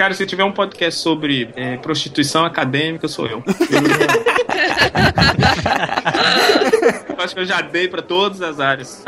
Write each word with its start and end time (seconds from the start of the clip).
Cara, 0.00 0.14
se 0.14 0.24
tiver 0.24 0.44
um 0.44 0.52
podcast 0.52 0.98
sobre 0.98 1.50
é, 1.54 1.76
prostituição 1.76 2.42
acadêmica, 2.42 3.06
sou 3.06 3.26
eu. 3.26 3.44
eu 7.06 7.16
acho 7.22 7.34
que 7.34 7.40
eu 7.42 7.44
já 7.44 7.60
dei 7.60 7.86
pra 7.86 8.00
todas 8.00 8.40
as 8.40 8.60
áreas. 8.60 9.04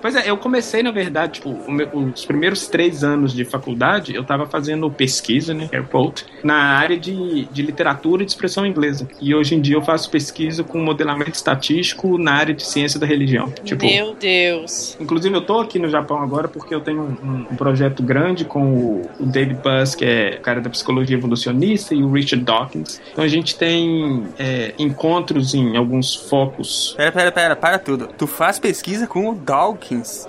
Pois 0.00 0.14
é, 0.16 0.30
eu 0.30 0.36
comecei, 0.36 0.82
na 0.82 0.90
verdade, 0.90 1.34
tipo, 1.34 1.70
meu, 1.70 1.88
os 1.88 2.24
primeiros 2.24 2.66
três 2.68 3.04
anos 3.04 3.32
de 3.32 3.44
faculdade, 3.44 4.14
eu 4.14 4.24
tava 4.24 4.46
fazendo 4.46 4.90
pesquisa, 4.90 5.54
né, 5.54 5.68
airport, 5.72 6.22
na 6.42 6.56
área 6.56 6.98
de, 6.98 7.44
de 7.46 7.62
literatura 7.62 8.22
e 8.22 8.26
de 8.26 8.32
expressão 8.32 8.66
inglesa. 8.66 9.08
E 9.20 9.34
hoje 9.34 9.54
em 9.54 9.60
dia 9.60 9.76
eu 9.76 9.82
faço 9.82 10.10
pesquisa 10.10 10.62
com 10.64 10.78
modelamento 10.78 11.32
estatístico 11.32 12.18
na 12.18 12.32
área 12.32 12.54
de 12.54 12.64
ciência 12.64 12.98
da 12.98 13.06
religião. 13.06 13.52
Tipo, 13.64 13.84
Meu 13.84 14.14
Deus. 14.14 14.96
Inclusive, 15.00 15.34
eu 15.34 15.40
tô 15.40 15.60
aqui 15.60 15.78
no 15.78 15.88
Japão 15.88 16.22
agora 16.22 16.48
porque 16.48 16.74
eu 16.74 16.80
tenho 16.80 17.16
um, 17.22 17.46
um 17.50 17.56
projeto 17.56 18.02
grande 18.02 18.44
com 18.44 18.72
o, 18.72 19.10
o 19.20 19.26
David 19.26 19.60
Buzz, 19.62 19.94
que 19.94 20.04
é 20.04 20.38
cara 20.38 20.60
da 20.60 20.70
psicologia 20.70 21.16
evolucionista, 21.16 21.94
e 21.94 22.02
o 22.02 22.10
Richard 22.10 22.44
Dawkins. 22.44 23.00
Então 23.12 23.24
a 23.24 23.28
gente 23.28 23.56
tem 23.56 24.26
é, 24.38 24.74
encontros 24.78 25.54
em 25.54 25.76
alguns 25.76 26.14
focos. 26.14 26.94
Pera, 26.96 27.12
pera, 27.12 27.32
pera, 27.32 27.56
para 27.56 27.78
tudo. 27.78 28.08
Tu 28.16 28.26
faz 28.26 28.58
pesquisa 28.58 29.06
com 29.06 29.30
o 29.30 29.34
Dawkins. 29.34 29.77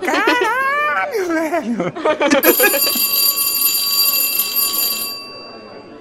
Caralho, 0.00 1.26
velho! 1.28 1.92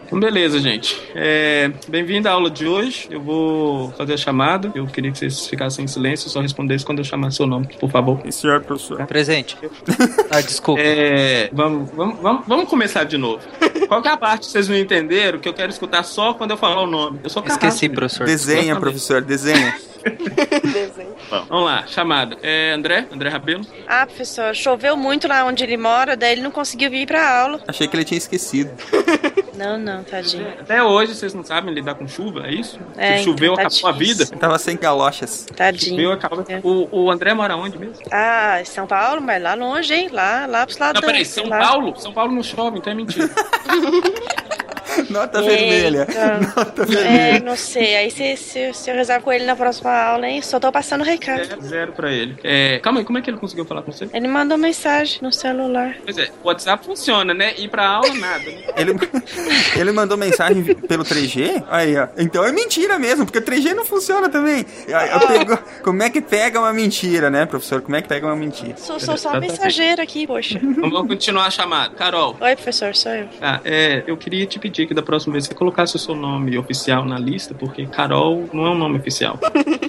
Então, 0.05 0.19
beleza, 0.19 0.59
gente. 0.59 0.99
É, 1.13 1.71
Bem-vindo 1.87 2.27
à 2.27 2.31
aula 2.31 2.49
de 2.49 2.67
hoje. 2.67 3.07
Eu 3.11 3.21
vou 3.21 3.91
fazer 3.91 4.13
a 4.13 4.17
chamada. 4.17 4.71
Eu 4.73 4.87
queria 4.87 5.11
que 5.11 5.19
vocês 5.19 5.45
ficassem 5.47 5.85
em 5.85 5.87
silêncio 5.87 6.27
e 6.27 6.31
só 6.31 6.41
respondessem 6.41 6.85
quando 6.85 6.99
eu 6.99 7.05
chamar 7.05 7.31
seu 7.31 7.45
nome, 7.45 7.67
por 7.79 7.91
favor. 7.91 8.19
Sim, 8.23 8.31
senhor, 8.31 8.61
professor. 8.61 9.05
Presente. 9.05 9.55
ah, 10.31 10.41
desculpa. 10.41 10.81
É, 10.81 11.49
vamos, 11.53 11.91
vamos, 11.91 12.19
vamos, 12.19 12.43
vamos 12.47 12.69
começar 12.69 13.03
de 13.03 13.17
novo. 13.17 13.43
Qual 13.87 14.03
é 14.03 14.09
a 14.09 14.17
parte 14.17 14.47
que 14.47 14.51
vocês 14.51 14.67
não 14.67 14.77
entenderam 14.77 15.37
que 15.37 15.47
eu 15.47 15.53
quero 15.53 15.71
escutar 15.71 16.03
só 16.03 16.33
quando 16.33 16.51
eu 16.51 16.57
falar 16.57 16.81
o 16.81 16.87
nome? 16.87 17.19
Eu 17.23 17.29
sou 17.29 17.43
carrasco, 17.43 17.65
Esqueci, 17.67 17.89
professor. 17.89 18.25
Desenha, 18.25 18.75
professor, 18.79 19.21
desenha. 19.21 19.77
Bom, 21.29 21.45
vamos 21.47 21.65
lá, 21.65 21.85
chamada. 21.87 22.37
É 22.41 22.71
André? 22.71 23.05
André 23.11 23.29
Rabelo? 23.29 23.65
Ah, 23.87 24.05
professor, 24.05 24.55
choveu 24.55 24.95
muito 24.97 25.27
lá 25.27 25.43
onde 25.45 25.63
ele 25.63 25.77
mora, 25.77 26.15
daí 26.15 26.33
ele 26.33 26.41
não 26.41 26.51
conseguiu 26.51 26.89
vir 26.89 27.05
pra 27.07 27.41
aula. 27.41 27.61
Achei 27.67 27.87
que 27.87 27.95
ele 27.95 28.03
tinha 28.05 28.17
esquecido. 28.17 28.71
Não, 29.59 29.77
não, 29.77 30.05
tadinho. 30.05 30.47
Até 30.57 30.81
hoje 30.81 31.13
vocês 31.13 31.33
não 31.33 31.43
sabem 31.43 31.73
lidar 31.73 31.93
com 31.95 32.07
chuva, 32.07 32.47
é 32.47 32.51
isso? 32.53 32.79
É, 32.95 33.17
Se 33.17 33.25
choveu, 33.25 33.51
então, 33.51 33.65
tá 33.65 33.67
acabou 33.67 33.89
a 33.89 33.91
vida. 33.91 34.13
difícil. 34.23 34.37
Tava 34.37 34.57
sem 34.57 34.77
galochas. 34.77 35.45
Tadinho. 35.53 35.89
Choveu, 35.97 36.11
acabou. 36.13 36.45
É. 36.47 36.61
O, 36.63 36.87
o 37.07 37.11
André 37.11 37.33
mora 37.33 37.57
onde 37.57 37.77
mesmo? 37.77 37.97
Ah, 38.09 38.61
São 38.63 38.87
Paulo, 38.87 39.19
mas 39.21 39.43
lá 39.43 39.55
longe, 39.55 39.93
hein? 39.93 40.07
Lá, 40.13 40.45
lá 40.45 40.65
pros 40.65 40.77
lados 40.77 41.01
Não, 41.01 41.05
peraí, 41.05 41.25
da- 41.25 41.29
São 41.29 41.45
lá. 41.49 41.57
Paulo? 41.59 41.93
São 41.99 42.13
Paulo 42.13 42.31
não 42.31 42.41
chove, 42.41 42.77
então 42.77 42.93
é 42.93 42.95
mentira. 42.95 43.29
Nota 45.09 45.41
vermelha. 45.41 46.07
Eita. 46.09 46.39
Nota 46.55 46.81
É, 46.83 46.85
vermelha. 46.85 47.39
não 47.45 47.55
sei. 47.55 47.95
Aí 47.95 48.11
se, 48.11 48.35
se, 48.37 48.73
se 48.73 48.89
eu 48.91 48.95
reservo 48.95 49.25
com 49.25 49.31
ele 49.31 49.45
na 49.45 49.55
próxima 49.55 49.91
aula, 49.91 50.27
hein? 50.27 50.41
Só 50.41 50.59
tô 50.59 50.71
passando 50.71 51.01
o 51.01 51.03
recado. 51.05 51.43
Zero, 51.45 51.61
zero 51.61 51.91
pra 51.93 52.11
ele. 52.11 52.35
É, 52.43 52.79
calma 52.79 52.99
aí, 52.99 53.05
como 53.05 53.17
é 53.17 53.21
que 53.21 53.29
ele 53.29 53.37
conseguiu 53.37 53.65
falar 53.65 53.81
com 53.81 53.91
você? 53.91 54.07
Ele 54.13 54.27
mandou 54.27 54.57
mensagem 54.57 55.19
no 55.21 55.31
celular. 55.31 55.95
Pois 56.03 56.17
é, 56.17 56.29
o 56.43 56.47
WhatsApp 56.47 56.85
funciona, 56.85 57.33
né? 57.33 57.53
Ir 57.57 57.67
pra 57.69 57.85
aula, 57.87 58.13
nada. 58.15 58.43
Né? 58.45 58.63
Ele, 58.77 58.93
ele 59.79 59.91
mandou 59.91 60.17
mensagem 60.17 60.63
pelo 60.63 61.03
3G? 61.03 61.63
Aí, 61.69 61.95
ó. 61.97 62.07
Então 62.17 62.43
é 62.45 62.51
mentira 62.51 62.97
mesmo, 62.99 63.25
porque 63.25 63.39
o 63.39 63.41
3G 63.41 63.73
não 63.73 63.85
funciona 63.85 64.29
também. 64.29 64.65
Eu 64.87 65.27
pego- 65.27 65.59
como 65.83 66.03
é 66.03 66.09
que 66.09 66.21
pega 66.21 66.59
uma 66.59 66.73
mentira, 66.73 67.29
né, 67.29 67.45
professor? 67.45 67.81
Como 67.81 67.95
é 67.95 68.01
que 68.01 68.07
pega 68.07 68.25
uma 68.25 68.35
mentira? 68.35 68.75
Sou, 68.77 68.99
sou 68.99 69.17
só 69.17 69.39
mensageiro 69.39 70.01
aqui, 70.01 70.25
poxa. 70.27 70.59
Vamos 70.61 71.07
continuar 71.07 71.45
a 71.47 71.51
chamada. 71.51 71.95
Carol, 71.95 72.35
Oi, 72.39 72.55
professor, 72.55 72.95
sou 72.95 73.11
eu. 73.11 73.27
ah, 73.41 73.59
é, 73.63 74.03
eu 74.07 74.17
queria 74.17 74.45
te 74.45 74.59
pedir 74.59 74.87
que 74.89 74.93
da 74.95 75.03
próxima 75.03 75.33
vez 75.33 75.45
você 75.45 75.53
colocasse 75.53 75.95
o 75.95 75.99
seu 75.99 76.15
nome 76.15 76.57
oficial 76.57 77.05
na 77.05 77.19
lista, 77.19 77.53
porque 77.53 77.85
Carol 77.85 78.49
não 78.51 78.65
é 78.65 78.69
um 78.71 78.75
nome 78.75 78.97
oficial. 78.97 79.39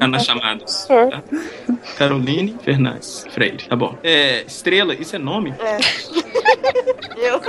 Tá 0.00 0.06
nas 0.08 0.24
chamadas. 0.24 0.86
Tá? 0.86 1.22
Caroline 1.98 2.56
Fernandes 2.62 3.26
Freire, 3.30 3.68
tá 3.68 3.76
bom. 3.76 3.98
É, 4.02 4.42
Estrela, 4.42 4.94
isso 4.94 5.14
é 5.14 5.18
nome? 5.18 5.54
Eu? 7.18 7.40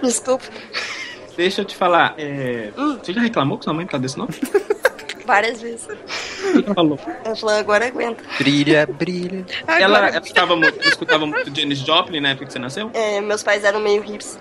Desculpa. 0.00 0.44
Deixa 1.36 1.60
eu 1.60 1.64
te 1.64 1.74
falar, 1.74 2.14
é, 2.16 2.70
você 3.02 3.12
já 3.12 3.20
reclamou 3.20 3.58
que 3.58 3.64
sua 3.64 3.74
mãe 3.74 3.84
tá 3.84 3.98
desse 3.98 4.16
nome? 4.16 4.30
Várias 5.26 5.60
vezes. 5.60 5.88
Ela 6.54 6.74
falou? 6.74 7.00
Ela 7.24 7.36
falou, 7.36 7.56
agora 7.56 7.86
aguenta. 7.88 8.22
Brilha, 8.38 8.86
brilha. 8.86 9.44
Ela, 9.66 10.08
ela 10.08 10.18
escutava 10.18 10.56
muito, 10.56 10.88
escutava 10.88 11.26
muito 11.26 11.54
Janis 11.54 11.80
Joplin 11.80 12.20
na 12.20 12.28
época 12.30 12.46
que 12.46 12.52
você 12.52 12.60
nasceu? 12.60 12.90
É, 12.94 13.20
meus 13.20 13.42
pais 13.42 13.64
eram 13.64 13.80
meio 13.80 14.04
hips. 14.04 14.38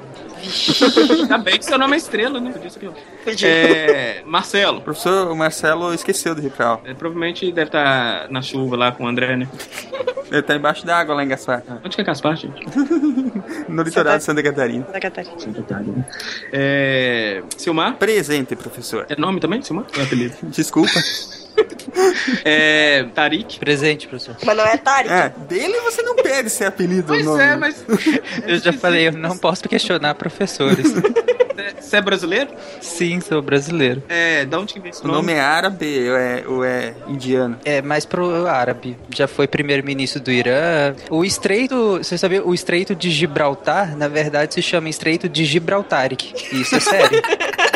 Ainda 1.22 1.38
bem 1.38 1.58
que 1.58 1.66
seu 1.66 1.78
nome 1.78 1.94
é 1.96 1.98
Estrela, 1.98 2.40
né? 2.40 2.52
Podia 2.52 2.70
ser 2.70 2.80
pior. 2.80 2.94
Podia. 3.24 3.48
É, 3.50 4.24
Marcelo, 4.26 4.78
O 4.80 4.82
professor 4.82 5.32
o 5.32 5.36
Marcelo 5.36 5.94
esqueceu 5.94 6.34
do 6.36 6.42
Ripral. 6.42 6.82
é, 6.86 6.94
provavelmente 6.94 7.52
deve 7.52 7.68
estar 7.70 8.30
na 8.30 8.42
chuva 8.42 8.76
lá 8.76 8.92
com 8.92 9.04
o 9.06 9.08
André, 9.08 9.36
né? 9.36 9.48
Ele 10.32 10.42
tá 10.42 10.56
embaixo 10.56 10.86
da 10.86 10.98
água 10.98 11.16
lá 11.16 11.24
em 11.24 11.28
Gaspar. 11.28 11.62
Onde 11.84 11.96
que 11.96 12.02
é 12.02 12.04
Gaspar, 12.04 12.36
gente? 12.36 12.62
No 13.70 13.82
litoral 13.84 14.18
de 14.18 14.24
Santa 14.24 14.42
Catarina. 14.44 14.86
da 14.92 15.00
Catarina. 15.00 16.08
É, 16.52 17.44
Silmar? 17.58 17.96
Presente, 17.96 18.56
professor. 18.56 19.06
É 19.10 19.16
nome 19.20 19.40
também, 19.40 19.62
Silmar? 19.62 19.86
É 19.98 20.02
apelido? 20.04 20.36
Desculpa. 20.44 21.00
É, 22.44 23.04
Tarik? 23.16 23.58
Presente, 23.60 24.08
professor. 24.08 24.36
Mas 24.44 24.58
não 24.58 24.66
é 24.66 24.78
Tarek. 24.78 25.14
É, 25.14 25.30
dele 25.48 25.80
você 25.82 26.02
não 26.02 26.16
pede 26.16 26.50
ser 26.50 26.66
apelido 26.66 27.14
ou 27.14 27.18
Pois 27.18 27.26
nome. 27.26 27.42
é, 27.42 27.56
mas... 27.56 27.84
Eu 28.46 28.58
já 28.58 28.74
falei, 28.74 29.08
eu 29.08 29.12
não 29.14 29.38
posso 29.38 29.68
questionar 29.70 30.14
professores. 30.16 30.88
Você 31.80 31.98
é 31.98 32.02
brasileiro? 32.02 32.50
Sim, 32.82 33.20
sou 33.22 33.42
brasileiro. 33.42 34.04
É, 34.10 34.46
da 34.46 34.60
onde 34.60 34.74
que 34.74 34.80
vem 34.80 34.90
esse 34.92 35.04
O 35.04 35.08
nome 35.08 35.34
é 35.34 35.40
árabe 35.40 36.10
ou 36.10 36.18
é, 36.18 36.44
ou 36.48 36.66
é 36.66 36.94
indiano? 37.08 37.58
É 37.64 37.82
mais 37.82 38.06
pro 38.06 38.48
árabe. 38.48 38.98
Já 39.16 39.28
foi 39.28 39.48
primeiro-ministro 39.48 40.22
do 40.22 40.32
Irã. 40.32 40.96
O 41.10 41.24
estreito, 41.24 41.98
você 41.98 42.18
sabia? 42.18 42.44
O 42.46 42.54
estreito 42.54 42.94
de 42.96 43.10
Gibraltar, 43.12 43.96
na 43.98 44.08
verdade, 44.08 44.54
se 44.54 44.62
chama 44.62 44.90
estreito 44.90 45.30
de 45.30 45.46
Gibraltaric. 45.46 46.34
Isso 46.52 46.76
é 46.76 46.80
sério. 46.80 47.22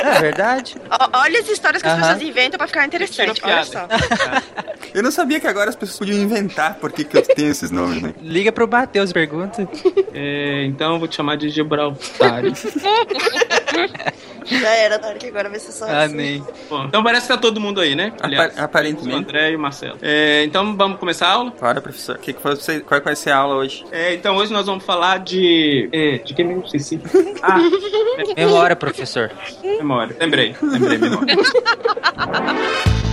Não 0.04 0.12
é 0.12 0.20
verdade? 0.20 0.76
Olha 1.14 1.40
as 1.40 1.50
histórias 1.50 1.82
que 1.82 1.88
as 1.88 1.94
Aham. 1.94 2.02
pessoas 2.14 2.22
inventam 2.22 2.58
pra 2.58 2.68
ficar 2.68 2.86
interessante. 2.86 3.42
Olha 3.44 3.64
só. 3.64 3.88
Eu 4.94 5.04
não 5.04 5.12
sabia 5.12 5.40
que 5.40 5.46
agora 5.48 5.70
as 5.70 5.76
pessoas 5.76 6.00
podiam 6.00 6.18
inventar 6.18 6.76
por 6.76 6.92
que, 6.92 7.04
que 7.04 7.16
eu 7.16 7.22
tenho 7.22 7.52
esses 7.52 7.70
nomes, 7.70 8.02
né? 8.02 8.14
Liga 8.22 8.52
pro 8.52 8.68
Matheus, 8.68 9.14
pergunta. 9.14 9.68
É, 10.12 10.66
então 10.66 10.94
eu 10.94 11.00
vou 11.00 11.08
te 11.08 11.16
chamar 11.16 11.36
de 11.38 11.48
Gibraltar. 11.50 12.42
Já 14.46 14.70
era 14.70 14.98
Tarek, 14.98 15.28
agora 15.28 15.48
vai 15.50 15.60
ser 15.60 15.72
só 15.72 15.86
Ah, 15.86 16.04
assim. 16.04 16.44
Bom, 16.70 16.86
então 16.86 17.04
parece 17.04 17.24
que 17.28 17.34
tá 17.34 17.38
todo 17.38 17.60
mundo 17.60 17.80
aí, 17.80 17.96
né? 17.96 18.14
Aliás, 18.20 18.54
Apa- 18.54 18.64
aparentemente. 18.64 19.16
o 19.16 19.18
André 19.20 19.52
e 19.52 19.56
o 19.56 19.60
Marcelo. 19.60 19.98
É, 20.02 20.44
então 20.44 20.76
vamos 20.76 20.98
começar 21.00 21.28
a 21.28 21.34
aula? 21.34 21.54
Bora, 21.60 21.80
professor. 21.82 22.18
Que 22.18 22.34
que 22.34 22.42
você, 22.42 22.80
qual 22.80 23.00
que 23.00 23.06
vai 23.06 23.16
ser 23.16 23.30
a 23.32 23.38
aula 23.38 23.56
hoje? 23.56 23.86
É, 23.92 24.14
então 24.16 24.36
hoje 24.38 24.52
nós 24.52 24.66
vamos 24.66 24.84
falar 24.84 25.20
de. 25.20 25.88
É, 25.92 26.18
de 26.20 26.34
que 26.34 26.44
mesmo? 26.44 26.64
Esqueci. 26.66 27.00
Ah, 27.42 27.58
Memória, 28.36 28.76
professor. 28.76 29.32
memória. 29.64 30.14
Lembrei, 30.20 30.54
lembrei, 30.62 30.98
memória. 30.98 31.36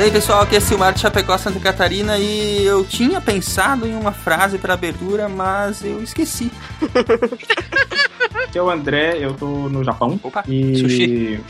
E 0.00 0.04
aí, 0.04 0.10
pessoal, 0.10 0.40
aqui 0.40 0.56
é 0.56 0.60
Silmar 0.60 0.94
de 0.94 1.00
Chapecó, 1.00 1.36
Santa 1.36 1.60
Catarina 1.60 2.16
e 2.16 2.64
eu 2.64 2.86
tinha 2.86 3.20
pensado 3.20 3.86
em 3.86 3.94
uma 3.94 4.12
frase 4.12 4.56
para 4.56 4.72
abertura, 4.72 5.28
mas 5.28 5.84
eu 5.84 6.02
esqueci. 6.02 6.50
Aqui 8.48 8.56
é 8.56 8.62
o 8.62 8.70
André, 8.70 9.18
eu 9.20 9.34
tô 9.34 9.46
no 9.68 9.84
Japão. 9.84 10.18
Opa, 10.22 10.42
e... 10.48 10.74
sushi. 10.74 11.40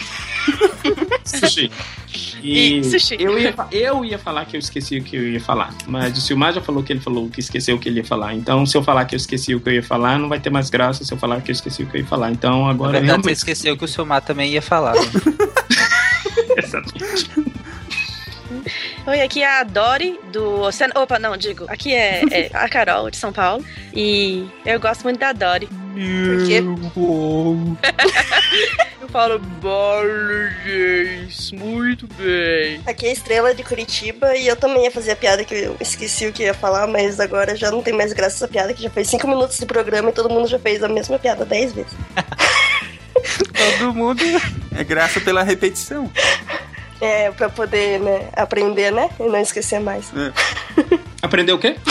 sushi. 1.25 1.71
E, 2.43 2.79
E 2.79 2.85
sushi. 2.91 3.17
Eu, 3.21 3.39
ia, 3.39 3.55
eu 3.71 4.05
ia 4.05 4.19
falar 4.19 4.45
que 4.47 4.57
eu 4.57 4.59
esqueci 4.59 4.99
o 4.99 5.05
que 5.05 5.15
eu 5.15 5.29
ia 5.29 5.41
falar, 5.41 5.73
mas 5.87 6.19
o 6.19 6.21
Silmar 6.21 6.53
já 6.53 6.61
falou 6.61 6.83
que 6.83 6.93
ele 6.93 7.01
falou 7.01 7.29
que 7.29 7.39
esqueceu 7.39 7.77
o 7.77 7.79
que 7.79 7.89
ele 7.89 8.01
ia 8.01 8.05
falar. 8.05 8.35
Então, 8.35 8.67
se 8.67 8.77
eu 8.77 8.83
falar 8.83 9.05
que 9.05 9.15
eu 9.15 9.19
esqueci 9.19 9.55
o 9.55 9.61
que 9.61 9.69
eu 9.69 9.75
ia 9.75 9.83
falar, 9.83 10.19
não 10.19 10.29
vai 10.29 10.41
ter 10.41 10.51
mais 10.51 10.69
graça 10.71 11.05
se 11.05 11.15
eu 11.15 11.19
falar 11.19 11.41
que 11.41 11.53
eu 11.53 11.55
esqueci 11.55 11.85
o 11.85 11.87
que 11.87 11.99
eu 11.99 12.01
ia 12.01 12.07
falar. 12.07 12.33
Então, 12.33 12.65
Na 12.65 12.71
agora 12.71 12.93
verdade, 12.95 13.07
você 13.07 13.13
realmente. 13.13 13.37
esqueceu 13.37 13.77
que 13.77 13.85
o 13.85 13.89
seu 13.89 14.05
Mar 14.05 14.21
também 14.23 14.51
ia 14.51 14.61
falar. 14.61 14.95
né? 14.95 15.03
Exatamente. 16.59 17.31
Oi, 19.07 19.21
aqui 19.21 19.43
é 19.43 19.61
a 19.61 19.65
Dori 19.65 20.19
do 20.33 20.61
Oceano. 20.61 20.93
Opa, 20.97 21.19
não, 21.19 21.37
digo. 21.37 21.65
Aqui 21.69 21.95
é, 21.95 22.23
é 22.31 22.51
a 22.53 22.69
Carol 22.69 23.11
de 23.11 23.17
São 23.17 23.33
Paulo. 23.33 23.65
E 23.95 24.47
eu 24.67 24.79
gosto 24.81 25.03
muito 25.03 25.19
da 25.19 25.33
Dori. 25.33 25.67
Por 25.67 26.47
quê? 26.47 26.63
Eu 29.01 29.09
falo 29.09 29.39
Borges, 29.39 31.51
muito 31.53 32.07
bem. 32.19 32.83
Aqui 32.87 33.07
é 33.07 33.09
a 33.09 33.13
Estrela 33.13 33.55
de 33.55 33.65
Curitiba 33.65 34.37
e 34.37 34.47
eu 34.47 34.55
também 34.55 34.85
ia 34.85 34.91
fazer 34.91 35.13
a 35.13 35.17
piada 35.17 35.43
que 35.43 35.55
eu 35.55 35.75
esqueci 35.81 36.27
o 36.27 36.33
que 36.33 36.43
ia 36.43 36.53
falar, 36.53 36.87
mas 36.87 37.19
agora 37.19 37.57
já 37.57 37.71
não 37.71 37.83
tem 37.83 37.95
mais 37.95 38.13
graça 38.13 38.37
essa 38.37 38.47
piada, 38.47 38.75
que 38.75 38.83
já 38.83 38.91
fez 38.91 39.09
cinco 39.09 39.27
minutos 39.27 39.59
de 39.59 39.65
programa 39.65 40.11
e 40.11 40.13
todo 40.13 40.29
mundo 40.29 40.47
já 40.47 40.59
fez 40.59 40.85
a 40.85 40.89
mesma 40.89 41.19
piada 41.19 41.47
dez 41.47 41.73
vezes. 41.73 41.95
Todo 43.79 43.95
mundo. 43.95 44.23
É 44.77 44.85
graça 44.85 45.19
pela 45.21 45.43
repetição. 45.43 46.11
É, 47.01 47.31
pra 47.31 47.49
poder, 47.49 47.99
né, 48.01 48.29
aprender, 48.37 48.93
né, 48.93 49.09
e 49.19 49.23
não 49.25 49.41
esquecer 49.41 49.81
mais. 49.81 50.13
É. 50.15 50.99
Aprendeu 51.23 51.57
o 51.57 51.59
quê? 51.59 51.77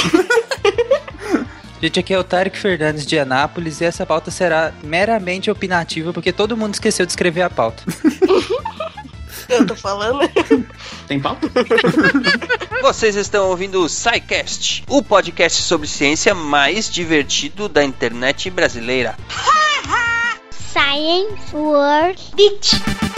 Gente, 1.81 1.99
aqui 1.99 2.13
é 2.13 2.19
o 2.19 2.23
Tarek 2.25 2.57
Fernandes 2.57 3.05
de 3.05 3.17
Anápolis 3.17 3.79
e 3.79 3.85
essa 3.85 4.05
pauta 4.05 4.29
será 4.29 4.73
meramente 4.83 5.49
opinativa 5.49 6.11
porque 6.11 6.33
todo 6.33 6.57
mundo 6.57 6.73
esqueceu 6.73 7.05
de 7.05 7.11
escrever 7.13 7.41
a 7.41 7.49
pauta. 7.49 7.83
Eu 9.47 9.65
tô 9.65 9.75
falando. 9.75 10.19
Tem 11.07 11.19
pauta? 11.19 11.49
Vocês 12.83 13.15
estão 13.15 13.49
ouvindo 13.49 13.81
o 13.81 13.89
SciCast, 13.89 14.83
o 14.87 15.01
podcast 15.01 15.63
sobre 15.63 15.87
ciência 15.87 16.35
mais 16.35 16.87
divertido 16.87 17.67
da 17.67 17.83
internet 17.83 18.47
brasileira. 18.51 19.17
Science 20.71 21.55
World 21.55 22.21
Beach. 22.35 23.08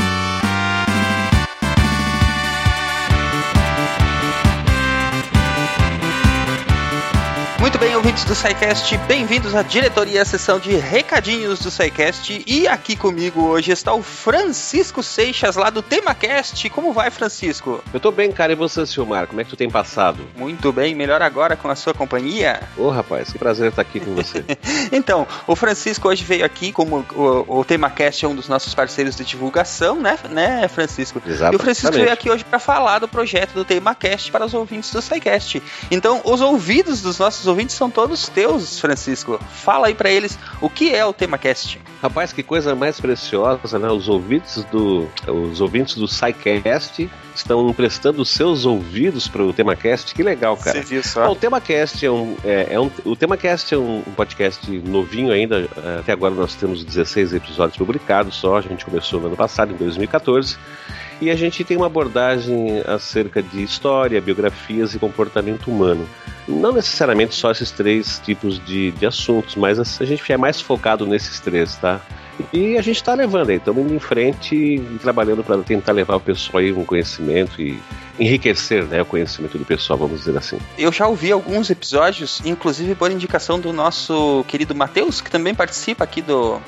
Muito 7.61 7.77
bem, 7.77 7.95
ouvintes 7.95 8.25
do 8.25 8.33
SciCast, 8.33 8.97
bem-vindos 9.07 9.53
à 9.53 9.61
diretoria, 9.61 10.23
à 10.23 10.25
sessão 10.25 10.57
de 10.57 10.75
recadinhos 10.77 11.59
do 11.59 11.69
SciCast. 11.69 12.43
E 12.47 12.67
aqui 12.67 12.95
comigo 12.95 13.43
hoje 13.43 13.71
está 13.71 13.93
o 13.93 14.01
Francisco 14.01 15.03
Seixas, 15.03 15.55
lá 15.55 15.69
do 15.69 15.83
TemaCast. 15.83 16.67
Como 16.71 16.91
vai, 16.91 17.11
Francisco? 17.11 17.83
Eu 17.93 17.99
tô 17.99 18.09
bem, 18.09 18.31
cara. 18.31 18.53
E 18.53 18.55
você, 18.55 18.83
Silmar? 18.87 19.27
Como 19.27 19.39
é 19.39 19.43
que 19.43 19.51
tu 19.51 19.55
tem 19.55 19.69
passado? 19.69 20.27
Muito 20.35 20.73
bem, 20.73 20.95
melhor 20.95 21.21
agora 21.21 21.55
com 21.55 21.69
a 21.69 21.75
sua 21.75 21.93
companhia. 21.93 22.61
Ô, 22.75 22.89
rapaz, 22.89 23.31
que 23.31 23.37
prazer 23.37 23.69
estar 23.69 23.83
aqui 23.83 23.99
com 23.99 24.15
você. 24.15 24.43
Então, 24.91 25.27
o 25.47 25.55
Francisco 25.55 26.09
hoje 26.09 26.23
veio 26.23 26.43
aqui, 26.43 26.71
como 26.71 27.05
o, 27.15 27.59
o 27.59 27.63
TemaCast 27.63 28.25
é 28.25 28.27
um 28.27 28.35
dos 28.35 28.49
nossos 28.49 28.73
parceiros 28.73 29.15
de 29.15 29.23
divulgação, 29.23 29.95
né, 29.95 30.17
né 30.29 30.67
Francisco? 30.67 31.21
Exato. 31.25 31.53
E 31.53 31.55
o 31.55 31.59
Francisco 31.59 31.93
veio 31.93 32.11
aqui 32.11 32.29
hoje 32.29 32.43
para 32.43 32.59
falar 32.59 32.99
do 32.99 33.07
projeto 33.07 33.53
do 33.53 33.63
TemaCast 33.63 34.31
para 34.31 34.45
os 34.45 34.53
ouvintes 34.53 34.91
do 34.91 35.01
SciCast. 35.01 35.61
Então, 35.89 36.21
os 36.25 36.41
ouvidos 36.41 37.01
dos 37.01 37.19
nossos 37.19 37.47
ouvintes 37.51 37.75
são 37.75 37.89
todos 37.89 38.27
teus, 38.27 38.79
Francisco. 38.79 39.39
Fala 39.51 39.87
aí 39.87 39.93
para 39.93 40.09
eles 40.09 40.39
o 40.59 40.69
que 40.69 40.93
é 40.93 41.05
o 41.05 41.13
TemaCast. 41.13 41.79
Rapaz, 42.01 42.33
que 42.33 42.41
coisa 42.41 42.73
mais 42.73 42.99
preciosa, 42.99 43.77
né? 43.77 43.89
Os 43.89 44.09
ouvintes 44.09 44.63
do, 44.65 45.07
os 45.27 45.61
ouvintes 45.61 45.95
do 45.95 46.07
SciCast 46.07 47.09
estão 47.35 47.69
emprestando 47.69 48.21
os 48.21 48.29
seus 48.29 48.65
ouvidos 48.65 49.27
para 49.27 49.43
o 49.43 49.53
TemaCast. 49.53 50.15
Que 50.15 50.23
legal, 50.23 50.57
cara. 50.57 50.81
Você 50.81 50.87
viu 50.87 51.01
Bom, 51.01 51.07
só? 51.07 51.31
o 51.31 51.35
TemaCast 51.35 52.05
é 52.05 52.11
um, 52.11 52.35
é, 52.43 52.67
é 52.71 52.79
um, 52.79 52.89
o 53.05 53.15
TemaCast 53.15 53.73
é 53.75 53.77
um 53.77 54.01
podcast 54.15 54.69
novinho 54.79 55.31
ainda. 55.31 55.67
Até 55.99 56.11
agora 56.13 56.33
nós 56.33 56.55
temos 56.55 56.83
16 56.83 57.33
episódios 57.33 57.77
publicados 57.77 58.35
só. 58.35 58.57
A 58.57 58.61
gente 58.61 58.85
começou 58.85 59.19
no 59.19 59.27
ano 59.27 59.35
passado, 59.35 59.73
em 59.73 59.77
2014. 59.77 60.57
E 61.21 61.29
a 61.29 61.35
gente 61.35 61.63
tem 61.63 61.77
uma 61.77 61.85
abordagem 61.85 62.81
acerca 62.87 63.43
de 63.43 63.61
história, 63.61 64.19
biografias 64.19 64.95
e 64.95 64.99
comportamento 64.99 65.69
humano. 65.69 66.09
Não 66.47 66.73
necessariamente 66.73 67.35
só 67.35 67.51
esses 67.51 67.69
três 67.69 68.19
tipos 68.25 68.59
de, 68.65 68.91
de 68.91 69.05
assuntos, 69.05 69.55
mas 69.55 69.79
a 69.79 70.05
gente 70.05 70.33
é 70.33 70.35
mais 70.35 70.59
focado 70.59 71.05
nesses 71.05 71.39
três, 71.39 71.75
tá? 71.75 72.01
E 72.51 72.75
a 72.75 72.81
gente 72.81 72.95
está 72.95 73.13
levando 73.13 73.51
aí, 73.51 73.57
estamos 73.57 73.83
indo 73.83 73.93
em 73.93 73.99
frente 73.99 74.55
e 74.55 74.79
trabalhando 74.99 75.43
para 75.43 75.57
tentar 75.59 75.91
levar 75.91 76.15
o 76.15 76.19
pessoal 76.19 76.59
aí 76.59 76.71
um 76.71 76.83
conhecimento 76.83 77.61
e 77.61 77.79
enriquecer 78.19 78.83
né, 78.85 79.01
o 79.03 79.05
conhecimento 79.05 79.59
do 79.59 79.65
pessoal, 79.65 79.99
vamos 79.99 80.21
dizer 80.21 80.35
assim. 80.35 80.57
Eu 80.75 80.91
já 80.91 81.07
ouvi 81.07 81.31
alguns 81.31 81.69
episódios, 81.69 82.41
inclusive 82.43 82.95
por 82.95 83.11
indicação 83.11 83.59
do 83.59 83.71
nosso 83.71 84.43
querido 84.47 84.73
Matheus, 84.73 85.21
que 85.21 85.29
também 85.29 85.53
participa 85.53 86.03
aqui 86.03 86.21
do 86.21 86.59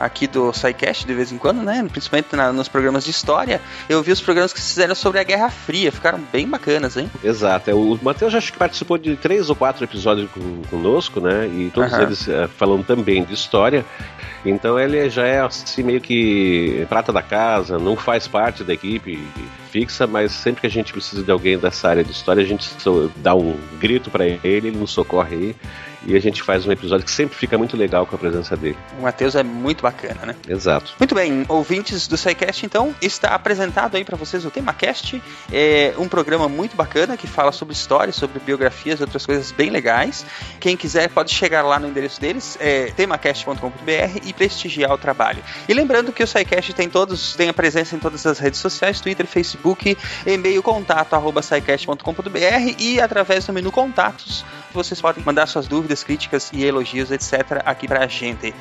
aqui 0.00 0.26
do 0.26 0.52
SciCast 0.52 1.06
de 1.06 1.14
vez 1.14 1.30
em 1.32 1.38
quando, 1.38 1.62
né? 1.62 1.86
Principalmente 1.90 2.34
na- 2.34 2.52
nos 2.52 2.68
programas 2.68 3.04
de 3.04 3.10
história. 3.10 3.60
Eu 3.88 4.02
vi 4.02 4.12
os 4.12 4.20
programas 4.20 4.52
que 4.52 4.60
fizeram 4.60 4.94
sobre 4.94 5.20
a 5.20 5.22
Guerra 5.22 5.50
Fria, 5.50 5.92
ficaram 5.92 6.20
bem 6.32 6.48
bacanas, 6.48 6.96
hein? 6.96 7.10
Exato. 7.22 7.70
é, 7.70 7.74
O 7.74 7.98
Matheus 8.02 8.34
acho 8.34 8.52
que 8.52 8.58
participou 8.58 8.98
de 8.98 9.16
três 9.16 9.50
ou 9.50 9.56
quatro 9.56 9.84
episódios 9.84 10.28
conosco, 10.70 11.20
né? 11.20 11.46
E 11.46 11.70
todos 11.72 11.92
eles 12.02 12.28
eh, 12.28 12.48
falando 12.56 12.84
também 12.84 13.24
de 13.24 13.34
história. 13.34 13.84
Então 14.44 14.78
ele 14.78 15.08
já 15.10 15.26
é 15.26 15.40
assim 15.40 15.82
meio 15.82 16.00
que 16.00 16.86
prata 16.88 17.12
da 17.12 17.22
casa, 17.22 17.78
não 17.78 17.94
faz 17.96 18.26
parte 18.26 18.64
da 18.64 18.72
equipe 18.72 19.22
fixa, 19.70 20.06
mas 20.06 20.32
sempre 20.32 20.62
que 20.62 20.66
a 20.66 20.70
gente 20.70 20.92
precisa 20.92 21.22
de 21.22 21.30
alguém 21.30 21.58
dessa 21.58 21.88
área 21.88 22.04
de 22.04 22.10
história, 22.10 22.42
a 22.42 22.46
gente 22.46 22.68
dá 23.16 23.34
um 23.34 23.58
grito 23.78 24.10
para 24.10 24.26
ele, 24.26 24.40
ele 24.42 24.70
nos 24.70 24.90
socorre 24.90 25.36
aí. 25.36 25.56
E 26.06 26.16
a 26.16 26.20
gente 26.20 26.42
faz 26.42 26.66
um 26.66 26.72
episódio 26.72 27.04
que 27.04 27.10
sempre 27.10 27.36
fica 27.36 27.58
muito 27.58 27.76
legal 27.76 28.06
com 28.06 28.16
a 28.16 28.18
presença 28.18 28.56
dele. 28.56 28.78
O 28.98 29.02
Matheus 29.02 29.34
é 29.34 29.42
muito 29.42 29.82
bacana, 29.82 30.24
né? 30.24 30.36
Exato. 30.48 30.94
Muito 30.98 31.14
bem, 31.14 31.44
ouvintes 31.46 32.08
do 32.08 32.16
SciCast, 32.16 32.64
então, 32.64 32.94
está 33.02 33.34
apresentado 33.34 33.96
aí 33.96 34.04
para 34.04 34.16
vocês 34.16 34.44
o 34.46 34.50
TemaCast. 34.50 35.22
É 35.52 35.92
um 35.98 36.08
programa 36.08 36.48
muito 36.48 36.74
bacana 36.74 37.16
que 37.18 37.26
fala 37.26 37.52
sobre 37.52 37.74
história, 37.74 38.12
sobre 38.12 38.40
biografias 38.40 38.98
e 38.98 39.02
outras 39.02 39.26
coisas 39.26 39.52
bem 39.52 39.68
legais. 39.68 40.24
Quem 40.58 40.74
quiser 40.74 41.08
pode 41.10 41.34
chegar 41.34 41.62
lá 41.62 41.78
no 41.78 41.86
endereço 41.86 42.18
deles, 42.18 42.56
é 42.58 42.86
temacast.com.br 42.96 44.20
e 44.24 44.32
prestigiar 44.32 44.92
o 44.92 44.98
trabalho. 44.98 45.42
E 45.68 45.74
lembrando 45.74 46.12
que 46.12 46.22
o 46.22 46.26
SciCast 46.26 46.72
tem 46.72 46.88
todos, 46.88 47.34
tem 47.34 47.50
a 47.50 47.54
presença 47.54 47.94
em 47.94 47.98
todas 47.98 48.24
as 48.24 48.38
redes 48.38 48.58
sociais, 48.58 49.00
Twitter, 49.00 49.26
Facebook, 49.26 49.59
e-mail 50.26 50.62
contato 50.62 51.14
arroba 51.14 51.40
e 52.78 53.00
através 53.00 53.46
do 53.46 53.52
menu 53.52 53.70
contatos 53.70 54.44
vocês 54.72 55.00
podem 55.00 55.22
mandar 55.24 55.46
suas 55.46 55.66
dúvidas, 55.66 56.04
críticas 56.04 56.50
e 56.52 56.64
elogios, 56.64 57.10
etc. 57.10 57.62
aqui 57.64 57.88
pra 57.88 58.06
gente. 58.06 58.54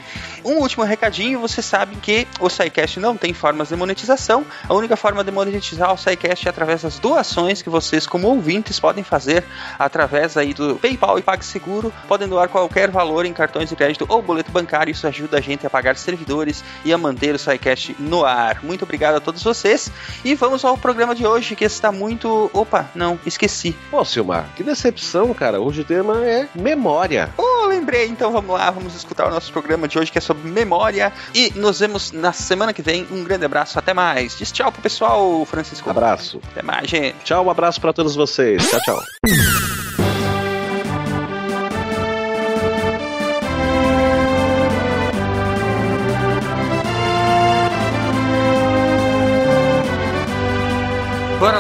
Um 0.44 0.56
último 0.56 0.84
recadinho, 0.84 1.40
vocês 1.40 1.66
sabem 1.66 1.98
que 2.00 2.28
o 2.40 2.50
SciCast 2.50 3.00
não 3.00 3.16
tem 3.16 3.34
formas 3.34 3.69
de 3.69 3.75
monetização. 3.75 4.46
A 4.68 4.74
única 4.74 4.96
forma 4.96 5.24
de 5.24 5.31
monetizar 5.31 5.94
o 5.94 5.98
SciCast 5.98 6.48
é 6.48 6.50
através 6.50 6.81
das 6.81 7.00
doações 7.00 7.62
que 7.62 7.69
vocês, 7.69 8.07
como 8.07 8.28
ouvintes, 8.28 8.80
podem 8.80 9.04
fazer 9.04 9.44
através 9.78 10.38
aí 10.38 10.54
do 10.54 10.75
PayPal 10.75 11.19
e 11.19 11.22
PagSeguro. 11.22 11.94
Podem 12.07 12.28
doar 12.28 12.50
qualquer 12.50 12.90
valor 12.90 13.25
em 13.25 13.34
cartões 13.34 13.69
de 13.69 13.75
crédito 13.75 14.06
ou 14.10 14.22
boleto 14.22 14.51
bancário. 14.51 14.92
Isso 14.92 15.06
ajuda 15.06 15.38
a 15.38 15.42
gente 15.42 15.66
a 15.66 15.69
pagar 15.69 15.96
servidores 15.96 16.63
e 16.84 16.92
a 16.92 16.98
manter 16.98 17.36
o 17.36 17.40
SciCast 17.40 17.96
no 18.00 18.25
ar. 18.25 18.63
Muito 18.63 18.84
obrigado 18.84 19.16
a 19.16 19.19
todos 19.19 19.44
vocês. 19.44 19.92
E 20.24 20.34
vamos 20.34 20.66
ao 20.66 20.78
programa 20.89 21.13
de 21.13 21.24
hoje, 21.24 21.56
que 21.56 21.63
está 21.63 21.91
muito... 21.91 22.50
Opa, 22.51 22.89
não, 22.95 23.19
esqueci. 23.24 23.75
Pô, 23.91 24.03
Silmar, 24.03 24.50
que 24.56 24.63
decepção, 24.63 25.31
cara. 25.36 25.62
Hoje 25.62 25.81
o 25.81 25.86
tema 25.86 26.25
é 26.25 26.50
memória. 26.56 27.30
Oh, 27.38 27.68
lembrei, 27.68 28.07
então 28.07 28.31
vamos 28.31 28.57
lá, 28.57 28.71
vamos 28.71 28.95
escutar 28.95 29.27
o 29.27 29.30
nosso 29.30 29.51
programa 29.51 29.88
de 29.88 30.00
hoje 30.00 30.12
que 30.12 30.18
é 30.18 30.21
sobre 30.21 30.50
memória. 30.50 31.13
E 31.36 31.53
nos 31.56 31.80
vemos 31.80 32.12
na 32.12 32.33
semana 32.33 32.74
que 32.74 32.81
vem. 32.81 33.06
Um 33.12 33.24
grande 33.24 33.45
abraço, 33.45 33.77
até 33.77 33.94
mais. 33.94 34.36
Diz 34.36 34.51
tchau 34.51 34.71
pro 34.71 34.81
pessoal, 34.81 35.45
Francisco. 35.45 35.88
Abraço. 35.91 36.41
Até 36.51 36.63
mais, 36.63 36.89
gente. 36.89 37.15
Tchau, 37.24 37.45
um 37.45 37.51
abraço 37.51 37.80
para 37.80 37.94
todos 37.94 38.15
vocês. 38.15 38.67
Tchau, 38.67 38.79
tchau. 38.79 39.59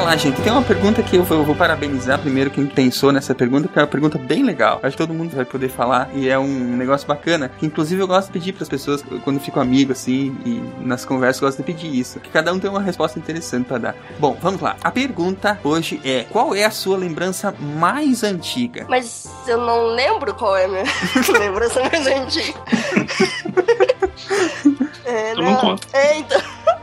Lá, 0.09 0.17
gente. 0.17 0.41
Tem 0.41 0.51
uma 0.51 0.63
pergunta 0.63 1.03
que 1.03 1.17
eu 1.17 1.23
vou, 1.23 1.37
eu 1.37 1.43
vou 1.43 1.55
parabenizar 1.55 2.17
primeiro 2.17 2.49
quem 2.49 2.65
pensou 2.65 3.11
nessa 3.11 3.35
pergunta, 3.35 3.67
que 3.67 3.77
é 3.77 3.81
uma 3.83 3.87
pergunta 3.87 4.17
bem 4.17 4.43
legal. 4.43 4.79
Acho 4.81 4.97
que 4.97 5.03
todo 5.03 5.13
mundo 5.13 5.35
vai 5.35 5.45
poder 5.45 5.69
falar 5.69 6.09
e 6.15 6.27
é 6.27 6.39
um 6.39 6.75
negócio 6.75 7.07
bacana. 7.07 7.51
Que 7.59 7.67
inclusive 7.67 8.01
eu 8.01 8.07
gosto 8.07 8.27
de 8.27 8.33
pedir 8.33 8.53
para 8.53 8.63
as 8.63 8.69
pessoas, 8.69 9.03
quando 9.23 9.39
fico 9.39 9.59
amigo 9.59 9.91
assim 9.91 10.35
e 10.43 10.63
nas 10.83 11.05
conversas, 11.05 11.41
eu 11.41 11.47
gosto 11.47 11.57
de 11.59 11.63
pedir 11.63 11.93
isso. 11.95 12.19
Que 12.19 12.29
cada 12.29 12.51
um 12.51 12.59
tem 12.59 12.69
uma 12.69 12.81
resposta 12.81 13.19
interessante 13.19 13.67
para 13.67 13.77
dar. 13.77 13.95
Bom, 14.17 14.35
vamos 14.41 14.61
lá. 14.61 14.77
A 14.83 14.89
pergunta 14.89 15.59
hoje 15.63 16.01
é: 16.03 16.23
qual 16.23 16.55
é 16.55 16.65
a 16.65 16.71
sua 16.71 16.97
lembrança 16.97 17.53
mais 17.77 18.23
antiga? 18.23 18.87
Mas 18.89 19.29
eu 19.47 19.59
não 19.59 19.89
lembro 19.93 20.33
qual 20.33 20.57
é 20.57 20.65
a 20.65 20.67
minha 20.67 20.83
lembrança 21.39 21.81
mais 21.81 22.07
antiga. 22.07 22.59
É, 25.09 25.33
Tu 25.33 25.41
não 25.41 25.55
conta. 25.55 25.87
É, 25.91 26.19
então. 26.19 26.39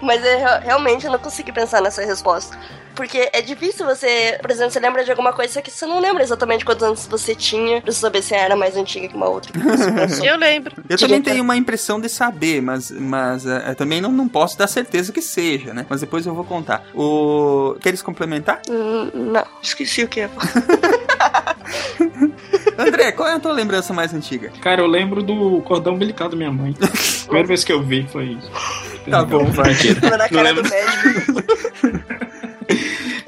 Mas 0.07 0.25
é, 0.25 0.37
re- 0.37 0.65
realmente 0.65 1.05
eu 1.05 1.13
não 1.13 1.19
consegui 1.19 1.53
pensar 1.53 1.83
nessa 1.83 2.03
resposta. 2.05 2.57
Porque 2.95 3.29
é 3.31 3.43
difícil 3.43 3.85
você, 3.85 4.39
por 4.41 4.51
exemplo, 4.51 4.71
você 4.73 4.81
lembra 4.81 5.05
de 5.05 5.11
alguma 5.11 5.31
coisa 5.31 5.61
que 5.61 5.71
você 5.71 5.85
não 5.85 6.01
lembra 6.01 6.23
exatamente 6.23 6.65
quantos 6.65 6.83
anos 6.83 7.07
você 7.07 7.35
tinha 7.35 7.83
pra 7.83 7.93
saber 7.93 8.23
se 8.23 8.35
era 8.35 8.57
mais 8.57 8.75
antiga 8.75 9.07
que 9.07 9.15
uma 9.15 9.29
outra. 9.29 9.53
que. 9.53 9.59
Eu 10.27 10.39
lembro. 10.39 10.75
Eu 10.89 10.97
também 10.97 11.21
tenho 11.21 11.43
uma 11.43 11.57
impressão 11.57 12.01
de 12.01 12.09
saber, 12.09 12.63
mas, 12.63 12.91
mas 12.91 13.45
eh, 13.45 13.75
também 13.75 14.01
não, 14.01 14.11
não 14.11 14.27
posso 14.27 14.57
dar 14.57 14.67
certeza 14.67 15.13
que 15.13 15.21
seja, 15.21 15.75
né? 15.75 15.85
Mas 15.91 16.01
depois 16.01 16.25
eu 16.25 16.35
vou 16.35 16.45
contar. 16.45 16.85
O... 16.95 17.77
Queres 17.83 18.01
complementar? 18.01 18.63
Hum, 18.71 19.11
Não, 19.13 19.45
esqueci 19.63 20.03
o 20.05 20.09
que 20.09 20.21
é. 20.21 20.31
André, 22.79 23.13
qual 23.13 23.29
é 23.29 23.35
a 23.35 23.41
tua 23.41 23.53
lembrança 23.53 23.93
mais 23.93 24.13
antiga? 24.15 24.51
Cara, 24.61 24.81
eu 24.83 24.87
lembro 24.87 25.23
do 25.23 25.61
cordão 25.63 25.95
umbilical 25.95 26.29
da 26.29 26.37
minha 26.37 26.51
mãe. 26.53 26.75
Primeira 27.25 27.49
vez 27.49 27.65
que 27.65 27.73
eu 27.73 27.83
vi 27.83 28.07
foi 28.11 28.25
isso. 28.39 28.51
Tá 29.11 29.25
bom, 29.25 29.45
vai. 29.47 29.73
Na 30.03 30.17
Não 30.19 30.29
cara 30.29 30.43
lembro. 30.43 30.63
do 30.63 30.69
médico. 30.71 31.45
É, 32.13 32.27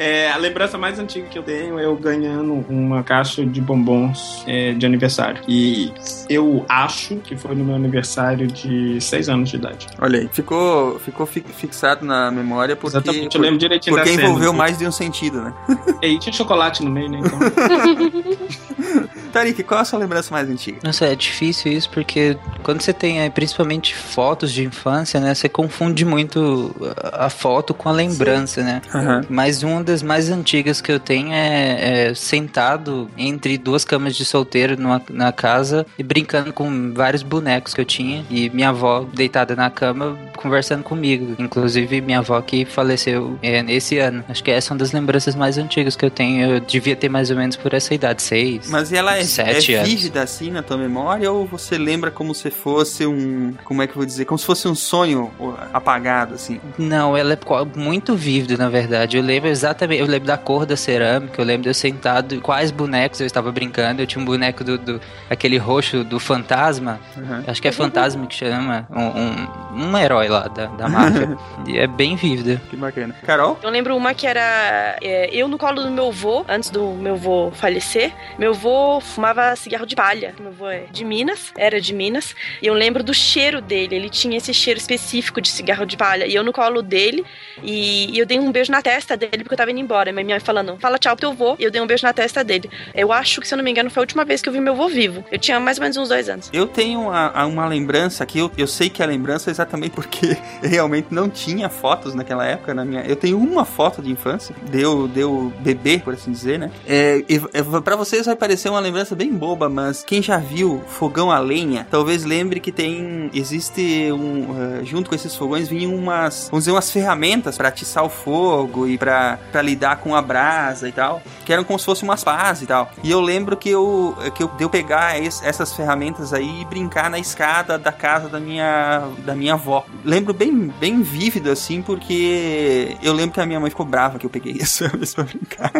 É, 0.00 0.30
a 0.30 0.36
lembrança 0.36 0.78
mais 0.78 0.96
antiga 1.00 1.26
que 1.26 1.36
eu 1.36 1.42
tenho 1.42 1.76
é 1.76 1.84
eu 1.84 1.96
ganhando 1.96 2.64
uma 2.68 3.02
caixa 3.02 3.44
de 3.44 3.60
bombons 3.60 4.44
é, 4.46 4.72
de 4.72 4.86
aniversário. 4.86 5.42
E 5.48 5.92
eu 6.30 6.64
acho 6.68 7.16
que 7.16 7.36
foi 7.36 7.56
no 7.56 7.64
meu 7.64 7.74
aniversário 7.74 8.46
de 8.46 9.00
6 9.00 9.28
anos 9.28 9.50
de 9.50 9.56
idade. 9.56 9.88
Olha 10.00 10.20
aí, 10.20 10.28
ficou, 10.32 11.00
ficou 11.00 11.26
fi- 11.26 11.44
fixado 11.52 12.06
na 12.06 12.30
memória 12.30 12.76
porque, 12.76 12.96
Exatamente, 12.96 13.34
eu 13.36 13.42
lembro 13.42 13.58
direitinho 13.58 13.96
porque 13.96 14.10
da 14.10 14.16
cena. 14.16 14.28
envolveu 14.28 14.52
mais 14.52 14.78
de 14.78 14.86
um 14.86 14.92
sentido, 14.92 15.40
né? 15.42 15.52
E 16.00 16.06
aí 16.06 16.18
tinha 16.20 16.32
chocolate 16.32 16.84
no 16.84 16.90
meio, 16.92 17.10
né? 17.10 17.18
Então. 17.18 17.38
Tarik, 19.38 19.62
qual 19.62 19.78
é 19.78 19.82
a 19.82 19.84
sua 19.84 20.00
lembrança 20.00 20.32
mais 20.32 20.48
antiga? 20.50 20.78
Nossa, 20.82 21.06
é 21.06 21.14
difícil 21.14 21.72
isso 21.72 21.88
porque 21.90 22.36
quando 22.64 22.82
você 22.82 22.92
tem 22.92 23.20
eh, 23.20 23.30
principalmente 23.30 23.94
fotos 23.94 24.52
de 24.52 24.64
infância, 24.64 25.20
né, 25.20 25.34
você 25.34 25.48
confunde 25.48 26.04
muito 26.04 26.74
a 27.12 27.28
a 27.28 27.30
foto 27.30 27.74
com 27.74 27.90
a 27.90 27.92
lembrança, 27.92 28.62
né? 28.62 28.80
Aham. 28.94 29.20
Mas 29.28 29.62
uma 29.62 29.84
das 29.84 30.02
mais 30.02 30.30
antigas 30.30 30.80
que 30.80 30.90
eu 30.90 30.98
tenho 30.98 31.30
é, 31.30 32.08
é 32.08 32.14
sentado 32.14 33.10
entre 33.18 33.58
duas 33.58 33.84
camas 33.84 34.16
de 34.16 34.24
solteiro 34.24 34.80
numa, 34.80 35.00
na 35.10 35.30
casa 35.30 35.86
e 35.98 36.02
brincando 36.02 36.52
com 36.52 36.92
vários 36.94 37.22
bonecos 37.22 37.74
que 37.74 37.80
eu 37.82 37.84
tinha 37.84 38.24
e 38.30 38.48
minha 38.48 38.70
avó 38.70 39.06
deitada 39.12 39.54
na 39.54 39.68
cama 39.68 40.18
conversando 40.36 40.82
comigo. 40.82 41.34
Inclusive 41.38 42.00
minha 42.00 42.20
avó 42.20 42.40
que 42.40 42.64
faleceu 42.64 43.38
é, 43.42 43.62
nesse 43.62 43.98
ano. 43.98 44.24
Acho 44.28 44.42
que 44.42 44.50
essa 44.50 44.72
é 44.72 44.74
uma 44.74 44.78
das 44.78 44.92
lembranças 44.92 45.34
mais 45.34 45.58
antigas 45.58 45.94
que 45.94 46.04
eu 46.04 46.10
tenho. 46.10 46.54
Eu 46.54 46.60
devia 46.60 46.96
ter 46.96 47.10
mais 47.10 47.30
ou 47.30 47.36
menos 47.36 47.56
por 47.56 47.74
essa 47.74 47.92
idade, 47.92 48.22
seis. 48.22 48.70
Mas 48.70 48.90
ela 48.92 49.18
é, 49.18 49.24
Sete 49.28 49.74
é 49.74 49.78
anos. 49.78 49.88
vívida 49.90 50.22
assim 50.22 50.50
na 50.50 50.62
tua 50.62 50.76
memória 50.76 51.30
ou 51.30 51.46
você 51.46 51.76
lembra 51.78 52.10
como 52.10 52.34
se 52.34 52.50
fosse 52.50 53.06
um. 53.06 53.54
Como 53.64 53.82
é 53.82 53.86
que 53.86 53.92
eu 53.92 53.96
vou 53.96 54.06
dizer? 54.06 54.24
Como 54.24 54.38
se 54.38 54.44
fosse 54.46 54.66
um 54.68 54.74
sonho 54.74 55.30
apagado, 55.72 56.34
assim? 56.34 56.60
Não, 56.78 57.16
ela 57.16 57.34
é 57.34 57.38
muito 57.78 58.14
vívida, 58.14 58.56
na 58.56 58.68
verdade. 58.68 59.16
Eu 59.16 59.22
lembro 59.22 59.48
exatamente, 59.48 60.00
eu 60.00 60.06
lembro 60.06 60.26
da 60.26 60.36
cor 60.36 60.64
da 60.66 60.76
cerâmica, 60.76 61.40
eu 61.40 61.44
lembro 61.44 61.62
de 61.64 61.68
eu 61.68 61.74
sentado, 61.74 62.40
quais 62.40 62.70
bonecos 62.70 63.20
eu 63.20 63.26
estava 63.26 63.50
brincando. 63.52 64.02
Eu 64.02 64.06
tinha 64.06 64.20
um 64.22 64.24
boneco 64.24 64.62
do, 64.64 64.78
do- 64.78 65.00
aquele 65.30 65.56
roxo 65.58 66.04
do 66.04 66.18
fantasma, 66.18 66.98
Uhum. 67.16 67.42
acho 67.46 67.60
que 67.60 67.68
é 67.68 67.72
fantasma 67.72 68.26
que 68.26 68.34
chama, 68.34 68.86
um, 68.90 69.82
um, 69.82 69.88
um 69.92 69.98
herói 69.98 70.28
lá 70.28 70.48
da, 70.48 70.66
da 70.66 70.88
máfia. 70.88 71.36
e 71.66 71.78
é 71.78 71.86
bem 71.86 72.16
vívida. 72.16 72.60
Que 72.70 72.76
bacana. 72.76 73.14
Carol? 73.24 73.58
Eu 73.62 73.70
lembro 73.70 73.96
uma 73.96 74.14
que 74.14 74.26
era 74.26 74.96
é, 75.02 75.28
eu 75.32 75.48
no 75.48 75.58
colo 75.58 75.82
do 75.82 75.90
meu 75.90 76.08
avô, 76.08 76.44
antes 76.48 76.70
do 76.70 76.90
meu 76.92 77.14
avô 77.14 77.50
falecer. 77.52 78.12
Meu 78.38 78.50
avô 78.52 79.00
fumava 79.08 79.54
cigarro 79.56 79.86
de 79.86 79.94
palha. 79.96 80.34
Meu 80.38 80.48
avô 80.48 80.68
é 80.68 80.84
de 80.90 81.04
Minas, 81.04 81.52
era 81.56 81.80
de 81.80 81.92
Minas. 81.94 82.34
E 82.62 82.66
eu 82.66 82.74
lembro 82.74 83.02
do 83.02 83.12
cheiro 83.14 83.60
dele. 83.60 83.96
Ele 83.96 84.08
tinha 84.10 84.36
esse 84.36 84.52
cheiro 84.54 84.78
específico 84.78 85.40
de 85.40 85.48
cigarro 85.48 85.84
de 85.86 85.96
palha. 85.96 86.26
E 86.26 86.34
eu 86.34 86.42
no 86.44 86.52
colo 86.52 86.82
dele. 86.82 87.24
E, 87.62 88.14
e 88.14 88.18
eu 88.18 88.26
dei 88.26 88.38
um 88.38 88.50
beijo 88.52 88.70
na 88.70 88.82
testa 88.82 89.16
dele 89.16 89.38
porque 89.42 89.54
eu 89.54 89.58
tava 89.58 89.70
indo 89.70 89.80
embora. 89.80 90.12
Minha 90.12 90.26
mãe 90.26 90.40
falando, 90.40 90.76
fala 90.78 90.98
tchau 90.98 91.14
pro 91.16 91.20
teu 91.20 91.30
avô. 91.30 91.56
E 91.58 91.64
eu 91.64 91.70
dei 91.70 91.80
um 91.80 91.86
beijo 91.86 92.04
na 92.06 92.12
testa 92.12 92.44
dele. 92.44 92.70
Eu 92.94 93.12
acho 93.12 93.40
que, 93.40 93.48
se 93.48 93.54
eu 93.54 93.56
não 93.58 93.64
me 93.64 93.70
engano, 93.70 93.90
foi 93.90 94.00
a 94.00 94.04
última 94.04 94.24
vez 94.24 94.40
que 94.42 94.48
eu 94.48 94.52
vi 94.52 94.60
meu 94.60 94.72
avô 94.74 94.88
vivo. 94.88 95.24
Eu 95.30 95.38
tinha 95.38 95.58
mais 95.58 95.78
ou 95.78 95.82
menos 95.82 95.96
uns 95.96 96.08
dois 96.08 96.28
anos. 96.28 96.50
Eu 96.52 96.66
tenho 96.66 97.10
a- 97.10 97.32
a- 97.42 97.46
uma 97.46 97.66
lembrança 97.66 98.24
que 98.26 98.38
eu, 98.38 98.50
eu 98.56 98.66
sei 98.66 98.88
que 98.88 99.02
a 99.02 99.06
lembrança 99.06 99.50
é 99.50 99.52
exatamente 99.52 99.92
porque 99.92 100.36
realmente 100.62 101.08
não 101.10 101.28
tinha 101.28 101.68
fotos 101.68 102.14
naquela 102.14 102.44
época 102.46 102.74
na 102.74 102.84
minha. 102.84 103.02
Eu 103.02 103.16
tenho 103.16 103.38
uma 103.38 103.64
foto 103.64 104.02
de 104.02 104.10
infância, 104.10 104.54
deu 104.70 105.08
deu 105.08 105.52
bebê, 105.60 105.98
por 105.98 106.14
assim 106.14 106.30
dizer, 106.30 106.58
né? 106.58 106.70
É, 106.86 107.24
é, 107.28 107.80
para 107.80 107.96
vocês 107.96 108.26
vai 108.26 108.36
parecer 108.36 108.68
uma 108.68 108.80
lembrança 108.80 108.97
bem 109.16 109.32
boba, 109.32 109.68
mas 109.68 110.02
quem 110.04 110.22
já 110.22 110.38
viu 110.38 110.82
fogão 110.88 111.30
a 111.30 111.38
lenha, 111.38 111.86
talvez 111.90 112.24
lembre 112.24 112.60
que 112.60 112.72
tem 112.72 113.30
existe 113.34 114.10
um 114.12 114.56
eh, 114.80 114.84
junto 114.84 115.08
com 115.08 115.14
esses 115.14 115.34
fogões 115.34 115.68
vinham 115.68 115.94
umas, 115.94 116.48
vamos 116.50 116.64
dizer, 116.64 116.72
umas 116.72 116.90
ferramentas 116.90 117.56
para 117.56 117.68
atiçar 117.68 118.04
o 118.04 118.08
fogo 118.08 118.86
e 118.86 118.96
para 118.98 119.38
lidar 119.62 119.96
com 119.98 120.14
a 120.14 120.22
brasa 120.22 120.88
e 120.88 120.92
tal, 120.92 121.22
que 121.44 121.52
eram 121.52 121.64
como 121.64 121.78
se 121.78 121.84
fossem 121.84 122.08
umas 122.08 122.22
pás 122.24 122.62
e 122.62 122.66
tal. 122.66 122.90
E 123.02 123.10
eu 123.10 123.20
lembro 123.20 123.56
que 123.56 123.68
eu 123.70 124.16
que 124.34 124.42
eu 124.42 124.48
deu 124.48 124.68
pegar 124.70 125.18
es- 125.20 125.42
essas 125.42 125.72
ferramentas 125.72 126.32
aí 126.32 126.62
e 126.62 126.64
brincar 126.64 127.10
na 127.10 127.18
escada 127.18 127.78
da 127.78 127.92
casa 127.92 128.28
da 128.28 128.38
minha 128.40 129.02
da 129.24 129.34
minha 129.34 129.54
avó. 129.54 129.84
Lembro 130.04 130.32
bem 130.34 130.72
bem 130.80 131.02
vívido 131.02 131.50
assim, 131.50 131.82
porque 131.82 132.96
eu 133.02 133.12
lembro 133.12 133.32
que 133.34 133.40
a 133.40 133.46
minha 133.46 133.60
mãe 133.60 133.70
ficou 133.70 133.86
brava 133.86 134.18
que 134.18 134.26
eu 134.26 134.30
peguei 134.30 134.56
essa 134.60 134.88
vez 134.88 135.14
pra 135.14 135.24
brincar. 135.24 135.72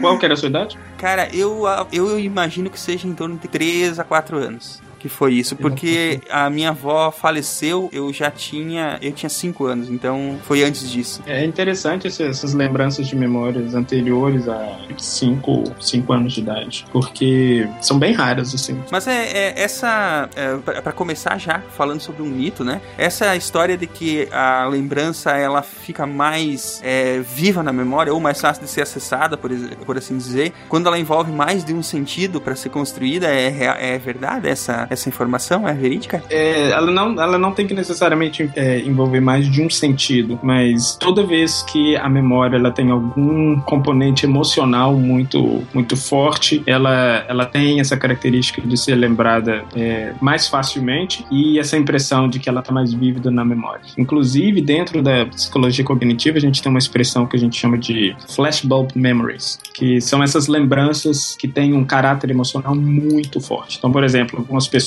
Qual 0.00 0.18
que 0.18 0.24
era 0.24 0.34
a 0.34 0.36
sua 0.36 0.48
idade? 0.48 0.78
Cara, 0.98 1.28
eu, 1.34 1.66
eu 1.92 2.18
imagino 2.18 2.70
que 2.70 2.78
seja 2.78 3.06
em 3.06 3.14
torno 3.14 3.36
de 3.36 3.48
3 3.48 3.98
a 3.98 4.04
4 4.04 4.36
anos. 4.36 4.80
Que 4.98 5.08
foi 5.08 5.34
isso, 5.34 5.54
porque 5.56 6.20
a 6.30 6.50
minha 6.50 6.70
avó 6.70 7.10
faleceu, 7.10 7.88
eu 7.92 8.12
já 8.12 8.30
tinha. 8.30 8.98
Eu 9.00 9.12
tinha 9.12 9.28
5 9.28 9.64
anos, 9.64 9.90
então 9.90 10.38
foi 10.42 10.62
antes 10.64 10.90
disso. 10.90 11.22
É 11.26 11.44
interessante 11.44 12.06
essas 12.06 12.52
lembranças 12.54 13.06
de 13.06 13.14
memórias 13.14 13.74
anteriores 13.74 14.48
a 14.48 14.78
5 14.96 15.64
cinco 15.80 16.12
anos 16.12 16.32
de 16.32 16.40
idade, 16.40 16.86
porque 16.92 17.68
são 17.80 17.98
bem 17.98 18.12
raras, 18.12 18.54
assim. 18.54 18.80
Mas 18.90 19.06
é, 19.06 19.24
é 19.26 19.62
essa. 19.62 20.28
É, 20.34 20.56
pra 20.80 20.92
começar 20.92 21.38
já, 21.38 21.60
falando 21.76 22.00
sobre 22.00 22.22
um 22.22 22.26
mito, 22.26 22.64
né? 22.64 22.80
Essa 22.96 23.36
história 23.36 23.76
de 23.76 23.86
que 23.86 24.28
a 24.32 24.66
lembrança 24.66 25.32
ela 25.32 25.62
fica 25.62 26.06
mais 26.06 26.80
é, 26.84 27.20
viva 27.20 27.62
na 27.62 27.72
memória, 27.72 28.12
ou 28.12 28.20
mais 28.20 28.40
fácil 28.40 28.64
de 28.64 28.70
ser 28.70 28.82
acessada, 28.82 29.36
por, 29.36 29.50
por 29.84 29.96
assim 29.96 30.16
dizer, 30.16 30.52
quando 30.68 30.86
ela 30.86 30.98
envolve 30.98 31.32
mais 31.32 31.64
de 31.64 31.72
um 31.72 31.82
sentido 31.82 32.40
para 32.40 32.54
ser 32.54 32.68
construída. 32.68 33.28
É, 33.28 33.94
é 33.94 33.98
verdade 33.98 34.48
essa, 34.48 34.86
essa 34.90 35.08
informação? 35.08 35.68
É 35.68 35.74
verídica? 35.74 36.22
É, 36.30 36.70
ela, 36.70 36.90
não, 36.90 37.20
ela 37.20 37.38
não 37.38 37.52
tem 37.52 37.66
que 37.66 37.74
necessariamente 37.74 38.50
é, 38.56 38.80
envolver 38.80 39.20
mais 39.20 39.50
de 39.50 39.62
um 39.62 39.70
sentido, 39.70 40.38
mas 40.42 40.96
toda 40.96 41.24
vez 41.24 41.62
que 41.62 41.96
a 41.96 42.08
memória 42.08 42.56
ela 42.56 42.70
tem 42.70 42.90
algum 42.90 43.60
componente 43.60 44.24
emocional 44.24 44.94
muito, 44.94 45.62
muito 45.72 45.96
forte, 45.96 46.62
ela, 46.66 47.24
ela 47.28 47.46
tem 47.46 47.80
essa 47.80 47.96
característica 47.96 48.60
de 48.62 48.76
ser 48.76 48.94
lembrada 48.94 49.64
é, 49.76 50.12
mais 50.20 50.48
facilmente 50.48 51.24
e 51.30 51.58
essa 51.58 51.76
impressão 51.76 52.28
de 52.28 52.38
que 52.38 52.48
ela 52.48 52.60
está 52.60 52.72
mais 52.72 52.92
vívida 52.92 53.30
na 53.30 53.44
memória. 53.44 53.82
Inclusive, 53.96 54.60
dentro 54.60 55.02
da 55.02 55.26
psicologia 55.26 55.84
cognitiva, 55.84 56.38
a 56.38 56.40
gente 56.40 56.62
tem 56.62 56.70
uma 56.70 56.78
expressão 56.78 57.26
que 57.26 57.36
a 57.36 57.38
gente 57.38 57.58
chama 57.58 57.78
de 57.78 58.16
flashbulb 58.28 58.90
memories, 58.94 59.58
que 59.74 60.00
são 60.00 60.22
essas 60.22 60.48
lembranças 60.48 61.36
que 61.36 61.46
têm 61.46 61.72
um 61.74 61.84
caráter 61.84 62.30
emocional 62.30 62.74
muito 62.74 63.40
forte. 63.40 63.78
Então, 63.78 63.92
por 63.92 64.02
exemplo, 64.02 64.38
algumas 64.38 64.66
pessoas 64.66 64.77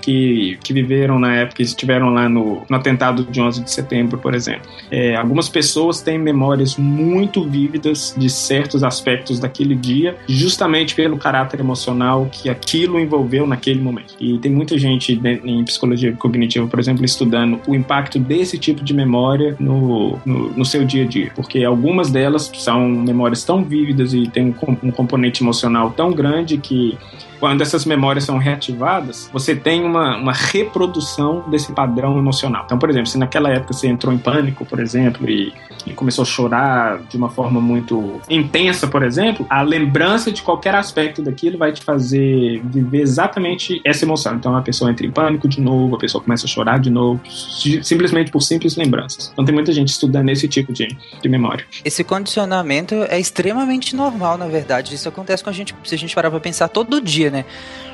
que, 0.00 0.58
que 0.62 0.72
viveram 0.72 1.18
na 1.18 1.34
época, 1.36 1.62
estiveram 1.62 2.10
lá 2.10 2.28
no, 2.28 2.62
no 2.68 2.76
atentado 2.76 3.24
de 3.24 3.40
11 3.40 3.62
de 3.62 3.70
setembro, 3.70 4.18
por 4.18 4.34
exemplo. 4.34 4.68
É, 4.90 5.14
algumas 5.14 5.48
pessoas 5.48 6.00
têm 6.00 6.18
memórias 6.18 6.76
muito 6.76 7.44
vívidas 7.44 8.14
de 8.16 8.28
certos 8.28 8.82
aspectos 8.82 9.38
daquele 9.38 9.74
dia, 9.74 10.16
justamente 10.26 10.94
pelo 10.94 11.18
caráter 11.18 11.60
emocional 11.60 12.28
que 12.30 12.48
aquilo 12.48 12.98
envolveu 12.98 13.46
naquele 13.46 13.80
momento. 13.80 14.14
E 14.18 14.38
tem 14.38 14.50
muita 14.50 14.78
gente 14.78 15.20
em 15.44 15.64
psicologia 15.64 16.12
cognitiva, 16.12 16.66
por 16.66 16.78
exemplo, 16.78 17.04
estudando 17.04 17.60
o 17.66 17.74
impacto 17.74 18.18
desse 18.18 18.58
tipo 18.58 18.82
de 18.82 18.94
memória 18.94 19.56
no, 19.60 20.18
no, 20.24 20.50
no 20.50 20.64
seu 20.64 20.84
dia 20.84 21.04
a 21.04 21.06
dia, 21.06 21.32
porque 21.34 21.62
algumas 21.64 22.10
delas 22.10 22.50
são 22.54 22.88
memórias 22.88 23.44
tão 23.44 23.62
vívidas 23.62 24.14
e 24.14 24.26
têm 24.28 24.54
um, 24.66 24.88
um 24.88 24.90
componente 24.90 25.42
emocional 25.42 25.90
tão 25.90 26.12
grande 26.12 26.56
que 26.56 26.96
quando 27.40 27.62
essas 27.62 27.84
memórias 27.84 28.24
são 28.24 28.38
reativadas, 28.38 29.28
você 29.32 29.56
tem 29.56 29.82
uma, 29.82 30.16
uma 30.16 30.32
reprodução 30.32 31.42
desse 31.50 31.72
padrão 31.72 32.16
emocional. 32.18 32.62
Então, 32.66 32.78
por 32.78 32.88
exemplo, 32.90 33.06
se 33.08 33.18
naquela 33.18 33.50
época 33.50 33.72
você 33.72 33.88
entrou 33.88 34.12
em 34.14 34.18
pânico, 34.18 34.64
por 34.64 34.78
exemplo, 34.78 35.28
e, 35.28 35.52
e 35.86 35.92
começou 35.92 36.22
a 36.22 36.26
chorar 36.26 36.98
de 37.08 37.16
uma 37.16 37.28
forma 37.30 37.60
muito 37.60 38.20
intensa, 38.28 38.86
por 38.86 39.02
exemplo, 39.02 39.46
a 39.48 39.62
lembrança 39.62 40.30
de 40.30 40.42
qualquer 40.42 40.74
aspecto 40.74 41.22
daquilo 41.22 41.58
vai 41.58 41.72
te 41.72 41.82
fazer 41.82 42.60
viver 42.64 43.00
exatamente 43.00 43.80
essa 43.84 44.04
emoção. 44.04 44.34
Então, 44.34 44.54
a 44.54 44.62
pessoa 44.62 44.90
entra 44.90 45.06
em 45.06 45.10
pânico 45.10 45.48
de 45.48 45.60
novo, 45.60 45.96
a 45.96 45.98
pessoa 45.98 46.22
começa 46.22 46.46
a 46.46 46.48
chorar 46.48 46.78
de 46.78 46.90
novo, 46.90 47.20
si- 47.28 47.82
simplesmente 47.82 48.30
por 48.30 48.42
simples 48.42 48.76
lembranças. 48.76 49.30
Então, 49.32 49.44
tem 49.44 49.54
muita 49.54 49.72
gente 49.72 49.88
estudando 49.88 50.28
esse 50.28 50.46
tipo 50.46 50.72
de, 50.72 50.88
de 51.22 51.28
memória. 51.28 51.64
Esse 51.84 52.04
condicionamento 52.04 52.94
é 53.08 53.18
extremamente 53.18 53.96
normal, 53.96 54.36
na 54.36 54.46
verdade. 54.46 54.94
Isso 54.94 55.08
acontece 55.08 55.42
com 55.42 55.50
a 55.50 55.52
gente, 55.52 55.74
se 55.84 55.94
a 55.94 55.98
gente 55.98 56.14
parar 56.14 56.30
pra 56.30 56.40
pensar 56.40 56.68
todo 56.68 57.00
dia, 57.00 57.29
né? 57.30 57.44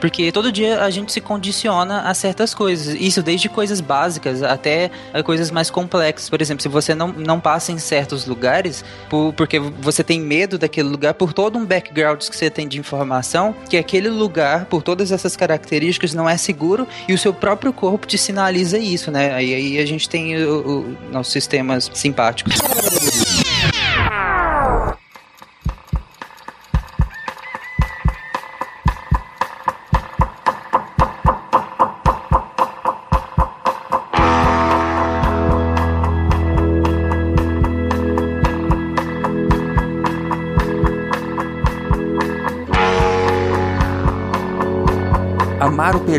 Porque 0.00 0.30
todo 0.30 0.52
dia 0.52 0.82
a 0.82 0.90
gente 0.90 1.12
se 1.12 1.20
condiciona 1.20 2.02
a 2.02 2.14
certas 2.14 2.52
coisas. 2.54 2.94
Isso 2.94 3.22
desde 3.22 3.48
coisas 3.48 3.80
básicas 3.80 4.42
até 4.42 4.90
a 5.12 5.22
coisas 5.22 5.50
mais 5.50 5.70
complexas. 5.70 6.28
Por 6.28 6.40
exemplo, 6.42 6.62
se 6.62 6.68
você 6.68 6.94
não, 6.94 7.08
não 7.08 7.40
passa 7.40 7.72
em 7.72 7.78
certos 7.78 8.26
lugares, 8.26 8.84
por- 9.08 9.32
porque 9.32 9.58
você 9.58 10.04
tem 10.04 10.20
medo 10.20 10.58
daquele 10.58 10.88
lugar, 10.88 11.14
por 11.14 11.32
todo 11.32 11.58
um 11.58 11.64
background 11.64 12.18
que 12.18 12.36
você 12.36 12.50
tem 12.50 12.68
de 12.68 12.78
informação, 12.78 13.54
que 13.68 13.76
aquele 13.76 14.08
lugar, 14.08 14.66
por 14.66 14.82
todas 14.82 15.12
essas 15.12 15.36
características, 15.36 16.12
não 16.14 16.28
é 16.28 16.36
seguro 16.36 16.86
e 17.08 17.14
o 17.14 17.18
seu 17.18 17.32
próprio 17.32 17.72
corpo 17.72 18.06
te 18.06 18.18
sinaliza 18.18 18.78
isso, 18.78 19.10
né? 19.10 19.34
Aí, 19.34 19.78
a 19.78 19.86
gente 19.86 20.08
tem 20.08 20.36
o, 20.44 20.96
o, 21.12 21.24
sistemas 21.24 21.90
simpáticos. 21.94 22.54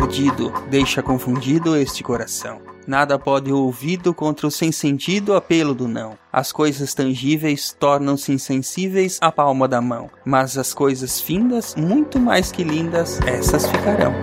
Perdido 0.08 0.50
deixa 0.70 1.02
confundido 1.02 1.76
este 1.76 2.02
coração. 2.02 2.62
Nada 2.86 3.18
pode 3.18 3.52
ouvido 3.52 4.14
contra 4.14 4.46
o 4.46 4.50
sem 4.50 4.72
sentido 4.72 5.34
apelo 5.34 5.74
do 5.74 5.86
não. 5.86 6.16
As 6.32 6.50
coisas 6.50 6.94
tangíveis 6.94 7.76
tornam-se 7.78 8.32
insensíveis 8.32 9.18
à 9.20 9.30
palma 9.30 9.68
da 9.68 9.82
mão, 9.82 10.10
mas 10.24 10.56
as 10.56 10.72
coisas 10.72 11.20
findas, 11.20 11.74
muito 11.76 12.18
mais 12.18 12.50
que 12.50 12.64
lindas, 12.64 13.20
essas 13.26 13.66
ficarão. 13.66 14.14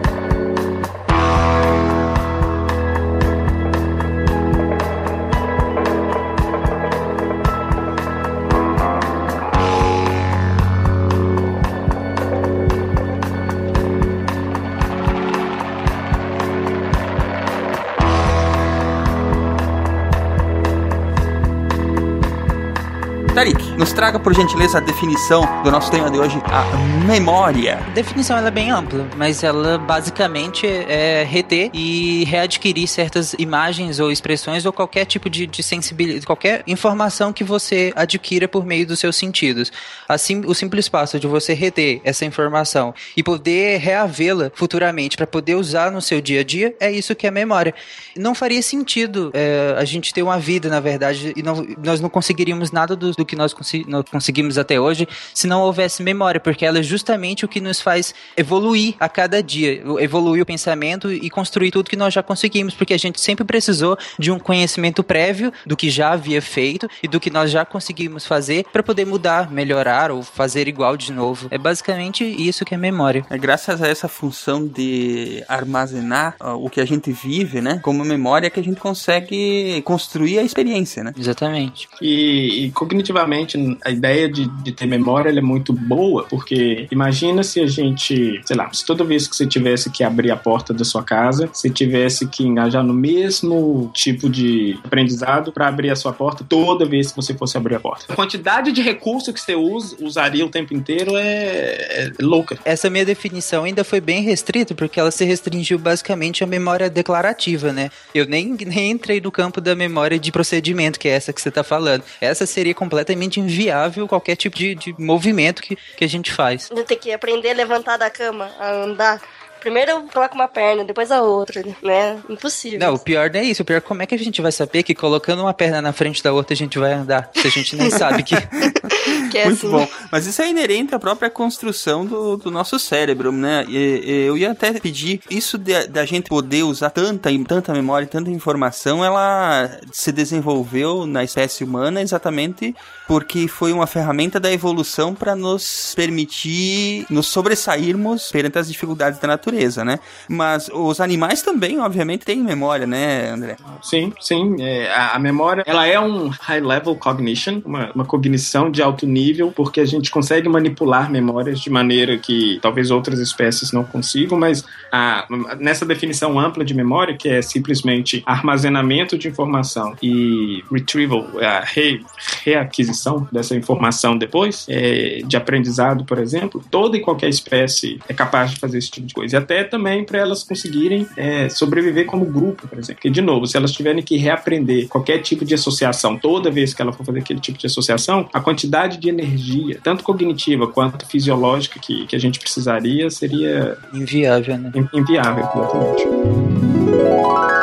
Nos 23.78 23.92
traga 23.92 24.20
por 24.20 24.34
gentileza 24.34 24.78
a 24.78 24.82
definição 24.82 25.46
do 25.64 25.70
nosso 25.70 25.92
tema 25.92 26.10
de 26.10 26.18
hoje, 26.18 26.42
a 26.46 27.06
memória. 27.06 27.78
A 27.88 27.90
definição 27.92 28.38
é 28.38 28.52
bem 28.52 28.72
ampla, 28.72 29.08
mas 29.18 29.44
ela 29.44 29.78
basicamente 29.78 30.66
é 30.66 31.24
reter 31.24 31.70
e 31.74 32.24
readquirir 32.26 32.88
certas 32.88 33.34
imagens 33.38 34.00
ou 34.00 34.12
expressões 34.12 34.66
ou 34.66 34.72
qualquer 34.72 35.06
tipo 35.06 35.30
de, 35.30 35.46
de 35.46 35.62
sensibilidade, 35.62 36.26
qualquer 36.26 36.64
informação 36.66 37.34
que 37.34 37.44
você 37.44 37.92
adquira 37.96 38.48
por 38.48 38.66
meio 38.66 38.88
dos 38.88 39.00
seus 39.00 39.16
sentidos. 39.16 39.72
Assim, 40.08 40.42
o 40.46 40.54
simples 40.54 40.88
passo 40.88 41.20
de 41.20 41.28
você 41.28 41.54
reter 41.54 42.00
essa 42.04 42.24
informação 42.26 42.94
e 43.16 43.24
poder 43.24 43.80
reavê-la 43.80 44.52
futuramente 44.54 45.18
para 45.18 45.28
poder 45.28 45.56
usar 45.56 45.92
no 45.92 46.02
seu 46.02 46.22
dia 46.22 46.42
a 46.42 46.44
dia 46.44 46.76
é 46.80 46.92
isso 46.92 47.16
que 47.16 47.28
é 47.28 47.32
memória. 47.32 47.74
Não 48.16 48.34
faria 48.34 48.62
sentido 48.62 49.32
é, 49.34 49.76
a 49.78 49.84
gente 49.84 50.14
ter 50.14 50.24
uma 50.24 50.40
vida, 50.40 50.70
na 50.70 50.80
verdade, 50.80 51.34
e 51.36 51.44
não, 51.44 51.66
nós 51.84 52.00
não 52.00 52.10
conseguiríamos 52.10 52.72
nada 52.72 52.96
do, 52.96 53.12
do 53.12 53.26
que 53.26 53.36
nós, 53.36 53.54
nós 53.88 54.06
conseguimos 54.10 54.58
até 54.58 54.80
hoje 54.80 55.08
se 55.34 55.48
não 55.48 55.62
houvesse 55.62 56.04
memória, 56.04 56.40
porque 56.40 56.66
ela 56.66 56.80
é 56.80 56.84
justamente 56.84 57.46
o 57.46 57.48
que 57.48 57.62
nos 57.62 57.82
faz 57.82 58.14
evoluir 58.38 58.96
a 59.00 59.10
cada 59.10 59.42
dia, 59.42 59.82
evoluir 60.00 60.42
o 60.42 60.46
pensamento 60.46 61.12
e 61.12 61.30
construir 61.30 61.72
tudo 61.72 61.90
que 61.90 61.96
nós 61.96 62.14
já 62.14 62.24
conseguimos, 62.24 62.74
porque 62.74 62.94
a 62.94 63.00
gente 63.00 63.20
sempre 63.20 63.46
precisou 63.46 63.98
de 64.18 64.32
um 64.32 64.40
conhecimento 64.40 65.04
prévio 65.04 65.52
do 65.66 65.76
que 65.76 65.90
já 65.90 66.12
havia 66.12 66.42
feito 66.42 66.88
e 67.02 67.08
do 67.08 67.20
que 67.20 67.30
nós 67.30 67.52
já 67.52 67.66
conseguimos 67.66 68.26
fazer 68.26 68.66
para 68.72 68.84
poder 68.84 69.06
mudar, 69.06 69.52
melhorar 69.52 70.12
ou 70.12 70.22
fazer 70.22 70.68
igual 70.68 70.98
de 70.98 71.12
novo. 71.12 71.48
É 71.52 71.58
basicamente 71.58 72.24
isso 72.24 72.66
que 72.66 72.74
é 72.74 72.78
memória. 72.78 73.26
É 73.30 73.38
graças 73.38 73.82
a 73.82 73.88
essa 73.88 74.08
função 74.08 74.66
de 74.66 75.44
armazenar 75.48 76.36
uh, 76.42 76.54
o 76.54 76.70
que 76.70 76.82
a 76.82 76.86
gente 76.86 77.12
vive, 77.12 77.62
né, 77.62 77.80
como 77.82 78.04
memória 78.04 78.50
que 78.50 78.60
a 78.60 78.64
gente 78.64 78.80
consegue 78.80 79.82
construir 79.84 80.40
a 80.40 80.44
experiência, 80.44 81.04
né? 81.04 81.14
Exatamente. 81.18 81.88
E, 82.02 82.66
e 82.66 82.72
cognitivamente 82.72 83.55
a 83.84 83.92
ideia 83.92 84.30
de, 84.30 84.48
de 84.64 84.72
ter 84.72 84.86
memória 84.86 85.30
é 85.30 85.42
muito 85.42 85.74
boa, 85.74 86.26
porque 86.30 86.88
imagina 86.92 87.44
se 87.44 87.60
a 87.60 87.68
gente, 87.68 88.42
sei 88.46 88.56
lá, 88.56 88.72
se 88.72 88.86
toda 88.86 89.04
vez 89.04 89.28
que 89.28 89.36
você 89.36 89.46
tivesse 89.46 89.90
que 89.90 90.04
abrir 90.04 90.32
a 90.32 90.38
porta 90.38 90.74
da 90.74 90.84
sua 90.84 91.04
casa, 91.04 91.50
você 91.52 91.70
tivesse 91.70 92.28
que 92.28 92.44
engajar 92.44 92.84
no 92.84 92.94
mesmo 92.94 93.90
tipo 93.94 94.30
de 94.30 94.78
aprendizado 94.84 95.52
para 95.52 95.68
abrir 95.68 95.90
a 95.92 95.96
sua 95.96 96.14
porta 96.14 96.46
toda 96.48 96.86
vez 96.86 97.12
que 97.12 97.16
você 97.16 97.34
fosse 97.34 97.58
abrir 97.58 97.76
a 97.76 97.80
porta. 97.80 98.06
A 98.10 98.16
quantidade 98.16 98.72
de 98.72 98.82
recurso 98.82 99.34
que 99.34 99.40
você 99.40 99.56
usa, 99.56 99.96
usaria 100.02 100.46
o 100.46 100.50
tempo 100.50 100.74
inteiro 100.74 101.16
é, 101.16 101.24
é 101.24 102.12
louca. 102.22 102.58
Essa 102.66 102.90
minha 102.90 103.06
definição 103.06 103.64
ainda 103.64 103.84
foi 103.84 104.02
bem 104.02 104.22
restrita, 104.22 104.74
porque 104.74 105.00
ela 105.00 105.12
se 105.12 105.26
restringiu 105.26 105.78
basicamente 105.78 106.44
à 106.44 106.48
memória 106.48 106.90
declarativa, 106.90 107.72
né? 107.72 107.90
Eu 108.14 108.26
nem, 108.26 108.56
nem 108.66 108.92
entrei 108.92 109.20
no 109.22 109.32
campo 109.32 109.60
da 109.60 109.76
memória 109.76 110.20
de 110.20 110.32
procedimento, 110.32 111.00
que 111.00 111.08
é 111.08 111.12
essa 111.12 111.34
que 111.34 111.42
você 111.42 111.50
está 111.50 111.64
falando. 111.64 112.04
Essa 112.22 112.46
seria 112.46 112.74
completamente 112.74 113.06
completamente 113.06 113.40
inviável 113.46 114.08
qualquer 114.08 114.36
tipo 114.36 114.58
de, 114.58 114.76
de 114.76 114.96
movimento 114.98 115.62
que, 115.62 115.76
que 115.76 116.04
a 116.04 116.10
gente 116.10 116.32
faz. 116.32 116.70
Tem 116.88 116.98
que 116.98 117.12
aprender 117.12 117.52
a 117.52 117.54
levantar 117.54 117.98
da 117.98 118.10
cama, 118.10 118.52
a 118.60 118.72
andar. 118.72 119.22
Primeiro 119.60 119.92
eu 119.92 120.04
coloco 120.14 120.36
uma 120.36 120.48
perna, 120.48 120.84
depois 120.84 121.12
a 121.12 121.24
outra, 121.24 121.64
né? 121.82 122.22
Impossível. 122.30 122.78
Não, 122.78 122.94
o 122.94 123.00
pior 123.00 123.32
não 123.32 123.40
é 123.40 123.44
isso. 123.44 123.64
O 123.64 123.66
pior 123.66 123.78
é 123.78 123.82
como 123.82 124.04
é 124.04 124.06
que 124.06 124.14
a 124.14 124.18
gente 124.18 124.40
vai 124.40 124.52
saber 124.52 124.84
que 124.84 124.94
colocando 124.94 125.42
uma 125.42 125.56
perna 125.56 125.82
na 125.82 125.92
frente 125.92 126.22
da 126.22 126.32
outra 126.32 126.54
a 126.54 126.58
gente 126.58 126.78
vai 126.78 126.94
andar? 126.94 127.32
Se 127.34 127.48
a 127.48 127.50
gente 127.50 127.76
nem 127.76 127.90
sabe 127.90 128.22
que. 128.22 128.36
que 129.36 129.40
é 129.40 129.46
Muito 129.46 129.68
assim. 129.68 129.70
bom. 129.70 129.88
Mas 130.10 130.26
isso 130.26 130.42
é 130.42 130.50
inerente 130.50 130.96
à 130.96 131.00
própria 131.00 131.30
construção 131.30 132.06
do, 132.06 132.38
do 132.38 132.50
nosso 132.50 132.80
cérebro, 132.80 133.34
né? 133.34 133.66
E, 133.68 134.02
e 134.06 134.26
eu 134.26 134.38
ia 134.38 134.52
até 134.52 134.72
pedir 134.80 135.20
isso 135.30 135.58
da 135.58 136.06
gente 136.06 136.30
poder 136.30 136.64
usar 136.64 136.90
tanta, 136.90 137.30
tanta 137.46 137.74
memória, 137.74 138.08
tanta 138.08 138.30
informação, 138.30 139.04
ela 139.04 139.70
se 139.92 140.12
desenvolveu 140.12 141.06
na 141.06 141.24
espécie 141.24 141.64
humana 141.66 142.02
exatamente 142.02 142.74
porque 143.08 143.48
foi 143.48 143.72
uma 143.72 143.86
ferramenta 143.86 144.40
da 144.40 144.52
evolução 144.52 145.14
para 145.14 145.36
nos 145.36 145.94
permitir 145.96 147.06
nos 147.10 147.28
sobressairmos 147.28 148.32
perante 148.32 148.58
as 148.58 148.68
dificuldades 148.68 149.20
da 149.20 149.28
natureza, 149.28 149.84
né? 149.84 150.00
Mas 150.28 150.70
os 150.74 151.00
animais 151.00 151.42
também, 151.42 151.80
obviamente, 151.80 152.26
têm 152.26 152.40
memória, 152.40 152.88
né, 152.88 153.30
André? 153.30 153.58
Sim, 153.82 154.12
sim. 154.20 154.56
É, 154.60 154.92
a, 154.92 155.16
a, 155.16 155.20
memória, 155.20 155.64
ela 155.68 155.86
é 155.86 156.00
um 156.00 156.30
high 156.30 156.62
level 156.62 156.96
cognition, 156.96 157.62
uma, 157.66 157.92
uma 157.94 158.06
cognição 158.06 158.72
de 158.72 158.82
alto 158.82 159.06
nível, 159.06 159.25
porque 159.52 159.80
a 159.80 159.86
gente 159.86 160.12
consegue 160.12 160.48
manipular 160.50 161.10
memórias 161.10 161.60
de 161.60 161.70
maneira 161.70 162.18
que 162.18 162.60
talvez 162.62 162.92
outras 162.92 163.20
espécies 163.20 163.72
não 163.72 163.84
consigam, 163.84 164.38
mas 164.38 164.66
a, 164.96 165.28
nessa 165.60 165.86
definição 165.86 166.40
ampla 166.40 166.64
de 166.64 166.74
memória, 166.74 167.18
que 167.18 167.28
é 167.28 167.42
simplesmente 167.42 168.24
armazenamento 168.26 169.18
de 169.18 169.28
informação 169.28 169.94
e 170.02 170.64
retrieval, 170.72 171.28
a 171.42 171.60
re, 171.60 172.02
reaquisição 172.44 173.28
dessa 173.30 173.56
informação 173.56 174.18
depois, 174.18 174.66
é, 174.70 175.22
de 175.26 175.36
aprendizado, 175.36 176.06
por 176.06 176.18
exemplo, 176.18 176.64
toda 176.72 176.96
e 176.96 177.02
qualquer 177.02 177.28
espécie 177.28 178.00
é 178.08 178.14
capaz 178.14 178.52
de 178.52 178.60
fazer 178.60 178.78
esse 178.78 178.90
tipo 178.90 179.06
de 179.06 179.14
coisa. 179.14 179.36
E 179.36 179.38
até 179.38 179.66
também 179.66 180.06
para 180.06 180.20
elas 180.20 180.44
conseguirem 180.44 181.06
é, 181.18 181.50
sobreviver 181.50 182.06
como 182.06 182.24
grupo, 182.26 182.66
por 182.66 182.78
exemplo. 182.78 182.96
Porque, 182.96 183.10
de 183.10 183.22
novo, 183.22 183.46
se 183.46 183.58
elas 183.58 183.74
tiverem 183.74 184.02
que 184.02 184.16
reaprender 184.16 184.88
qualquer 184.88 185.20
tipo 185.20 185.44
de 185.44 185.54
associação 185.54 186.18
toda 186.18 186.50
vez 186.50 186.74
que 186.74 186.82
ela 186.82 186.94
for 186.94 187.06
fazer 187.06 187.20
aquele 187.20 187.42
tipo 187.42 187.58
de 187.58 187.66
associação, 187.66 188.30
a 188.32 188.40
quantidade 188.40 188.98
de 188.98 189.10
energia, 189.10 189.78
tanto 189.84 190.04
cognitiva 190.04 190.68
quanto 190.68 191.06
fisiológica, 191.06 191.80
que, 191.80 192.06
que 192.08 192.16
a 192.16 192.20
gente 192.20 192.40
precisaria 192.40 193.10
seria. 193.10 193.78
Inviável, 193.94 194.58
né? 194.58 194.72
Inviável, 194.94 195.46
exatamente. 195.54 197.55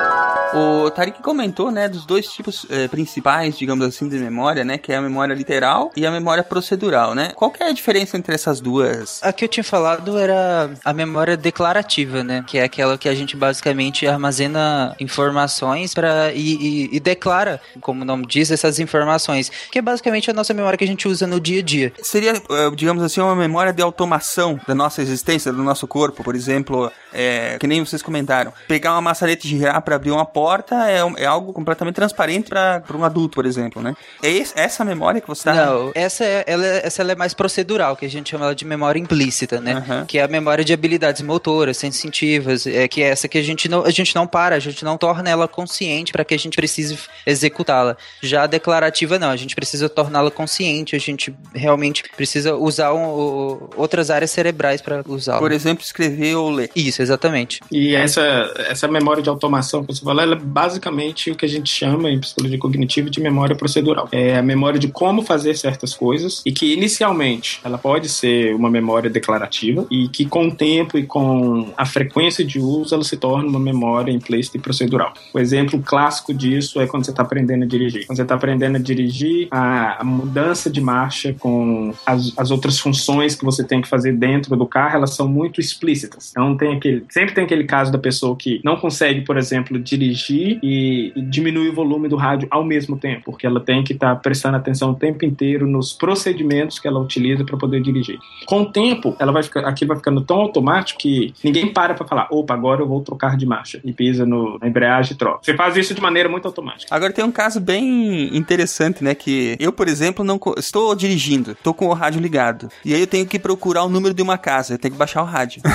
O 0.54 0.90
Tarik 0.90 1.22
comentou, 1.22 1.70
né, 1.70 1.88
dos 1.88 2.04
dois 2.04 2.26
tipos 2.26 2.66
eh, 2.68 2.86
principais, 2.86 3.56
digamos 3.56 3.86
assim, 3.86 4.06
de 4.06 4.18
memória, 4.18 4.64
né, 4.64 4.76
que 4.76 4.92
é 4.92 4.96
a 4.96 5.00
memória 5.00 5.32
literal 5.32 5.90
e 5.96 6.04
a 6.04 6.10
memória 6.10 6.44
procedural, 6.44 7.14
né? 7.14 7.32
Qual 7.34 7.50
que 7.50 7.62
é 7.62 7.68
a 7.68 7.72
diferença 7.72 8.18
entre 8.18 8.34
essas 8.34 8.60
duas? 8.60 9.18
A 9.22 9.32
que 9.32 9.44
eu 9.44 9.48
tinha 9.48 9.64
falado 9.64 10.18
era 10.18 10.70
a 10.84 10.92
memória 10.92 11.36
declarativa, 11.36 12.22
né, 12.22 12.44
que 12.46 12.58
é 12.58 12.64
aquela 12.64 12.98
que 12.98 13.08
a 13.08 13.14
gente 13.14 13.34
basicamente 13.34 14.06
armazena 14.06 14.94
informações 15.00 15.94
para 15.94 16.32
e, 16.34 16.56
e, 16.56 16.96
e, 16.96 17.00
declara, 17.00 17.60
como 17.80 18.02
o 18.02 18.04
nome 18.04 18.26
diz, 18.26 18.50
essas 18.50 18.78
informações, 18.78 19.50
que 19.70 19.78
é 19.78 19.82
basicamente 19.82 20.30
a 20.30 20.34
nossa 20.34 20.52
memória 20.52 20.76
que 20.76 20.84
a 20.84 20.86
gente 20.86 21.08
usa 21.08 21.26
no 21.26 21.40
dia 21.40 21.60
a 21.60 21.62
dia. 21.62 21.92
Seria, 22.02 22.32
eh, 22.32 22.70
digamos 22.74 23.02
assim, 23.02 23.22
uma 23.22 23.34
memória 23.34 23.72
de 23.72 23.82
automação 23.82 24.60
da 24.68 24.74
nossa 24.74 25.00
existência, 25.00 25.50
do 25.50 25.62
nosso 25.62 25.86
corpo, 25.86 26.22
por 26.22 26.34
exemplo, 26.34 26.92
é, 27.12 27.56
que 27.58 27.66
nem 27.66 27.82
vocês 27.82 28.02
comentaram, 28.02 28.52
pegar 28.68 28.92
uma 28.92 29.00
maçaneta 29.00 29.46
e 29.46 29.50
girar 29.50 29.80
para 29.80 29.96
abrir 29.96 30.10
uma 30.10 30.26
porta 30.26 30.41
porta 30.42 30.74
é, 30.90 31.22
é 31.22 31.24
algo 31.24 31.52
completamente 31.52 31.94
transparente 31.94 32.48
para 32.48 32.82
um 32.96 33.04
adulto, 33.04 33.36
por 33.36 33.46
exemplo, 33.46 33.80
né? 33.80 33.94
É 34.20 34.28
esse, 34.28 34.52
essa 34.58 34.84
memória 34.84 35.20
que 35.20 35.28
você 35.28 35.48
está... 35.48 35.66
Não, 35.66 35.92
essa, 35.94 36.24
é, 36.24 36.42
ela, 36.48 36.66
essa 36.66 37.00
ela 37.00 37.12
é 37.12 37.14
mais 37.14 37.32
procedural, 37.32 37.94
que 37.94 38.04
a 38.04 38.10
gente 38.10 38.30
chama 38.30 38.52
de 38.52 38.64
memória 38.64 38.98
implícita, 38.98 39.60
né? 39.60 39.74
Uhum. 39.74 40.04
Que 40.04 40.18
é 40.18 40.24
a 40.24 40.26
memória 40.26 40.64
de 40.64 40.72
habilidades 40.72 41.22
motoras, 41.22 41.76
sensitivas, 41.76 42.66
é, 42.66 42.88
que 42.88 43.00
é 43.00 43.10
essa 43.10 43.28
que 43.28 43.38
a 43.38 43.42
gente, 43.42 43.68
não, 43.68 43.84
a 43.84 43.90
gente 43.90 44.16
não 44.16 44.26
para, 44.26 44.56
a 44.56 44.58
gente 44.58 44.84
não 44.84 44.98
torna 44.98 45.30
ela 45.30 45.46
consciente 45.46 46.10
para 46.10 46.24
que 46.24 46.34
a 46.34 46.38
gente 46.38 46.56
precise 46.56 46.98
executá-la. 47.24 47.96
Já 48.20 48.42
a 48.42 48.46
declarativa, 48.48 49.20
não, 49.20 49.30
a 49.30 49.36
gente 49.36 49.54
precisa 49.54 49.88
torná-la 49.88 50.30
consciente, 50.30 50.96
a 50.96 50.98
gente 50.98 51.32
realmente 51.54 52.02
precisa 52.16 52.56
usar 52.56 52.92
um, 52.92 53.04
o, 53.04 53.70
outras 53.76 54.10
áreas 54.10 54.32
cerebrais 54.32 54.80
para 54.80 55.04
usá-la. 55.06 55.38
Por 55.38 55.52
exemplo, 55.52 55.84
escrever 55.84 56.34
ou 56.34 56.50
ler. 56.50 56.68
Isso, 56.74 57.00
exatamente. 57.00 57.60
E 57.70 57.94
essa, 57.94 58.52
essa 58.68 58.88
memória 58.88 59.22
de 59.22 59.28
automação 59.28 59.84
que 59.84 59.94
você 59.94 60.04
falou, 60.04 60.31
ela 60.32 60.40
é 60.40 60.44
basicamente 60.44 61.30
o 61.30 61.34
que 61.34 61.44
a 61.44 61.48
gente 61.48 61.70
chama 61.70 62.10
em 62.10 62.18
psicologia 62.18 62.58
cognitiva 62.58 63.10
de 63.10 63.20
memória 63.20 63.54
procedural. 63.54 64.08
É 64.10 64.36
a 64.36 64.42
memória 64.42 64.78
de 64.78 64.88
como 64.88 65.22
fazer 65.22 65.56
certas 65.56 65.94
coisas 65.94 66.42
e 66.44 66.52
que 66.52 66.72
inicialmente 66.72 67.60
ela 67.64 67.78
pode 67.78 68.08
ser 68.08 68.54
uma 68.54 68.70
memória 68.70 69.10
declarativa 69.10 69.86
e 69.90 70.08
que 70.08 70.24
com 70.24 70.48
o 70.48 70.54
tempo 70.54 70.98
e 70.98 71.04
com 71.04 71.72
a 71.76 71.84
frequência 71.84 72.44
de 72.44 72.58
uso 72.58 72.94
ela 72.94 73.04
se 73.04 73.16
torna 73.16 73.48
uma 73.48 73.60
memória 73.60 74.10
implícita 74.10 74.56
e 74.56 74.60
procedural. 74.60 75.12
O 75.32 75.38
exemplo 75.38 75.80
clássico 75.80 76.32
disso 76.32 76.80
é 76.80 76.86
quando 76.86 77.04
você 77.04 77.10
está 77.10 77.22
aprendendo 77.22 77.64
a 77.64 77.66
dirigir. 77.66 78.06
Quando 78.06 78.16
você 78.16 78.22
está 78.22 78.34
aprendendo 78.34 78.76
a 78.76 78.80
dirigir, 78.80 79.48
a, 79.50 80.02
mudança 80.04 80.70
de 80.70 80.80
marcha 80.80 81.34
com 81.38 81.92
as, 82.04 82.32
as 82.36 82.50
outras 82.50 82.78
funções 82.78 83.34
que 83.34 83.44
você 83.44 83.64
tem 83.64 83.80
que 83.80 83.88
fazer 83.88 84.12
dentro 84.12 84.56
do 84.56 84.66
carro, 84.66 84.96
elas 84.96 85.14
são 85.14 85.28
muito 85.28 85.60
explícitas. 85.60 86.30
Então 86.30 86.56
tem 86.56 86.76
aquele, 86.76 87.04
sempre 87.08 87.34
tem 87.34 87.44
aquele 87.44 87.64
caso 87.64 87.90
da 87.90 87.98
pessoa 87.98 88.36
que 88.36 88.60
não 88.64 88.76
consegue, 88.76 89.22
por 89.22 89.36
exemplo, 89.36 89.78
dirigir 89.78 90.21
e, 90.30 91.12
e 91.14 91.22
diminuir 91.22 91.70
o 91.70 91.74
volume 91.74 92.08
do 92.08 92.16
rádio 92.16 92.48
ao 92.50 92.64
mesmo 92.64 92.96
tempo, 92.96 93.22
porque 93.26 93.46
ela 93.46 93.60
tem 93.60 93.82
que 93.82 93.92
estar 93.92 94.14
tá 94.14 94.20
prestando 94.20 94.56
atenção 94.56 94.90
o 94.90 94.94
tempo 94.94 95.24
inteiro 95.24 95.66
nos 95.66 95.92
procedimentos 95.92 96.78
que 96.78 96.88
ela 96.88 97.00
utiliza 97.00 97.44
para 97.44 97.56
poder 97.56 97.80
dirigir. 97.80 98.18
Com 98.46 98.62
o 98.62 98.72
tempo, 98.72 99.16
ela 99.18 99.32
vai 99.32 99.42
ficar, 99.42 99.60
aquilo 99.60 99.88
vai 99.88 99.96
ficando 99.96 100.20
tão 100.20 100.36
automático 100.36 101.00
que 101.00 101.32
ninguém 101.42 101.72
para 101.72 101.94
para 101.94 102.06
falar, 102.06 102.28
opa, 102.30 102.54
agora 102.54 102.82
eu 102.82 102.88
vou 102.88 103.00
trocar 103.02 103.36
de 103.36 103.46
marcha 103.46 103.80
e 103.84 103.92
pisa 103.92 104.26
no, 104.26 104.58
na 104.58 104.68
embreagem 104.68 105.14
e 105.14 105.16
troca. 105.16 105.40
Você 105.42 105.54
faz 105.54 105.76
isso 105.76 105.94
de 105.94 106.00
maneira 106.00 106.28
muito 106.28 106.46
automática. 106.46 106.94
Agora 106.94 107.12
tem 107.12 107.24
um 107.24 107.32
caso 107.32 107.60
bem 107.60 108.36
interessante, 108.36 109.02
né, 109.02 109.14
que 109.14 109.56
eu, 109.58 109.72
por 109.72 109.88
exemplo, 109.88 110.24
não 110.24 110.38
estou 110.56 110.94
dirigindo, 110.94 111.52
estou 111.52 111.74
com 111.74 111.86
o 111.86 111.92
rádio 111.92 112.20
ligado 112.20 112.68
e 112.84 112.94
aí 112.94 113.00
eu 113.00 113.06
tenho 113.06 113.26
que 113.26 113.38
procurar 113.38 113.84
o 113.84 113.88
número 113.88 114.14
de 114.14 114.22
uma 114.22 114.38
casa, 114.38 114.74
eu 114.74 114.78
tenho 114.78 114.92
que 114.92 114.98
baixar 114.98 115.22
o 115.22 115.26
rádio. 115.26 115.62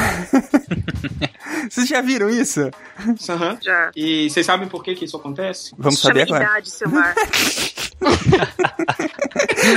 Vocês 1.70 1.88
já 1.88 2.02
viram 2.02 2.30
isso? 2.30 2.62
Uhum. 2.62 3.58
Já. 3.62 3.92
E 3.96 4.30
vocês 4.38 4.46
sabem 4.46 4.68
por 4.68 4.84
que, 4.84 4.94
que 4.94 5.06
isso 5.06 5.18
acontece? 5.18 5.74
Vamos 5.76 6.00
saber 6.00 6.22
agora. 6.22 6.44
Idade, 6.44 6.70
celular. 6.70 7.16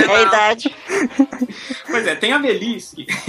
é 0.07 0.17
a 0.17 0.23
idade. 0.23 0.77
Pois 1.87 2.07
é, 2.07 2.15
tem 2.15 2.35
a 2.35 2.39
velhice. 2.39 3.07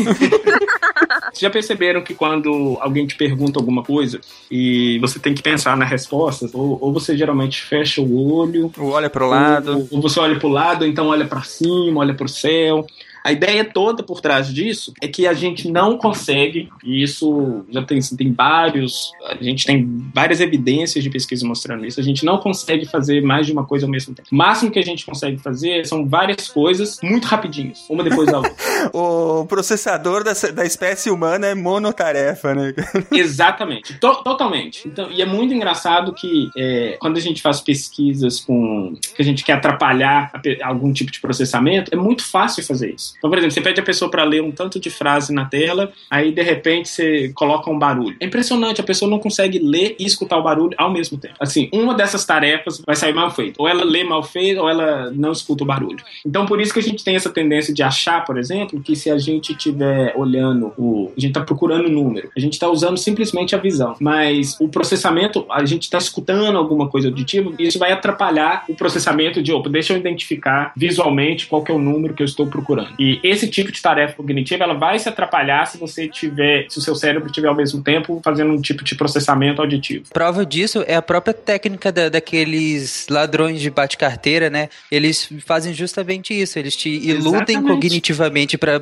Vocês 1.32 1.40
já 1.40 1.50
perceberam 1.50 2.04
que 2.04 2.14
quando 2.14 2.78
alguém 2.82 3.08
te 3.08 3.16
pergunta 3.16 3.58
alguma 3.58 3.82
coisa 3.82 4.20
e 4.50 5.00
você 5.00 5.18
tem 5.20 5.34
que 5.34 5.42
pensar 5.42 5.78
na 5.78 5.86
resposta, 5.86 6.50
ou, 6.54 6.78
ou 6.82 6.92
você 6.92 7.16
geralmente 7.16 7.62
fecha 7.62 8.02
o 8.02 8.34
olho, 8.34 8.70
ou 8.78 8.90
olha 8.90 9.10
para 9.10 9.26
o 9.26 9.30
lado, 9.30 9.72
ou, 9.72 9.88
ou, 9.92 10.02
você 10.02 10.20
olha 10.20 10.38
para 10.38 10.48
o 10.48 10.52
lado, 10.52 10.82
ou 10.82 10.88
então 10.88 11.08
olha 11.08 11.26
para 11.26 11.44
cima, 11.44 12.02
olha 12.02 12.14
para 12.14 12.26
o 12.26 12.30
céu. 12.30 12.86
A 13.24 13.32
ideia 13.32 13.64
toda 13.64 14.04
por 14.04 14.20
trás 14.20 14.52
disso 14.54 14.94
é 15.02 15.08
que 15.08 15.28
a 15.28 15.34
gente 15.34 15.70
não 15.70 15.98
consegue, 15.98 16.70
e 16.84 17.04
isso 17.04 17.64
já 17.70 17.84
tem, 17.84 18.00
assim, 18.00 18.16
tem 18.16 18.34
vários, 18.34 19.12
a 19.26 19.44
gente 19.44 19.66
tem 19.66 19.86
várias 20.14 20.40
evidências 20.40 21.04
de 21.04 21.10
pesquisa 21.10 21.46
mostrando 21.46 21.86
isso, 21.86 22.00
a 22.00 22.04
gente 22.04 22.26
não 22.26 22.38
consegue 22.38 22.86
fazer 22.86 23.22
mais 23.22 23.46
de 23.46 23.54
uma 23.54 23.66
coisa 23.66 23.86
ao 23.86 23.92
mesmo 23.92 24.14
tempo. 24.16 24.28
O 24.32 24.36
máximo 24.36 24.72
que 24.72 24.80
a 24.80 24.84
gente 24.84 25.06
consegue 25.06 25.38
fazer 25.38 25.86
são 25.86 26.08
várias 26.08 26.48
coisas 26.48 26.98
muito 27.04 27.26
rapidinhas, 27.26 27.86
uma 27.90 28.04
depois 28.04 28.28
da 28.28 28.38
outra. 28.38 28.56
o 28.94 29.46
processador 29.46 30.24
da, 30.24 30.34
da 30.54 30.66
espécie 30.66 31.10
humana 31.10 31.48
é 31.48 31.56
monotarefa, 31.56 32.56
né? 32.56 32.74
Exatamente, 33.12 34.00
to 34.00 34.12
totalmente. 34.24 34.88
Então, 34.88 35.12
e 35.12 35.22
é 35.22 35.26
muito 35.26 35.54
engraçado 35.54 36.14
que 36.14 36.50
é, 36.58 36.98
quando 37.00 37.18
a 37.18 37.22
gente 37.22 37.42
faz 37.42 37.62
pesquisas 37.62 38.40
com 38.40 38.96
que 39.16 39.22
a 39.22 39.26
gente 39.26 39.44
quer 39.44 39.54
atrapalhar 39.54 40.32
algum 40.64 40.92
tipo 40.92 41.12
de 41.12 41.20
processamento, 41.20 41.94
é 41.94 41.98
muito 41.98 42.24
fácil 42.24 42.64
fazer 42.64 42.94
isso. 42.94 43.11
Então, 43.18 43.30
por 43.30 43.38
exemplo, 43.38 43.54
você 43.54 43.62
pede 43.62 43.80
a 43.80 43.84
pessoa 43.84 44.10
para 44.10 44.24
ler 44.24 44.42
um 44.42 44.52
tanto 44.52 44.80
de 44.80 44.90
frase 44.90 45.34
na 45.34 45.46
tela, 45.46 45.92
aí 46.10 46.32
de 46.32 46.42
repente 46.42 46.90
você 46.90 47.32
coloca 47.34 47.70
um 47.70 47.78
barulho. 47.78 48.16
É 48.20 48.26
impressionante, 48.26 48.82
a 48.82 48.84
pessoa 48.84 49.10
não 49.10 49.20
consegue 49.20 49.60
ler 49.60 49.96
e 50.00 50.06
escutar 50.06 50.38
o 50.38 50.44
barulho 50.44 50.76
ao 50.78 50.92
mesmo 50.92 51.18
tempo. 51.18 51.36
Assim, 51.40 51.70
uma 51.74 51.94
dessas 51.94 52.26
tarefas 52.26 52.82
vai 52.86 52.96
sair 52.96 53.14
mal 53.14 53.32
feita. 53.32 53.62
Ou 53.62 53.68
ela 53.68 53.84
lê 53.84 54.04
mal 54.04 54.24
feito, 54.24 54.62
ou 54.62 54.70
ela 54.70 55.12
não 55.12 55.32
escuta 55.32 55.64
o 55.64 55.68
barulho. 55.68 56.04
Então, 56.26 56.46
por 56.46 56.62
isso 56.62 56.74
que 56.74 56.80
a 56.80 56.84
gente 56.84 57.04
tem 57.04 57.16
essa 57.16 57.30
tendência 57.30 57.74
de 57.74 57.84
achar, 57.84 58.26
por 58.26 58.38
exemplo, 58.38 58.82
que 58.82 58.96
se 58.96 59.10
a 59.10 59.18
gente 59.18 59.52
estiver 59.52 60.14
olhando 60.16 60.74
o. 60.78 61.12
A 61.16 61.20
gente 61.20 61.32
está 61.32 61.42
procurando 61.42 61.88
o 61.88 61.92
número, 61.92 62.30
a 62.36 62.40
gente 62.40 62.54
está 62.54 62.70
usando 62.70 62.98
simplesmente 62.98 63.56
a 63.56 63.58
visão. 63.58 63.96
Mas 64.00 64.60
o 64.60 64.68
processamento, 64.68 65.46
a 65.50 65.66
gente 65.66 65.84
está 65.84 65.98
escutando 65.98 66.58
alguma 66.58 66.88
coisa 66.88 67.08
auditiva, 67.08 67.52
e 67.60 67.68
isso 67.68 67.80
vai 67.80 67.92
atrapalhar 67.92 68.66
o 68.68 68.76
processamento 68.76 69.42
de, 69.42 69.52
opa, 69.52 69.70
deixa 69.70 69.94
eu 69.94 69.98
identificar 69.98 70.74
visualmente 70.76 71.48
qual 71.48 71.64
que 71.64 71.72
é 71.72 71.76
o 71.76 71.80
número 71.80 72.14
que 72.14 72.24
eu 72.24 72.26
estou 72.26 72.48
procurando. 72.48 72.94
E 73.02 73.20
esse 73.24 73.48
tipo 73.48 73.72
de 73.72 73.82
tarefa 73.82 74.14
cognitiva 74.14 74.64
ela 74.64 74.76
vai 74.76 75.00
se 75.00 75.10
atrapalhar 75.10 75.66
se 75.66 75.76
você 75.76 76.08
tiver, 76.08 76.68
se 76.70 76.78
o 76.78 76.82
seu 76.82 76.94
cérebro 76.94 77.30
estiver 77.30 77.48
ao 77.48 77.56
mesmo 77.56 77.82
tempo 77.82 78.22
fazendo 78.24 78.54
um 78.54 78.62
tipo 78.62 78.84
de 78.84 78.94
processamento 78.94 79.60
auditivo. 79.60 80.06
Prova 80.14 80.46
disso 80.46 80.84
é 80.86 80.94
a 80.94 81.02
própria 81.02 81.34
técnica 81.34 81.92
da, 81.92 82.10
daqueles 82.10 83.08
ladrões 83.10 83.60
de 83.60 83.72
bate-carteira, 83.72 84.52
né? 84.52 84.70
Eles 84.92 85.28
fazem 85.44 85.74
justamente 85.74 86.40
isso, 86.40 86.60
eles 86.60 86.76
te 86.76 86.90
iludem 86.90 87.58
Exatamente. 87.58 87.68
cognitivamente 87.68 88.56
para 88.56 88.80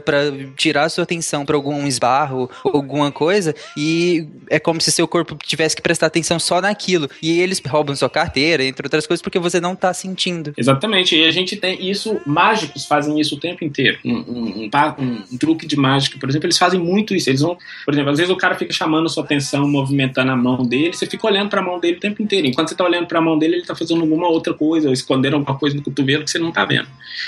tirar 0.57 0.83
a 0.83 0.89
sua 0.89 1.05
atenção 1.05 1.45
para 1.45 1.55
algum 1.55 1.87
esbarro, 1.87 2.49
alguma 2.65 3.13
coisa, 3.13 3.55
e 3.77 4.27
é 4.49 4.59
como 4.59 4.81
se 4.81 4.91
seu 4.91 5.07
corpo 5.07 5.37
tivesse 5.41 5.77
que 5.77 5.81
prestar 5.81 6.07
atenção 6.07 6.37
só 6.39 6.59
naquilo. 6.59 7.09
E 7.21 7.39
eles 7.39 7.61
roubam 7.65 7.95
sua 7.95 8.09
carteira, 8.09 8.65
entre 8.65 8.85
outras 8.85 9.07
coisas, 9.07 9.21
porque 9.21 9.39
você 9.39 9.61
não 9.61 9.77
tá 9.77 9.93
sentindo. 9.93 10.53
Exatamente, 10.57 11.15
e 11.15 11.23
a 11.25 11.31
gente 11.31 11.55
tem 11.55 11.89
isso, 11.89 12.19
mágicos 12.25 12.85
fazem 12.85 13.17
isso 13.17 13.35
o 13.35 13.39
tempo 13.39 13.63
inteiro 13.63 13.97
um, 14.13 14.69
um, 14.69 15.23
um, 15.33 15.37
truque 15.37 15.65
de 15.65 15.75
mágica, 15.75 16.17
por 16.19 16.29
exemplo, 16.29 16.47
eles 16.47 16.57
fazem 16.57 16.79
muito 16.79 17.13
isso. 17.15 17.29
Eles 17.29 17.41
vão, 17.41 17.57
por 17.85 17.93
exemplo, 17.93 18.11
às 18.11 18.17
vezes 18.17 18.31
o 18.31 18.37
cara 18.37 18.55
fica 18.55 18.73
chamando 18.73 19.09
sua 19.09 19.23
atenção, 19.23 19.67
movimentando 19.67 20.31
a 20.31 20.35
mão 20.35 20.63
dele, 20.63 20.93
você 20.93 21.05
fica 21.05 21.27
olhando 21.27 21.49
para 21.49 21.61
a 21.61 21.63
mão 21.63 21.79
dele 21.79 21.97
o 21.97 21.99
tempo 21.99 22.21
inteiro. 22.21 22.47
Enquanto 22.47 22.69
você 22.69 22.73
está 22.73 22.83
olhando 22.83 23.07
para 23.07 23.19
a 23.19 23.21
mão 23.21 23.37
dele, 23.37 23.55
ele 23.55 23.61
está 23.61 23.75
fazendo 23.75 24.01
alguma 24.01 24.27
outra 24.27 24.53
coisa, 24.53 24.87
ou 24.87 24.93
escondendo 24.93 25.35
alguma 25.35 25.57
coisa 25.57 25.75
no 25.75 25.81
cotovelo 25.81 26.23
que 26.23 26.31
você 26.31 26.39
não 26.39 26.49
está 26.49 26.65
vendo. 26.65 26.87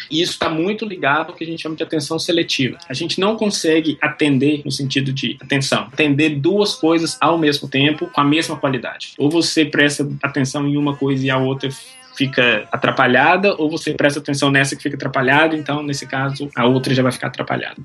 E 0.10 0.22
isso 0.22 0.34
está 0.34 0.50
muito 0.50 0.86
ligado 0.86 1.30
ao 1.30 1.36
que 1.36 1.44
a 1.44 1.48
gente 1.48 1.62
chama 1.62 1.76
de 1.76 1.84
atenção 1.84 2.17
seletiva. 2.20 2.78
A 2.89 2.94
gente 2.94 3.20
não 3.20 3.36
consegue 3.36 3.98
atender 4.02 4.62
no 4.63 4.72
sentido 4.72 5.12
de 5.12 5.38
atenção, 5.41 5.88
atender 5.91 6.30
duas 6.30 6.76
coisas 6.76 7.17
ao 7.20 7.38
mesmo 7.38 7.67
tempo 7.67 8.08
com 8.08 8.22
a 8.22 8.24
mesma 8.24 8.56
qualidade. 8.56 9.13
Ou 9.17 9.30
você 9.30 9.65
presta 9.65 10.08
atenção 10.22 10.67
em 10.67 10.78
uma 10.78 10.96
coisa 10.96 11.26
e 11.26 11.30
a 11.30 11.38
outra 11.38 11.70
fica 12.15 12.67
atrapalhada, 12.71 13.56
ou 13.58 13.69
você 13.69 13.93
presta 13.93 14.19
atenção 14.19 14.52
nessa 14.52 14.76
que 14.76 14.84
fica 14.84 14.95
atrapalhada, 14.95 15.56
então 15.56 15.84
nesse 15.84 16.06
caso 16.06 16.50
a 16.56 16.65
outra 16.65 16.93
já 16.93 17.04
vai 17.04 17.12
ficar 17.12 17.28
atrapalhada. 17.28 17.78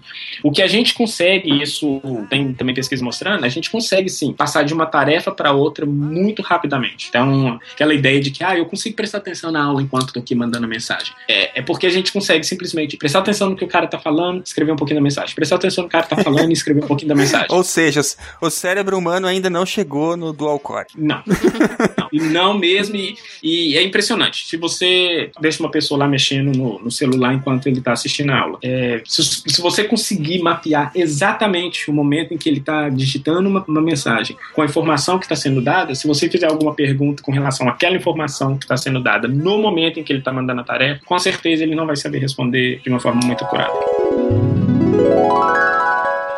O 0.42 0.50
que 0.50 0.62
a 0.62 0.66
gente 0.66 0.94
consegue, 0.94 1.62
isso 1.62 2.00
tem 2.28 2.52
também 2.52 2.74
pesquisa 2.74 3.04
mostrando, 3.04 3.44
a 3.44 3.48
gente 3.48 3.70
consegue 3.70 4.08
sim 4.08 4.32
passar 4.32 4.62
de 4.64 4.74
uma 4.74 4.86
tarefa 4.86 5.30
para 5.30 5.52
outra 5.52 5.86
muito 5.86 6.42
rapidamente. 6.42 7.06
Então, 7.08 7.58
aquela 7.72 7.94
ideia 7.94 8.20
de 8.20 8.30
que 8.30 8.44
ah, 8.44 8.56
eu 8.56 8.66
consigo 8.66 8.96
prestar 8.96 9.18
atenção 9.18 9.50
na 9.50 9.62
aula 9.62 9.82
enquanto 9.82 10.08
estou 10.08 10.22
aqui 10.22 10.34
mandando 10.34 10.66
a 10.66 10.68
mensagem. 10.68 11.12
É, 11.28 11.60
é 11.60 11.62
porque 11.62 11.86
a 11.86 11.90
gente 11.90 12.12
consegue 12.12 12.44
simplesmente 12.44 12.96
prestar 12.96 13.20
atenção 13.20 13.50
no 13.50 13.56
que 13.56 13.64
o 13.64 13.68
cara 13.68 13.86
está 13.86 13.98
falando, 13.98 14.42
escrever 14.44 14.72
um 14.72 14.76
pouquinho 14.76 14.98
da 14.98 15.02
mensagem. 15.02 15.34
Prestar 15.34 15.56
atenção 15.56 15.84
no 15.84 15.90
que 15.90 15.96
o 15.96 15.98
cara 15.98 16.04
está 16.12 16.22
falando 16.22 16.50
e 16.50 16.52
escrever 16.52 16.84
um 16.84 16.86
pouquinho 16.86 17.08
da 17.08 17.14
mensagem. 17.14 17.48
Ou 17.50 17.62
seja, 17.62 18.00
o 18.40 18.50
cérebro 18.50 18.96
humano 18.96 19.26
ainda 19.26 19.48
não 19.48 19.64
chegou 19.64 20.16
no 20.16 20.32
dual 20.32 20.58
core. 20.58 20.86
Não. 20.96 21.22
não. 21.98 22.08
E 22.12 22.20
não 22.20 22.58
mesmo. 22.58 22.96
E, 22.96 23.16
e 23.42 23.76
é 23.76 23.82
impressionante 23.82 24.25
Se 24.32 24.56
você 24.56 25.30
deixa 25.40 25.62
uma 25.62 25.70
pessoa 25.70 25.98
lá 25.98 26.08
mexendo 26.08 26.56
no, 26.56 26.78
no 26.78 26.90
celular 26.90 27.34
enquanto 27.34 27.66
ele 27.66 27.78
está 27.78 27.92
assistindo 27.92 28.30
a 28.30 28.38
aula, 28.38 28.58
é, 28.62 29.02
se, 29.04 29.22
se, 29.22 29.60
você 29.60 29.84
conseguir 29.84 30.40
mapear 30.40 30.90
exatamente 30.94 31.90
o 31.90 31.94
momento 31.94 32.34
em 32.34 32.38
que 32.38 32.48
ele 32.48 32.58
está 32.58 32.88
digitando 32.88 33.48
uma, 33.48 33.64
uma, 33.66 33.80
mensagem 33.80 34.36
com 34.54 34.62
a 34.62 34.64
informação 34.64 35.18
que 35.18 35.24
está 35.24 35.36
sendo 35.36 35.60
dada, 35.60 35.94
se 35.94 36.06
você 36.06 36.28
fizer 36.28 36.46
alguma 36.46 36.74
pergunta 36.74 37.22
com 37.22 37.30
relação 37.30 37.68
àquela 37.68 37.96
informação 37.96 38.56
que 38.56 38.64
está 38.64 38.76
sendo 38.76 39.02
dada 39.02 39.28
no 39.28 39.58
momento 39.58 40.00
em 40.00 40.02
que 40.02 40.12
ele 40.12 40.20
está 40.20 40.32
mandando 40.32 40.60
a 40.60 40.64
tarefa, 40.64 41.00
com 41.04 41.18
certeza 41.18 41.62
ele 41.62 41.74
não 41.74 41.86
vai 41.86 41.96
saber 41.96 42.18
responder 42.18 42.80
de 42.82 42.88
uma 42.88 43.00
forma 43.00 43.20
muito 43.24 43.44
acurada. 43.44 43.72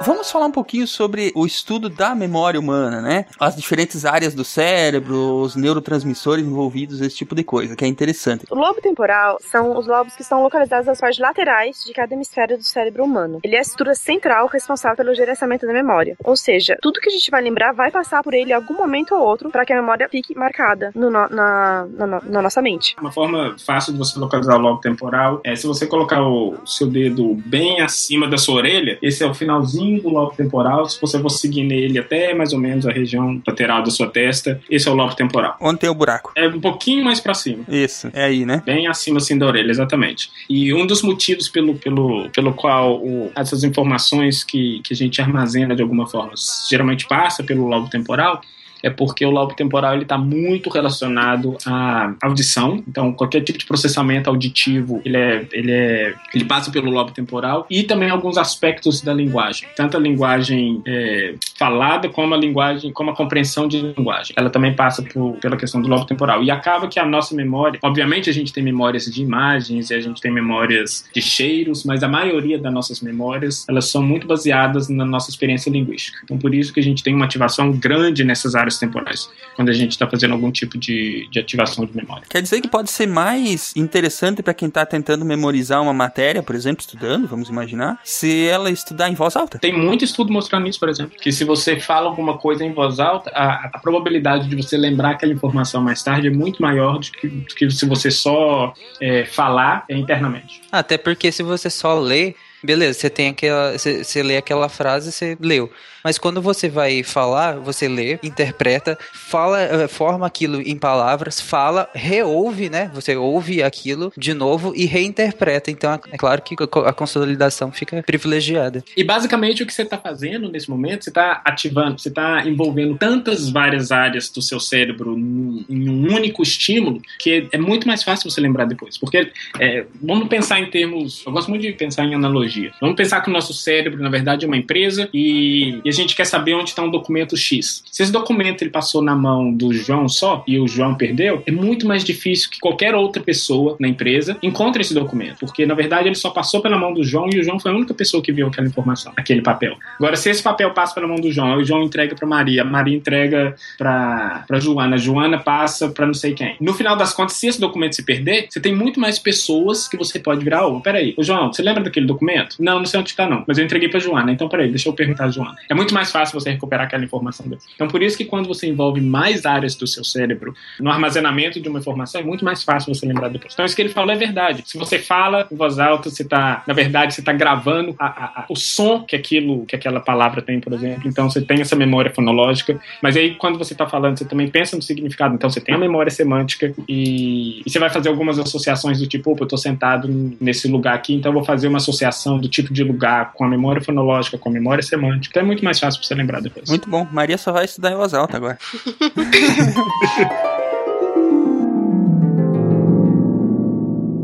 Vamos 0.01 0.31
falar 0.31 0.47
um 0.47 0.53
pouquinho 0.53 0.87
sobre 0.87 1.33
o 1.35 1.45
estudo 1.45 1.89
da 1.89 2.15
memória 2.15 2.59
humana, 2.59 3.01
né? 3.01 3.27
As 3.39 3.57
diferentes 3.57 4.05
áreas 4.05 4.33
do 4.33 4.45
cérebro, 4.45 5.41
os 5.41 5.57
neurotransmissores 5.57 6.45
envolvidos, 6.45 7.01
esse 7.01 7.17
tipo 7.17 7.35
de 7.35 7.43
coisa, 7.43 7.75
que 7.75 7.85
é 7.85 7.89
interessante. 7.89 8.45
O 8.49 8.55
lobo 8.55 8.81
temporal 8.81 9.39
são 9.41 9.77
os 9.77 9.87
lobos 9.89 10.15
que 10.15 10.23
estão 10.23 10.43
localizados 10.43 10.87
nas 10.87 11.01
partes 11.01 11.19
laterais 11.19 11.83
de 11.85 11.93
cada 11.93 12.15
hemisfério 12.15 12.57
do 12.57 12.63
cérebro 12.63 13.05
humano. 13.05 13.41
Ele 13.43 13.57
é 13.57 13.59
a 13.59 13.63
estrutura 13.63 13.95
central 13.95 14.47
responsável 14.47 14.97
pelo 14.97 15.15
gerenciamento 15.15 15.67
da 15.67 15.73
memória. 15.73 16.17
Ou 16.23 16.37
seja, 16.37 16.79
tudo 16.81 17.01
que 17.01 17.09
a 17.09 17.13
gente 17.13 17.31
vai 17.31 17.43
lembrar 17.43 17.73
vai 17.73 17.91
passar 17.91 18.23
por 18.23 18.35
ele 18.35 18.51
em 18.51 18.55
algum 18.55 18.75
momento 18.75 19.15
ou 19.15 19.21
outro 19.21 19.51
para 19.51 19.67
que 19.67 19.73
a 19.73 19.77
memória 19.77 20.09
fique 20.09 20.35
marcada 20.37 20.93
no, 20.95 21.11
na, 21.11 21.29
na, 21.29 21.87
na, 21.91 22.07
na, 22.07 22.43
nossa 22.43 22.63
mente. 22.63 22.95
Uma 23.01 23.11
forma 23.11 23.57
fácil 23.59 23.93
de 23.93 23.99
você 23.99 24.19
localizar 24.19 24.57
o 24.57 24.61
lobo 24.61 24.81
temporal 24.81 25.41
é 25.45 25.57
se 25.57 25.67
você 25.67 25.87
colocar 25.87 26.23
o 26.23 26.57
seu 26.65 26.87
dedo 26.87 27.35
bem 27.35 27.81
acima 27.81 28.29
da 28.29 28.39
sua 28.39 28.57
orelha, 28.57 28.97
esse 29.03 29.25
é 29.25 29.27
o 29.27 29.35
finalzinho 29.35 29.88
do 29.97 30.09
lobo 30.09 30.35
temporal. 30.37 30.89
Se 30.89 31.01
você 31.01 31.19
for 31.21 31.31
seguir 31.31 31.65
nele 31.65 31.99
até 31.99 32.35
mais 32.35 32.53
ou 32.53 32.59
menos 32.59 32.87
a 32.87 32.93
região 32.93 33.41
lateral 33.47 33.83
da 33.83 33.91
sua 33.91 34.09
testa, 34.09 34.61
esse 34.71 34.89
é 34.89 34.91
o 34.91 34.95
lobo 34.95 35.15
temporal. 35.15 35.57
Onde 35.61 35.81
tem 35.81 35.89
o 35.89 35.95
buraco? 35.95 36.33
É 36.37 36.47
um 36.49 36.61
pouquinho 36.61 37.05
mais 37.05 37.21
para 37.21 37.35
cima. 37.35 37.65
Isso, 37.69 38.11
é 38.13 38.25
aí, 38.25 38.45
né? 38.45 38.63
Bem 38.65 38.87
acima 38.87 39.19
assim 39.19 39.39
da 39.39 39.47
orelha, 39.47 39.71
exatamente. 39.71 40.31
E 40.49 40.75
um 40.75 40.87
dos 40.87 41.03
motivos 41.03 41.49
pelo, 41.49 41.75
pelo, 41.77 42.29
pelo 42.31 42.53
qual 42.53 42.97
o, 42.97 43.31
essas 43.35 43.65
informações 43.65 44.45
que, 44.45 44.81
que 44.85 44.93
a 44.93 44.97
gente 44.97 45.21
armazena 45.21 45.75
de 45.75 45.83
alguma 45.83 46.07
forma 46.07 46.33
geralmente 46.69 47.07
passa 47.07 47.43
pelo 47.43 47.67
lobo 47.67 47.89
temporal 47.89 48.41
é 48.83 48.91
porque 48.91 49.25
o 49.25 49.31
lobo 49.31 49.55
temporal 49.55 49.95
ele 49.95 50.03
está 50.03 50.19
muito 50.19 50.71
relacionado 50.71 51.57
à 51.67 52.15
audição. 52.23 52.83
Então, 52.87 53.13
qualquer 53.13 53.43
tipo 53.43 53.59
de 53.59 53.67
processamento 53.67 54.31
auditivo, 54.31 55.01
ele 55.05 55.17
é, 55.17 55.47
ele 55.53 55.73
é, 55.73 56.15
ele 56.35 56.45
passa 56.45 56.71
pelo 56.71 56.91
lobo 56.91 57.11
temporal 57.11 57.67
e 57.71 57.83
também 57.83 58.11
alguns 58.11 58.39
aspectos 58.39 59.01
da 59.01 59.13
linguagem, 59.13 59.69
tanto 59.77 59.97
a 59.97 60.01
linguagem 60.01 60.83
é, 60.87 61.35
falada 61.59 62.09
como 62.09 62.35
a 62.35 62.37
linguagem, 62.37 62.93
como 62.93 63.11
a 63.11 63.17
compreensão 63.17 63.67
de 63.67 63.81
linguagem. 63.81 64.35
Ela 64.37 64.51
também 64.51 64.75
passa 64.75 65.03
por, 65.03 65.37
pela 65.41 65.57
questão 65.57 65.81
do 65.81 65.89
lobo 65.89 66.05
temporal 66.05 66.43
e 66.43 66.51
acaba 66.51 66.89
que 66.89 66.99
a 66.99 67.07
nossa 67.07 67.35
memória, 67.35 67.79
obviamente 67.83 68.31
a 68.31 68.33
gente 68.33 68.53
tem 68.53 68.63
memórias 68.63 69.05
de 69.07 69.23
imagens 69.23 69.91
e 69.91 69.95
a 69.95 70.01
gente 70.01 70.21
tem 70.21 70.31
memórias 70.31 71.05
de 71.13 71.21
cheiros, 71.21 71.85
mas 71.85 72.03
a 72.03 72.09
maioria 72.09 72.59
das 72.59 72.73
nossas 72.73 73.01
memórias 73.01 73.67
elas 73.69 73.91
são 73.91 74.03
muito 74.03 74.27
baseadas 74.27 74.89
na 74.89 75.05
nossa 75.05 75.31
experiência 75.31 75.71
linguística. 75.71 76.19
Então, 76.25 76.39
por 76.39 76.55
isso 76.55 76.73
que 76.73 76.81
a 76.81 76.83
gente 76.83 77.03
tem 77.03 77.15
uma 77.15 77.25
ativação 77.25 77.73
grande 77.73 78.25
nessas 78.25 78.55
áreas 78.55 78.68
temporais, 78.77 79.31
quando 79.55 79.69
a 79.69 79.73
gente 79.73 79.93
está 79.93 80.07
fazendo 80.07 80.35
algum 80.35 80.51
tipo 80.51 80.77
de, 80.77 81.29
de 81.31 81.39
ativação 81.39 81.87
de 81.87 81.97
memória. 81.97 82.25
Quer 82.29 82.43
dizer 82.43 82.61
que 82.61 82.69
pode 82.69 82.91
ser 82.91 83.07
mais 83.07 83.73
interessante 83.77 84.43
para 84.43 84.53
quem 84.53 84.69
está 84.69 84.85
tentando 84.85 85.25
memorizar 85.25 85.81
uma 85.81 85.93
matéria, 85.95 86.43
por 86.43 86.55
exemplo, 86.57 86.81
estudando, 86.81 87.27
vamos 87.27 87.49
imaginar, 87.49 88.01
se 88.05 88.47
ela 88.47 88.71
estudar 88.71 89.09
em 89.09 89.15
voz 89.15 89.37
alta? 89.37 89.59
Tem 89.59 89.73
muito 89.73 90.05
estudo 90.05 90.33
mostrando 90.33 90.69
isso, 90.69 90.81
por 90.81 90.89
exemplo, 90.89 91.17
que 91.19 91.31
se 91.31 91.45
você 91.45 91.79
fala 91.79 92.09
alguma 92.09 92.37
coisa 92.37 92.65
em 92.65 92.73
voz 92.73 92.99
alta, 92.99 93.31
a, 93.31 93.71
a 93.75 93.79
probabilidade 93.79 94.49
de 94.49 94.57
você 94.57 94.77
lembrar 94.77 95.13
aquela 95.13 95.33
informação 95.33 95.81
mais 95.81 96.03
tarde 96.03 96.27
é 96.27 96.31
muito 96.31 96.61
maior 96.61 96.99
do 96.99 97.11
que, 97.11 97.29
do 97.29 97.55
que 97.55 97.71
se 97.71 97.87
você 97.87 98.11
só 98.11 98.73
é, 99.01 99.25
falar 99.25 99.85
internamente. 99.89 100.61
Até 100.73 100.99
porque 100.99 101.31
se 101.31 101.43
você 101.43 101.71
só 101.71 101.99
lê, 101.99 102.35
beleza, 102.63 102.99
você 102.99 103.11
tem 103.11 103.29
aquela. 103.29 103.73
Você, 103.73 104.05
você 104.05 104.23
lê 104.23 104.37
aquela 104.37 104.69
frase, 104.69 105.13
você 105.13 105.37
leu. 105.41 105.71
Mas 106.03 106.19
quando 106.19 106.41
você 106.41 106.69
vai 106.69 107.03
falar, 107.03 107.59
você 107.59 107.89
lê, 107.89 108.19
interpreta, 108.23 108.97
fala, 109.13 109.61
eh, 109.61 109.89
forma 109.89 110.27
aquilo 110.27 110.61
em 110.61 110.77
palavras, 110.77 111.41
fala, 111.41 111.89
reouve, 111.95 112.71
né? 112.71 112.91
Você 112.95 113.17
ouve 113.17 113.63
aquilo 113.63 114.13
de 114.17 114.33
novo 114.33 114.73
e 114.75 114.87
reinterpreta. 114.87 115.71
Então 115.71 116.01
é 116.11 116.17
claro 116.17 116.41
que 116.41 116.55
a 116.87 116.93
consolidação 116.93 117.71
fica 117.73 118.03
privilegiada. 118.03 118.83
E 118.97 119.05
basicamente 119.05 119.63
o 119.63 119.67
que 119.67 119.75
você 119.75 119.83
está 119.83 119.99
fazendo 119.99 120.49
nesse 120.49 120.71
momento, 120.71 121.05
você 121.05 121.11
está 121.11 121.43
ativando, 121.45 122.01
você 122.01 122.09
está 122.09 122.47
envolvendo 122.47 122.97
tantas 122.97 123.51
várias 123.51 123.91
áreas 123.93 124.31
do 124.31 124.41
seu 124.41 124.61
cérebro 124.61 125.15
em 125.19 125.89
um 125.89 126.15
único 126.15 126.43
estímulo 126.43 127.03
que 127.19 127.49
é 127.53 127.59
muito 127.59 127.87
mais 127.87 128.03
fácil 128.03 128.31
você 128.31 128.41
lembrar 128.41 128.65
depois. 128.65 128.97
Porque 128.97 129.31
é, 129.59 129.85
vamos 130.01 130.29
pensar 130.29 130.61
em 130.61 130.71
termos. 130.71 131.23
Eu 131.27 131.33
gosto 131.33 131.49
muito 131.51 131.63
de 131.63 131.73
pensar 131.73 132.05
em 132.05 132.15
analogia. 132.15 132.48
Vamos 132.81 132.97
pensar 132.97 133.21
que 133.21 133.31
o 133.31 133.33
nosso 133.33 133.53
cérebro, 133.53 134.03
na 134.03 134.11
verdade, 134.11 134.45
é 134.45 134.49
uma 134.49 134.57
empresa 134.57 135.09
e 135.13 135.69
e 135.85 135.89
a 135.89 135.93
gente 135.93 136.15
quer 136.15 136.25
saber 136.25 136.55
onde 136.55 136.71
está 136.71 136.83
um 136.83 136.91
documento 136.91 137.37
X. 137.37 137.83
Se 137.91 138.03
esse 138.03 138.13
documento 138.13 138.63
ele 138.63 138.71
passou 138.71 139.03
na 139.03 139.15
mão 139.15 139.53
do 139.53 139.73
João 139.73 140.09
só 140.09 140.43
e 140.47 140.59
o 140.59 140.67
João 140.67 140.95
perdeu, 140.95 141.43
é 141.47 141.51
muito 141.51 141.87
mais 141.87 142.05
difícil 142.05 142.51
que 142.51 142.59
qualquer 142.59 142.95
outra 142.95 143.23
pessoa 143.23 143.77
na 143.79 143.89
empresa 143.89 144.37
encontre 144.43 144.83
esse 144.83 144.95
documento, 144.95 145.39
porque 145.41 145.67
na 145.67 145.75
verdade 145.75 146.09
ele 146.09 146.15
só 146.15 146.31
passou 146.31 146.61
pela 146.61 146.79
mão 146.79 146.93
do 146.93 147.03
João 147.03 147.29
e 147.33 147.39
o 147.39 147.43
João 147.43 147.59
foi 147.59 147.71
a 147.71 147.75
única 147.75 147.95
pessoa 147.95 148.23
que 148.23 148.33
viu 148.33 148.47
aquela 148.47 148.67
informação, 148.67 149.13
aquele 149.17 149.43
papel. 149.43 149.77
Agora, 149.97 150.17
se 150.17 150.31
esse 150.31 150.43
papel 150.43 150.73
passa 150.73 150.95
pela 150.95 151.07
mão 151.07 151.17
do 151.17 151.31
João, 151.31 151.57
o 151.57 151.65
João 151.65 151.83
entrega 151.83 152.15
para 152.15 152.27
Maria, 152.27 152.65
Maria 152.65 152.97
entrega 152.97 153.55
para 153.77 154.61
Joana, 154.61 154.97
Joana 154.99 155.39
passa 155.39 155.89
para 155.89 156.07
não 156.07 156.15
sei 156.15 156.35
quem. 156.35 156.57
No 156.61 156.75
final 156.75 156.97
das 156.97 157.13
contas, 157.13 157.37
se 157.37 157.47
esse 157.47 157.61
documento 157.61 157.97
se 157.97 158.05
perder, 158.05 158.47
você 158.49 158.61
tem 158.61 158.75
muito 158.75 159.01
mais 159.01 159.19
pessoas 159.19 159.89
que 159.89 159.97
você 159.97 160.19
pode 160.19 160.45
virar. 160.45 160.67
Oh, 160.67 160.81
peraí, 160.81 161.15
ô 161.17 161.23
João, 161.23 161.53
você 161.53 161.63
lembra 161.63 161.83
daquele 161.83 162.07
documento? 162.07 162.38
Não, 162.59 162.79
não 162.79 162.87
sei 162.87 163.01
onde 163.01 163.11
está 163.11 163.29
não, 163.29 163.45
mas 163.47 163.59
eu 163.59 163.65
entreguei 163.65 163.89
para 163.89 164.01
Joana, 164.01 164.33
então 164.33 164.49
peraí, 164.49 164.69
deixa 164.69 164.89
eu 164.89 164.93
perguntar 164.93 165.25
a 165.25 165.31
Joana. 165.31 165.57
É 165.69 165.75
muito 165.75 165.95
mais 165.95 166.11
fácil 166.11 166.39
você 166.39 166.51
recuperar 166.51 166.87
aquela 166.87 167.05
informação. 167.05 167.47
Então, 167.75 167.89
por 167.89 168.03
isso 168.03 168.17
que 168.17 168.25
quando 168.25 168.47
você 168.47 168.67
envolve 168.67 169.01
mais 169.01 169.47
áreas 169.47 169.75
do 169.75 169.87
seu 169.87 170.05
cérebro 170.05 170.55
no 170.81 170.91
armazenamento 170.91 171.61
de 171.61 171.69
uma 171.69 171.79
informação, 171.79 172.21
é 172.21 172.25
muito 172.25 172.45
mais 172.45 172.63
fácil 172.63 172.95
você 172.95 173.07
lembrar 173.07 173.29
depois. 173.29 173.53
Então, 173.53 173.65
isso 173.65 173.75
que 173.75 173.83
ele 173.83 173.89
falou 173.89 174.13
é 174.13 174.17
verdade. 174.17 174.63
Se 174.67 174.77
você 174.77 174.99
fala 174.99 175.47
em 175.51 175.57
voz 175.57 175.79
alta, 175.79 176.11
você 176.11 176.23
está, 176.23 176.63
na 176.67 176.75
verdade, 176.75 177.15
você 177.15 177.21
está 177.21 177.33
gravando 177.33 177.95
a, 177.99 178.07
a, 178.07 178.25
a, 178.41 178.47
o 178.49 178.57
som 178.57 179.03
que 179.03 179.17
aquilo, 179.17 179.65
que 179.67 179.75
aquela 179.75 180.01
palavra 180.01 180.43
tem, 180.43 180.61
por 180.61 180.73
exemplo. 180.73 181.09
Então, 181.09 181.31
você 181.31 181.41
tem 181.41 181.61
essa 181.61 181.77
memória 181.77 182.11
fonológica. 182.11 182.79
Mas 183.03 183.17
aí, 183.17 183.35
quando 183.35 183.59
você 183.59 183.73
está 183.73 183.87
falando, 183.87 184.19
você 184.19 184.25
também 184.25 184.49
pensa 184.49 184.77
no 184.77 184.83
significado. 184.83 185.35
Então, 185.35 185.49
você 185.49 185.61
tem 185.61 185.75
a 185.75 185.79
memória 185.79 186.11
semântica 186.11 186.75
e, 186.89 187.63
e 187.65 187.71
você 187.71 187.79
vai 187.79 187.91
fazer 187.91 188.09
algumas 188.09 188.39
associações 188.39 188.99
do 188.99 189.07
tipo, 189.07 189.31
opa, 189.31 189.43
eu 189.43 189.45
estou 189.45 189.59
sentado 189.59 190.09
nesse 190.41 190.69
lugar 190.69 190.95
aqui, 190.95 191.15
então 191.15 191.31
eu 191.31 191.35
vou 191.35 191.45
fazer 191.45 191.69
uma 191.69 191.79
associação 191.79 192.28
do 192.37 192.49
tipo 192.49 192.73
de 192.73 192.85
lugar 192.85 193.33
com 193.33 193.45
a 193.45 193.49
memória 193.49 193.81
fonológica, 193.81 194.37
com 194.37 194.49
a 194.49 194.53
memória 194.53 194.83
semântica. 194.83 195.31
Então, 195.31 195.43
é 195.43 195.47
muito 195.47 195.65
mais 195.65 195.79
fácil 195.79 196.01
para 196.01 196.09
você 196.09 196.15
lembrar 196.15 196.43
depois. 196.43 196.69
Muito 196.69 196.91
bom. 196.91 197.07
Maria 197.13 197.39
só 197.39 197.53
vai 197.53 197.65
estudar 197.65 197.93
em 197.93 197.97
voz 197.97 198.13
alta 198.13 198.37
agora. 198.37 198.59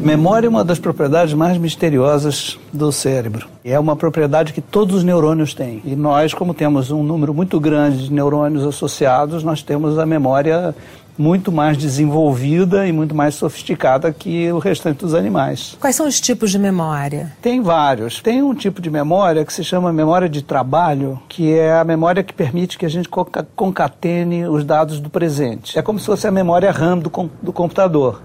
Memória 0.04 0.46
é 0.46 0.50
uma 0.50 0.62
das 0.62 0.78
propriedades 0.78 1.32
mais 1.32 1.56
misteriosas 1.56 2.58
do 2.70 2.92
cérebro. 2.92 3.48
É 3.64 3.78
uma 3.78 3.96
propriedade 3.96 4.52
que 4.52 4.60
todos 4.60 4.96
os 4.96 5.02
neurônios 5.02 5.54
têm. 5.54 5.80
E 5.82 5.96
nós, 5.96 6.34
como 6.34 6.52
temos 6.52 6.90
um 6.90 7.02
número 7.02 7.32
muito 7.32 7.58
grande 7.58 8.08
de 8.08 8.12
neurônios 8.12 8.66
associados, 8.66 9.42
nós 9.42 9.62
temos 9.62 9.98
a 9.98 10.04
memória 10.04 10.74
muito 11.16 11.52
mais 11.52 11.76
desenvolvida 11.76 12.86
e 12.86 12.92
muito 12.92 13.14
mais 13.14 13.34
sofisticada 13.34 14.12
que 14.12 14.50
o 14.52 14.58
restante 14.58 14.98
dos 14.98 15.14
animais. 15.14 15.76
Quais 15.80 15.96
são 15.96 16.06
os 16.06 16.20
tipos 16.20 16.50
de 16.50 16.58
memória? 16.58 17.32
Tem 17.40 17.60
vários. 17.60 18.20
Tem 18.20 18.42
um 18.42 18.54
tipo 18.54 18.82
de 18.82 18.90
memória 18.90 19.44
que 19.44 19.52
se 19.52 19.62
chama 19.62 19.92
memória 19.92 20.28
de 20.28 20.42
trabalho, 20.42 21.20
que 21.28 21.52
é 21.52 21.78
a 21.78 21.84
memória 21.84 22.22
que 22.22 22.32
permite 22.32 22.76
que 22.76 22.86
a 22.86 22.90
gente 22.90 23.08
concatene 23.54 24.46
os 24.46 24.64
dados 24.64 25.00
do 25.00 25.08
presente. 25.08 25.78
É 25.78 25.82
como 25.82 25.98
se 25.98 26.06
fosse 26.06 26.26
a 26.26 26.30
memória 26.30 26.70
RAM 26.70 26.98
do, 26.98 27.10
com 27.10 27.28
do 27.40 27.52
computador. 27.52 28.20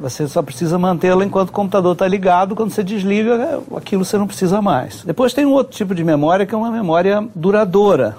Você 0.00 0.26
só 0.26 0.42
precisa 0.42 0.76
mantê-la 0.78 1.24
enquanto 1.24 1.50
o 1.50 1.52
computador 1.52 1.92
está 1.92 2.08
ligado. 2.08 2.56
Quando 2.56 2.70
você 2.70 2.82
desliga, 2.82 3.60
aquilo 3.76 4.04
você 4.04 4.18
não 4.18 4.26
precisa 4.26 4.60
mais. 4.60 5.04
Depois 5.04 5.32
tem 5.32 5.46
um 5.46 5.52
outro 5.52 5.76
tipo 5.76 5.94
de 5.94 6.02
memória 6.02 6.44
que 6.44 6.52
é 6.52 6.58
uma 6.58 6.72
memória 6.72 7.24
duradoura. 7.34 8.16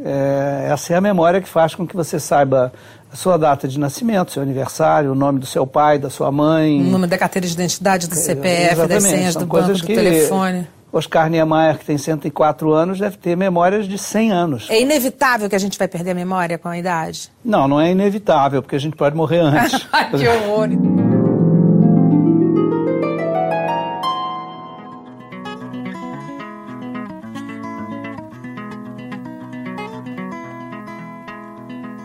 É, 0.00 0.68
essa 0.72 0.92
é 0.92 0.96
a 0.96 1.00
memória 1.00 1.40
que 1.40 1.48
faz 1.48 1.74
com 1.74 1.86
que 1.86 1.94
você 1.94 2.18
saiba 2.18 2.72
a 3.14 3.16
sua 3.16 3.38
data 3.38 3.68
de 3.68 3.78
nascimento, 3.78 4.32
seu 4.32 4.42
aniversário, 4.42 5.12
o 5.12 5.14
nome 5.14 5.38
do 5.38 5.46
seu 5.46 5.64
pai, 5.64 6.00
da 6.00 6.10
sua 6.10 6.32
mãe. 6.32 6.80
O 6.80 6.90
nome 6.90 7.06
da 7.06 7.16
carteira 7.16 7.46
de 7.46 7.54
identidade, 7.54 8.08
do 8.08 8.14
CPF, 8.16 8.80
é, 8.80 8.86
das 8.88 9.04
senhas 9.04 9.36
do 9.36 9.46
banco, 9.46 9.72
do 9.72 9.86
telefone. 9.86 10.66
Oscar 10.92 11.30
Niemeyer, 11.30 11.78
que 11.78 11.84
tem 11.84 11.96
104 11.96 12.72
anos, 12.72 12.98
deve 12.98 13.16
ter 13.16 13.36
memórias 13.36 13.86
de 13.86 13.98
100 13.98 14.32
anos. 14.32 14.66
É 14.68 14.80
inevitável 14.80 15.48
que 15.48 15.54
a 15.54 15.60
gente 15.60 15.78
vai 15.78 15.86
perder 15.86 16.10
a 16.10 16.14
memória 16.14 16.58
com 16.58 16.68
a 16.68 16.76
idade? 16.76 17.30
Não, 17.44 17.68
não 17.68 17.80
é 17.80 17.92
inevitável, 17.92 18.60
porque 18.60 18.74
a 18.74 18.80
gente 18.80 18.96
pode 18.96 19.14
morrer 19.16 19.38
antes. 19.46 19.86
que 20.10 20.26
horror! 20.26 21.13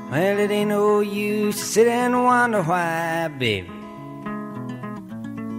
Well, 0.10 0.40
it 0.40 0.50
ain't 0.50 0.70
no 0.70 1.02
use 1.02 1.56
to 1.58 1.64
sit 1.64 1.88
and 1.88 2.24
wonder 2.24 2.64
why, 2.64 3.28
baby. 3.28 3.70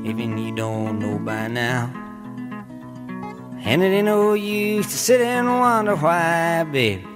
Even 0.05 0.39
you 0.39 0.53
don't 0.53 0.99
know 0.99 1.21
by 1.21 1.47
now. 1.47 1.93
And 3.63 3.81
it 3.81 3.93
ain't 3.93 4.07
no 4.07 4.35
use 4.35 4.87
to 4.87 4.99
sit 4.99 5.21
and 5.21 5.47
wonder 5.47 5.95
why, 5.95 6.65
baby. 6.65 7.07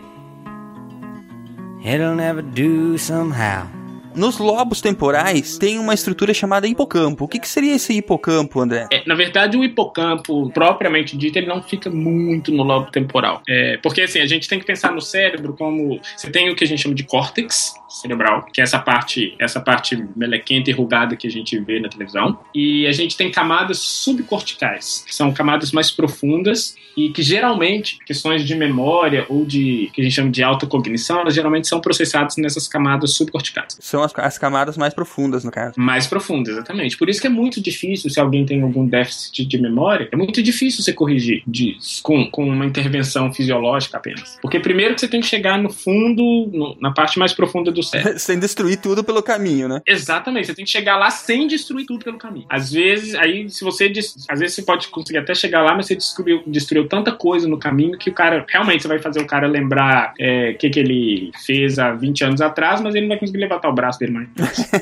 It'll 1.82 2.14
never 2.14 2.40
do 2.40 2.96
somehow. 2.98 3.73
Nos 4.14 4.38
lobos 4.38 4.80
temporais 4.80 5.58
tem 5.58 5.78
uma 5.78 5.92
estrutura 5.92 6.32
chamada 6.32 6.66
hipocampo. 6.66 7.24
O 7.24 7.28
que, 7.28 7.38
que 7.38 7.48
seria 7.48 7.74
esse 7.74 7.92
hipocampo, 7.92 8.60
André? 8.60 8.86
É, 8.92 9.02
na 9.06 9.14
verdade, 9.14 9.56
o 9.56 9.64
hipocampo, 9.64 10.50
propriamente 10.50 11.16
dito, 11.16 11.36
ele 11.36 11.46
não 11.46 11.62
fica 11.62 11.90
muito 11.90 12.52
no 12.52 12.62
lobo 12.62 12.90
temporal. 12.90 13.42
É, 13.48 13.76
porque 13.82 14.02
assim, 14.02 14.20
a 14.20 14.26
gente 14.26 14.48
tem 14.48 14.58
que 14.58 14.64
pensar 14.64 14.92
no 14.92 15.00
cérebro 15.00 15.54
como. 15.54 16.00
Você 16.16 16.30
tem 16.30 16.50
o 16.50 16.56
que 16.56 16.64
a 16.64 16.66
gente 16.66 16.82
chama 16.82 16.94
de 16.94 17.02
córtex 17.04 17.74
cerebral, 17.94 18.46
que 18.52 18.60
é 18.60 18.64
essa 18.64 18.78
parte, 18.78 19.34
essa 19.38 19.60
parte 19.60 19.96
melequenta 20.16 20.70
e 20.70 20.72
rugada 20.72 21.16
que 21.16 21.26
a 21.26 21.30
gente 21.30 21.58
vê 21.60 21.80
na 21.80 21.88
televisão. 21.88 22.38
E 22.54 22.86
a 22.86 22.92
gente 22.92 23.16
tem 23.16 23.30
camadas 23.30 23.78
subcorticais, 23.78 25.04
que 25.06 25.14
são 25.14 25.32
camadas 25.32 25.72
mais 25.72 25.90
profundas 25.90 26.74
e 26.96 27.10
que 27.10 27.22
geralmente 27.22 27.98
questões 28.06 28.44
de 28.44 28.54
memória 28.54 29.26
ou 29.28 29.44
de 29.44 29.90
que 29.92 30.00
a 30.00 30.04
gente 30.04 30.14
chama 30.14 30.30
de 30.30 30.42
alta 30.42 30.66
cognição, 30.66 31.20
elas 31.20 31.34
geralmente 31.34 31.66
são 31.68 31.80
processadas 31.80 32.36
nessas 32.36 32.68
camadas 32.68 33.14
subcorticais. 33.14 33.76
São 33.80 34.02
as, 34.02 34.12
as 34.16 34.38
camadas 34.38 34.76
mais 34.76 34.94
profundas, 34.94 35.44
no 35.44 35.50
caso. 35.50 35.74
Mais 35.76 36.06
profundas, 36.06 36.54
exatamente. 36.54 36.96
Por 36.96 37.08
isso 37.08 37.20
que 37.20 37.26
é 37.26 37.30
muito 37.30 37.60
difícil, 37.60 38.10
se 38.10 38.20
alguém 38.20 38.44
tem 38.44 38.62
algum 38.62 38.86
déficit 38.86 39.44
de 39.44 39.60
memória, 39.60 40.08
é 40.10 40.16
muito 40.16 40.42
difícil 40.42 40.82
você 40.82 40.92
corrigir 40.92 41.42
com, 42.02 42.30
com 42.30 42.48
uma 42.48 42.64
intervenção 42.64 43.32
fisiológica 43.32 43.96
apenas. 43.96 44.38
Porque 44.40 44.58
primeiro 44.58 44.94
que 44.94 45.00
você 45.00 45.08
tem 45.08 45.20
que 45.20 45.26
chegar 45.26 45.58
no 45.58 45.70
fundo, 45.70 46.22
no, 46.52 46.76
na 46.80 46.92
parte 46.92 47.18
mais 47.18 47.32
profunda 47.32 47.70
do 47.70 47.82
cérebro. 47.84 48.18
Sem 48.18 48.38
destruir 48.38 48.76
tudo 48.78 49.04
pelo 49.04 49.22
caminho, 49.22 49.68
né? 49.68 49.80
Exatamente, 49.86 50.46
você 50.46 50.54
tem 50.54 50.64
que 50.64 50.70
chegar 50.70 50.96
lá 50.96 51.10
sem 51.10 51.46
destruir 51.46 51.86
tudo 51.86 52.04
pelo 52.04 52.18
caminho. 52.18 52.46
Às 52.48 52.72
vezes, 52.72 53.14
aí, 53.14 53.48
se 53.48 53.64
você. 53.64 53.92
Às 54.28 54.40
vezes 54.40 54.54
você 54.54 54.62
pode 54.62 54.88
conseguir 54.88 55.18
até 55.18 55.34
chegar 55.34 55.62
lá, 55.62 55.74
mas 55.74 55.86
você 55.86 55.94
destruiu, 55.94 56.42
destruiu 56.46 56.88
tanta 56.88 57.12
coisa 57.12 57.48
no 57.48 57.58
caminho 57.58 57.98
que 57.98 58.10
o 58.10 58.12
cara. 58.12 58.44
Realmente 58.48 58.82
você 58.82 58.88
vai 58.88 58.98
fazer 58.98 59.20
o 59.20 59.26
cara 59.26 59.46
lembrar 59.46 60.14
é, 60.18 60.50
o 60.50 60.58
que, 60.58 60.70
que 60.70 60.80
ele 60.80 61.30
fez 61.44 61.78
há 61.78 61.92
20 61.92 62.24
anos 62.24 62.40
atrás, 62.40 62.80
mas 62.80 62.94
ele 62.94 63.02
não 63.02 63.10
vai 63.10 63.18
conseguir 63.18 63.38
levantar 63.38 63.68
o 63.68 63.72
braço 63.72 63.98
dele 63.98 64.12
mais. 64.12 64.28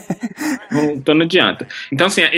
não, 0.71 0.91
então 0.93 1.15
não 1.15 1.25
adianta. 1.25 1.67
Então, 1.91 2.07
assim, 2.07 2.23
é- 2.23 2.33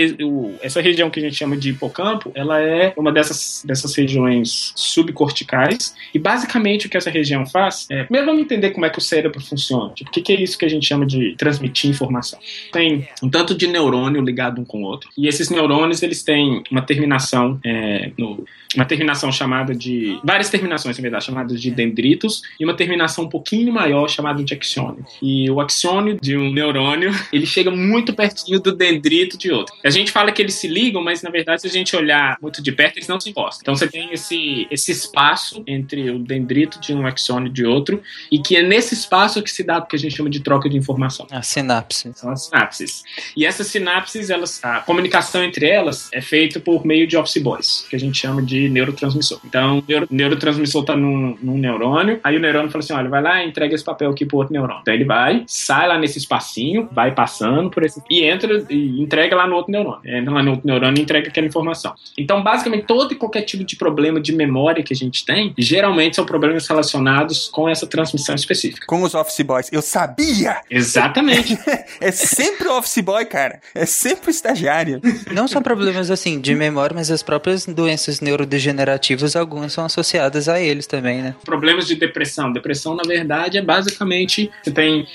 essa 0.61 0.81
região 0.81 1.09
que 1.09 1.19
a 1.19 1.23
gente 1.23 1.35
chama 1.35 1.57
de 1.57 1.69
hipocampo, 1.69 2.31
ela 2.35 2.59
é 2.59 2.93
uma 2.97 3.11
dessas, 3.11 3.63
dessas 3.65 3.95
regiões 3.95 4.73
subcorticais. 4.75 5.95
E 6.13 6.19
basicamente 6.19 6.87
o 6.87 6.89
que 6.89 6.97
essa 6.97 7.09
região 7.09 7.45
faz 7.45 7.87
é. 7.89 8.03
Primeiro 8.03 8.27
vamos 8.27 8.41
entender 8.41 8.71
como 8.71 8.85
é 8.85 8.89
que 8.89 8.97
o 8.97 9.01
cérebro 9.01 9.41
funciona. 9.41 9.93
Tipo, 9.93 10.09
o 10.09 10.13
que, 10.13 10.21
que 10.21 10.33
é 10.33 10.41
isso 10.41 10.54
que 10.57 10.65
a 10.65 10.69
gente 10.69 10.85
chama 10.85 11.05
de 11.05 11.35
transmitir 11.37 11.89
informação? 11.89 12.39
Tem 12.71 13.07
um 13.21 13.29
tanto 13.29 13.55
de 13.55 13.67
neurônio 13.67 14.21
ligado 14.21 14.59
um 14.61 14.65
com 14.65 14.83
o 14.83 14.85
outro. 14.85 15.09
E 15.17 15.27
esses 15.27 15.49
neurônios, 15.49 16.01
eles 16.03 16.23
têm 16.23 16.63
uma 16.71 16.81
terminação 16.81 17.59
é, 17.63 18.11
no- 18.17 18.45
uma 18.75 18.83
terminação 18.85 19.31
chamada 19.31 19.73
de. 19.73 20.19
várias 20.23 20.49
terminações, 20.49 20.97
na 20.97 21.01
verdade, 21.01 21.23
chamadas 21.25 21.61
de 21.61 21.71
dendritos, 21.71 22.41
e 22.59 22.65
uma 22.65 22.73
terminação 22.73 23.23
um 23.23 23.29
pouquinho 23.29 23.71
maior 23.71 24.09
chamada 24.09 24.43
de 24.43 24.53
axônio. 24.53 25.05
E 25.21 25.49
o 25.49 25.61
axônio 25.61 26.17
de 26.21 26.35
um 26.35 26.51
neurônio, 26.51 27.11
ele 27.31 27.45
chega 27.45 27.71
muito 27.71 28.13
pertinho 28.13 28.59
do 28.59 28.73
dendrito 28.75 29.37
de 29.37 29.49
outro. 29.51 29.73
A 29.83 29.89
gente 29.89 30.11
fala 30.11 30.29
que 30.31 30.41
eles 30.41 30.55
se 30.55 30.67
ligam, 30.67 31.01
mas 31.01 31.21
na 31.23 31.29
verdade, 31.29 31.61
se 31.61 31.67
a 31.67 31.71
gente 31.71 31.95
olhar 31.95 32.37
muito 32.41 32.61
de 32.61 32.71
perto, 32.73 32.97
eles 32.97 33.07
não 33.07 33.19
se 33.19 33.29
encostam. 33.29 33.61
Então 33.61 33.75
você 33.75 33.87
tem 33.87 34.11
esse, 34.11 34.67
esse 34.69 34.91
espaço 34.91 35.63
entre 35.65 36.09
o 36.09 36.19
dendrito 36.19 36.79
de 36.81 36.93
um 36.93 37.07
axônio 37.07 37.49
de 37.49 37.65
outro, 37.65 38.01
e 38.29 38.39
que 38.39 38.57
é 38.57 38.61
nesse 38.61 38.93
espaço 38.93 39.41
que 39.41 39.49
se 39.51 39.63
dá 39.63 39.77
o 39.77 39.85
que 39.85 39.95
a 39.95 39.99
gente 39.99 40.15
chama 40.17 40.29
de 40.29 40.41
troca 40.45 40.69
de 40.69 40.77
informação. 40.77 41.25
A 41.31 41.41
sinapse. 41.41 42.11
São 42.15 42.29
as 42.29 42.45
sinapses. 42.45 43.03
E 43.35 43.45
essas 43.45 43.67
sinapses, 43.67 44.29
elas, 44.29 44.63
a 44.63 44.79
comunicação 44.79 45.43
entre 45.43 45.67
elas 45.67 46.07
é 46.13 46.21
feita 46.21 46.59
por 46.59 46.85
meio 46.85 47.07
de 47.07 47.17
office 47.17 47.41
boys, 47.41 47.85
que 47.89 47.95
a 47.95 47.99
gente 47.99 48.17
chama 48.17 48.41
de 48.41 48.69
neurotransmissor. 48.69 49.39
Então, 49.43 49.79
o 49.79 49.83
neuro, 49.87 50.07
neurotransmissor 50.09 50.81
está 50.81 50.95
num, 50.95 51.35
num 51.41 51.57
neurônio, 51.57 52.19
aí 52.23 52.37
o 52.37 52.39
neurônio 52.39 52.69
fala 52.69 52.83
assim: 52.83 52.93
olha, 52.93 53.09
vai 53.09 53.21
lá 53.21 53.43
e 53.43 53.49
entrega 53.49 53.73
esse 53.73 53.83
papel 53.83 54.11
aqui 54.11 54.25
pro 54.25 54.37
outro 54.37 54.53
neurônio. 54.53 54.81
Então 54.81 54.93
ele 54.93 55.03
vai, 55.03 55.43
sai 55.47 55.87
lá 55.87 55.97
nesse 55.97 56.19
espacinho, 56.19 56.87
vai 56.91 57.13
passando 57.13 57.69
por 57.71 57.83
esse. 57.83 58.01
e 58.09 58.23
entra 58.23 58.65
e 58.69 59.01
entrega 59.01 59.35
lá 59.35 59.47
no 59.47 59.55
outro 59.55 59.71
neurônio. 59.71 60.01
Entra 60.05 60.31
lá 60.31 60.43
no 60.43 60.51
outro 60.51 60.67
neurônio 60.67 60.99
e 60.99 61.01
entrega 61.01 61.29
aquela 61.29 61.47
informação. 61.47 61.95
Então, 62.17 62.43
basicamente, 62.43 62.85
todo 62.85 63.13
e 63.13 63.15
qualquer 63.15 63.41
tipo 63.41 63.63
de 63.63 63.75
problema 63.75 64.21
de 64.21 64.31
memória 64.31 64.83
que 64.83 64.93
a 64.93 64.95
gente 64.95 65.25
tem, 65.25 65.53
geralmente 65.57 66.15
são 66.15 66.25
problemas 66.25 66.67
relacionados 66.67 67.49
com 67.49 67.67
essa 67.67 67.87
transmissão 67.87 68.35
específica. 68.35 68.85
Com 68.85 69.01
os 69.01 69.15
office 69.15 69.41
boys. 69.41 69.69
Eu 69.71 69.81
sabia! 69.81 70.34
Exatamente. 70.69 71.57
É 72.01 72.11
sempre 72.11 72.67
o 72.67 72.77
office 72.77 72.99
boy, 72.99 73.25
cara. 73.25 73.59
É 73.73 73.85
sempre 73.85 74.29
o 74.29 74.31
estagiário. 74.31 75.01
Não 75.31 75.47
são 75.47 75.61
problemas 75.61 76.11
assim 76.11 76.39
de 76.39 76.53
memória, 76.53 76.93
mas 76.93 77.09
as 77.09 77.23
próprias 77.23 77.65
doenças 77.65 78.19
neurodegenerativas, 78.19 79.35
algumas 79.35 79.73
são 79.73 79.85
associadas 79.85 80.49
a 80.49 80.59
eles 80.59 80.87
também, 80.87 81.21
né? 81.21 81.35
problemas 81.43 81.87
de 81.87 81.95
depressão. 81.95 82.51
Depressão, 82.51 82.95
na 82.95 83.03
verdade, 83.03 83.57
é 83.57 83.61
basicamente 83.61 84.51
você 84.61 84.71
tem 84.71 85.07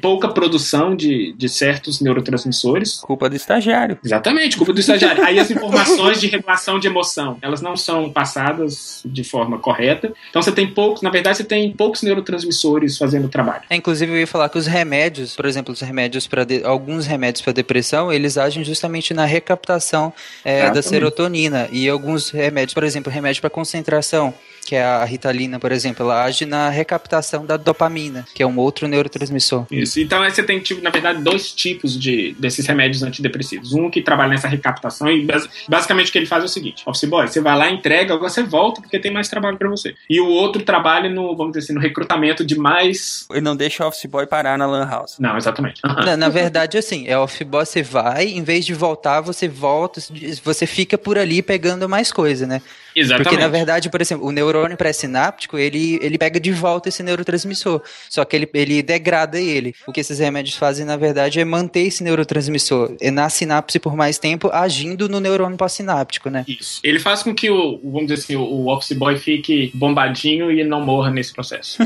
pouca 0.00 0.28
produção 0.28 0.94
de, 0.94 1.32
de 1.36 1.48
certos 1.48 2.00
neurotransmissores. 2.00 2.98
Culpa 2.98 3.28
do 3.28 3.36
estagiário. 3.36 3.98
Exatamente, 4.04 4.56
culpa 4.56 4.72
do 4.72 4.80
estagiário. 4.80 5.24
Aí 5.24 5.38
as 5.38 5.50
informações 5.50 6.20
de 6.20 6.26
regulação 6.28 6.78
de 6.78 6.86
emoção, 6.86 7.38
elas 7.42 7.60
não 7.60 7.76
são 7.76 8.10
passadas 8.10 9.02
de 9.04 9.24
forma 9.24 9.58
correta. 9.58 10.12
Então 10.30 10.42
você 10.42 10.52
tem 10.52 10.66
poucos, 10.66 11.02
na 11.02 11.10
verdade, 11.10 11.38
você 11.38 11.44
tem 11.44 11.72
poucos 11.72 12.02
neurotransmissores 12.02 12.96
fazendo 12.96 13.26
o 13.26 13.28
trabalho. 13.28 13.62
É, 13.70 13.76
inclusive, 13.76 14.12
eu 14.12 14.18
ia 14.18 14.26
falar 14.26 14.48
que 14.48 14.57
os 14.58 14.66
remédios, 14.66 15.34
por 15.34 15.46
exemplo, 15.46 15.72
os 15.72 15.80
remédios 15.80 16.26
para 16.26 16.46
alguns 16.64 17.06
remédios 17.06 17.40
para 17.42 17.52
depressão, 17.52 18.12
eles 18.12 18.36
agem 18.36 18.64
justamente 18.64 19.14
na 19.14 19.24
recaptação 19.24 20.12
é, 20.44 20.70
da 20.70 20.82
serotonina. 20.82 21.68
E 21.72 21.88
alguns 21.88 22.30
remédios, 22.30 22.74
por 22.74 22.84
exemplo, 22.84 23.10
remédio 23.10 23.40
para 23.40 23.50
concentração, 23.50 24.34
que 24.68 24.74
é 24.76 24.84
a 24.84 25.02
ritalina, 25.02 25.58
por 25.58 25.72
exemplo, 25.72 26.04
ela 26.04 26.24
age 26.24 26.44
na 26.44 26.68
recaptação 26.68 27.46
da 27.46 27.56
dopamina, 27.56 28.26
que 28.34 28.42
é 28.42 28.46
um 28.46 28.58
outro 28.58 28.86
neurotransmissor. 28.86 29.64
Isso. 29.70 29.98
Então 29.98 30.20
aí 30.22 30.30
você 30.30 30.42
tem, 30.42 30.60
tipo, 30.60 30.82
na 30.82 30.90
verdade, 30.90 31.22
dois 31.22 31.50
tipos 31.52 31.98
de, 31.98 32.36
desses 32.38 32.66
remédios 32.66 33.02
antidepressivos. 33.02 33.72
Um 33.72 33.88
que 33.90 34.02
trabalha 34.02 34.28
nessa 34.28 34.46
recaptação 34.46 35.08
e 35.10 35.24
bas- 35.24 35.48
basicamente 35.66 36.10
o 36.10 36.12
que 36.12 36.18
ele 36.18 36.26
faz 36.26 36.42
é 36.42 36.46
o 36.46 36.50
seguinte: 36.50 36.82
Office 36.84 37.08
Boy, 37.08 37.26
você 37.28 37.40
vai 37.40 37.56
lá, 37.56 37.70
entrega, 37.70 38.12
agora 38.12 38.28
você 38.28 38.42
volta 38.42 38.82
porque 38.82 38.98
tem 38.98 39.10
mais 39.10 39.26
trabalho 39.28 39.56
pra 39.56 39.70
você. 39.70 39.94
E 40.10 40.20
o 40.20 40.26
outro 40.28 40.62
trabalha 40.62 41.08
no, 41.08 41.34
vamos 41.34 41.52
dizer 41.54 41.64
assim, 41.64 41.72
no 41.72 41.80
recrutamento 41.80 42.44
de 42.44 42.58
mais. 42.58 43.26
Ele 43.30 43.40
não 43.40 43.56
deixa 43.56 43.82
o 43.84 43.88
office 43.88 44.04
boy 44.04 44.26
parar 44.26 44.58
na 44.58 44.66
lan 44.66 44.86
house. 44.86 45.16
Não, 45.18 45.34
exatamente. 45.38 45.80
Na, 45.82 46.14
na 46.14 46.28
verdade, 46.28 46.76
assim, 46.76 47.06
é 47.06 47.16
off-boss, 47.16 47.70
você 47.70 47.82
vai, 47.82 48.26
em 48.26 48.42
vez 48.42 48.66
de 48.66 48.74
voltar, 48.74 49.22
você 49.22 49.48
volta, 49.48 49.98
você 50.44 50.66
fica 50.66 50.98
por 50.98 51.16
ali 51.16 51.40
pegando 51.40 51.88
mais 51.88 52.12
coisa, 52.12 52.46
né? 52.46 52.60
Exatamente. 52.98 53.28
Porque, 53.28 53.40
na 53.40 53.48
verdade, 53.48 53.90
por 53.90 54.00
exemplo, 54.00 54.26
o 54.26 54.32
neurônio 54.32 54.76
pré-sináptico, 54.76 55.56
ele, 55.56 55.98
ele 56.02 56.18
pega 56.18 56.40
de 56.40 56.50
volta 56.52 56.88
esse 56.88 57.02
neurotransmissor. 57.02 57.82
Só 58.08 58.24
que 58.24 58.36
ele, 58.36 58.48
ele 58.54 58.82
degrada 58.82 59.38
ele. 59.38 59.74
O 59.86 59.92
que 59.92 60.00
esses 60.00 60.18
remédios 60.18 60.56
fazem, 60.56 60.84
na 60.84 60.96
verdade, 60.96 61.40
é 61.40 61.44
manter 61.44 61.80
esse 61.80 62.02
neurotransmissor 62.02 62.96
na 63.12 63.28
sinapse 63.28 63.78
por 63.78 63.96
mais 63.96 64.18
tempo, 64.18 64.50
agindo 64.52 65.08
no 65.08 65.20
neurônio 65.20 65.56
pós-sináptico, 65.56 66.28
né? 66.30 66.44
Isso. 66.46 66.80
Ele 66.82 66.98
faz 66.98 67.22
com 67.22 67.34
que 67.34 67.50
o, 67.50 67.78
vamos 67.82 68.08
dizer 68.08 68.14
assim, 68.14 68.36
o, 68.36 68.68
Office 68.68 68.96
Boy 68.96 69.16
fique 69.16 69.70
bombadinho 69.74 70.50
e 70.50 70.64
não 70.64 70.80
morra 70.80 71.10
nesse 71.10 71.32
processo. 71.32 71.78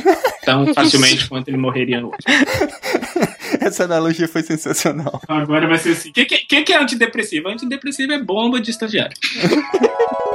Tão 0.44 0.72
facilmente 0.74 1.28
quanto 1.28 1.48
ele 1.48 1.56
morreria 1.56 2.00
no 2.00 2.06
outro. 2.06 2.20
Essa 3.60 3.84
analogia 3.84 4.26
foi 4.26 4.42
sensacional. 4.42 5.20
Agora 5.28 5.68
vai 5.68 5.78
ser 5.78 5.90
assim. 5.90 6.10
O 6.10 6.12
que, 6.12 6.24
que, 6.24 6.38
que 6.38 6.62
que 6.62 6.72
é 6.72 6.78
antidepressivo? 6.78 7.48
Antidepressivo 7.48 8.12
é 8.12 8.18
bomba 8.18 8.60
de 8.60 8.70
estagiário. 8.70 9.16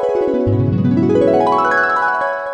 Thank 1.27 1.49
you. 1.49 1.86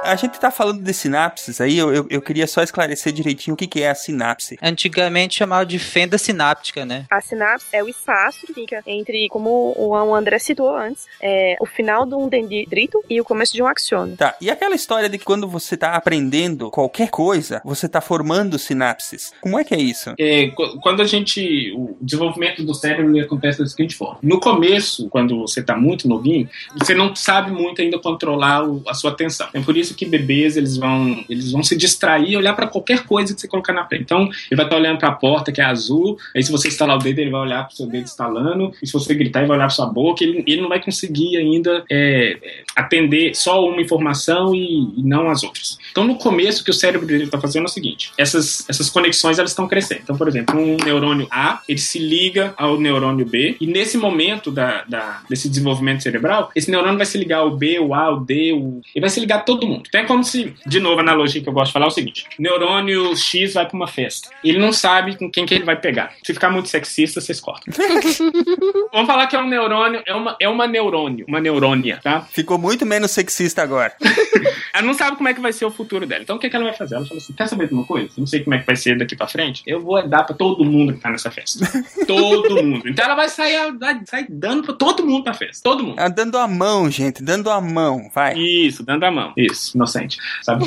A 0.04 0.16
gente 0.16 0.40
tá 0.40 0.52
falando 0.52 0.82
de 0.82 0.94
sinapses 0.94 1.62
aí, 1.62 1.78
eu, 1.78 1.94
eu, 1.94 2.08
eu 2.10 2.22
queria 2.22 2.46
só 2.46 2.62
esclarecer 2.62 3.14
direitinho 3.14 3.54
o 3.54 3.58
que, 3.58 3.68
que 3.68 3.82
é 3.82 3.90
a 3.90 3.96
sinapse. 3.96 4.58
Antigamente 4.62 5.36
chamava 5.36 5.66
de 5.66 5.80
fenda 5.80 6.18
sináptica, 6.18 6.86
né? 6.86 7.06
A 7.10 7.22
sinapse 7.22 7.68
é 7.72 7.84
o 7.84 7.88
espaço 7.88 8.46
que 8.46 8.54
fica 8.54 8.82
entre, 8.86 9.28
como 9.30 9.74
o 9.78 10.14
André 10.16 10.40
citou 10.40 10.76
antes, 10.76 11.06
é 11.22 11.56
o 11.60 11.66
final 11.66 12.06
de 12.06 12.16
um 12.16 12.28
dendrito 12.28 13.04
e 13.10 13.20
o 13.22 13.24
começo 13.24 13.54
de 13.54 13.62
um 13.64 13.68
axônio. 13.68 14.18
Tá, 14.18 14.36
e 14.42 14.50
aquela 14.50 14.76
história 14.76 15.08
de 15.08 15.18
que 15.18 15.24
quando 15.26 15.48
você 15.48 15.78
tá 15.78 15.94
aprendendo 15.94 16.70
qualquer 16.70 17.10
coisa, 17.10 17.62
você 17.64 17.88
tá 17.88 18.02
formando 18.02 18.60
sinapses. 18.60 19.32
Como 19.42 19.58
é 19.58 19.64
que 19.64 19.74
é 19.74 19.80
isso? 19.80 20.14
É, 20.20 20.48
qu- 20.50 20.80
quando 20.82 21.02
a 21.02 21.06
gente. 21.06 21.72
O 21.76 21.96
desenvolvimento 22.02 22.64
do 22.64 22.74
cérebro 22.74 23.18
acontece 23.20 23.60
da 23.60 23.66
seguinte 23.68 23.96
forma. 23.96 24.20
No 24.22 24.40
começo, 24.40 25.08
quando 25.10 25.40
você 25.42 25.62
está 25.62 25.76
muito 25.78 26.08
novinho, 26.08 26.50
você 26.78 26.94
não 26.94 27.16
sabe 27.16 27.52
muito 27.52 27.82
ainda 27.82 27.98
controlar 28.00 28.68
o- 28.68 28.84
a 28.88 28.94
sua 28.94 29.12
atenção. 29.12 29.48
É 29.54 29.60
por 29.62 29.78
isso 29.78 29.93
que 29.94 30.06
bebês 30.06 30.58
eles 30.58 30.78
vão, 30.78 31.24
eles 31.30 31.52
vão 31.52 31.64
se 31.64 31.76
distrair 31.76 32.32
e 32.32 32.38
olhar 32.38 32.54
para 32.54 32.68
qualquer 32.68 33.04
coisa 33.06 33.34
que 33.34 33.42
você 33.42 33.48
colocar 33.48 33.74
na 33.74 33.86
frente. 33.86 34.04
Então, 34.04 34.24
ele 34.24 34.56
vai 34.56 34.66
estar 34.66 34.76
olhando 34.76 34.98
para 34.98 35.10
a 35.10 35.14
porta 35.14 35.52
que 35.52 35.62
é 35.62 35.64
azul, 35.64 36.18
aí 36.36 36.44
se 36.44 36.52
você 36.52 36.68
estalar 36.68 36.98
o 36.98 37.00
dedo, 37.00 37.20
ele 37.20 37.30
vai 37.32 37.42
olhar 37.42 37.64
para 37.66 37.74
o 37.74 37.76
seu 37.76 37.88
dedo 37.88 38.06
estalando, 38.06 38.74
e 38.82 38.88
se 38.88 38.94
você 38.94 39.14
gritar, 39.14 39.40
ele 39.40 39.48
vai 39.48 39.58
olhar 39.58 39.68
para 39.68 39.76
sua 39.76 39.86
boca. 39.86 40.24
Ele, 40.24 40.44
ele 40.48 40.62
não 40.62 40.70
vai 40.70 40.82
conseguir 40.82 41.38
ainda 41.38 41.84
é, 41.90 42.38
é, 42.42 42.64
atender 42.76 43.36
só 43.36 43.66
uma 43.68 43.82
informação 43.82 44.54
e, 44.56 44.94
e 44.98 45.04
não 45.04 45.30
as 45.30 45.44
outras. 45.44 45.78
Então, 45.92 46.04
no 46.04 46.16
começo, 46.16 46.62
o 46.62 46.66
que 46.66 46.72
o 46.72 46.74
cérebro 46.74 47.06
dele 47.06 47.26
está 47.26 47.40
fazendo 47.40 47.64
é 47.64 47.66
o 47.66 47.70
seguinte: 47.70 48.12
essas, 48.18 48.68
essas 48.70 48.90
conexões 48.90 49.40
elas 49.40 49.52
estão 49.52 49.68
crescendo. 49.68 50.02
Então, 50.04 50.18
por 50.18 50.28
exemplo, 50.28 50.60
um 50.60 50.78
neurônio 50.78 51.28
A 51.32 51.62
ele 51.68 51.80
se 51.80 52.00
liga 52.00 52.54
ao 52.58 52.80
neurônio 52.80 53.26
B, 53.26 53.56
e 53.60 53.68
nesse 53.68 53.98
momento 53.98 54.52
da, 54.52 54.84
da- 54.84 55.22
desse 55.30 55.50
desenvolvimento 55.50 56.04
cerebral, 56.04 56.52
esse 56.56 56.70
neurônio 56.70 56.98
vai 56.98 57.06
se 57.06 57.18
ligar 57.18 57.40
ao 57.40 57.52
B, 57.52 57.80
o 57.80 57.94
A, 57.94 58.12
o 58.12 58.20
D, 58.20 58.54
o... 58.54 58.82
ele 58.96 59.02
vai 59.02 59.10
se 59.10 59.20
ligar 59.20 59.38
a 59.38 59.42
todo 59.42 59.68
mundo. 59.68 59.83
Então, 59.88 60.02
é 60.02 60.06
como 60.06 60.24
se, 60.24 60.54
de 60.66 60.80
novo, 60.80 61.00
a 61.00 61.02
analogia 61.02 61.42
que 61.42 61.50
eu 61.50 61.54
gosto 61.54 61.68
de 61.68 61.74
falar 61.74 61.86
é 61.86 61.90
o 61.90 61.92
seguinte: 61.92 62.26
neurônio 62.38 63.16
X 63.16 63.54
vai 63.54 63.66
para 63.66 63.76
uma 63.76 63.88
festa, 63.88 64.30
ele 64.44 64.58
não 64.58 64.72
sabe 64.72 65.18
com 65.18 65.30
quem 65.30 65.46
que 65.46 65.54
ele 65.54 65.64
vai 65.64 65.76
pegar. 65.76 66.14
Se 66.24 66.34
ficar 66.34 66.50
muito 66.50 66.70
sexista, 66.70 67.22
vocês 67.22 67.40
cortam. 67.40 67.74
Vamos 68.92 69.08
falar 69.08 69.28
que 69.28 69.36
é 69.36 69.40
um 69.40 69.48
neurônio, 69.48 70.02
é 70.06 70.14
uma, 70.14 70.36
é 70.40 70.50
uma 70.50 70.68
neurônio, 70.68 71.26
uma 71.28 71.40
neurônia, 71.40 72.00
tá? 72.04 72.22
Ficou 72.32 72.58
muito 72.58 72.86
menos 72.86 73.12
sexista 73.12 73.62
agora. 73.62 73.94
Ela 74.74 74.88
não 74.88 74.94
sabe 74.96 75.18
como 75.18 75.30
é 75.30 75.34
que 75.36 75.40
vai 75.40 75.54
ser 75.54 75.66
o 75.66 75.72
futuro 75.72 76.08
dela. 76.08 76.24
Então 76.24 76.36
o 76.36 76.40
que, 76.40 76.50
que 76.50 76.56
ela 76.56 76.66
vai 76.66 76.74
fazer? 76.74 76.96
Ela 76.96 77.06
fala 77.06 77.20
assim: 77.20 77.34
quer 77.34 77.48
saber 77.48 77.68
de 77.68 77.74
uma 77.76 77.86
coisa? 77.86 78.08
Eu 78.08 78.22
não 78.22 78.26
sei 78.26 78.44
como 78.44 78.56
é 78.56 78.60
que 78.60 78.66
vai 78.66 78.76
ser 78.76 78.98
daqui 78.98 79.16
pra 79.16 79.28
frente. 79.28 79.62
Eu 79.68 79.80
vou 79.80 80.06
dar 80.08 80.24
pra 80.24 80.36
todo 80.36 80.66
mundo 80.66 80.94
que 80.94 81.00
tá 81.00 81.12
nessa 81.12 81.30
festa. 81.30 81.64
todo 82.08 82.64
mundo. 82.64 82.90
Então 82.90 83.06
ela 83.06 83.14
vai 83.14 83.30
sair, 83.30 83.72
vai 83.78 84.02
sair 84.06 84.26
dando 84.28 84.64
pra 84.64 84.74
todo 84.74 85.06
mundo 85.06 85.24
pra 85.24 85.34
festa. 85.36 85.62
Todo 85.64 85.84
mundo. 85.84 85.96
Ah, 86.00 86.10
dando 86.10 86.40
a 86.40 86.48
mão, 86.48 86.90
gente, 86.90 87.24
dando 87.24 87.52
a 87.52 87.62
mão, 87.62 88.10
vai. 88.14 88.36
Isso, 88.36 88.84
dando 88.84 89.04
a 89.04 89.12
mão. 89.12 89.34
Isso, 89.38 89.73
inocente. 89.76 90.18
Sabe. 90.42 90.66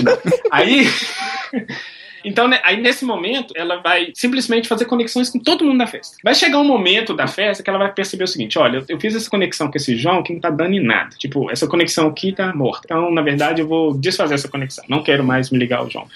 Aí. 0.51 0.87
Então, 2.27 2.49
né, 2.49 2.59
aí 2.64 2.81
nesse 2.81 3.05
momento, 3.05 3.55
ela 3.57 3.77
vai 3.77 4.11
simplesmente 4.12 4.66
fazer 4.66 4.85
conexões 4.87 5.31
com 5.31 5.38
todo 5.38 5.64
mundo 5.64 5.79
da 5.79 5.87
festa. 5.87 6.16
Vai 6.25 6.35
chegar 6.35 6.59
um 6.59 6.64
momento 6.64 7.14
da 7.14 7.29
festa 7.29 7.62
que 7.62 7.71
ela 7.71 7.79
vai 7.79 7.92
perceber 7.92 8.25
o 8.25 8.27
seguinte: 8.27 8.59
olha, 8.59 8.85
eu 8.88 8.99
fiz 8.99 9.14
essa 9.14 9.31
conexão 9.31 9.71
com 9.71 9.77
esse 9.77 9.97
João 9.97 10.25
que 10.25 10.33
não 10.33 10.40
tá 10.40 10.51
dando 10.51 10.75
em 10.75 10.83
nada. 10.83 11.11
Tipo, 11.16 11.49
essa 11.53 11.69
conexão 11.69 12.09
aqui 12.09 12.33
tá 12.33 12.53
morta. 12.53 12.83
Então, 12.85 13.12
na 13.12 13.23
verdade, 13.23 13.61
eu 13.61 13.69
vou 13.69 13.97
desfazer 13.97 14.35
essa 14.35 14.49
conexão. 14.49 14.85
Não 14.88 15.05
quero 15.05 15.23
mais 15.23 15.51
me 15.51 15.59
ligar 15.59 15.79
ao 15.79 15.88
João. 15.88 16.09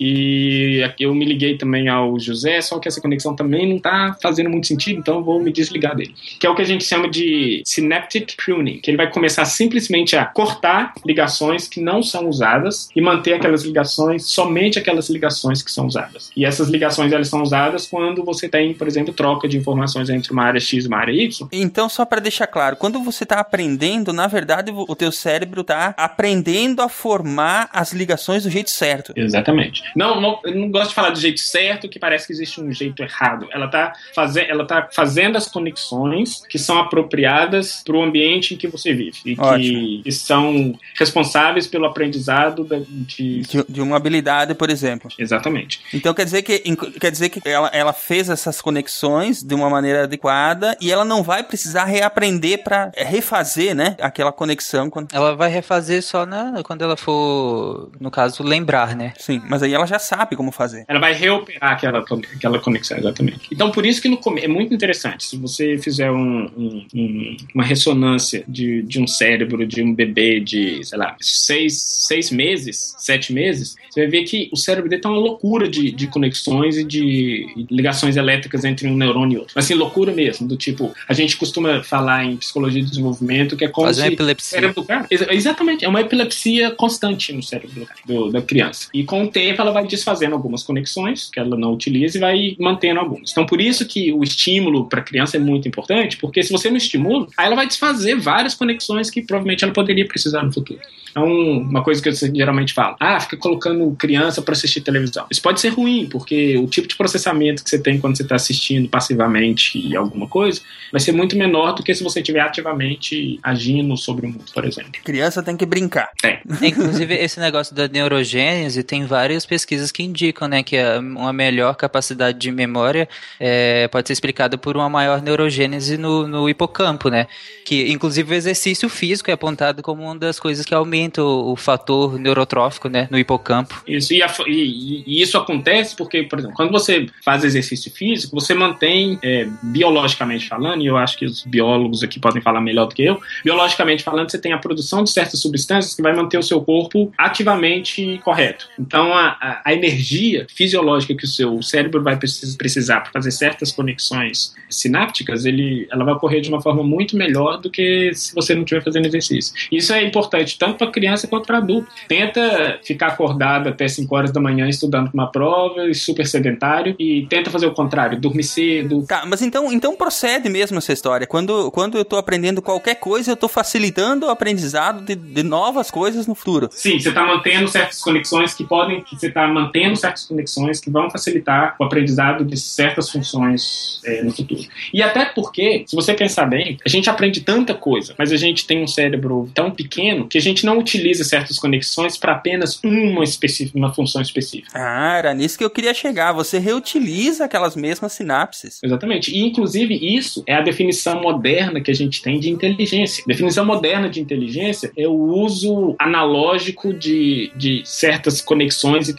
E 0.00 0.82
eu 0.98 1.14
me 1.14 1.24
liguei 1.24 1.56
também 1.56 1.88
ao 1.88 2.18
José, 2.18 2.60
só 2.60 2.78
que 2.78 2.88
essa 2.88 3.00
conexão 3.00 3.34
também 3.34 3.68
não 3.68 3.78
tá 3.78 4.16
fazendo 4.22 4.50
muito 4.50 4.66
sentido, 4.66 4.98
então 4.98 5.16
eu 5.16 5.24
vou 5.24 5.40
me 5.40 5.52
desligar 5.52 5.96
dele. 5.96 6.14
Que 6.38 6.46
é 6.46 6.50
o 6.50 6.54
que 6.54 6.62
a 6.62 6.66
gente 6.66 6.84
chama 6.84 7.08
de 7.08 7.62
synaptic 7.64 8.36
pruning, 8.36 8.78
que 8.78 8.90
ele 8.90 8.96
vai 8.96 9.10
começar 9.10 9.44
simplesmente 9.44 10.16
a 10.16 10.24
cortar 10.24 10.94
ligações 11.04 11.68
que 11.68 11.80
não 11.80 12.02
são 12.02 12.28
usadas 12.28 12.88
e 12.94 13.00
manter 13.00 13.34
aquelas 13.34 13.64
ligações, 13.64 14.24
somente 14.24 14.78
aquelas 14.78 15.08
ligações 15.08 15.62
que 15.62 15.70
são 15.70 15.86
usadas. 15.86 16.30
E 16.36 16.44
essas 16.44 16.68
ligações 16.68 17.12
elas 17.12 17.28
são 17.28 17.42
usadas 17.42 17.86
quando 17.86 18.24
você 18.24 18.48
tem, 18.48 18.74
por 18.74 18.86
exemplo, 18.86 19.12
troca 19.12 19.48
de 19.48 19.56
informações 19.56 20.08
entre 20.10 20.32
uma 20.32 20.44
área 20.44 20.60
X 20.60 20.84
e 20.84 20.88
uma 20.88 20.98
área 20.98 21.12
Y. 21.12 21.48
Então, 21.52 21.88
só 21.88 22.04
para 22.04 22.20
deixar 22.20 22.46
claro, 22.46 22.76
quando 22.76 23.02
você 23.02 23.24
está 23.24 23.40
aprendendo, 23.40 24.12
na 24.12 24.26
verdade, 24.26 24.72
o 24.72 24.94
teu 24.94 25.10
cérebro 25.10 25.62
está 25.62 25.94
aprendendo 25.96 26.82
a 26.82 26.88
formar 26.88 27.68
as 27.72 27.92
ligações 27.92 28.44
do 28.44 28.50
jeito 28.50 28.70
certo. 28.70 29.12
Exatamente. 29.16 29.82
Não, 29.94 30.20
não, 30.20 30.40
eu 30.44 30.54
não 30.54 30.70
gosto 30.70 30.90
de 30.90 30.94
falar 30.94 31.10
do 31.10 31.20
jeito 31.20 31.40
certo, 31.40 31.88
que 31.88 31.98
parece 31.98 32.26
que 32.26 32.32
existe 32.32 32.60
um 32.60 32.72
jeito 32.72 33.02
errado. 33.02 33.48
Ela 33.52 33.66
está 33.66 33.92
faze 34.14 34.40
ela 34.40 34.66
tá 34.66 34.88
fazendo 34.92 35.36
as 35.36 35.48
conexões 35.48 36.42
que 36.48 36.58
são 36.58 36.78
apropriadas 36.78 37.82
para 37.84 37.96
o 37.96 38.02
ambiente 38.02 38.54
em 38.54 38.56
que 38.56 38.68
você 38.68 38.94
vive 38.94 39.18
e 39.24 39.36
que, 39.36 40.02
que, 40.04 40.12
são 40.12 40.78
responsáveis 40.94 41.66
pelo 41.66 41.86
aprendizado 41.86 42.66
de... 43.06 43.42
de... 43.42 43.64
de 43.68 43.80
uma 43.80 43.96
habilidade, 43.96 44.54
por 44.54 44.70
exemplo. 44.70 45.10
Exatamente. 45.18 45.80
Então 45.92 46.14
quer 46.14 46.24
dizer 46.24 46.42
que 46.42 46.58
quer 47.00 47.10
dizer 47.10 47.28
que 47.28 47.40
ela, 47.48 47.68
ela 47.72 47.92
fez 47.92 48.28
essas 48.28 48.60
conexões 48.60 49.42
de 49.42 49.54
uma 49.54 49.68
maneira 49.68 50.04
adequada 50.04 50.76
e 50.80 50.90
ela 50.90 51.04
não 51.04 51.22
vai 51.22 51.42
precisar 51.42 51.84
reaprender 51.84 52.62
para 52.62 52.90
refazer, 52.96 53.74
né, 53.74 53.96
aquela 54.00 54.32
conexão. 54.32 54.90
Quando... 54.90 55.08
Ela 55.12 55.34
vai 55.34 55.50
refazer 55.50 56.02
só 56.02 56.26
na 56.26 56.62
quando 56.62 56.82
ela 56.82 56.96
for, 56.96 57.90
no 58.00 58.10
caso, 58.10 58.42
lembrar, 58.42 58.94
né? 58.94 59.12
Sim, 59.18 59.42
mas 59.48 59.62
aí 59.62 59.72
ela 59.78 59.86
já 59.86 59.98
sabe 59.98 60.36
como 60.36 60.52
fazer. 60.52 60.84
Ela 60.88 61.00
vai 61.00 61.12
reoperar 61.12 61.72
aquela, 61.72 61.98
aquela 62.00 62.58
conexão, 62.58 62.98
exatamente. 62.98 63.48
Então, 63.52 63.70
por 63.70 63.86
isso 63.86 64.02
que 64.02 64.08
no 64.08 64.18
é 64.38 64.48
muito 64.48 64.74
interessante. 64.74 65.24
Se 65.24 65.36
você 65.36 65.78
fizer 65.78 66.10
um, 66.10 66.50
um, 66.56 66.86
um, 66.94 67.36
uma 67.54 67.64
ressonância 67.64 68.44
de, 68.46 68.82
de 68.82 69.00
um 69.00 69.06
cérebro 69.06 69.66
de 69.66 69.82
um 69.82 69.94
bebê 69.94 70.40
de, 70.40 70.84
sei 70.84 70.98
lá, 70.98 71.16
seis, 71.20 71.82
seis 71.82 72.30
meses, 72.30 72.94
sete 72.98 73.32
meses, 73.32 73.76
você 73.90 74.00
vai 74.00 74.10
ver 74.10 74.24
que 74.24 74.50
o 74.52 74.56
cérebro 74.56 74.88
dele 74.88 75.00
tá 75.00 75.08
uma 75.08 75.18
loucura 75.18 75.68
de, 75.68 75.90
de 75.90 76.06
conexões 76.08 76.76
e 76.76 76.84
de 76.84 77.66
ligações 77.70 78.16
elétricas 78.16 78.64
entre 78.64 78.86
um 78.88 78.96
neurônio 78.96 79.36
e 79.36 79.38
outro. 79.38 79.58
Assim, 79.58 79.74
loucura 79.74 80.12
mesmo, 80.12 80.46
do 80.46 80.56
tipo, 80.56 80.94
a 81.08 81.12
gente 81.12 81.36
costuma 81.36 81.82
falar 81.82 82.24
em 82.24 82.36
psicologia 82.36 82.82
de 82.82 82.88
desenvolvimento 82.88 83.56
que 83.56 83.64
é 83.64 83.68
como 83.68 83.86
Fazer 83.86 84.02
se 84.02 84.08
epilepsia. 84.08 84.58
o 84.58 84.60
cérebro 84.60 84.82
do 84.82 84.86
cara, 84.86 85.06
exatamente, 85.10 85.84
é 85.84 85.88
uma 85.88 86.00
epilepsia 86.00 86.70
constante 86.72 87.32
no 87.32 87.42
cérebro 87.42 87.86
do, 88.04 88.30
da 88.30 88.42
criança. 88.42 88.88
E 88.92 89.04
com 89.04 89.24
o 89.24 89.28
tempo 89.28 89.60
ela 89.60 89.67
vai 89.70 89.86
desfazendo 89.86 90.34
algumas 90.34 90.62
conexões 90.62 91.30
que 91.30 91.38
ela 91.38 91.56
não 91.56 91.72
utiliza 91.72 92.18
e 92.18 92.20
vai 92.20 92.56
mantendo 92.58 93.00
algumas. 93.00 93.30
Então, 93.30 93.46
por 93.46 93.60
isso 93.60 93.86
que 93.86 94.12
o 94.12 94.22
estímulo 94.22 94.86
para 94.88 95.00
a 95.00 95.04
criança 95.04 95.36
é 95.36 95.40
muito 95.40 95.68
importante, 95.68 96.16
porque 96.16 96.42
se 96.42 96.52
você 96.52 96.70
não 96.70 96.76
estimula, 96.76 97.26
aí 97.36 97.46
ela 97.46 97.56
vai 97.56 97.66
desfazer 97.66 98.16
várias 98.16 98.54
conexões 98.54 99.10
que 99.10 99.22
provavelmente 99.22 99.64
ela 99.64 99.72
poderia 99.72 100.06
precisar 100.06 100.42
no 100.42 100.52
futuro. 100.52 100.80
Então, 101.10 101.26
uma 101.26 101.82
coisa 101.82 102.02
que 102.02 102.08
eu 102.08 102.12
geralmente 102.12 102.72
falo, 102.72 102.96
ah, 103.00 103.18
fica 103.18 103.36
colocando 103.36 103.90
criança 103.98 104.42
para 104.42 104.52
assistir 104.52 104.80
televisão. 104.80 105.26
Isso 105.30 105.42
pode 105.42 105.60
ser 105.60 105.70
ruim, 105.70 106.06
porque 106.06 106.56
o 106.58 106.66
tipo 106.66 106.86
de 106.86 106.96
processamento 106.96 107.64
que 107.64 107.70
você 107.70 107.78
tem 107.78 107.98
quando 107.98 108.16
você 108.16 108.22
está 108.22 108.36
assistindo 108.36 108.88
passivamente 108.88 109.96
alguma 109.96 110.28
coisa 110.28 110.60
vai 110.92 111.00
ser 111.00 111.12
muito 111.12 111.36
menor 111.36 111.72
do 111.72 111.82
que 111.82 111.94
se 111.94 112.02
você 112.02 112.20
estiver 112.20 112.40
ativamente 112.40 113.38
agindo 113.42 113.96
sobre 113.96 114.26
o 114.26 114.30
mundo, 114.30 114.44
por 114.52 114.64
exemplo. 114.64 114.92
Criança 115.02 115.42
tem 115.42 115.56
que 115.56 115.66
brincar. 115.66 116.10
É. 116.24 116.40
Inclusive, 116.62 117.14
esse 117.14 117.40
negócio 117.40 117.74
da 117.74 117.88
neurogênese 117.88 118.82
tem 118.82 119.04
várias 119.04 119.44
pesquisas 119.44 119.57
que 119.64 120.02
indicam, 120.02 120.48
né, 120.48 120.62
que 120.62 120.76
uma 120.98 121.32
melhor 121.32 121.74
capacidade 121.74 122.38
de 122.38 122.50
memória 122.50 123.08
é, 123.38 123.88
pode 123.88 124.08
ser 124.08 124.12
explicada 124.12 124.56
por 124.58 124.76
uma 124.76 124.88
maior 124.88 125.22
neurogênese 125.22 125.96
no, 125.96 126.26
no 126.26 126.48
hipocampo, 126.48 127.08
né? 127.08 127.26
Que, 127.64 127.90
inclusive, 127.92 128.32
o 128.32 128.34
exercício 128.34 128.88
físico 128.88 129.30
é 129.30 129.34
apontado 129.34 129.82
como 129.82 130.02
uma 130.02 130.16
das 130.16 130.40
coisas 130.40 130.64
que 130.64 130.74
aumenta 130.74 131.22
o, 131.22 131.52
o 131.52 131.56
fator 131.56 132.18
neurotrófico, 132.18 132.88
né, 132.88 133.08
no 133.10 133.18
hipocampo. 133.18 133.82
Isso, 133.86 134.12
e, 134.14 134.22
a, 134.22 134.32
e, 134.46 135.04
e, 135.06 135.22
isso 135.22 135.36
acontece 135.36 135.96
porque, 135.96 136.22
por 136.22 136.38
exemplo, 136.38 136.56
quando 136.56 136.72
você 136.72 137.06
faz 137.24 137.44
exercício 137.44 137.90
físico, 137.90 138.38
você 138.38 138.54
mantém, 138.54 139.18
é, 139.22 139.46
biologicamente 139.62 140.48
falando, 140.48 140.82
e 140.82 140.86
eu 140.86 140.96
acho 140.96 141.18
que 141.18 141.24
os 141.24 141.44
biólogos 141.44 142.02
aqui 142.02 142.18
podem 142.18 142.42
falar 142.42 142.60
melhor 142.60 142.86
do 142.86 142.94
que 142.94 143.04
eu, 143.04 143.20
biologicamente 143.44 144.02
falando, 144.02 144.30
você 144.30 144.38
tem 144.38 144.52
a 144.52 144.58
produção 144.58 145.04
de 145.04 145.10
certas 145.10 145.40
substâncias 145.40 145.94
que 145.94 146.02
vai 146.02 146.14
manter 146.14 146.38
o 146.38 146.42
seu 146.42 146.60
corpo 146.60 147.12
ativamente 147.16 148.20
correto. 148.24 148.68
Então, 148.78 149.12
a, 149.12 149.36
a, 149.40 149.47
a 149.64 149.72
energia 149.72 150.46
fisiológica 150.54 151.14
que 151.14 151.24
o 151.24 151.28
seu 151.28 151.62
cérebro 151.62 152.02
vai 152.02 152.16
precisar 152.16 153.00
para 153.00 153.12
fazer 153.12 153.30
certas 153.30 153.72
conexões 153.72 154.54
sinápticas, 154.68 155.44
ele, 155.44 155.86
ela 155.90 156.04
vai 156.04 156.14
ocorrer 156.14 156.40
de 156.40 156.48
uma 156.48 156.60
forma 156.60 156.82
muito 156.82 157.16
melhor 157.16 157.58
do 157.58 157.70
que 157.70 158.12
se 158.14 158.34
você 158.34 158.54
não 158.54 158.62
estiver 158.62 158.82
fazendo 158.82 159.06
exercício. 159.06 159.54
Isso 159.70 159.92
é 159.92 160.02
importante 160.02 160.58
tanto 160.58 160.76
para 160.76 160.90
criança 160.90 161.26
quanto 161.26 161.46
para 161.46 161.58
adulto. 161.58 161.88
Tenta 162.06 162.78
ficar 162.82 163.08
acordado 163.08 163.68
até 163.68 163.88
5 163.88 164.14
horas 164.14 164.32
da 164.32 164.40
manhã 164.40 164.68
estudando 164.68 165.10
para 165.10 165.14
uma 165.14 165.30
prova, 165.30 165.92
super 165.94 166.26
sedentário, 166.26 166.94
e 166.98 167.26
tenta 167.28 167.50
fazer 167.50 167.66
o 167.66 167.72
contrário, 167.72 168.20
dormir 168.20 168.44
cedo. 168.44 169.04
Tá, 169.06 169.24
mas 169.26 169.42
então, 169.42 169.72
então 169.72 169.96
procede 169.96 170.48
mesmo 170.48 170.78
essa 170.78 170.92
história. 170.92 171.26
Quando, 171.26 171.70
quando 171.70 171.96
eu 171.96 172.02
estou 172.02 172.18
aprendendo 172.18 172.60
qualquer 172.62 172.96
coisa, 172.96 173.30
eu 173.30 173.34
estou 173.34 173.48
facilitando 173.48 174.26
o 174.26 174.30
aprendizado 174.30 175.04
de, 175.04 175.14
de 175.14 175.42
novas 175.42 175.90
coisas 175.90 176.26
no 176.26 176.34
futuro. 176.34 176.68
Sim, 176.72 176.98
você 176.98 177.08
está 177.08 177.24
mantendo 177.24 177.68
certas 177.68 178.00
conexões 178.00 178.54
que 178.54 178.64
podem, 178.64 179.02
que 179.02 179.16
você 179.28 179.30
está 179.30 179.46
mantendo 179.46 179.96
certas 179.96 180.24
conexões 180.24 180.80
que 180.80 180.90
vão 180.90 181.10
facilitar 181.10 181.76
o 181.78 181.84
aprendizado 181.84 182.44
de 182.44 182.56
certas 182.56 183.10
funções 183.10 184.00
é, 184.04 184.22
no 184.22 184.32
futuro. 184.32 184.62
E 184.92 185.02
até 185.02 185.26
porque, 185.26 185.84
se 185.86 185.94
você 185.94 186.14
pensar 186.14 186.46
bem, 186.46 186.78
a 186.84 186.88
gente 186.88 187.08
aprende 187.08 187.40
tanta 187.40 187.74
coisa, 187.74 188.14
mas 188.18 188.32
a 188.32 188.36
gente 188.36 188.66
tem 188.66 188.82
um 188.82 188.86
cérebro 188.86 189.50
tão 189.54 189.70
pequeno 189.70 190.26
que 190.26 190.38
a 190.38 190.40
gente 190.40 190.64
não 190.64 190.78
utiliza 190.78 191.24
certas 191.24 191.58
conexões 191.58 192.16
para 192.16 192.32
apenas 192.32 192.80
uma 192.82 193.22
específica, 193.22 193.78
uma 193.78 193.92
função 193.92 194.22
específica. 194.22 194.70
Ah, 194.74 195.16
era 195.18 195.34
nisso 195.34 195.58
que 195.58 195.64
eu 195.64 195.70
queria 195.70 195.94
chegar. 195.94 196.32
Você 196.32 196.58
reutiliza 196.58 197.44
aquelas 197.44 197.76
mesmas 197.76 198.12
sinapses. 198.12 198.80
Exatamente. 198.82 199.30
E 199.30 199.40
inclusive 199.40 199.94
isso 199.94 200.42
é 200.46 200.54
a 200.54 200.60
definição 200.60 201.20
moderna 201.20 201.80
que 201.80 201.90
a 201.90 201.94
gente 201.94 202.22
tem 202.22 202.40
de 202.40 202.50
inteligência. 202.50 203.22
A 203.26 203.28
definição 203.28 203.64
moderna 203.64 204.08
de 204.08 204.20
inteligência 204.20 204.90
é 204.96 205.06
o 205.06 205.12
uso 205.12 205.94
analógico 205.98 206.94
de, 206.94 207.52
de 207.56 207.82
certas 207.84 208.40
conexões 208.40 209.08
e, 209.08 209.14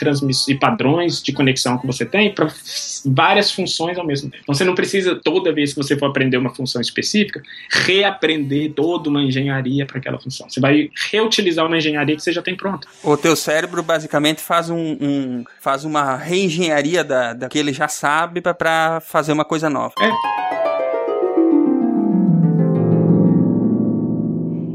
e 0.47 0.55
padrões 0.55 1.21
de 1.21 1.31
conexão 1.31 1.77
que 1.77 1.87
você 1.87 2.05
tem 2.05 2.33
para 2.33 2.47
várias 3.05 3.51
funções 3.51 3.97
ao 3.97 4.05
mesmo 4.05 4.29
tempo. 4.29 4.43
Então 4.43 4.55
você 4.55 4.63
não 4.63 4.75
precisa, 4.75 5.15
toda 5.15 5.53
vez 5.53 5.73
que 5.73 5.77
você 5.77 5.97
for 5.97 6.07
aprender 6.07 6.37
uma 6.37 6.53
função 6.53 6.81
específica, 6.81 7.41
reaprender 7.71 8.73
toda 8.73 9.09
uma 9.09 9.21
engenharia 9.21 9.85
para 9.85 9.97
aquela 9.97 10.19
função. 10.19 10.49
Você 10.49 10.59
vai 10.59 10.89
reutilizar 11.11 11.65
uma 11.65 11.77
engenharia 11.77 12.15
que 12.15 12.21
você 12.21 12.31
já 12.31 12.41
tem 12.41 12.55
pronta. 12.55 12.87
O 13.03 13.15
teu 13.17 13.35
cérebro 13.35 13.83
basicamente 13.83 14.41
faz, 14.41 14.69
um, 14.69 14.97
um 14.99 15.43
faz 15.59 15.83
uma 15.85 16.15
reengenharia 16.15 17.03
da, 17.03 17.33
da 17.33 17.49
que 17.49 17.59
ele 17.59 17.73
já 17.73 17.87
sabe 17.87 18.41
para 18.41 18.99
fazer 19.01 19.31
uma 19.31 19.45
coisa 19.45 19.69
nova. 19.69 19.93
É. 19.99 20.39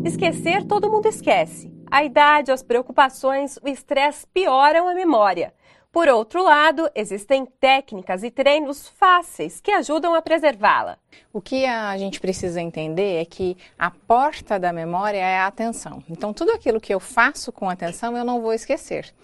Esquecer, 0.06 0.64
todo 0.64 0.90
mundo 0.90 1.06
esquece. 1.06 1.73
A 1.94 2.02
idade, 2.02 2.50
as 2.50 2.60
preocupações, 2.60 3.56
o 3.62 3.68
estresse 3.68 4.26
pioram 4.34 4.88
a 4.88 4.94
memória. 4.94 5.54
Por 5.92 6.08
outro 6.08 6.42
lado, 6.42 6.90
existem 6.92 7.46
técnicas 7.46 8.24
e 8.24 8.32
treinos 8.32 8.88
fáceis 8.88 9.60
que 9.60 9.70
ajudam 9.70 10.12
a 10.12 10.20
preservá-la. 10.20 10.98
O 11.32 11.40
que 11.40 11.64
a 11.64 11.96
gente 11.96 12.18
precisa 12.18 12.60
entender 12.60 13.22
é 13.22 13.24
que 13.24 13.56
a 13.78 13.92
porta 13.92 14.58
da 14.58 14.72
memória 14.72 15.18
é 15.18 15.38
a 15.38 15.46
atenção. 15.46 16.02
Então, 16.10 16.32
tudo 16.32 16.50
aquilo 16.50 16.80
que 16.80 16.92
eu 16.92 16.98
faço 16.98 17.52
com 17.52 17.70
atenção 17.70 18.16
eu 18.16 18.24
não 18.24 18.42
vou 18.42 18.52
esquecer. 18.52 19.14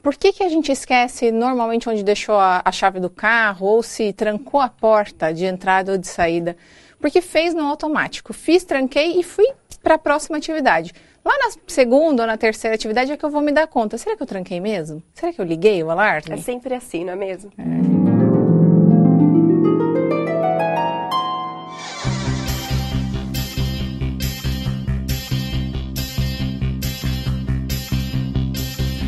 Por 0.00 0.14
que, 0.14 0.32
que 0.32 0.44
a 0.44 0.48
gente 0.48 0.70
esquece 0.70 1.32
normalmente 1.32 1.88
onde 1.88 2.04
deixou 2.04 2.36
a, 2.36 2.62
a 2.64 2.70
chave 2.70 3.00
do 3.00 3.10
carro 3.10 3.66
ou 3.66 3.82
se 3.82 4.12
trancou 4.12 4.60
a 4.60 4.68
porta 4.68 5.34
de 5.34 5.46
entrada 5.46 5.90
ou 5.90 5.98
de 5.98 6.06
saída? 6.06 6.56
Porque 7.00 7.20
fez 7.20 7.54
no 7.54 7.64
automático. 7.64 8.32
Fiz, 8.32 8.62
tranquei 8.62 9.18
e 9.18 9.24
fui 9.24 9.48
para 9.82 9.96
a 9.96 9.98
próxima 9.98 10.36
atividade. 10.36 10.94
Lá 11.24 11.32
na 11.38 11.50
segunda 11.66 12.22
ou 12.22 12.26
na 12.26 12.36
terceira 12.36 12.74
atividade 12.74 13.12
é 13.12 13.16
que 13.16 13.24
eu 13.24 13.30
vou 13.30 13.42
me 13.42 13.52
dar 13.52 13.66
conta. 13.66 13.98
Será 13.98 14.16
que 14.16 14.22
eu 14.22 14.26
tranquei 14.26 14.58
mesmo? 14.60 15.02
Será 15.12 15.32
que 15.32 15.40
eu 15.40 15.44
liguei 15.44 15.82
o 15.82 15.90
alarme? 15.90 16.32
É 16.32 16.36
sempre 16.38 16.74
assim, 16.74 17.04
não 17.04 17.12
é 17.12 17.16
mesmo? 17.16 17.50
É. 17.58 18.00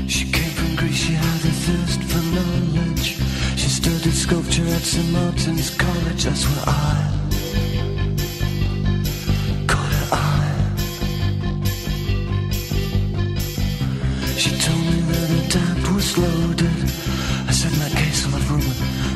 She 0.06 0.26
came 0.30 0.50
from 0.50 0.76
Greece, 0.76 0.94
she 0.94 1.14
had 1.14 1.24
a 1.24 1.52
thirst 1.64 2.02
for 2.02 2.22
knowledge. 2.34 2.72
sculpture 4.12 4.66
at 4.68 4.82
St. 4.82 5.10
Martin's 5.10 5.70
College, 5.70 6.24
that's 6.24 6.44
where 6.44 6.64
I 6.66 7.21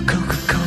Coca-Cola. 0.06 0.66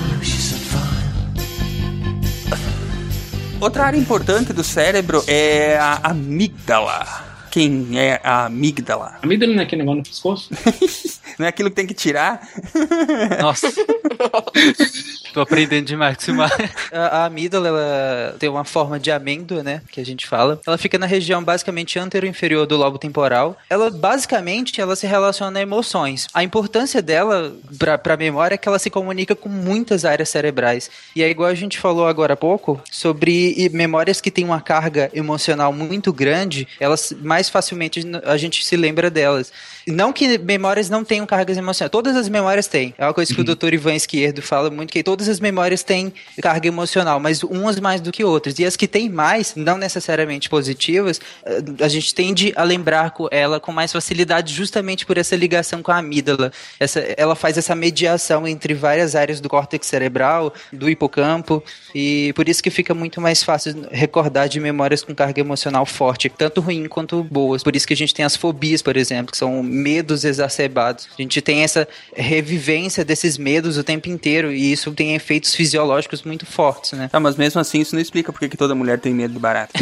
Outra 3.61 3.85
área 3.85 3.97
importante 3.97 4.51
do 4.51 4.63
cérebro 4.63 5.23
é 5.27 5.77
a 5.77 6.09
amígdala. 6.09 7.28
Quem 7.51 7.99
é 7.99 8.19
a 8.23 8.45
amígdala? 8.45 9.17
A 9.21 9.25
amígdala 9.25 9.53
não 9.53 9.61
é 9.61 9.63
aquele 9.63 9.81
negócio 9.81 9.97
no 9.97 10.03
pescoço? 10.03 10.49
não 11.37 11.45
é 11.45 11.49
aquilo 11.49 11.69
que 11.69 11.75
tem 11.75 11.87
que 11.87 11.93
tirar? 11.93 12.47
Nossa. 13.41 13.71
Tô 15.33 15.41
aprendendo 15.41 15.85
demais 15.85 16.17
com. 16.17 16.41
A, 16.41 16.49
a 16.97 17.25
amígdala, 17.25 17.67
ela 17.67 18.35
tem 18.39 18.49
uma 18.49 18.63
forma 18.63 18.99
de 18.99 19.11
amêndoa, 19.11 19.63
né? 19.63 19.81
Que 19.91 20.01
a 20.01 20.05
gente 20.05 20.27
fala. 20.27 20.59
Ela 20.65 20.77
fica 20.77 20.97
na 20.97 21.05
região 21.05 21.43
basicamente 21.43 21.99
antero-inferior 21.99 22.65
do 22.65 22.75
lobo 22.75 22.97
temporal. 22.97 23.57
Ela, 23.69 23.91
basicamente, 23.91 24.81
ela 24.81 24.95
se 24.95 25.05
relaciona 25.05 25.59
a 25.59 25.61
emoções. 25.61 26.27
A 26.33 26.43
importância 26.43 27.01
dela 27.01 27.55
pra, 27.77 27.97
pra 27.97 28.17
memória 28.17 28.55
é 28.55 28.57
que 28.57 28.67
ela 28.67 28.79
se 28.79 28.89
comunica 28.89 29.35
com 29.35 29.49
muitas 29.49 30.03
áreas 30.03 30.29
cerebrais. 30.29 30.89
E 31.15 31.21
é 31.21 31.29
igual 31.29 31.49
a 31.49 31.55
gente 31.55 31.77
falou 31.77 32.07
agora 32.07 32.33
há 32.33 32.37
pouco 32.37 32.81
sobre 32.91 33.69
memórias 33.71 34.19
que 34.19 34.31
têm 34.31 34.45
uma 34.45 34.61
carga 34.61 35.09
emocional 35.13 35.71
muito 35.71 36.11
grande, 36.11 36.67
elas 36.79 37.13
mais 37.21 37.48
facilmente 37.49 38.01
a 38.23 38.37
gente 38.37 38.65
se 38.65 38.77
lembra 38.77 39.09
delas. 39.09 39.51
Não 39.91 40.13
que 40.13 40.37
memórias 40.37 40.89
não 40.89 41.03
tenham 41.03 41.25
cargas 41.25 41.57
emocionais. 41.57 41.91
Todas 41.91 42.15
as 42.15 42.29
memórias 42.29 42.67
têm. 42.67 42.93
É 42.97 43.05
uma 43.05 43.13
coisa 43.13 43.33
que 43.33 43.41
o 43.41 43.43
Dr. 43.43 43.73
Ivan 43.73 43.95
Esquerdo 43.95 44.41
fala 44.41 44.69
muito, 44.69 44.91
que 44.91 45.03
todas 45.03 45.27
as 45.27 45.39
memórias 45.39 45.83
têm 45.83 46.13
carga 46.41 46.67
emocional, 46.67 47.19
mas 47.19 47.43
umas 47.43 47.79
mais 47.79 48.01
do 48.01 48.11
que 48.11 48.23
outras. 48.23 48.57
E 48.59 48.65
as 48.65 48.75
que 48.75 48.87
têm 48.87 49.09
mais, 49.09 49.55
não 49.55 49.77
necessariamente 49.77 50.49
positivas, 50.49 51.19
eh, 51.45 51.63
a 51.81 51.87
gente 51.87 52.13
tende 52.13 52.53
a 52.55 52.63
lembrar 52.63 53.11
com 53.11 53.27
ela 53.31 53.59
com 53.59 53.71
mais 53.71 53.91
facilidade 53.91 54.53
justamente 54.53 55.05
por 55.05 55.17
essa 55.17 55.35
ligação 55.35 55.81
com 55.81 55.91
a 55.91 55.97
amígdala. 55.97 56.51
Essa, 56.79 56.99
ela 57.17 57.35
faz 57.35 57.57
essa 57.57 57.75
mediação 57.75 58.47
entre 58.47 58.73
várias 58.73 59.15
áreas 59.15 59.39
do 59.39 59.49
córtex 59.49 59.87
cerebral, 59.87 60.53
do 60.71 60.89
hipocampo, 60.89 61.63
e 61.93 62.31
por 62.33 62.47
isso 62.47 62.61
que 62.61 62.69
fica 62.69 62.93
muito 62.93 63.19
mais 63.19 63.43
fácil 63.43 63.87
recordar 63.91 64.47
de 64.47 64.59
memórias 64.59 65.03
com 65.03 65.15
carga 65.15 65.39
emocional 65.39 65.85
forte, 65.85 66.29
tanto 66.29 66.61
ruim 66.61 66.87
quanto 66.87 67.23
boas. 67.23 67.63
Por 67.63 67.75
isso 67.75 67.87
que 67.87 67.93
a 67.93 67.97
gente 67.97 68.13
tem 68.13 68.25
as 68.25 68.35
fobias, 68.35 68.81
por 68.81 68.95
exemplo, 68.95 69.31
que 69.31 69.37
são 69.37 69.63
medos 69.79 70.23
exacerbados. 70.23 71.07
A 71.17 71.21
gente 71.21 71.41
tem 71.41 71.63
essa 71.63 71.87
revivência 72.13 73.03
desses 73.05 73.37
medos 73.37 73.77
o 73.77 73.83
tempo 73.83 74.09
inteiro 74.09 74.51
e 74.51 74.71
isso 74.71 74.91
tem 74.91 75.15
efeitos 75.15 75.55
fisiológicos 75.55 76.23
muito 76.23 76.45
fortes, 76.45 76.93
né? 76.93 77.07
Tá, 77.07 77.19
mas 77.19 77.35
mesmo 77.35 77.59
assim 77.59 77.79
isso 77.79 77.95
não 77.95 78.01
explica 78.01 78.31
por 78.31 78.47
que 78.47 78.57
toda 78.57 78.75
mulher 78.75 78.99
tem 78.99 79.13
medo 79.13 79.33
de 79.33 79.39
barata. 79.39 79.73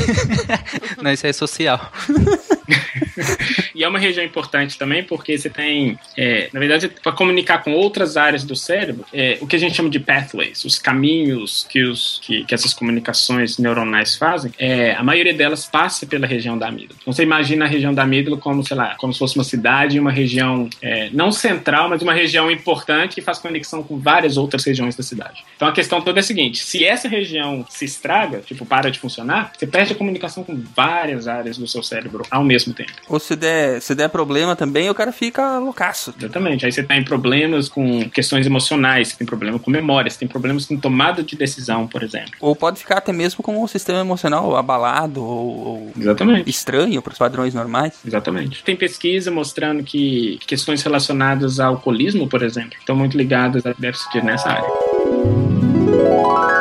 não, 1.01 1.11
isso 1.11 1.25
é 1.25 1.33
social. 1.33 1.91
e 3.73 3.83
é 3.83 3.87
uma 3.87 3.99
região 3.99 4.25
importante 4.25 4.77
também 4.77 5.03
porque 5.03 5.37
você 5.37 5.49
tem, 5.49 5.97
é, 6.17 6.49
na 6.51 6.59
verdade, 6.59 6.87
para 6.87 7.11
comunicar 7.11 7.59
com 7.63 7.73
outras 7.73 8.17
áreas 8.17 8.43
do 8.43 8.55
cérebro, 8.55 9.05
é, 9.13 9.37
o 9.41 9.47
que 9.47 9.55
a 9.55 9.59
gente 9.59 9.75
chama 9.75 9.89
de 9.89 9.99
pathways, 9.99 10.65
os 10.65 10.77
caminhos 10.77 11.65
que, 11.69 11.83
os, 11.83 12.19
que, 12.23 12.43
que 12.43 12.53
essas 12.53 12.73
comunicações 12.73 13.57
neuronais 13.57 14.15
fazem, 14.15 14.51
é, 14.57 14.93
a 14.93 15.03
maioria 15.03 15.33
delas 15.33 15.65
passa 15.65 16.05
pela 16.05 16.27
região 16.27 16.57
da 16.57 16.67
amígdala. 16.67 16.99
Então 17.01 17.13
você 17.13 17.23
imagina 17.23 17.65
a 17.65 17.67
região 17.67 17.93
da 17.93 18.03
amígdala 18.03 18.37
como, 18.37 18.63
sei 18.65 18.75
lá, 18.75 18.95
como 18.95 19.13
se 19.13 19.19
fosse 19.19 19.35
uma 19.35 19.43
cidade, 19.43 19.99
uma 19.99 20.11
região 20.11 20.69
é, 20.81 21.09
não 21.11 21.31
central, 21.31 21.89
mas 21.89 22.01
uma 22.01 22.13
região 22.13 22.51
importante 22.51 23.15
que 23.15 23.21
faz 23.21 23.39
conexão 23.39 23.81
com 23.81 23.97
várias 23.97 24.37
outras 24.37 24.65
regiões 24.65 24.95
da 24.95 25.03
cidade. 25.03 25.43
Então 25.55 25.67
a 25.67 25.71
questão 25.71 26.01
toda 26.01 26.19
é 26.19 26.21
a 26.21 26.23
seguinte: 26.23 26.59
se 26.59 26.83
essa 26.83 27.07
região 27.07 27.65
se 27.69 27.85
estraga, 27.85 28.39
tipo, 28.39 28.65
para 28.65 28.89
de 28.89 28.99
funcionar, 28.99 29.53
você 29.57 29.65
perde 29.65 29.93
a 29.93 29.95
comunicação 29.95 30.43
com 30.43 30.61
várias 30.75 31.27
áreas 31.27 31.57
do 31.57 31.67
seu 31.67 31.81
cérebro 31.81 32.23
ao 32.29 32.43
mesmo 32.43 32.56
tempo. 32.73 32.91
Ou 33.07 33.19
se 33.19 33.35
der, 33.35 33.81
se 33.81 33.95
der 33.95 34.09
problema 34.09 34.55
também, 34.55 34.89
o 34.89 34.95
cara 34.95 35.11
fica 35.11 35.59
loucaço. 35.59 36.13
Exatamente. 36.17 36.65
Aí 36.65 36.71
você 36.71 36.83
tem 36.83 37.03
problemas 37.03 37.69
com 37.69 38.09
questões 38.09 38.45
emocionais, 38.45 39.09
você 39.09 39.17
tem 39.17 39.27
problema 39.27 39.59
com 39.59 39.69
memória, 39.69 40.09
você 40.09 40.19
tem 40.19 40.27
problemas 40.27 40.65
com 40.65 40.77
tomada 40.77 41.23
de 41.23 41.35
decisão, 41.35 41.87
por 41.87 42.03
exemplo. 42.03 42.31
Ou 42.39 42.55
pode 42.55 42.79
ficar 42.79 42.97
até 42.97 43.13
mesmo 43.13 43.43
com 43.43 43.61
o 43.61 43.67
sistema 43.67 43.99
emocional 43.99 44.55
abalado 44.55 45.23
ou, 45.23 45.67
ou 45.67 45.91
Exatamente. 45.97 46.49
estranho 46.49 47.01
para 47.01 47.13
os 47.13 47.17
padrões 47.17 47.53
normais. 47.53 47.93
Exatamente. 48.05 48.63
Tem 48.63 48.75
pesquisa 48.75 49.31
mostrando 49.31 49.83
que 49.83 50.39
questões 50.47 50.81
relacionadas 50.81 51.59
ao 51.59 51.75
alcoolismo, 51.75 52.27
por 52.27 52.43
exemplo, 52.43 52.77
estão 52.79 52.95
muito 52.95 53.17
ligadas 53.17 53.65
a 53.65 53.73
déficit 53.73 54.23
nessa 54.23 54.49
área. 54.49 56.56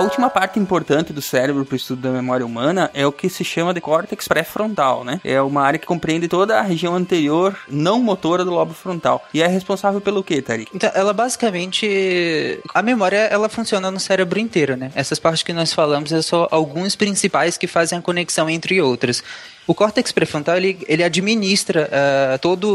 A 0.00 0.02
última 0.02 0.30
parte 0.30 0.58
importante 0.58 1.12
do 1.12 1.20
cérebro 1.20 1.62
para 1.62 1.74
o 1.74 1.76
estudo 1.76 2.00
da 2.00 2.10
memória 2.10 2.46
humana 2.46 2.90
é 2.94 3.06
o 3.06 3.12
que 3.12 3.28
se 3.28 3.44
chama 3.44 3.74
de 3.74 3.82
córtex 3.82 4.26
pré-frontal, 4.26 5.04
né? 5.04 5.20
É 5.22 5.42
uma 5.42 5.60
área 5.60 5.78
que 5.78 5.86
compreende 5.86 6.26
toda 6.26 6.58
a 6.58 6.62
região 6.62 6.94
anterior 6.94 7.54
não 7.68 8.00
motora 8.00 8.42
do 8.42 8.50
lobo 8.50 8.72
frontal. 8.72 9.22
E 9.34 9.42
é 9.42 9.46
responsável 9.46 10.00
pelo 10.00 10.24
que, 10.24 10.40
Tarik? 10.40 10.70
Então, 10.74 10.90
ela 10.94 11.12
basicamente. 11.12 12.58
A 12.72 12.80
memória 12.80 13.18
ela 13.30 13.50
funciona 13.50 13.90
no 13.90 14.00
cérebro 14.00 14.38
inteiro, 14.38 14.74
né? 14.74 14.90
Essas 14.94 15.18
partes 15.18 15.42
que 15.42 15.52
nós 15.52 15.70
falamos 15.70 16.08
são 16.08 16.22
só 16.22 16.48
alguns 16.50 16.96
principais 16.96 17.58
que 17.58 17.66
fazem 17.66 17.98
a 17.98 18.00
conexão 18.02 18.48
entre 18.48 18.80
outras. 18.80 19.22
O 19.66 19.74
córtex 19.74 20.10
pré-frontal 20.10 20.56
ele, 20.56 20.78
ele 20.88 21.02
administra 21.02 21.88
uh, 21.88 22.38
toda 22.38 22.66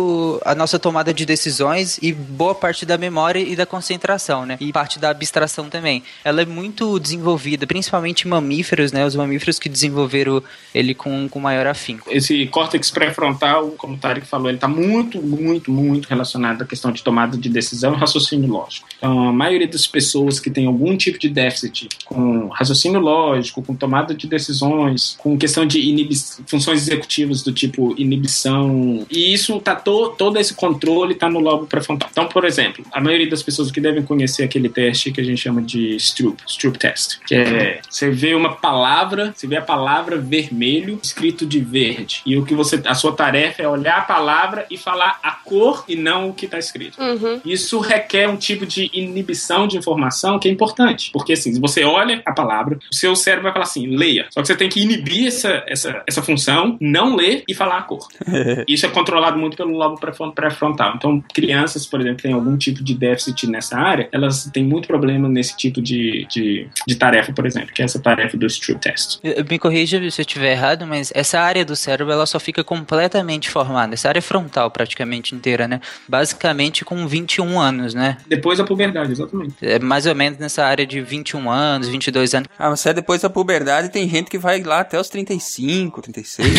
a 0.46 0.56
nossa 0.56 0.80
tomada 0.80 1.14
de 1.14 1.26
decisões 1.26 2.00
e 2.02 2.14
boa 2.14 2.56
parte 2.56 2.86
da 2.86 2.98
memória 2.98 3.40
e 3.40 3.56
da 3.56 3.66
concentração, 3.66 4.46
né? 4.46 4.58
E 4.60 4.72
parte 4.72 4.98
da 4.98 5.10
abstração 5.10 5.70
também. 5.70 6.04
Ela 6.24 6.42
é 6.42 6.46
muito 6.46 7.00
desenvolvida, 7.00 7.68
principalmente 7.68 8.26
em 8.26 8.30
mamíferos, 8.30 8.92
né? 8.92 9.06
Os 9.06 9.16
mamíferos 9.16 9.60
que 9.60 9.68
desenvolveram 9.68 10.42
ele 10.74 10.94
com, 10.94 11.28
com 11.28 11.40
maior 11.40 11.68
afinco. 11.68 12.10
Esse 12.12 12.46
córtex 12.48 12.92
pré-frontal, 12.92 13.72
como 13.72 13.96
o 13.96 13.98
Tarek 13.98 14.26
falou, 14.26 14.50
ele 14.50 14.58
está 14.58 14.68
muito, 14.68 15.22
muito, 15.22 15.72
muito 15.72 16.08
relacionado 16.08 16.62
à 16.62 16.66
questão 16.66 16.92
de 16.92 17.04
tomada 17.04 17.38
de 17.38 17.50
decisão 17.50 17.94
e 17.94 17.98
raciocínio 17.98 18.50
lógico. 18.50 18.88
Então, 18.98 19.30
a 19.30 19.34
maioria 19.34 19.68
das 19.68 19.88
pessoas 19.88 20.40
que 20.40 20.50
tem 20.50 20.68
algum 20.68 20.96
tipo 20.96 21.20
de 21.20 21.30
déficit 21.30 21.90
com 22.06 22.48
raciocínio 22.50 23.00
lógico, 23.00 23.62
com 23.62 23.76
tomada 23.76 24.14
de 24.14 24.28
decisões, 24.28 25.16
com 25.18 25.38
questão 25.38 25.66
de 25.66 26.08
funções 26.48 26.75
executivas 26.76 27.44
do 27.44 27.52
tipo 27.52 27.96
inibição. 27.98 29.06
E 29.10 29.34
isso 29.34 29.60
tá 29.60 29.76
to, 29.76 30.10
todo 30.18 30.40
esse 30.40 30.54
controle 30.54 31.16
tá 31.16 31.30
no 31.30 31.40
lobo 31.40 31.66
pré-frontal. 31.66 32.10
Então, 32.12 32.28
por 32.28 32.46
exemplo, 32.46 32.86
a 32.92 33.02
maioria 33.02 33.30
das 33.30 33.44
pessoas 33.44 33.72
que 33.72 33.82
devem 33.82 34.04
conhecer 34.04 34.44
aquele 34.44 34.70
teste 34.70 35.12
que 35.12 35.22
a 35.22 35.24
gente 35.24 35.42
chama 35.42 35.62
de 35.62 35.96
Stroop, 35.98 36.42
Stroop 36.48 36.78
Test, 36.78 37.20
que 37.26 37.36
é 37.36 37.80
você 37.90 38.10
vê 38.10 38.34
uma 38.34 38.56
palavra, 38.56 39.34
você 39.36 39.48
vê 39.48 39.58
a 39.58 39.62
palavra 39.62 40.18
vermelho 40.18 41.00
escrito 41.02 41.46
de 41.46 41.60
verde. 41.60 42.22
E 42.26 42.38
o 42.38 42.46
que 42.46 42.54
você 42.54 42.82
a 42.86 42.94
sua 42.94 43.14
tarefa 43.14 43.62
é 43.62 43.68
olhar 43.68 43.98
a 43.98 44.02
palavra 44.02 44.66
e 44.70 44.78
falar 44.78 45.20
a 45.24 45.32
cor 45.32 45.86
e 45.88 45.96
não 45.96 46.30
o 46.30 46.34
que 46.34 46.46
está 46.46 46.58
escrito. 46.58 47.02
Uhum. 47.02 47.42
Isso 47.46 47.80
requer 47.80 48.28
um 48.28 48.38
tipo 48.38 48.66
de 48.66 48.90
inibição 48.94 49.68
de 49.68 49.78
informação 49.78 50.40
que 50.40 50.48
é 50.48 50.52
importante, 50.52 51.10
porque 51.12 51.34
assim, 51.34 51.54
se 51.54 51.60
você 51.60 51.84
olha 51.84 52.22
a 52.26 52.32
palavra, 52.32 52.78
o 52.92 52.96
seu 52.96 53.16
cérebro 53.16 53.44
vai 53.44 53.54
falar 53.54 53.66
assim, 53.66 53.88
leia. 53.88 54.28
Só 54.32 54.42
que 54.42 54.48
você 54.48 54.56
tem 54.56 54.70
que 54.70 54.82
inibir 54.82 55.28
essa, 55.28 55.64
essa, 55.68 56.04
essa 56.06 56.22
função 56.22 56.65
não 56.80 57.16
ler 57.16 57.44
e 57.48 57.54
falar 57.54 57.80
a 57.80 57.82
cor. 57.84 58.08
Isso 58.68 58.86
é 58.86 58.90
controlado 58.90 59.38
muito 59.38 59.58
pelo 59.58 59.72
lobo 59.72 60.00
pré-frontal. 60.00 60.94
Então, 60.96 61.24
crianças, 61.34 61.86
por 61.86 62.00
exemplo, 62.00 62.18
que 62.18 62.24
têm 62.24 62.34
algum 62.34 62.58
tipo 62.58 62.84
de 62.84 62.94
déficit 62.94 63.48
nessa 63.48 63.78
área, 63.78 64.10
elas 64.12 64.50
têm 64.54 64.64
muito 64.64 64.88
problema 64.88 65.28
nesse 65.28 65.56
tipo 65.56 65.82
de, 65.82 66.26
de, 66.30 66.68
de 66.88 66.96
tarefa, 66.96 67.34
por 67.34 67.46
exemplo, 67.46 67.74
que 67.74 67.82
é 67.82 67.86
essa 67.86 68.00
tarefa 68.00 68.38
do 68.38 68.50
Stroop 68.50 68.82
Test. 68.82 69.20
Me 69.50 69.60
corrija 69.60 70.00
se 70.10 70.22
eu 70.22 70.24
estiver 70.24 70.52
errado, 70.52 70.86
mas 70.86 71.12
essa 71.14 71.40
área 71.40 71.66
do 71.66 71.76
cérebro 71.76 72.14
ela 72.14 72.26
só 72.26 72.40
fica 72.40 72.64
completamente 72.64 73.50
formada. 73.50 73.94
Essa 73.94 74.10
área 74.10 74.22
frontal 74.22 74.70
praticamente 74.72 75.36
inteira, 75.36 75.68
né? 75.68 75.80
Basicamente 76.08 76.84
com 76.86 77.08
21 77.08 77.60
anos, 77.60 77.94
né? 77.94 78.18
Depois 78.28 78.58
da 78.58 78.64
puberdade, 78.64 79.12
exatamente. 79.12 79.56
É 79.62 79.80
mais 79.80 80.06
ou 80.06 80.16
menos 80.16 80.40
nessa 80.40 80.66
área 80.66 80.86
de 80.86 81.02
21 81.02 81.50
anos, 81.50 81.88
22 81.88 82.34
anos. 82.34 82.50
Ah, 82.58 82.70
mas 82.70 82.86
é 82.86 82.94
depois 82.94 83.22
da 83.22 83.30
puberdade 83.30 83.90
tem 83.90 84.08
gente 84.10 84.30
que 84.30 84.38
vai 84.38 84.62
lá 84.62 84.80
até 84.80 85.00
os 85.00 85.10
35, 85.10 86.02
36. 86.02 86.55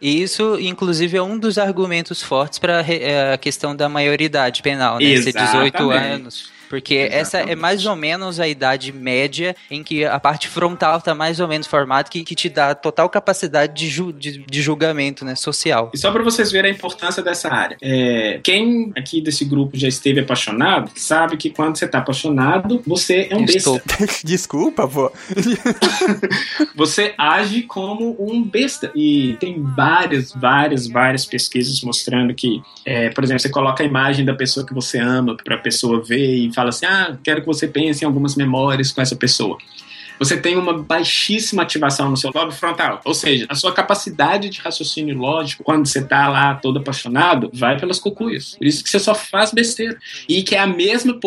E 0.00 0.22
isso, 0.22 0.58
inclusive, 0.60 1.16
é 1.16 1.22
um 1.22 1.38
dos 1.38 1.58
argumentos 1.58 2.22
fortes 2.22 2.58
para 2.58 2.80
é, 2.82 3.32
a 3.34 3.38
questão 3.38 3.74
da 3.74 3.88
maioridade 3.88 4.62
penal, 4.62 4.98
né? 4.98 5.16
Ser 5.22 5.32
18 5.32 5.90
anos. 5.90 6.57
Porque 6.68 6.94
Exatamente. 6.94 7.20
essa 7.20 7.38
é 7.38 7.54
mais 7.54 7.86
ou 7.86 7.96
menos 7.96 8.40
a 8.40 8.46
idade 8.46 8.92
média 8.92 9.54
em 9.70 9.82
que 9.82 10.04
a 10.04 10.18
parte 10.20 10.48
frontal 10.48 10.98
está 10.98 11.14
mais 11.14 11.40
ou 11.40 11.48
menos 11.48 11.66
formada, 11.66 12.08
que, 12.08 12.22
que 12.24 12.34
te 12.34 12.48
dá 12.48 12.74
total 12.74 13.08
capacidade 13.08 13.74
de, 13.74 13.88
ju, 13.88 14.12
de, 14.12 14.38
de 14.38 14.62
julgamento 14.62 15.24
né, 15.24 15.34
social. 15.34 15.90
E 15.94 15.98
só 15.98 16.10
para 16.10 16.22
vocês 16.22 16.50
verem 16.52 16.72
a 16.72 16.74
importância 16.74 17.22
dessa 17.22 17.52
área. 17.52 17.76
É, 17.80 18.40
quem 18.42 18.92
aqui 18.96 19.20
desse 19.20 19.44
grupo 19.44 19.76
já 19.76 19.88
esteve 19.88 20.20
apaixonado, 20.20 20.90
sabe 20.96 21.36
que 21.36 21.50
quando 21.50 21.76
você 21.76 21.84
está 21.84 21.98
apaixonado, 21.98 22.82
você 22.86 23.28
é 23.30 23.36
um 23.36 23.44
besta. 23.44 23.82
Desculpa, 24.24 24.86
pô. 24.86 25.10
você 26.74 27.14
age 27.16 27.62
como 27.62 28.16
um 28.18 28.42
besta. 28.42 28.90
E 28.94 29.36
tem 29.40 29.62
várias, 29.62 30.32
várias, 30.32 30.86
várias 30.86 31.24
pesquisas 31.24 31.80
mostrando 31.82 32.34
que, 32.34 32.60
é, 32.84 33.10
por 33.10 33.24
exemplo, 33.24 33.40
você 33.40 33.48
coloca 33.48 33.82
a 33.82 33.86
imagem 33.86 34.24
da 34.24 34.34
pessoa 34.34 34.66
que 34.66 34.74
você 34.74 34.98
ama 34.98 35.36
para 35.36 35.56
a 35.56 35.58
pessoa 35.58 36.02
ver 36.02 36.34
e 36.34 36.52
fala 36.58 36.70
assim: 36.70 36.86
ah, 36.86 37.16
quero 37.22 37.40
que 37.40 37.46
você 37.46 37.68
pense 37.68 38.02
em 38.02 38.06
algumas 38.06 38.34
memórias 38.34 38.90
com 38.90 39.00
essa 39.00 39.14
pessoa 39.14 39.58
você 40.18 40.36
tem 40.36 40.56
uma 40.56 40.76
baixíssima 40.76 41.62
ativação 41.62 42.10
no 42.10 42.16
seu 42.16 42.30
lobo 42.34 42.50
frontal. 42.50 43.00
Ou 43.04 43.14
seja, 43.14 43.46
a 43.48 43.54
sua 43.54 43.72
capacidade 43.72 44.48
de 44.48 44.60
raciocínio 44.60 45.16
lógico, 45.16 45.62
quando 45.62 45.86
você 45.86 46.02
tá 46.02 46.28
lá 46.28 46.54
todo 46.54 46.80
apaixonado, 46.80 47.50
vai 47.54 47.78
pelas 47.78 47.98
cucuias. 47.98 48.56
Por 48.56 48.66
isso 48.66 48.82
que 48.82 48.90
você 48.90 48.98
só 48.98 49.14
faz 49.14 49.52
besteira. 49.52 49.96
E 50.28 50.42
que 50.42 50.54
é 50.54 50.58
a 50.58 50.66
mesma, 50.66 51.18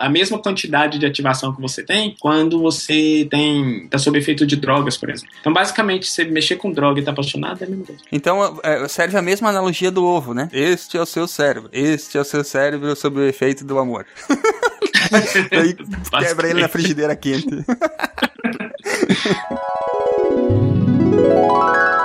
a 0.00 0.08
mesma 0.08 0.38
quantidade 0.38 0.98
de 0.98 1.06
ativação 1.06 1.54
que 1.54 1.60
você 1.60 1.82
tem 1.82 2.16
quando 2.18 2.60
você 2.60 3.26
tem 3.30 3.86
tá 3.88 3.98
sob 3.98 4.18
efeito 4.18 4.46
de 4.46 4.56
drogas, 4.56 4.96
por 4.96 5.10
exemplo. 5.10 5.34
Então, 5.40 5.52
basicamente, 5.52 6.06
você 6.06 6.24
mexer 6.24 6.56
com 6.56 6.72
droga 6.72 7.00
e 7.00 7.04
tá 7.04 7.10
apaixonado 7.10 7.62
é 7.62 7.66
a 7.66 7.68
mesma 7.68 7.84
coisa. 7.84 8.02
Então, 8.10 8.60
é, 8.62 8.88
serve 8.88 9.16
a 9.16 9.22
mesma 9.22 9.50
analogia 9.50 9.90
do 9.90 10.04
ovo, 10.04 10.32
né? 10.32 10.48
Este 10.52 10.96
é 10.96 11.00
o 11.00 11.06
seu 11.06 11.26
cérebro. 11.28 11.68
Este 11.72 12.16
é 12.16 12.20
o 12.20 12.24
seu 12.24 12.42
cérebro 12.42 12.94
sob 12.96 13.20
o 13.20 13.24
efeito 13.24 13.64
do 13.64 13.78
amor. 13.78 14.06
Aí 15.52 15.74
quebra 16.22 16.50
ele 16.50 16.60
na 16.60 16.68
frigideira 16.68 17.16
quente. 17.16 17.48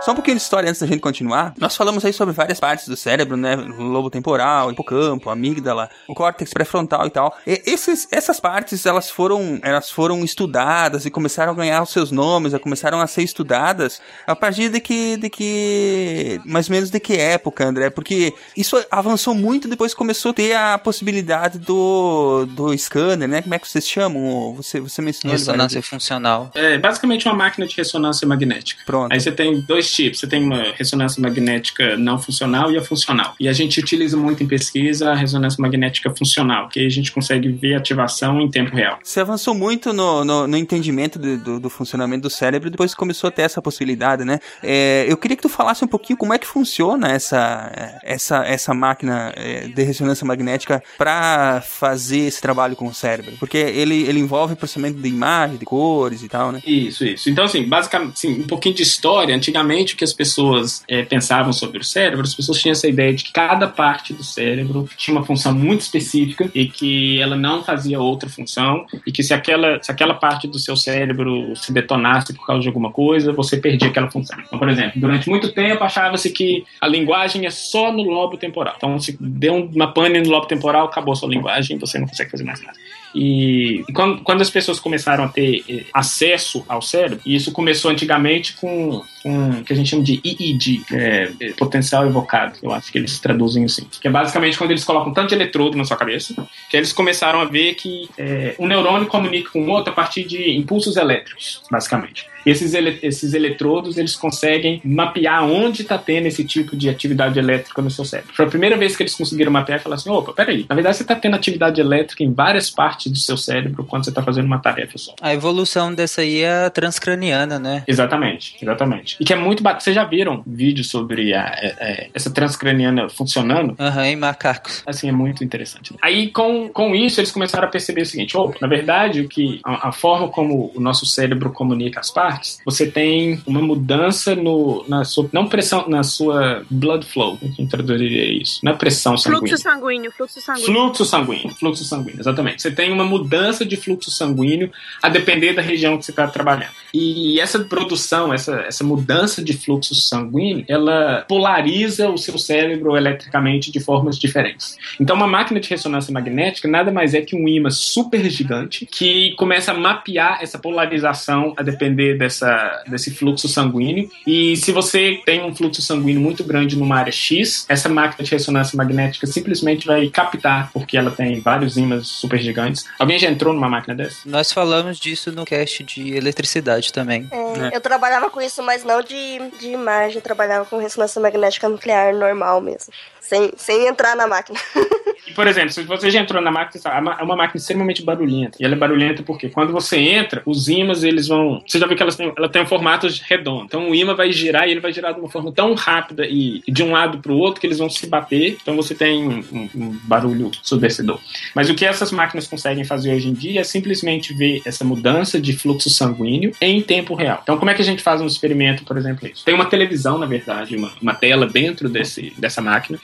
Só 0.00 0.12
um 0.12 0.14
pouquinho 0.14 0.36
de 0.36 0.42
história 0.42 0.68
antes 0.68 0.80
da 0.80 0.86
gente 0.86 1.00
continuar. 1.00 1.54
Nós 1.58 1.76
falamos 1.76 2.04
aí 2.04 2.12
sobre 2.12 2.32
várias 2.32 2.60
partes 2.60 2.86
do 2.86 2.96
cérebro, 2.96 3.36
né? 3.36 3.56
O 3.56 3.82
lobo 3.82 4.08
temporal, 4.08 4.70
hipocampo, 4.70 5.28
amígdala, 5.28 5.90
o 6.06 6.14
córtex 6.14 6.52
pré-frontal 6.52 7.06
e 7.06 7.10
tal. 7.10 7.36
E 7.46 7.62
esses, 7.66 8.06
essas 8.10 8.38
partes, 8.38 8.86
elas 8.86 9.10
foram, 9.10 9.58
elas 9.62 9.90
foram 9.90 10.24
estudadas 10.24 11.04
e 11.04 11.10
começaram 11.10 11.52
a 11.52 11.54
ganhar 11.54 11.82
os 11.82 11.90
seus 11.90 12.12
nomes, 12.12 12.54
começaram 12.58 13.00
a 13.00 13.06
ser 13.06 13.22
estudadas 13.22 14.00
a 14.26 14.36
partir 14.36 14.68
de 14.68 14.80
que, 14.80 15.16
de 15.16 15.28
que, 15.28 16.40
mais 16.44 16.68
ou 16.68 16.74
menos 16.74 16.90
de 16.90 17.00
que 17.00 17.16
época, 17.16 17.64
André? 17.64 17.90
Porque 17.90 18.32
isso 18.56 18.82
avançou 18.90 19.34
muito 19.34 19.68
depois 19.68 19.92
que 19.92 19.98
começou 19.98 20.30
a 20.30 20.34
ter 20.34 20.54
a 20.54 20.78
possibilidade 20.78 21.58
do, 21.58 22.46
do 22.46 22.76
scanner, 22.78 23.28
né? 23.28 23.42
Como 23.42 23.54
é 23.54 23.58
que 23.58 23.68
vocês 23.68 23.86
chamam? 23.86 24.54
Você, 24.54 24.80
você 24.80 25.02
mencionou 25.02 25.36
Ressonância 25.36 25.82
funcional. 25.82 26.50
É 26.54 26.78
basicamente 26.78 27.26
uma 27.26 27.34
máquina 27.34 27.66
de 27.66 27.76
ressonância 27.76 28.26
magnética. 28.26 28.82
Pronto. 28.86 29.12
Aí 29.12 29.20
você 29.20 29.32
tem 29.32 29.60
dois 29.60 29.88
tipos. 30.02 30.20
Você 30.20 30.26
tem 30.26 30.42
uma 30.42 30.72
ressonância 30.76 31.20
magnética 31.20 31.96
não 31.96 32.18
funcional 32.18 32.70
e 32.70 32.78
a 32.78 32.82
funcional. 32.82 33.34
E 33.40 33.48
a 33.48 33.52
gente 33.52 33.80
utiliza 33.80 34.16
muito 34.16 34.42
em 34.42 34.46
pesquisa 34.46 35.10
a 35.10 35.14
ressonância 35.14 35.60
magnética 35.60 36.14
funcional, 36.14 36.68
que 36.68 36.84
a 36.84 36.88
gente 36.88 37.10
consegue 37.10 37.48
ver 37.48 37.74
ativação 37.74 38.40
em 38.40 38.50
tempo 38.50 38.74
real. 38.74 38.98
Você 39.02 39.20
avançou 39.20 39.54
muito 39.54 39.92
no, 39.92 40.24
no, 40.24 40.46
no 40.46 40.56
entendimento 40.56 41.18
do, 41.18 41.38
do, 41.38 41.60
do, 41.60 41.70
funcionamento 41.70 42.22
do 42.22 42.30
cérebro 42.30 42.70
depois 42.70 42.94
começou 42.94 43.28
a 43.28 43.30
ter 43.30 43.42
essa 43.42 43.60
possibilidade, 43.60 44.24
né? 44.24 44.38
É, 44.62 45.06
eu 45.08 45.16
queria 45.16 45.36
que 45.36 45.42
tu 45.42 45.48
falasse 45.48 45.84
um 45.84 45.88
pouquinho 45.88 46.16
como 46.16 46.32
é 46.32 46.38
que 46.38 46.46
funciona 46.46 47.08
essa, 47.08 48.00
essa, 48.02 48.44
essa 48.44 48.74
máquina 48.74 49.32
é, 49.36 49.68
de 49.68 49.82
ressonância 49.82 50.26
magnética 50.26 50.82
para 50.96 51.60
fazer 51.60 52.20
esse 52.20 52.40
trabalho 52.40 52.76
com 52.76 52.86
o 52.86 52.94
cérebro. 52.94 53.32
Porque 53.38 53.56
ele, 53.56 54.02
ele 54.02 54.20
envolve 54.20 54.54
processamento 54.54 54.98
de 55.00 55.08
imagem, 55.08 55.56
de 55.56 55.64
cores 55.64 56.22
e 56.22 56.28
tal, 56.28 56.52
né? 56.52 56.62
Isso, 56.66 57.04
isso. 57.04 57.30
Então, 57.30 57.44
assim, 57.44 57.64
basicamente, 57.64 58.12
assim, 58.12 58.40
um 58.40 58.46
pouquinho 58.46 58.74
de 58.74 58.82
história. 58.82 59.34
Antigamente, 59.34 59.77
o 59.82 59.96
que 59.96 60.04
as 60.04 60.12
pessoas 60.12 60.82
é, 60.88 61.02
pensavam 61.02 61.52
sobre 61.52 61.78
o 61.78 61.84
cérebro, 61.84 62.22
as 62.24 62.34
pessoas 62.34 62.58
tinham 62.58 62.72
essa 62.72 62.88
ideia 62.88 63.12
de 63.12 63.24
que 63.24 63.32
cada 63.32 63.66
parte 63.68 64.12
do 64.12 64.22
cérebro 64.22 64.88
tinha 64.96 65.16
uma 65.16 65.24
função 65.24 65.54
muito 65.54 65.80
específica 65.80 66.50
e 66.54 66.66
que 66.66 67.20
ela 67.20 67.36
não 67.36 67.62
fazia 67.62 68.00
outra 68.00 68.28
função 68.28 68.86
e 69.06 69.12
que 69.12 69.22
se 69.22 69.34
aquela, 69.34 69.82
se 69.82 69.90
aquela 69.90 70.14
parte 70.14 70.46
do 70.46 70.58
seu 70.58 70.76
cérebro 70.76 71.54
se 71.56 71.72
detonasse 71.72 72.32
por 72.34 72.46
causa 72.46 72.62
de 72.62 72.68
alguma 72.68 72.90
coisa, 72.90 73.32
você 73.32 73.56
perdia 73.56 73.88
aquela 73.88 74.10
função. 74.10 74.38
Então, 74.46 74.58
por 74.58 74.68
exemplo, 74.68 75.00
durante 75.00 75.28
muito 75.28 75.52
tempo 75.52 75.82
achava-se 75.84 76.30
que 76.30 76.64
a 76.80 76.88
linguagem 76.88 77.46
é 77.46 77.50
só 77.50 77.92
no 77.92 78.02
lobo 78.02 78.36
temporal. 78.36 78.74
Então, 78.76 78.98
se 78.98 79.16
deu 79.20 79.54
uma 79.54 79.92
pane 79.92 80.20
no 80.20 80.30
lobo 80.30 80.46
temporal, 80.46 80.86
acabou 80.86 81.12
a 81.12 81.16
sua 81.16 81.28
linguagem 81.28 81.76
e 81.76 81.80
você 81.80 81.98
não 81.98 82.06
consegue 82.06 82.30
fazer 82.30 82.44
mais 82.44 82.62
nada. 82.62 82.76
E, 83.14 83.84
quando, 83.94 84.22
quando, 84.22 84.42
as 84.42 84.50
pessoas 84.50 84.78
começaram 84.78 85.24
a 85.24 85.28
ter 85.28 85.64
eh, 85.68 85.84
acesso 85.92 86.64
ao 86.68 86.82
cérebro, 86.82 87.20
e 87.24 87.34
isso 87.34 87.52
começou 87.52 87.90
antigamente 87.90 88.54
com, 88.54 89.02
com 89.22 89.50
o 89.50 89.64
que 89.64 89.72
a 89.72 89.76
gente 89.76 89.90
chama 89.90 90.02
de 90.02 90.20
EEG, 90.24 90.84
é, 90.92 91.30
é, 91.40 91.52
potencial 91.52 92.06
evocado, 92.06 92.58
eu 92.62 92.72
acho 92.72 92.92
que 92.92 92.98
eles 92.98 93.18
traduzem 93.18 93.64
assim. 93.64 93.86
Que 94.00 94.08
é 94.08 94.10
basicamente 94.10 94.58
quando 94.58 94.70
eles 94.70 94.84
colocam 94.84 95.12
tanto 95.12 95.28
de 95.28 95.34
eletrodo 95.34 95.76
na 95.76 95.84
sua 95.84 95.96
cabeça, 95.96 96.34
que 96.68 96.76
eles 96.76 96.92
começaram 96.92 97.40
a 97.40 97.44
ver 97.44 97.74
que 97.74 98.08
é, 98.18 98.54
um 98.58 98.66
neurônio 98.66 99.06
comunica 99.06 99.50
com 99.50 99.62
o 99.62 99.70
outro 99.70 99.92
a 99.92 99.94
partir 99.94 100.24
de 100.24 100.56
impulsos 100.56 100.96
elétricos, 100.96 101.62
basicamente. 101.70 102.26
Esses, 102.48 102.74
ele, 102.74 102.98
esses 103.02 103.34
eletrodos, 103.34 103.96
eles 103.96 104.16
conseguem 104.16 104.80
mapear 104.84 105.44
onde 105.44 105.82
está 105.82 105.98
tendo 105.98 106.26
esse 106.26 106.44
tipo 106.44 106.76
de 106.76 106.88
atividade 106.88 107.38
elétrica 107.38 107.82
no 107.82 107.90
seu 107.90 108.04
cérebro. 108.04 108.32
Foi 108.34 108.46
a 108.46 108.48
primeira 108.48 108.76
vez 108.76 108.96
que 108.96 109.02
eles 109.02 109.14
conseguiram 109.14 109.52
mapear 109.52 109.78
e 109.78 109.82
falar 109.82 109.96
assim, 109.96 110.10
opa, 110.10 110.32
peraí, 110.32 110.64
na 110.68 110.74
verdade 110.74 110.96
você 110.96 111.02
está 111.02 111.14
tendo 111.14 111.36
atividade 111.36 111.80
elétrica 111.80 112.24
em 112.24 112.32
várias 112.32 112.70
partes 112.70 113.10
do 113.12 113.18
seu 113.18 113.36
cérebro 113.36 113.84
quando 113.84 114.04
você 114.04 114.10
está 114.10 114.22
fazendo 114.22 114.46
uma 114.46 114.58
tarefa 114.58 114.96
só. 114.96 115.14
A 115.20 115.34
evolução 115.34 115.94
dessa 115.94 116.22
aí 116.22 116.42
é 116.42 116.70
transcraniana, 116.70 117.58
né? 117.58 117.84
Exatamente, 117.86 118.56
exatamente. 118.60 119.16
E 119.20 119.24
que 119.24 119.32
é 119.32 119.36
muito 119.36 119.62
bacana. 119.62 119.80
Vocês 119.80 119.94
já 119.94 120.04
viram 120.04 120.42
vídeos 120.46 120.88
sobre 120.88 121.34
a, 121.34 121.42
a, 121.42 121.46
a, 121.46 122.06
essa 122.14 122.30
transcraniana 122.30 123.08
funcionando? 123.08 123.76
Aham, 123.78 124.00
uhum, 124.00 124.06
em 124.06 124.16
macacos. 124.16 124.82
Assim, 124.86 125.08
é 125.08 125.12
muito 125.12 125.44
interessante. 125.44 125.94
Aí, 126.02 126.28
com, 126.28 126.68
com 126.68 126.94
isso, 126.94 127.20
eles 127.20 127.30
começaram 127.30 127.68
a 127.68 127.70
perceber 127.70 128.02
o 128.02 128.06
seguinte, 128.06 128.36
opa, 128.36 128.56
na 128.60 128.68
verdade, 128.68 129.20
o 129.20 129.28
que, 129.28 129.60
a, 129.64 129.88
a 129.88 129.92
forma 129.92 130.28
como 130.28 130.72
o 130.74 130.80
nosso 130.80 131.06
cérebro 131.06 131.50
comunica 131.52 132.00
as 132.00 132.10
partes 132.10 132.37
partes, 132.38 132.60
você 132.64 132.86
tem 132.86 133.40
uma 133.46 133.60
mudança 133.60 134.34
no, 134.34 134.84
na 134.88 135.04
sua, 135.04 135.28
não 135.32 135.48
pressão, 135.48 135.88
na 135.88 136.02
sua 136.02 136.64
blood 136.70 137.04
flow, 137.06 137.36
que 137.36 137.66
traduziria 137.66 138.40
isso, 138.40 138.60
é 138.66 138.72
pressão 138.72 139.16
sanguínea. 139.16 139.48
Fluxo 139.48 139.62
sanguíneo, 139.62 140.12
fluxo 140.12 140.40
sanguíneo. 140.40 140.66
Fluxo 140.66 141.04
sanguíneo, 141.04 141.54
fluxo 141.54 141.84
sanguíneo, 141.84 142.20
exatamente. 142.20 142.62
Você 142.62 142.70
tem 142.70 142.92
uma 142.92 143.04
mudança 143.04 143.64
de 143.64 143.76
fluxo 143.76 144.10
sanguíneo 144.10 144.70
a 145.02 145.08
depender 145.08 145.52
da 145.52 145.62
região 145.62 145.98
que 145.98 146.04
você 146.04 146.12
está 146.12 146.26
trabalhando. 146.26 146.72
E 146.92 147.40
essa 147.40 147.58
produção, 147.60 148.32
essa, 148.32 148.60
essa 148.60 148.84
mudança 148.84 149.42
de 149.42 149.52
fluxo 149.52 149.94
sanguíneo, 149.94 150.64
ela 150.68 151.24
polariza 151.28 152.08
o 152.08 152.16
seu 152.16 152.38
cérebro 152.38 152.96
eletricamente 152.96 153.70
de 153.70 153.80
formas 153.80 154.18
diferentes. 154.18 154.76
Então, 155.00 155.16
uma 155.16 155.26
máquina 155.26 155.60
de 155.60 155.68
ressonância 155.68 156.12
magnética 156.12 156.68
nada 156.68 156.90
mais 156.90 157.14
é 157.14 157.20
que 157.20 157.36
um 157.36 157.48
imã 157.48 157.70
super 157.70 158.28
gigante 158.30 158.86
que 158.86 159.34
começa 159.36 159.72
a 159.72 159.74
mapear 159.74 160.38
essa 160.42 160.58
polarização 160.58 161.54
a 161.56 161.62
depender 161.62 162.17
dessa, 162.18 162.82
desse 162.86 163.14
fluxo 163.14 163.48
sanguíneo. 163.48 164.10
E 164.26 164.56
se 164.56 164.72
você 164.72 165.20
tem 165.24 165.44
um 165.44 165.54
fluxo 165.54 165.80
sanguíneo 165.80 166.20
muito 166.20 166.44
grande 166.44 166.76
numa 166.76 166.96
área 166.96 167.12
X, 167.12 167.64
essa 167.68 167.88
máquina 167.88 168.24
de 168.24 168.30
ressonância 168.30 168.76
magnética 168.76 169.26
simplesmente 169.26 169.86
vai 169.86 170.08
captar, 170.08 170.70
porque 170.72 170.96
ela 170.96 171.10
tem 171.10 171.40
vários 171.40 171.76
ímãs 171.76 172.06
super 172.06 172.38
gigantes. 172.38 172.84
Alguém 172.98 173.18
já 173.18 173.30
entrou 173.30 173.54
numa 173.54 173.68
máquina 173.68 173.94
dessa? 173.94 174.18
Nós 174.26 174.52
falamos 174.52 174.98
disso 174.98 175.32
no 175.32 175.44
cast 175.44 175.82
de 175.84 176.14
eletricidade 176.14 176.92
também. 176.92 177.28
É, 177.30 177.68
é. 177.68 177.76
Eu 177.76 177.80
trabalhava 177.80 178.28
com 178.30 178.40
isso, 178.40 178.62
mas 178.62 178.84
não 178.84 179.02
de, 179.02 179.38
de 179.58 179.68
imagem, 179.68 180.16
eu 180.16 180.22
trabalhava 180.22 180.64
com 180.64 180.78
ressonância 180.78 181.20
magnética 181.20 181.68
nuclear 181.68 182.14
normal 182.14 182.60
mesmo 182.60 182.92
sem, 183.28 183.52
sem 183.56 183.86
entrar 183.86 184.16
na 184.16 184.26
máquina. 184.26 184.58
e, 185.26 185.32
por 185.32 185.46
exemplo, 185.46 185.70
se 185.70 185.82
você 185.82 186.10
já 186.10 186.20
entrou 186.20 186.40
na 186.40 186.50
máquina, 186.50 186.80
é 187.18 187.22
uma 187.22 187.36
máquina 187.36 187.58
extremamente 187.58 188.02
barulhenta. 188.02 188.56
E 188.58 188.64
ela 188.64 188.74
é 188.74 188.78
barulhenta 188.78 189.22
porque 189.22 189.50
quando 189.50 189.70
você 189.70 189.98
entra, 189.98 190.42
os 190.46 190.66
ímãs, 190.66 191.02
eles 191.02 191.28
vão. 191.28 191.62
Você 191.66 191.78
já 191.78 191.86
viu 191.86 191.94
que 191.94 192.02
elas 192.02 192.16
têm, 192.16 192.32
ela 192.34 192.48
tem 192.48 192.62
um 192.62 192.66
formato 192.66 193.06
redondo. 193.28 193.64
Então 193.64 193.90
o 193.90 193.94
ímã 193.94 194.14
vai 194.14 194.32
girar 194.32 194.66
e 194.66 194.70
ele 194.70 194.80
vai 194.80 194.92
girar 194.92 195.12
de 195.12 195.20
uma 195.20 195.28
forma 195.28 195.52
tão 195.52 195.74
rápida 195.74 196.26
e 196.26 196.62
de 196.66 196.82
um 196.82 196.92
lado 196.92 197.18
para 197.18 197.30
o 197.30 197.36
outro 197.36 197.60
que 197.60 197.66
eles 197.66 197.78
vão 197.78 197.90
se 197.90 198.06
bater. 198.06 198.56
Então 198.62 198.74
você 198.74 198.94
tem 198.94 199.28
um, 199.28 199.44
um, 199.52 199.68
um 199.74 199.98
barulho 200.04 200.50
surdecedor. 200.62 201.20
Mas 201.54 201.68
o 201.68 201.74
que 201.74 201.84
essas 201.84 202.10
máquinas 202.10 202.46
conseguem 202.46 202.84
fazer 202.84 203.14
hoje 203.14 203.28
em 203.28 203.34
dia 203.34 203.60
é 203.60 203.64
simplesmente 203.64 204.32
ver 204.32 204.62
essa 204.64 204.84
mudança 204.84 205.38
de 205.38 205.52
fluxo 205.52 205.90
sanguíneo 205.90 206.52
em 206.62 206.80
tempo 206.80 207.14
real. 207.14 207.40
Então, 207.42 207.58
como 207.58 207.70
é 207.70 207.74
que 207.74 207.82
a 207.82 207.84
gente 207.84 208.02
faz 208.02 208.22
um 208.22 208.26
experimento, 208.26 208.84
por 208.84 208.96
exemplo, 208.96 209.28
isso? 209.28 209.44
Tem 209.44 209.54
uma 209.54 209.66
televisão, 209.66 210.16
na 210.16 210.26
verdade, 210.26 210.76
uma, 210.76 210.92
uma 211.02 211.14
tela 211.14 211.46
dentro 211.46 211.90
desse, 211.90 212.32
dessa 212.38 212.62
máquina 212.62 212.98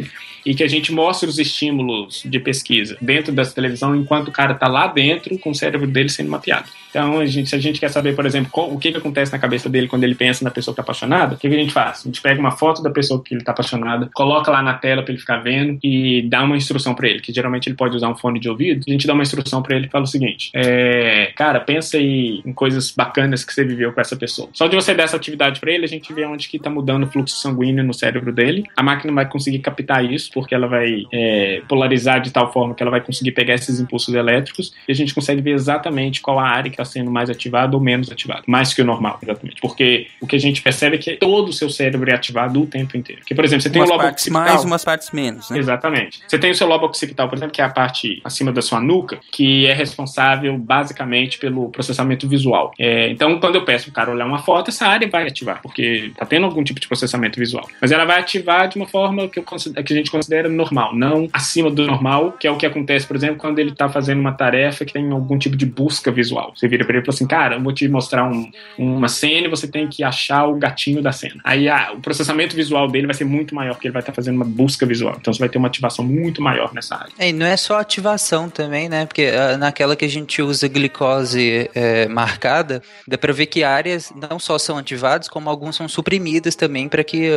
e 0.45 0.55
que 0.55 0.63
a 0.63 0.69
gente 0.69 0.93
mostra 0.93 1.29
os 1.29 1.39
estímulos 1.39 2.23
de 2.25 2.39
pesquisa 2.39 2.97
dentro 3.01 3.33
dessa 3.33 3.55
televisão 3.55 3.97
enquanto 3.97 4.29
o 4.29 4.33
cara 4.33 4.53
está 4.53 4.69
lá 4.69 4.87
dentro 4.87 5.39
com 5.39 5.51
o 5.51 5.55
cérebro 5.55 5.87
dele 5.87 6.09
sendo 6.09 6.31
mapeado. 6.31 6.69
Então, 6.95 7.19
a 7.19 7.27
gente, 7.27 7.51
se 7.51 7.57
a 7.57 7.59
gente 7.59 7.81
quer 7.81 7.89
saber, 7.89 8.15
por 8.15 8.25
exemplo, 8.25 8.49
o 8.55 8.79
que, 8.79 8.93
que 8.93 8.99
acontece 8.99 9.33
na 9.33 9.39
cabeça 9.41 9.69
dele 9.69 9.89
quando 9.89 10.05
ele 10.05 10.15
pensa 10.15 10.45
na 10.45 10.51
pessoa 10.53 10.73
que 10.73 10.81
está 10.81 10.83
apaixonada, 10.83 11.35
o 11.35 11.37
que, 11.37 11.49
que 11.49 11.55
a 11.55 11.59
gente 11.59 11.73
faz? 11.73 12.03
A 12.03 12.05
gente 12.05 12.23
pega 12.23 12.39
uma 12.39 12.53
foto 12.53 12.85
da 12.85 12.91
pessoa 12.91 13.21
que 13.21 13.35
ele 13.35 13.41
está 13.41 13.51
apaixonada, 13.51 14.09
coloca 14.15 14.49
lá 14.49 14.63
na 14.63 14.75
tela 14.75 15.03
para 15.03 15.11
ele 15.11 15.19
ficar 15.19 15.39
vendo 15.39 15.77
e 15.83 16.23
dá 16.29 16.45
uma 16.45 16.57
instrução 16.57 16.95
para 16.95 17.09
ele, 17.09 17.19
que 17.19 17.33
geralmente 17.33 17.69
ele 17.69 17.75
pode 17.75 17.97
usar 17.97 18.09
um 18.09 18.15
fone 18.15 18.39
de 18.39 18.49
ouvido. 18.49 18.85
A 18.87 18.91
gente 18.93 19.09
dá 19.09 19.13
uma 19.13 19.25
instrução 19.25 19.61
para 19.61 19.75
ele 19.75 19.87
e 19.87 19.91
fala 19.91 20.05
o 20.05 20.07
seguinte: 20.07 20.53
é, 20.55 21.33
cara, 21.35 21.59
pensa 21.59 21.97
aí 21.97 22.41
em 22.47 22.53
coisas 22.53 22.93
bacanas 22.93 23.45
que 23.45 23.53
você 23.53 23.65
viveu 23.65 23.93
com 23.93 24.01
essa 24.01 24.15
pessoa. 24.15 24.49
Só 24.53 24.69
de 24.69 24.77
você 24.77 24.95
dar 24.95 25.03
essa 25.03 25.17
atividade 25.17 25.59
para 25.59 25.73
ele, 25.73 25.85
a 25.85 25.89
gente 25.89 26.13
vê 26.13 26.25
onde 26.25 26.49
que 26.49 26.59
está 26.59 26.71
mudando 26.71 27.03
o 27.03 27.07
fluxo 27.09 27.35
sanguíneo 27.39 27.83
no 27.83 27.93
cérebro 27.93 28.33
dele. 28.33 28.63
A 28.77 28.85
máquina 28.85 29.13
vai 29.13 29.29
conseguir 29.29 29.59
captar 29.59 30.05
isso, 30.05 30.31
porque 30.33 30.55
ela 30.55 30.69
vai 30.69 31.03
é, 31.13 31.61
polarizar 31.69 32.21
de 32.21 32.31
tal 32.31 32.53
forma 32.53 32.73
que 32.73 32.85
ela 32.85 32.91
vai 32.93 33.01
conseguir 33.01 33.33
pegar 33.33 33.55
esses 33.55 33.81
impulsos 33.81 34.15
elétricos 34.15 34.73
e 34.87 34.93
a 34.93 34.95
gente 34.95 35.13
consegue 35.13 35.43
ver 35.43 35.55
exatamente 35.55 36.21
qual 36.21 36.39
a 36.39 36.47
área 36.47 36.71
que 36.71 36.84
está 36.85 36.95
está 36.95 37.01
sendo 37.01 37.11
mais 37.11 37.29
ativado 37.29 37.77
ou 37.77 37.83
menos 37.83 38.11
ativado. 38.11 38.43
Mais 38.47 38.73
que 38.73 38.83
o 38.83 38.85
normal, 38.85 39.19
exatamente. 39.23 39.61
Porque 39.61 40.07
o 40.21 40.27
que 40.27 40.37
a 40.37 40.39
gente 40.39 40.63
percebe 40.63 40.97
é 40.97 40.99
que 40.99 41.17
todo 41.17 41.49
o 41.49 41.53
seu 41.53 41.69
cérebro 41.71 42.09
é 42.11 42.15
ativado 42.15 42.63
o 42.63 42.67
tempo 42.67 42.97
inteiro. 42.97 43.21
Porque, 43.23 43.35
por 43.35 43.45
exemplo, 43.45 43.63
você 43.63 43.71
tem 43.71 43.81
umas 43.81 43.89
o 43.89 43.93
lobo 43.93 44.05
partes 44.05 44.23
occipital. 44.23 44.45
mais, 44.45 44.65
umas 44.65 44.85
partes 44.85 45.11
menos, 45.11 45.51
né? 45.51 45.59
Exatamente. 45.59 46.21
Você 46.29 46.39
tem 46.39 46.51
o 46.51 46.55
seu 46.55 46.67
lobo 46.67 46.87
occipital, 46.87 47.29
por 47.29 47.37
exemplo, 47.37 47.53
que 47.53 47.61
é 47.61 47.65
a 47.65 47.69
parte 47.69 48.21
acima 48.23 48.53
da 48.53 48.63
sua 48.63 48.81
nuca, 48.81 49.19
que 49.33 49.67
é 49.67 49.73
responsável 49.73 50.57
basicamente 50.59 51.39
pelo 51.39 51.71
processamento 51.71 52.29
visual. 52.29 52.73
É, 52.79 53.09
então, 53.09 53.41
quando 53.41 53.57
eu 53.57 53.65
peço 53.65 53.91
o 53.91 53.93
cara 53.93 54.11
olhar 54.11 54.27
uma 54.27 54.39
foto, 54.39 54.71
essa 54.71 54.87
área 54.87 55.09
vai 55.09 55.27
ativar, 55.27 55.61
porque 55.63 56.13
tá 56.17 56.27
tendo 56.27 56.47
algum 56.47 56.63
tipo 56.63 56.79
de 56.79 56.87
processamento 56.87 57.39
visual. 57.39 57.67
Mas 57.81 57.91
ela 57.91 58.05
vai 58.05 58.21
ativar 58.21 58.69
de 58.69 58.77
uma 58.77 58.87
forma 58.87 59.29
que, 59.29 59.39
eu 59.39 59.45
que 59.45 59.93
a 59.93 59.97
gente 59.97 60.11
considera 60.11 60.49
normal, 60.49 60.95
não 60.95 61.29
acima 61.33 61.71
do 61.71 61.87
normal, 61.87 62.33
que 62.33 62.47
é 62.47 62.51
o 62.51 62.57
que 62.57 62.67
acontece, 62.67 63.07
por 63.07 63.17
exemplo, 63.17 63.37
quando 63.37 63.59
ele 63.59 63.73
tá 63.73 63.89
fazendo 63.89 64.21
uma 64.21 64.33
tarefa 64.33 64.85
que 64.85 64.93
tem 64.93 65.11
algum 65.11 65.39
tipo 65.39 65.57
de 65.57 65.67
busca 65.67 66.11
visual. 66.11 66.53
Você 66.55 66.69
vira 66.75 66.85
pra 66.85 66.95
ele 66.95 67.03
e 67.03 67.07
fala 67.07 67.15
assim, 67.15 67.27
cara, 67.27 67.55
eu 67.57 67.63
vou 67.63 67.73
te 67.73 67.87
mostrar 67.89 68.25
um- 68.25 68.51
uma 68.79 69.09
cena 69.09 69.47
e 69.47 69.51
você 69.51 69.69
tem 69.69 69.87
que 69.89 70.03
achar 70.03 70.47
o 70.47 70.57
gatinho 70.57 71.01
da 71.03 71.13
cena. 71.13 71.41
Aí 71.45 71.69
ah, 71.69 71.93
o 71.95 72.01
processamento 72.01 72.57
visual 72.57 72.89
dele 72.89 73.07
vai 73.07 73.15
ser 73.15 73.25
muito 73.25 73.55
maior, 73.55 73.75
porque 73.75 73.87
ele 73.87 73.93
vai 73.93 74.01
estar 74.03 74.13
fazendo 74.13 74.37
uma 74.37 74.45
busca 74.45 74.85
visual. 74.87 75.17
Então 75.21 75.33
você 75.33 75.39
vai 75.39 75.49
ter 75.49 75.59
uma 75.59 75.69
ativação 75.69 76.05
muito 76.05 76.43
maior 76.43 76.73
nessa 76.75 76.97
área. 76.97 77.13
É, 77.19 77.29
e 77.29 77.33
não 77.33 77.47
é 77.47 77.57
só 77.57 77.79
ativação 77.79 78.49
também, 78.51 78.89
né? 78.89 79.07
Porque 79.07 79.31
ah, 79.37 79.57
naquela 79.57 79.95
que 79.97 80.05
a 80.05 80.09
gente 80.09 80.43
usa 80.43 80.67
glicose 80.69 81.71
é, 81.75 82.07
marcada, 82.09 82.83
dá 83.07 83.17
pra 83.17 83.33
ver 83.33 83.47
que 83.47 83.63
áreas 83.63 84.13
não 84.31 84.39
só 84.39 84.59
são 84.59 84.77
ativadas, 84.79 85.29
como 85.29 85.49
algumas 85.49 85.77
são 85.77 85.89
suprimidas 85.89 86.57
também 86.57 86.89
para 86.89 87.05
que 87.05 87.29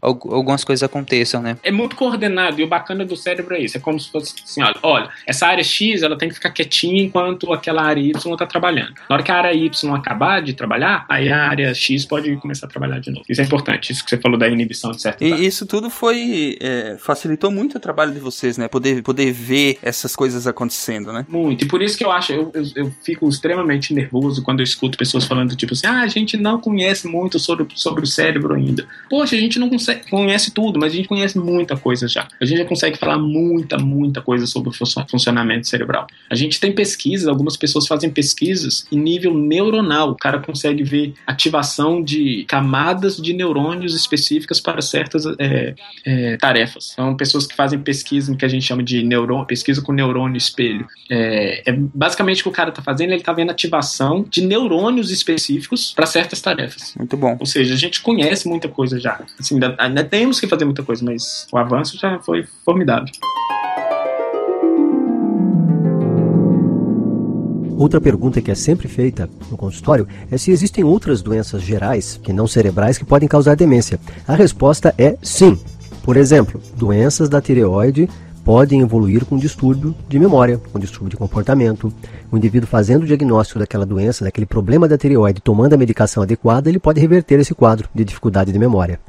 algu- 0.00 0.34
algumas 0.34 0.64
coisas 0.64 0.82
aconteçam, 0.82 1.42
né? 1.42 1.56
é 1.62 1.70
muito 1.70 1.96
coordenado 1.96 2.60
e 2.60 2.64
o 2.64 2.66
bacana 2.66 3.04
do 3.04 3.16
cérebro 3.16 3.54
é 3.54 3.60
isso. 3.60 3.76
É 3.76 3.80
como 3.80 3.98
se 4.00 4.10
fosse 4.10 4.34
assim, 4.44 4.62
olha, 4.62 4.74
olha, 4.82 5.08
essa 5.26 5.46
área 5.46 5.62
X 5.64 6.02
ela 6.02 6.16
tem 6.16 6.28
que 6.28 6.34
ficar 6.34 6.50
quietinha 6.50 7.02
enquanto 7.02 7.52
aquela 7.52 7.82
área 7.82 8.00
Y 8.00 8.31
está 8.34 8.46
trabalhando. 8.46 8.94
Na 9.08 9.16
hora 9.16 9.22
que 9.22 9.30
a 9.30 9.36
área 9.36 9.52
Y 9.54 9.94
acabar 9.94 10.42
de 10.42 10.52
trabalhar, 10.54 11.04
aí 11.08 11.30
a 11.30 11.48
área 11.48 11.74
X 11.74 12.04
pode 12.04 12.34
começar 12.36 12.66
a 12.66 12.68
trabalhar 12.68 12.98
de 13.00 13.10
novo. 13.10 13.24
Isso 13.28 13.40
é 13.40 13.44
importante, 13.44 13.92
isso 13.92 14.04
que 14.04 14.10
você 14.10 14.18
falou 14.18 14.38
da 14.38 14.48
inibição 14.48 14.90
de 14.90 15.00
certo. 15.00 15.22
E 15.22 15.46
isso 15.46 15.66
tudo 15.66 15.90
foi. 15.90 16.56
é, 16.60 16.96
facilitou 16.98 17.50
muito 17.50 17.76
o 17.76 17.80
trabalho 17.80 18.12
de 18.12 18.18
vocês, 18.20 18.56
né? 18.58 18.68
Poder, 18.68 19.02
poder 19.02 19.32
ver 19.32 19.78
essas 19.82 20.14
coisas 20.16 20.46
acontecendo, 20.46 21.12
né? 21.12 21.26
Muito. 21.28 21.64
E 21.64 21.68
por 21.68 21.82
isso 21.82 21.96
que 21.96 22.04
eu 22.04 22.10
acho, 22.10 22.32
eu, 22.32 22.50
eu, 22.54 22.64
eu 22.76 22.94
fico 23.02 23.28
extremamente 23.28 23.92
nervoso 23.92 24.42
quando 24.42 24.60
eu 24.60 24.64
escuto 24.64 24.96
pessoas 24.96 25.24
falando, 25.24 25.54
tipo 25.56 25.72
assim, 25.72 25.86
ah, 25.86 26.02
a 26.02 26.06
gente 26.08 26.36
não 26.36 26.60
conhece 26.60 27.06
muito 27.08 27.38
sobre, 27.38 27.66
sobre 27.74 28.04
o 28.04 28.06
cérebro 28.06 28.54
ainda. 28.54 28.86
Poxa, 29.08 29.36
a 29.36 29.38
gente 29.38 29.58
não 29.58 29.68
consegue, 29.68 30.08
conhece 30.08 30.50
tudo, 30.52 30.78
mas 30.78 30.92
a 30.92 30.96
gente 30.96 31.08
conhece 31.08 31.38
muita 31.38 31.76
coisa 31.76 32.06
já. 32.08 32.28
A 32.40 32.44
gente 32.44 32.58
já 32.58 32.64
consegue 32.64 32.96
falar 32.98 33.18
muita, 33.18 33.78
muita 33.78 34.20
coisa 34.20 34.46
sobre 34.46 34.70
o 34.70 34.72
funcio- 34.72 35.04
funcionamento 35.10 35.66
cerebral. 35.68 36.06
A 36.30 36.34
gente 36.34 36.60
tem 36.60 36.72
pesquisas, 36.72 37.28
algumas 37.28 37.56
pessoas 37.56 37.86
fazem 37.86 38.10
pesquisas 38.10 38.21
em 38.90 38.98
nível 38.98 39.34
neuronal. 39.34 40.10
O 40.10 40.16
cara 40.16 40.38
consegue 40.38 40.82
ver 40.82 41.14
ativação 41.26 42.02
de 42.02 42.44
camadas 42.48 43.16
de 43.16 43.32
neurônios 43.32 43.94
específicas 43.94 44.60
para 44.60 44.80
certas 44.80 45.24
é, 45.38 45.74
é, 46.04 46.36
tarefas. 46.36 46.92
São 46.94 47.16
pessoas 47.16 47.46
que 47.46 47.54
fazem 47.54 47.78
pesquisa 47.78 48.34
que 48.36 48.44
a 48.44 48.48
gente 48.48 48.64
chama 48.64 48.82
de 48.82 49.02
neurônio, 49.02 49.46
pesquisa 49.46 49.82
com 49.82 49.92
neurônio 49.92 50.36
espelho. 50.36 50.86
É, 51.10 51.70
é 51.70 51.72
basicamente 51.72 52.40
o 52.40 52.44
que 52.44 52.48
o 52.48 52.52
cara 52.52 52.70
está 52.70 52.82
fazendo, 52.82 53.10
ele 53.10 53.20
está 53.20 53.32
vendo 53.32 53.50
ativação 53.50 54.24
de 54.28 54.42
neurônios 54.42 55.10
específicos 55.10 55.92
para 55.92 56.06
certas 56.06 56.40
tarefas. 56.40 56.94
Muito 56.96 57.16
bom. 57.16 57.36
Ou 57.38 57.46
seja, 57.46 57.74
a 57.74 57.76
gente 57.76 58.00
conhece 58.00 58.48
muita 58.48 58.68
coisa 58.68 58.98
já. 58.98 59.20
Assim, 59.38 59.54
ainda, 59.54 59.76
ainda 59.78 60.04
temos 60.04 60.40
que 60.40 60.46
fazer 60.46 60.64
muita 60.64 60.82
coisa, 60.82 61.04
mas 61.04 61.46
o 61.52 61.56
avanço 61.56 61.98
já 61.98 62.18
foi 62.20 62.44
formidável. 62.64 63.12
Outra 67.82 68.00
pergunta 68.00 68.40
que 68.40 68.48
é 68.48 68.54
sempre 68.54 68.86
feita 68.86 69.28
no 69.50 69.56
consultório 69.56 70.06
é 70.30 70.38
se 70.38 70.52
existem 70.52 70.84
outras 70.84 71.20
doenças 71.20 71.60
gerais, 71.62 72.16
que 72.22 72.32
não 72.32 72.46
cerebrais, 72.46 72.96
que 72.96 73.04
podem 73.04 73.28
causar 73.28 73.56
demência. 73.56 73.98
A 74.24 74.36
resposta 74.36 74.94
é 74.96 75.16
sim. 75.20 75.58
Por 76.04 76.16
exemplo, 76.16 76.60
doenças 76.76 77.28
da 77.28 77.40
tireoide 77.40 78.08
podem 78.44 78.82
evoluir 78.82 79.24
com 79.24 79.36
distúrbio 79.36 79.96
de 80.08 80.16
memória, 80.16 80.60
com 80.72 80.78
distúrbio 80.78 81.10
de 81.10 81.16
comportamento. 81.16 81.92
O 82.30 82.36
indivíduo 82.36 82.68
fazendo 82.68 83.02
o 83.02 83.06
diagnóstico 83.06 83.58
daquela 83.58 83.84
doença, 83.84 84.24
daquele 84.24 84.46
problema 84.46 84.86
da 84.86 84.96
tireoide, 84.96 85.40
tomando 85.40 85.74
a 85.74 85.76
medicação 85.76 86.22
adequada, 86.22 86.68
ele 86.68 86.78
pode 86.78 87.00
reverter 87.00 87.40
esse 87.40 87.52
quadro 87.52 87.88
de 87.92 88.04
dificuldade 88.04 88.52
de 88.52 88.60
memória. 88.60 89.00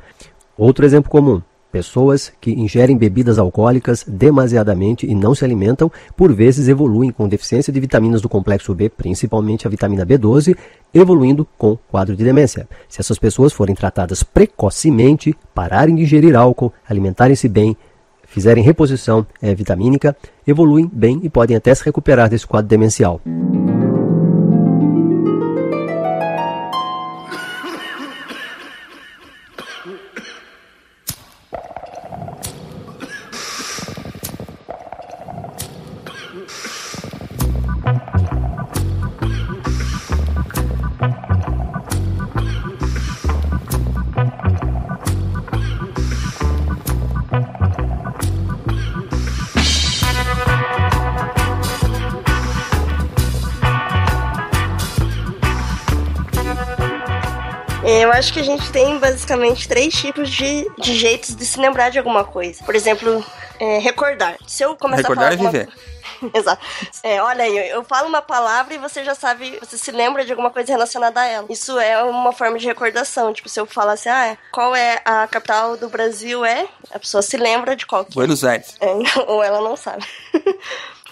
Outro 0.57 0.83
exemplo 0.83 1.11
comum: 1.11 1.43
pessoas 1.73 2.31
que 2.39 2.51
ingerem 2.51 2.95
bebidas 2.95 3.39
alcoólicas 3.39 4.05
demasiadamente 4.07 5.07
e 5.07 5.15
não 5.15 5.33
se 5.33 5.43
alimentam, 5.43 5.91
por 6.15 6.31
vezes 6.31 6.67
evoluem 6.67 7.09
com 7.09 7.27
deficiência 7.27 7.73
de 7.73 7.79
vitaminas 7.79 8.21
do 8.21 8.29
complexo 8.29 8.75
B, 8.75 8.89
principalmente 8.89 9.65
a 9.65 9.71
vitamina 9.71 10.05
B12, 10.05 10.55
evoluindo 10.93 11.47
com 11.57 11.75
quadro 11.89 12.15
de 12.15 12.23
demência. 12.23 12.67
Se 12.87 13.01
essas 13.01 13.17
pessoas 13.17 13.51
forem 13.51 13.73
tratadas 13.73 14.21
precocemente, 14.21 15.35
pararem 15.51 15.95
de 15.95 16.03
ingerir 16.03 16.35
álcool, 16.35 16.71
alimentarem-se 16.87 17.49
bem, 17.49 17.75
fizerem 18.27 18.63
reposição 18.63 19.25
eh, 19.41 19.55
vitamínica, 19.55 20.15
evoluem 20.45 20.87
bem 20.93 21.21
e 21.23 21.29
podem 21.29 21.57
até 21.57 21.73
se 21.73 21.83
recuperar 21.83 22.29
desse 22.29 22.45
quadro 22.45 22.69
demencial. 22.69 23.19
Eu 58.03 58.11
acho 58.11 58.33
que 58.33 58.39
a 58.39 58.43
gente 58.43 58.69
tem 58.71 58.97
basicamente 58.99 59.65
três 59.67 59.93
tipos 59.93 60.29
de, 60.29 60.69
de 60.77 60.93
jeitos 60.93 61.33
de 61.35 61.45
se 61.45 61.57
lembrar 61.59 61.89
de 61.89 61.97
alguma 61.97 62.23
coisa. 62.25 62.61
Por 62.63 62.75
exemplo, 62.75 63.23
é, 63.59 63.77
recordar. 63.79 64.35
Se 64.45 64.61
eu 64.63 64.75
começar 64.75 65.03
Recordar 65.03 65.31
a 65.31 65.33
é 65.33 65.37
falar 65.37 65.51
viver. 65.51 65.69
alguma- 65.69 65.93
Exato. 66.33 66.65
É, 67.01 67.21
olha 67.21 67.43
aí, 67.43 67.69
eu 67.69 67.83
falo 67.83 68.07
uma 68.07 68.21
palavra 68.21 68.73
e 68.73 68.77
você 68.77 69.03
já 69.03 69.13
sabe, 69.15 69.57
você 69.59 69.77
se 69.77 69.91
lembra 69.91 70.23
de 70.25 70.31
alguma 70.31 70.49
coisa 70.49 70.71
relacionada 70.71 71.19
a 71.21 71.25
ela. 71.25 71.47
Isso 71.49 71.77
é 71.79 72.01
uma 72.03 72.31
forma 72.33 72.57
de 72.57 72.65
recordação. 72.65 73.33
Tipo, 73.33 73.47
se 73.49 73.59
eu 73.59 73.65
falar 73.65 73.93
assim, 73.93 74.09
ah, 74.09 74.37
qual 74.51 74.75
é 74.75 75.01
a 75.05 75.25
capital 75.27 75.75
do 75.77 75.87
Brasil? 75.89 76.43
É, 76.45 76.65
a 76.93 76.99
pessoa 76.99 77.21
se 77.21 77.37
lembra 77.37 77.73
de 77.75 77.85
qual 77.85 78.03
que 78.05 78.11
é. 78.11 78.15
Buenos 78.15 78.43
Aires. 78.43 78.75
É, 78.81 78.87
ou 79.27 79.41
ela 79.43 79.61
não 79.61 79.75
sabe. 79.77 80.05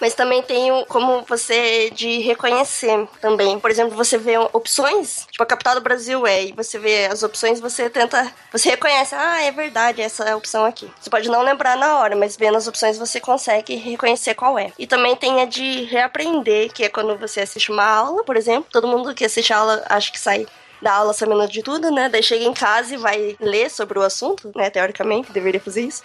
Mas 0.02 0.14
também 0.14 0.42
tem 0.42 0.84
como 0.86 1.22
você 1.28 1.88
de 1.90 2.18
reconhecer 2.18 3.06
também. 3.20 3.60
Por 3.60 3.70
exemplo, 3.70 3.96
você 3.96 4.18
vê 4.18 4.36
opções, 4.52 5.28
tipo 5.30 5.40
a 5.44 5.46
capital 5.46 5.76
do 5.76 5.80
Brasil 5.80 6.26
é, 6.26 6.46
e 6.46 6.52
você 6.52 6.76
vê 6.76 7.06
as 7.06 7.22
opções, 7.22 7.60
você 7.60 7.88
tenta, 7.88 8.28
você 8.50 8.70
reconhece, 8.70 9.14
ah, 9.14 9.42
é 9.42 9.52
verdade, 9.52 10.02
essa 10.02 10.24
é 10.24 10.32
a 10.32 10.36
opção 10.36 10.64
aqui. 10.64 10.90
Você 11.00 11.08
pode 11.08 11.28
não 11.28 11.42
lembrar 11.42 11.76
na 11.76 12.00
hora, 12.00 12.16
mas 12.16 12.36
vendo 12.36 12.56
as 12.56 12.66
opções 12.66 12.98
você 12.98 13.20
consegue 13.20 13.76
reconhecer 13.76 14.34
qual 14.34 14.58
é. 14.58 14.72
E 14.76 14.88
também 14.88 15.14
tem 15.14 15.40
a 15.40 15.44
de 15.44 15.84
reaprender, 15.84 16.72
que 16.72 16.82
é 16.82 16.88
quando 16.88 17.16
você 17.16 17.42
assiste 17.42 17.70
uma 17.70 17.84
aula, 17.84 18.24
por 18.24 18.36
exemplo, 18.36 18.66
todo 18.72 18.88
mundo 18.88 19.14
que 19.14 19.24
assiste 19.24 19.52
a 19.52 19.58
aula 19.58 19.84
acha 19.88 20.10
que 20.10 20.18
sai 20.18 20.48
da 20.82 20.94
aula 20.94 21.12
sabendo 21.12 21.46
de 21.46 21.62
tudo, 21.62 21.92
né? 21.92 22.08
Daí 22.08 22.24
chega 22.24 22.44
em 22.44 22.52
casa 22.52 22.94
e 22.94 22.98
vai 22.98 23.36
ler 23.40 23.70
sobre 23.70 24.00
o 24.00 24.02
assunto, 24.02 24.50
né? 24.56 24.68
Teoricamente, 24.68 25.30
deveria 25.30 25.60
fazer 25.60 25.82
isso. 25.82 26.02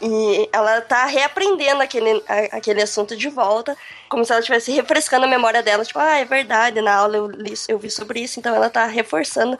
E 0.00 0.48
ela 0.52 0.80
tá 0.80 1.04
reaprendendo 1.06 1.82
aquele, 1.82 2.22
a- 2.28 2.56
aquele 2.56 2.82
assunto 2.82 3.16
de 3.16 3.28
volta, 3.28 3.76
como 4.08 4.24
se 4.24 4.32
ela 4.32 4.40
estivesse 4.40 4.70
refrescando 4.72 5.24
a 5.26 5.28
memória 5.28 5.62
dela. 5.62 5.84
Tipo, 5.84 5.98
ah, 5.98 6.18
é 6.18 6.24
verdade, 6.24 6.80
na 6.80 6.94
aula 6.94 7.16
eu, 7.16 7.26
li, 7.26 7.54
eu 7.68 7.78
vi 7.78 7.90
sobre 7.90 8.20
isso, 8.20 8.38
então 8.38 8.54
ela 8.54 8.70
tá 8.70 8.86
reforçando 8.86 9.58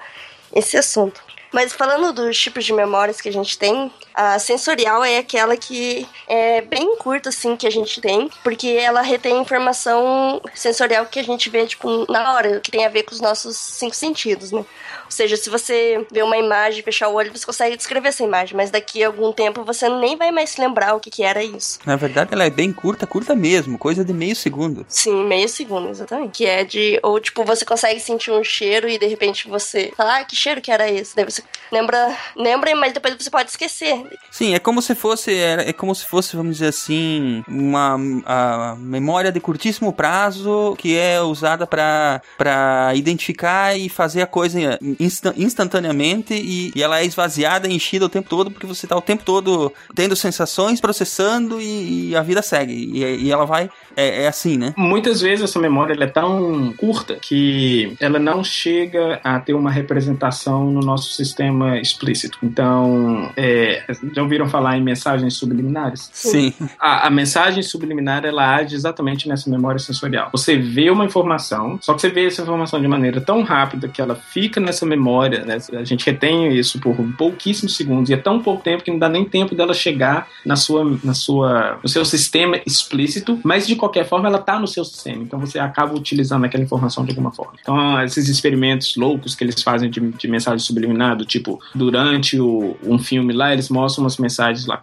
esse 0.55 0.77
assunto. 0.77 1.21
Mas 1.51 1.73
falando 1.73 2.13
dos 2.13 2.39
tipos 2.39 2.65
de 2.65 2.75
memórias 2.75 3.23
que 3.23 3.29
a 3.29 3.33
gente 3.33 3.59
tem, 3.59 3.91
a 4.13 4.39
sensorial 4.39 5.03
é 5.03 5.17
aquela 5.17 5.57
que 5.57 6.07
é 6.27 6.61
bem 6.61 6.95
curta, 6.97 7.31
assim, 7.31 7.57
que 7.57 7.67
a 7.67 7.71
gente 7.71 8.03
tem, 8.03 8.31
porque 8.45 8.69
ela 8.69 9.01
retém 9.01 9.39
informação 9.41 10.43
sensorial 10.55 11.07
que 11.07 11.19
a 11.19 11.25
gente 11.25 11.49
vê, 11.49 11.67
tipo, 11.67 12.11
na 12.13 12.35
hora, 12.35 12.61
que 12.61 12.71
tem 12.71 12.85
a 12.85 12.91
ver 12.91 13.05
com 13.05 13.13
os 13.15 13.21
nossos 13.21 13.57
cinco 13.57 13.97
sentidos, 13.97 14.53
né? 14.53 14.63
Ou 15.09 15.13
seja, 15.13 15.37
se 15.37 15.49
você 15.49 16.07
vê 16.13 16.23
uma 16.23 16.37
imagem, 16.37 16.83
fechar 16.83 17.09
o 17.09 17.15
olho, 17.15 17.33
você 17.33 17.47
consegue 17.47 17.77
descrever 17.77 18.09
essa 18.09 18.23
imagem, 18.23 18.55
mas 18.55 18.71
daqui 18.71 19.03
a 19.03 19.07
algum 19.07 19.33
tempo 19.33 19.65
você 19.65 19.89
nem 19.89 20.17
vai 20.17 20.31
mais 20.31 20.51
se 20.51 20.61
lembrar 20.61 20.95
o 20.95 21.01
que, 21.01 21.11
que 21.11 21.23
era 21.23 21.43
isso. 21.43 21.79
Na 21.87 21.97
verdade, 21.97 22.35
ela 22.35 22.45
é 22.45 22.51
bem 22.51 22.73
curta, 22.73 23.07
curta 23.07 23.35
mesmo, 23.35 23.79
coisa 23.79 24.05
de 24.05 24.13
meio 24.13 24.37
segundo. 24.37 24.85
Sim, 24.87 25.25
meio 25.25 25.49
segundo, 25.49 25.89
exatamente. 25.89 26.33
Que 26.37 26.47
é 26.47 26.63
de. 26.63 27.01
Ou 27.03 27.19
tipo, 27.19 27.43
você 27.43 27.65
consegue 27.65 27.99
sentir 28.01 28.31
um 28.31 28.45
cheiro 28.45 28.87
e 28.87 28.99
de 28.99 29.07
repente 29.07 29.49
você 29.49 29.93
fala, 29.97 30.19
ah, 30.19 30.25
que 30.25 30.37
cheiro 30.37 30.61
que 30.61 30.71
era 30.71 30.91
esse? 30.91 31.17
Daí 31.17 31.25
você 31.25 31.43
lembra, 31.73 32.15
lembra, 32.37 32.75
mas 32.77 32.93
depois 32.93 33.15
você 33.19 33.31
pode 33.31 33.51
esquecer. 33.51 34.05
Sim, 34.31 34.55
é 34.55 34.59
como 34.59 34.83
se 34.83 34.95
fosse, 34.95 35.33
é, 35.33 35.71
é 35.71 35.73
como 35.73 35.95
se 35.95 36.05
fosse, 36.05 36.37
vamos 36.37 36.59
dizer 36.59 36.69
assim, 36.69 37.43
uma 37.49 37.97
a 38.27 38.77
memória 38.77 39.33
de 39.33 39.41
curtíssimo 39.41 39.93
prazo 39.93 40.75
que 40.79 40.97
é 40.97 41.21
usada 41.21 41.67
para 41.67 42.93
identificar 42.95 43.77
e 43.77 43.89
fazer 43.89 44.23
a 44.23 44.27
coisa 44.27 44.79
insta- 44.99 45.35
instantaneamente 45.37 46.35
e, 46.35 46.73
e 46.75 46.83
ela 46.83 47.01
é 47.01 47.05
esvaziada, 47.05 47.69
enchida 47.69 48.07
o 48.07 48.09
tempo 48.09 48.29
todo 48.29 48.51
porque 48.51 48.67
você 48.67 48.87
tá 48.87 48.97
o 48.97 49.03
tempo 49.03 49.25
todo 49.25 49.73
tendo 49.95 50.17
sensações, 50.17 50.81
processando 50.81 51.61
e, 51.61 52.11
e 52.11 52.17
a 52.17 52.23
vida 52.23 52.43
segue. 52.43 52.73
E, 52.73 53.25
e 53.25 53.31
ela 53.31 53.45
vai 53.45 53.71
é, 53.99 54.23
é 54.23 54.29
assim, 54.29 54.57
né? 54.57 54.73
Muitas 54.77 55.21
vezes 55.21 55.45
essa 55.45 55.59
memória 55.59 55.93
é 56.01 56.07
tão 56.07 56.73
curta 56.77 57.17
que 57.17 57.97
ela 57.99 58.21
não 58.21 58.45
chega 58.45 59.21
a 59.25 59.41
ter 59.41 59.55
uma 59.55 59.73
representação 59.73 60.71
no 60.71 60.81
nosso 60.81 61.13
sistema 61.13 61.81
explícito. 61.81 62.39
Então, 62.43 63.33
é, 63.37 63.83
já 64.15 64.23
ouviram 64.23 64.49
falar 64.49 64.79
em 64.79 64.83
mensagens 64.83 65.35
subliminares? 65.35 66.09
Sim. 66.13 66.53
A, 66.79 67.09
a 67.09 67.11
mensagem 67.11 67.61
subliminar 67.61 68.25
ela 68.25 68.55
age 68.55 68.77
exatamente 68.77 69.29
nessa 69.29 69.51
memória 69.51 69.81
sensorial. 69.81 70.29
Você 70.31 70.57
vê 70.57 70.91
uma 70.91 71.05
informação, 71.05 71.79
só 71.83 71.93
que 71.93 72.01
você 72.01 72.09
vê 72.09 72.27
essa 72.27 72.43
informação 72.43 72.81
de 72.81 72.87
maneira 72.87 73.21
tão 73.21 73.43
rápida 73.43 73.89
que 73.89 74.01
ela 74.01 74.15
fica 74.15 74.61
nessa 74.61 74.87
memória, 74.87 75.45
né? 75.45 75.59
a 75.73 75.85
gente 75.85 76.07
retém 76.07 76.57
isso 76.57 76.79
por 76.81 76.97
pouquíssimos 77.17 77.77
segundos 77.77 78.11
e 78.11 78.15
é 78.15 78.17
tão 78.17 78.41
pouco 78.41 78.63
tempo 78.63 78.85
que 78.85 78.91
não 78.93 78.99
dá 78.99 79.09
nem 79.09 79.25
tempo 79.25 79.57
dela 79.57 79.75
chegar 79.75 80.29
na 80.47 80.55
sua, 80.55 80.99
na 81.03 81.15
sua, 81.15 81.81
no 81.83 81.89
seu 81.89 82.05
sistema 82.05 82.61
explícito, 82.65 83.41
mas 83.43 83.67
de 83.67 83.75
qualquer 83.75 83.88
forma 84.05 84.29
ela 84.29 84.39
está 84.39 84.59
no 84.59 84.67
seu 84.67 84.85
sistema, 84.85 85.23
então 85.23 85.39
você 85.39 85.59
acaba 85.59 85.95
utilizando 85.95 86.45
aquela 86.45 86.63
informação 86.63 87.05
de 87.05 87.11
alguma 87.11 87.33
forma. 87.33 87.55
Então, 87.61 88.03
esses 88.03 88.29
experimentos 88.29 88.97
loucos 88.97 89.35
que 89.35 89.45
eles 89.45 89.63
fazem 89.63 89.91
de, 89.91 90.01
de 90.01 90.29
mensagem 90.29 90.59
subliminar, 90.59 91.17
do 91.17 91.25
tipo, 91.25 91.61
durante 91.75 92.41
o, 92.41 92.77
um 92.83 92.99
filme 92.99 93.33
lá, 93.33 93.53
eles 93.53 93.69
mostram 93.69 94.05
umas 94.05 94.17
mensagens 94.17 94.67
lá. 94.67 94.81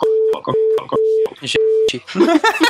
Gente. 1.41 2.03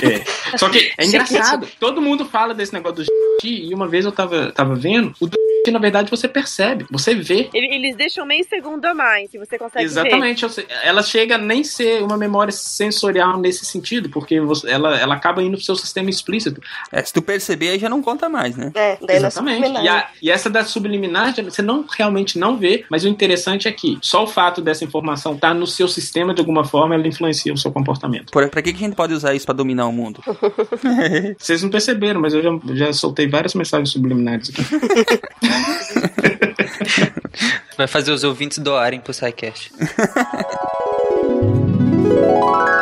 É. 0.04 0.24
Só 0.58 0.70
que 0.70 0.92
é 0.98 1.06
engraçado, 1.06 1.68
todo 1.80 2.02
mundo 2.02 2.26
fala 2.26 2.54
desse 2.54 2.74
negócio 2.74 2.98
do 2.98 3.04
gente, 3.04 3.66
e 3.66 3.74
uma 3.74 3.88
vez 3.88 4.06
eu 4.06 4.12
tava, 4.12 4.52
tava 4.52 4.76
vendo, 4.76 5.14
o 5.20 5.28
gente, 5.66 5.74
na 5.74 5.80
verdade, 5.80 6.10
você 6.10 6.28
percebe, 6.28 6.86
você 6.90 7.14
vê. 7.16 7.50
Ele- 7.54 7.76
Eles 7.76 7.96
deixam 7.96 8.26
meio 8.26 8.46
segundo 8.48 8.86
a 8.86 8.94
mais, 8.94 9.30
se 9.32 9.38
você 9.38 9.58
consegue 9.58 9.86
ver. 9.86 9.92
Exatamente, 9.92 10.50
seja, 10.50 10.68
ela 10.84 11.04
chega 11.04 11.36
a 11.36 11.38
nem 11.38 11.64
ser 11.64 12.02
uma 12.04 12.18
memória 12.18 12.52
sensorial 12.52 13.38
nesse 13.40 13.66
sentido, 13.66 14.10
porque 14.10 14.40
você- 14.40 14.70
ela, 14.70 14.98
ela 14.98 15.16
acaba 15.16 15.42
indo 15.44 15.58
pro 15.58 15.66
seu 15.66 15.76
sistema 15.76 16.10
explícito. 16.10 16.62
É, 16.92 17.02
se 17.04 17.12
tu 17.14 17.22
perceber 17.22 17.70
aí 17.70 17.80
já 17.80 17.90
não 17.90 18.02
conta 18.02 18.30
mais, 18.30 18.56
né? 18.56 18.72
É, 18.76 18.98
daí 19.02 19.20
não 19.20 19.28
Exatamente. 19.28 19.72
E, 19.82 19.90
a- 19.90 20.08
e 20.22 20.32
essa 20.32 20.50
da 20.50 20.64
subliminar, 20.64 21.34
você 21.44 21.62
não 21.62 21.86
realmente 21.98 22.38
não 22.40 22.58
vê, 22.58 22.86
mas 22.90 23.04
o 23.04 23.08
interessante 23.08 23.68
é 23.68 23.72
que 23.72 23.98
só 24.02 24.24
o 24.24 24.28
fato 24.28 24.62
dessa 24.62 24.84
informação 24.84 25.34
estar 25.34 25.54
no 25.54 25.68
seu 25.68 25.88
sistema 25.88 26.34
de 26.34 26.40
alguma 26.42 26.64
forma, 26.64 26.96
ela 26.96 27.08
influencia 27.08 27.54
o 27.54 27.58
seu 27.58 27.72
comportamento. 27.72 28.32
Por, 28.32 28.48
pra 28.50 28.62
que, 28.62 28.72
que 28.72 28.84
a 28.84 28.88
gente 28.88 28.96
pode 28.96 29.14
usar 29.14 29.34
isso 29.34 29.46
pra 29.46 29.54
dominar 29.56 29.88
o 29.88 29.92
mundo? 29.92 30.22
Vocês 31.38 31.62
não 31.64 31.70
perceberam, 31.70 32.22
mas 32.22 32.34
eu 32.34 32.42
já, 32.42 32.50
já 32.74 32.94
soltei 32.94 33.28
várias 33.28 33.54
mensagens 33.54 33.90
subliminares 33.90 34.50
aqui. 34.50 34.64
Vai 37.78 37.88
fazer 37.88 38.12
os 38.12 38.24
ouvintes 38.24 38.58
doarem 38.58 39.00
pro 39.00 39.14
SciCast. 39.14 39.72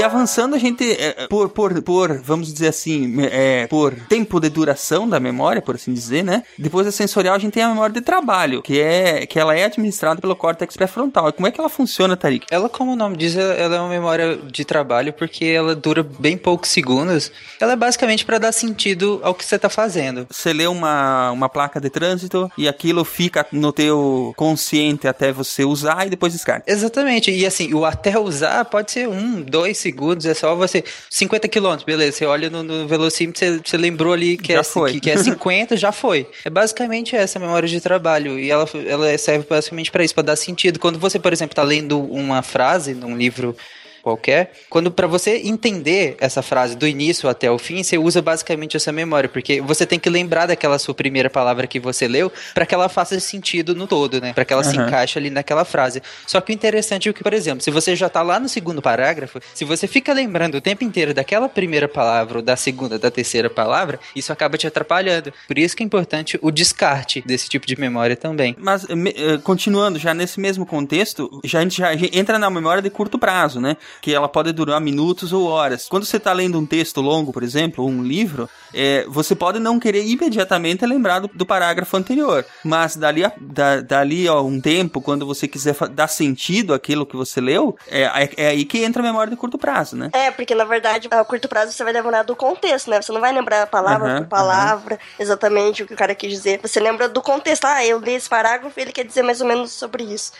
E 0.00 0.02
avançando, 0.02 0.54
a 0.54 0.58
gente, 0.58 0.90
é, 0.92 1.26
por, 1.28 1.50
por, 1.50 1.82
por, 1.82 2.22
vamos 2.22 2.50
dizer 2.50 2.68
assim, 2.68 3.16
é, 3.20 3.66
por 3.66 3.94
tempo 4.08 4.40
de 4.40 4.48
duração 4.48 5.06
da 5.06 5.20
memória, 5.20 5.60
por 5.60 5.74
assim 5.74 5.92
dizer, 5.92 6.24
né? 6.24 6.42
Depois 6.56 6.86
da 6.86 6.92
sensorial, 6.92 7.34
a 7.34 7.38
gente 7.38 7.52
tem 7.52 7.62
a 7.62 7.68
memória 7.68 7.92
de 7.92 8.00
trabalho, 8.00 8.62
que 8.62 8.80
é 8.80 9.26
que 9.26 9.38
ela 9.38 9.54
é 9.54 9.64
administrada 9.64 10.18
pelo 10.18 10.34
córtex 10.34 10.74
pré-frontal. 10.74 11.30
Como 11.34 11.46
é 11.46 11.50
que 11.50 11.60
ela 11.60 11.68
funciona, 11.68 12.16
Tarik? 12.16 12.46
Ela, 12.50 12.70
como 12.70 12.94
o 12.94 12.96
nome 12.96 13.14
diz, 13.14 13.36
ela 13.36 13.76
é 13.76 13.78
uma 13.78 13.90
memória 13.90 14.38
de 14.38 14.64
trabalho 14.64 15.12
porque 15.12 15.44
ela 15.44 15.76
dura 15.76 16.02
bem 16.02 16.38
poucos 16.38 16.70
segundos. 16.70 17.30
Ela 17.60 17.74
é 17.74 17.76
basicamente 17.76 18.24
para 18.24 18.38
dar 18.38 18.52
sentido 18.52 19.20
ao 19.22 19.34
que 19.34 19.44
você 19.44 19.58
tá 19.58 19.68
fazendo. 19.68 20.26
Você 20.30 20.50
lê 20.54 20.66
uma, 20.66 21.30
uma 21.30 21.50
placa 21.50 21.78
de 21.78 21.90
trânsito 21.90 22.50
e 22.56 22.66
aquilo 22.66 23.04
fica 23.04 23.46
no 23.52 23.70
teu 23.70 24.32
consciente 24.34 25.06
até 25.06 25.30
você 25.30 25.62
usar 25.62 26.06
e 26.06 26.10
depois 26.10 26.32
descarta. 26.32 26.72
Exatamente. 26.72 27.30
E 27.30 27.44
assim, 27.44 27.74
o 27.74 27.84
até 27.84 28.18
usar 28.18 28.64
pode 28.64 28.92
ser 28.92 29.06
um, 29.06 29.42
dois 29.42 29.76
segundos, 29.76 29.89
é 30.26 30.34
só 30.34 30.54
você. 30.54 30.84
50 31.08 31.48
quilômetros, 31.48 31.84
beleza. 31.84 32.18
Você 32.18 32.26
olha 32.26 32.50
no, 32.50 32.62
no 32.62 32.86
velocímetro, 32.86 33.38
você, 33.38 33.60
você 33.64 33.76
lembrou 33.76 34.12
ali 34.12 34.36
que 34.36 34.52
Já 34.52 34.60
é, 34.60 34.64
foi. 34.64 34.92
Que, 34.92 35.00
que 35.00 35.10
é 35.10 35.16
50, 35.22 35.76
já 35.76 35.92
foi. 35.92 36.26
É 36.44 36.50
basicamente 36.50 37.16
essa 37.16 37.38
memória 37.38 37.68
de 37.68 37.80
trabalho. 37.80 38.38
E 38.38 38.50
ela, 38.50 38.68
ela 38.86 39.18
serve 39.18 39.46
basicamente 39.48 39.90
para 39.90 40.04
isso, 40.04 40.14
para 40.14 40.24
dar 40.24 40.36
sentido. 40.36 40.78
Quando 40.78 40.98
você, 40.98 41.18
por 41.18 41.32
exemplo, 41.32 41.54
tá 41.54 41.62
lendo 41.62 42.00
uma 42.00 42.42
frase 42.42 42.94
num 42.94 43.16
livro 43.16 43.56
qualquer, 44.02 44.52
quando 44.68 44.90
para 44.90 45.06
você 45.06 45.36
entender 45.44 46.16
essa 46.20 46.42
frase 46.42 46.76
do 46.76 46.86
início 46.86 47.28
até 47.28 47.50
o 47.50 47.58
fim, 47.58 47.82
você 47.82 47.98
usa 47.98 48.20
basicamente 48.22 48.76
essa 48.76 48.92
memória, 48.92 49.28
porque 49.28 49.60
você 49.60 49.86
tem 49.86 49.98
que 49.98 50.10
lembrar 50.10 50.46
daquela 50.46 50.78
sua 50.78 50.94
primeira 50.94 51.30
palavra 51.30 51.66
que 51.66 51.78
você 51.78 52.08
leu 52.08 52.32
para 52.54 52.66
que 52.66 52.74
ela 52.74 52.88
faça 52.88 53.18
sentido 53.20 53.74
no 53.74 53.86
todo, 53.86 54.20
né? 54.20 54.32
Para 54.32 54.44
que 54.44 54.52
ela 54.52 54.62
se 54.64 54.76
Aham. 54.76 54.86
encaixe 54.86 55.18
ali 55.18 55.30
naquela 55.30 55.64
frase. 55.64 56.02
Só 56.26 56.40
que 56.40 56.52
o 56.52 56.54
interessante 56.54 57.08
é 57.08 57.12
que, 57.12 57.22
por 57.22 57.32
exemplo, 57.32 57.62
se 57.62 57.70
você 57.70 57.94
já 57.94 58.08
tá 58.08 58.22
lá 58.22 58.38
no 58.38 58.48
segundo 58.48 58.82
parágrafo, 58.82 59.40
se 59.54 59.64
você 59.64 59.86
fica 59.86 60.12
lembrando 60.12 60.56
o 60.56 60.60
tempo 60.60 60.84
inteiro 60.84 61.12
daquela 61.14 61.48
primeira 61.48 61.88
palavra 61.88 62.38
ou 62.38 62.42
da 62.42 62.56
segunda, 62.56 62.98
da 62.98 63.10
terceira 63.10 63.50
palavra, 63.50 63.98
isso 64.14 64.32
acaba 64.32 64.56
te 64.56 64.66
atrapalhando. 64.66 65.32
Por 65.46 65.58
isso 65.58 65.76
que 65.76 65.82
é 65.82 65.86
importante 65.86 66.38
o 66.42 66.50
descarte 66.50 67.22
desse 67.26 67.48
tipo 67.48 67.66
de 67.66 67.78
memória 67.78 68.16
também. 68.16 68.56
Mas, 68.58 68.84
eh, 68.84 69.38
continuando, 69.42 69.98
já 69.98 70.14
nesse 70.14 70.40
mesmo 70.40 70.64
contexto, 70.64 71.40
já, 71.44 71.58
a 71.58 71.62
gente 71.62 71.78
já 71.78 71.92
entra 71.94 72.38
na 72.38 72.50
memória 72.50 72.82
de 72.82 72.90
curto 72.90 73.18
prazo, 73.18 73.60
né? 73.60 73.76
Que 74.00 74.14
ela 74.14 74.28
pode 74.28 74.52
durar 74.52 74.80
minutos 74.80 75.32
ou 75.32 75.46
horas. 75.46 75.86
Quando 75.88 76.04
você 76.04 76.16
está 76.16 76.32
lendo 76.32 76.58
um 76.58 76.66
texto 76.66 77.00
longo, 77.00 77.32
por 77.32 77.42
exemplo, 77.42 77.84
ou 77.84 77.90
um 77.90 78.02
livro, 78.02 78.48
eh, 78.74 79.04
você 79.08 79.34
pode 79.34 79.58
não 79.58 79.78
querer 79.78 80.04
imediatamente 80.04 80.84
lembrar 80.86 81.20
do, 81.20 81.28
do 81.32 81.44
parágrafo 81.46 81.96
anterior. 81.96 82.44
Mas 82.64 82.96
dali 82.96 83.24
a, 83.24 83.32
da- 83.40 83.80
dali 83.80 84.26
a 84.28 84.40
um 84.40 84.60
tempo, 84.60 85.00
quando 85.00 85.26
você 85.26 85.46
quiser 85.48 85.74
dar 85.90 86.08
sentido 86.08 86.72
àquilo 86.74 87.06
que 87.06 87.16
você 87.16 87.40
leu, 87.40 87.76
é, 87.88 88.02
é- 88.02 88.30
é 88.36 88.48
aí 88.48 88.64
que 88.64 88.82
entra 88.84 89.02
a 89.02 89.04
memória 89.04 89.30
de 89.30 89.36
curto 89.36 89.58
prazo, 89.58 89.96
né? 89.96 90.10
É, 90.12 90.30
porque 90.30 90.54
na 90.54 90.64
verdade, 90.64 91.08
a 91.10 91.24
curto 91.24 91.48
prazo 91.48 91.72
você 91.72 91.84
vai 91.84 91.92
lembrar 91.92 92.22
do 92.22 92.34
contexto, 92.36 92.90
né? 92.90 93.00
Você 93.00 93.12
não 93.12 93.20
vai 93.20 93.32
lembrar 93.32 93.66
palavra 93.66 94.08
Aham, 94.08 94.18
por 94.22 94.28
palavra, 94.28 94.98
exatamente 95.18 95.82
o 95.82 95.86
que 95.86 95.94
o 95.94 95.96
cara 95.96 96.14
quis 96.14 96.30
dizer. 96.30 96.60
Você 96.62 96.80
lembra 96.80 97.08
do 97.08 97.20
contexto. 97.22 97.64
Ah, 97.64 97.84
eu 97.84 97.98
li 97.98 98.12
esse 98.12 98.28
parágrafo 98.28 98.78
e 98.78 98.82
ele 98.82 98.92
quer 98.92 99.04
dizer 99.04 99.22
mais 99.22 99.40
ou 99.40 99.46
menos 99.46 99.72
sobre 99.72 100.02
isso. 100.04 100.32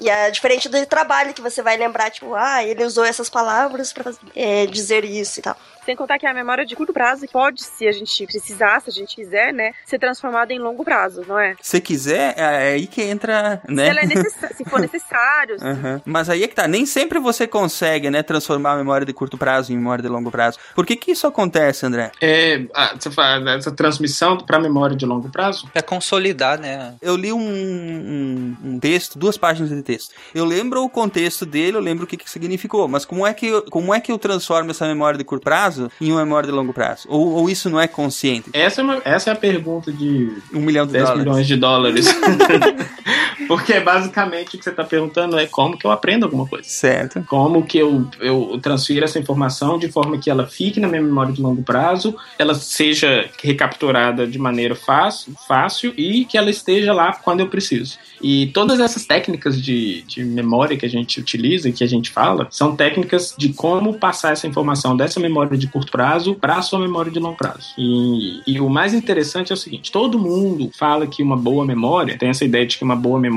E 0.00 0.08
é 0.08 0.30
diferente 0.30 0.68
do 0.68 0.86
trabalho, 0.86 1.34
que 1.34 1.40
você 1.40 1.62
vai 1.62 1.76
lembrar, 1.76 2.10
tipo, 2.10 2.34
ah, 2.34 2.62
ele 2.62 2.84
usou 2.84 3.04
essas 3.04 3.28
palavras 3.28 3.92
pra 3.92 4.12
é, 4.34 4.66
dizer 4.66 5.04
isso 5.04 5.40
e 5.40 5.42
tal. 5.42 5.56
Sem 5.88 5.96
contar 5.96 6.18
que 6.18 6.26
a 6.26 6.34
memória 6.34 6.66
de 6.66 6.76
curto 6.76 6.92
prazo 6.92 7.26
pode, 7.32 7.62
se 7.62 7.88
a 7.88 7.92
gente 7.92 8.26
precisar, 8.26 8.82
se 8.82 8.90
a 8.90 8.92
gente 8.92 9.16
quiser, 9.16 9.54
né, 9.54 9.72
ser 9.86 9.98
transformada 9.98 10.52
em 10.52 10.58
longo 10.58 10.84
prazo, 10.84 11.24
não 11.26 11.38
é? 11.38 11.56
Se 11.62 11.80
quiser, 11.80 12.34
é 12.36 12.48
é 12.48 12.72
aí 12.74 12.86
que 12.86 13.00
entra, 13.00 13.62
né? 13.66 13.84
Se, 13.84 13.90
ela 13.90 14.00
é 14.00 14.06
necessa- 14.06 14.54
se 14.54 14.64
for 14.66 14.80
necessário. 14.82 15.56
Aham. 15.62 16.02
Mas 16.04 16.28
aí 16.28 16.42
é 16.42 16.46
que 16.48 16.54
tá, 16.54 16.68
nem 16.68 16.84
sempre 16.84 17.18
você 17.18 17.46
consegue, 17.46 18.10
né, 18.10 18.22
transformar 18.22 18.72
a 18.72 18.76
memória 18.76 19.06
de 19.06 19.14
curto 19.14 19.38
prazo 19.38 19.72
em 19.72 19.76
memória 19.76 20.02
de 20.02 20.10
longo 20.10 20.30
prazo. 20.30 20.58
Por 20.74 20.84
que 20.84 20.94
que 20.94 21.12
isso 21.12 21.26
acontece, 21.26 21.86
André? 21.86 22.12
É, 22.20 22.60
você 22.98 23.10
fala 23.10 23.52
essa 23.52 23.72
transmissão 23.72 24.36
para 24.36 24.58
memória 24.58 24.94
de 24.94 25.06
longo 25.06 25.30
prazo? 25.30 25.70
Pra 25.72 25.80
consolidar, 25.80 26.60
né? 26.60 26.96
Eu 27.00 27.16
li 27.16 27.32
um, 27.32 27.40
um, 27.40 28.56
um 28.62 28.78
texto, 28.78 29.18
duas 29.18 29.38
páginas 29.38 29.70
de 29.70 29.82
texto. 29.82 30.14
Eu 30.34 30.44
lembro 30.44 30.84
o 30.84 30.90
contexto 30.90 31.46
dele, 31.46 31.78
eu 31.78 31.80
lembro 31.80 32.04
o 32.04 32.06
que, 32.06 32.18
que 32.18 32.28
significou, 32.28 32.86
mas 32.88 33.06
como 33.06 33.26
é 33.26 33.32
que, 33.32 33.46
eu, 33.46 33.62
como 33.70 33.94
é 33.94 34.00
que 34.00 34.12
eu 34.12 34.18
transformo 34.18 34.70
essa 34.70 34.86
memória 34.86 35.16
de 35.16 35.24
curto 35.24 35.44
prazo 35.44 35.77
em 36.00 36.10
uma 36.12 36.24
memória 36.24 36.48
de 36.48 36.54
longo 36.54 36.72
prazo? 36.72 37.06
Ou, 37.08 37.32
ou 37.34 37.50
isso 37.50 37.68
não 37.70 37.80
é 37.80 37.86
consciente? 37.86 38.50
Essa 38.52 38.80
é, 38.80 38.84
uma- 38.84 39.02
essa 39.04 39.30
é 39.30 39.32
a 39.32 39.36
pergunta 39.36 39.92
de 39.92 40.32
Um 40.52 40.60
milhão 40.60 40.86
de 40.86 40.92
10 40.92 41.04
dólares. 41.04 41.24
milhões 41.26 41.46
de 41.46 41.56
dólares. 41.56 42.06
Porque 43.46 43.78
basicamente 43.80 44.56
o 44.56 44.58
que 44.58 44.64
você 44.64 44.70
está 44.70 44.84
perguntando 44.84 45.38
é 45.38 45.46
como 45.46 45.76
que 45.76 45.86
eu 45.86 45.90
aprendo 45.90 46.24
alguma 46.24 46.46
coisa. 46.46 46.68
Certo. 46.68 47.24
Como 47.28 47.64
que 47.64 47.78
eu, 47.78 48.08
eu 48.20 48.58
transfiro 48.62 49.04
essa 49.04 49.18
informação 49.18 49.78
de 49.78 49.88
forma 49.90 50.18
que 50.18 50.30
ela 50.30 50.46
fique 50.46 50.80
na 50.80 50.88
minha 50.88 51.02
memória 51.02 51.32
de 51.32 51.40
longo 51.40 51.62
prazo, 51.62 52.16
ela 52.38 52.54
seja 52.54 53.28
recapturada 53.42 54.26
de 54.26 54.38
maneira 54.38 54.74
fácil, 54.74 55.34
fácil 55.46 55.92
e 55.96 56.24
que 56.24 56.36
ela 56.36 56.50
esteja 56.50 56.92
lá 56.92 57.12
quando 57.12 57.40
eu 57.40 57.48
preciso. 57.48 57.98
E 58.20 58.48
todas 58.48 58.80
essas 58.80 59.06
técnicas 59.06 59.60
de, 59.60 60.02
de 60.02 60.24
memória 60.24 60.76
que 60.76 60.84
a 60.84 60.88
gente 60.88 61.20
utiliza 61.20 61.68
e 61.68 61.72
que 61.72 61.84
a 61.84 61.86
gente 61.86 62.10
fala 62.10 62.48
são 62.50 62.74
técnicas 62.74 63.34
de 63.38 63.52
como 63.52 63.94
passar 63.94 64.32
essa 64.32 64.46
informação 64.46 64.96
dessa 64.96 65.20
memória 65.20 65.56
de 65.56 65.68
curto 65.68 65.92
prazo 65.92 66.34
para 66.34 66.56
a 66.56 66.62
sua 66.62 66.80
memória 66.80 67.12
de 67.12 67.18
longo 67.18 67.36
prazo. 67.36 67.74
E, 67.78 68.42
e 68.46 68.60
o 68.60 68.68
mais 68.68 68.92
interessante 68.92 69.52
é 69.52 69.54
o 69.54 69.56
seguinte: 69.56 69.92
todo 69.92 70.18
mundo 70.18 70.70
fala 70.76 71.06
que 71.06 71.22
uma 71.22 71.36
boa 71.36 71.64
memória 71.64 72.18
tem 72.18 72.28
essa 72.28 72.44
ideia 72.44 72.66
de 72.66 72.76
que 72.76 72.84
uma 72.84 72.96
boa 72.96 73.18
memória 73.18 73.27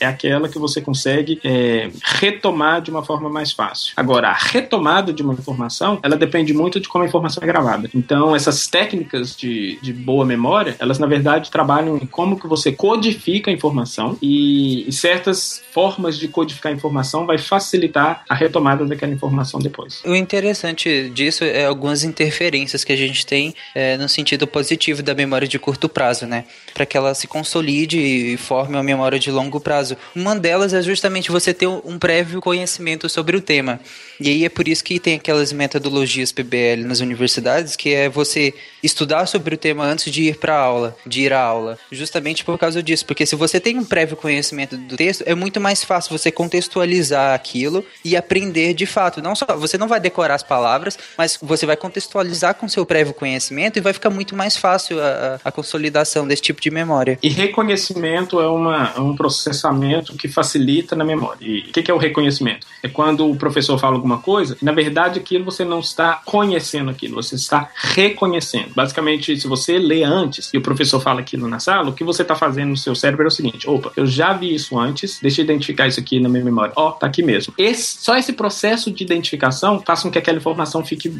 é 0.00 0.06
aquela 0.06 0.48
que 0.48 0.58
você 0.58 0.80
consegue 0.80 1.40
é, 1.44 1.90
retomar 2.02 2.80
de 2.80 2.90
uma 2.90 3.04
forma 3.04 3.28
mais 3.28 3.52
fácil. 3.52 3.92
Agora, 3.96 4.28
a 4.28 4.34
retomada 4.34 5.12
de 5.12 5.22
uma 5.22 5.34
informação, 5.34 5.98
ela 6.02 6.16
depende 6.16 6.52
muito 6.52 6.80
de 6.80 6.88
como 6.88 7.04
a 7.04 7.06
informação 7.06 7.42
é 7.42 7.46
gravada. 7.46 7.90
Então, 7.94 8.34
essas 8.34 8.66
técnicas 8.66 9.36
de, 9.36 9.78
de 9.80 9.92
boa 9.92 10.24
memória, 10.24 10.76
elas 10.78 10.98
na 10.98 11.06
verdade 11.06 11.50
trabalham 11.50 11.96
em 11.96 12.06
como 12.06 12.38
que 12.38 12.46
você 12.46 12.72
codifica 12.72 13.50
a 13.50 13.54
informação 13.54 14.16
e, 14.20 14.88
e 14.88 14.92
certas 14.92 15.62
formas 15.72 16.18
de 16.18 16.28
codificar 16.28 16.72
a 16.72 16.74
informação 16.74 17.26
vai 17.26 17.38
facilitar 17.38 18.24
a 18.28 18.34
retomada 18.34 18.84
daquela 18.84 19.12
informação 19.12 19.60
depois. 19.60 20.02
O 20.04 20.14
interessante 20.14 21.10
disso 21.10 21.44
é 21.44 21.64
algumas 21.64 22.04
interferências 22.04 22.84
que 22.84 22.92
a 22.92 22.96
gente 22.96 23.24
tem 23.26 23.54
é, 23.74 23.96
no 23.96 24.08
sentido 24.08 24.46
positivo 24.46 25.02
da 25.02 25.14
memória 25.14 25.46
de 25.46 25.58
curto 25.58 25.88
prazo, 25.88 26.26
né? 26.26 26.44
Para 26.74 26.86
que 26.86 26.96
ela 26.96 27.14
se 27.14 27.26
consolide 27.26 27.98
e 27.98 28.36
forme 28.36 28.76
uma 28.76 28.82
memória 28.82 29.18
de 29.18 29.30
longo 29.38 29.60
prazo. 29.60 29.96
Uma 30.14 30.34
delas 30.34 30.74
é 30.74 30.82
justamente 30.82 31.30
você 31.30 31.54
ter 31.54 31.66
um 31.66 31.98
prévio 31.98 32.40
conhecimento 32.40 33.08
sobre 33.08 33.36
o 33.36 33.40
tema. 33.40 33.80
E 34.20 34.28
aí 34.28 34.44
é 34.44 34.48
por 34.48 34.66
isso 34.66 34.82
que 34.82 34.98
tem 34.98 35.14
aquelas 35.14 35.52
metodologias 35.52 36.32
PBL 36.32 36.84
nas 36.84 37.00
universidades, 37.00 37.76
que 37.76 37.94
é 37.94 38.08
você 38.08 38.52
estudar 38.82 39.26
sobre 39.26 39.54
o 39.54 39.58
tema 39.58 39.84
antes 39.84 40.12
de 40.12 40.24
ir 40.24 40.36
para 40.36 40.56
aula, 40.58 40.96
de 41.06 41.22
ir 41.22 41.32
à 41.32 41.40
aula. 41.40 41.78
Justamente 41.90 42.44
por 42.44 42.58
causa 42.58 42.82
disso, 42.82 43.06
porque 43.06 43.26
se 43.26 43.36
você 43.36 43.60
tem 43.60 43.78
um 43.78 43.84
prévio 43.84 44.16
conhecimento 44.16 44.76
do 44.76 44.96
texto, 44.96 45.22
é 45.26 45.34
muito 45.34 45.60
mais 45.60 45.84
fácil 45.84 46.16
você 46.16 46.30
contextualizar 46.30 47.34
aquilo 47.34 47.84
e 48.04 48.16
aprender 48.16 48.74
de 48.74 48.86
fato. 48.86 49.22
Não 49.22 49.34
só 49.34 49.46
você 49.56 49.78
não 49.78 49.88
vai 49.88 50.00
decorar 50.00 50.34
as 50.34 50.42
palavras, 50.42 50.98
mas 51.16 51.38
você 51.40 51.66
vai 51.66 51.76
contextualizar 51.76 52.54
com 52.54 52.68
seu 52.68 52.84
prévio 52.84 53.14
conhecimento 53.14 53.78
e 53.78 53.80
vai 53.80 53.92
ficar 53.92 54.10
muito 54.10 54.34
mais 54.34 54.56
fácil 54.56 55.00
a, 55.00 55.40
a 55.44 55.52
consolidação 55.52 56.26
desse 56.26 56.42
tipo 56.42 56.60
de 56.60 56.70
memória. 56.70 57.18
E 57.22 57.28
reconhecimento 57.28 58.40
é, 58.40 58.48
uma, 58.48 58.92
é 58.96 59.00
um 59.00 59.14
processamento 59.14 60.14
que 60.14 60.28
facilita 60.28 60.96
na 60.96 61.04
memória. 61.04 61.38
E 61.40 61.60
o 61.60 61.72
que, 61.72 61.82
que 61.82 61.90
é 61.90 61.94
o 61.94 61.98
reconhecimento? 61.98 62.66
É 62.82 62.88
quando 62.88 63.30
o 63.30 63.36
professor 63.36 63.78
fala 63.78 63.96
alguma 63.96 64.07
coisa, 64.16 64.56
na 64.62 64.72
verdade 64.72 65.18
aquilo 65.18 65.44
você 65.44 65.64
não 65.64 65.80
está 65.80 66.22
conhecendo 66.24 66.90
aquilo, 66.90 67.16
você 67.16 67.34
está 67.34 67.68
reconhecendo. 67.74 68.70
Basicamente, 68.74 69.38
se 69.38 69.46
você 69.46 69.78
lê 69.78 70.02
antes 70.04 70.48
e 70.54 70.56
o 70.56 70.62
professor 70.62 71.00
fala 71.00 71.20
aquilo 71.20 71.46
na 71.46 71.58
sala, 71.58 71.90
o 71.90 71.92
que 71.92 72.04
você 72.04 72.22
está 72.22 72.34
fazendo 72.34 72.70
no 72.70 72.76
seu 72.76 72.94
cérebro 72.94 73.24
é 73.24 73.28
o 73.28 73.30
seguinte: 73.30 73.68
opa, 73.68 73.92
eu 73.96 74.06
já 74.06 74.32
vi 74.32 74.54
isso 74.54 74.78
antes, 74.78 75.18
deixa 75.20 75.40
eu 75.40 75.44
identificar 75.44 75.86
isso 75.86 76.00
aqui 76.00 76.20
na 76.20 76.28
minha 76.28 76.44
memória. 76.44 76.72
Ó, 76.76 76.88
oh, 76.88 76.92
tá 76.92 77.06
aqui 77.06 77.22
mesmo. 77.22 77.52
Esse, 77.58 77.98
só 78.00 78.16
esse 78.16 78.32
processo 78.32 78.90
de 78.90 79.02
identificação 79.02 79.82
faz 79.84 80.02
com 80.02 80.10
que 80.10 80.18
aquela 80.18 80.38
informação 80.38 80.84
fique 80.84 81.12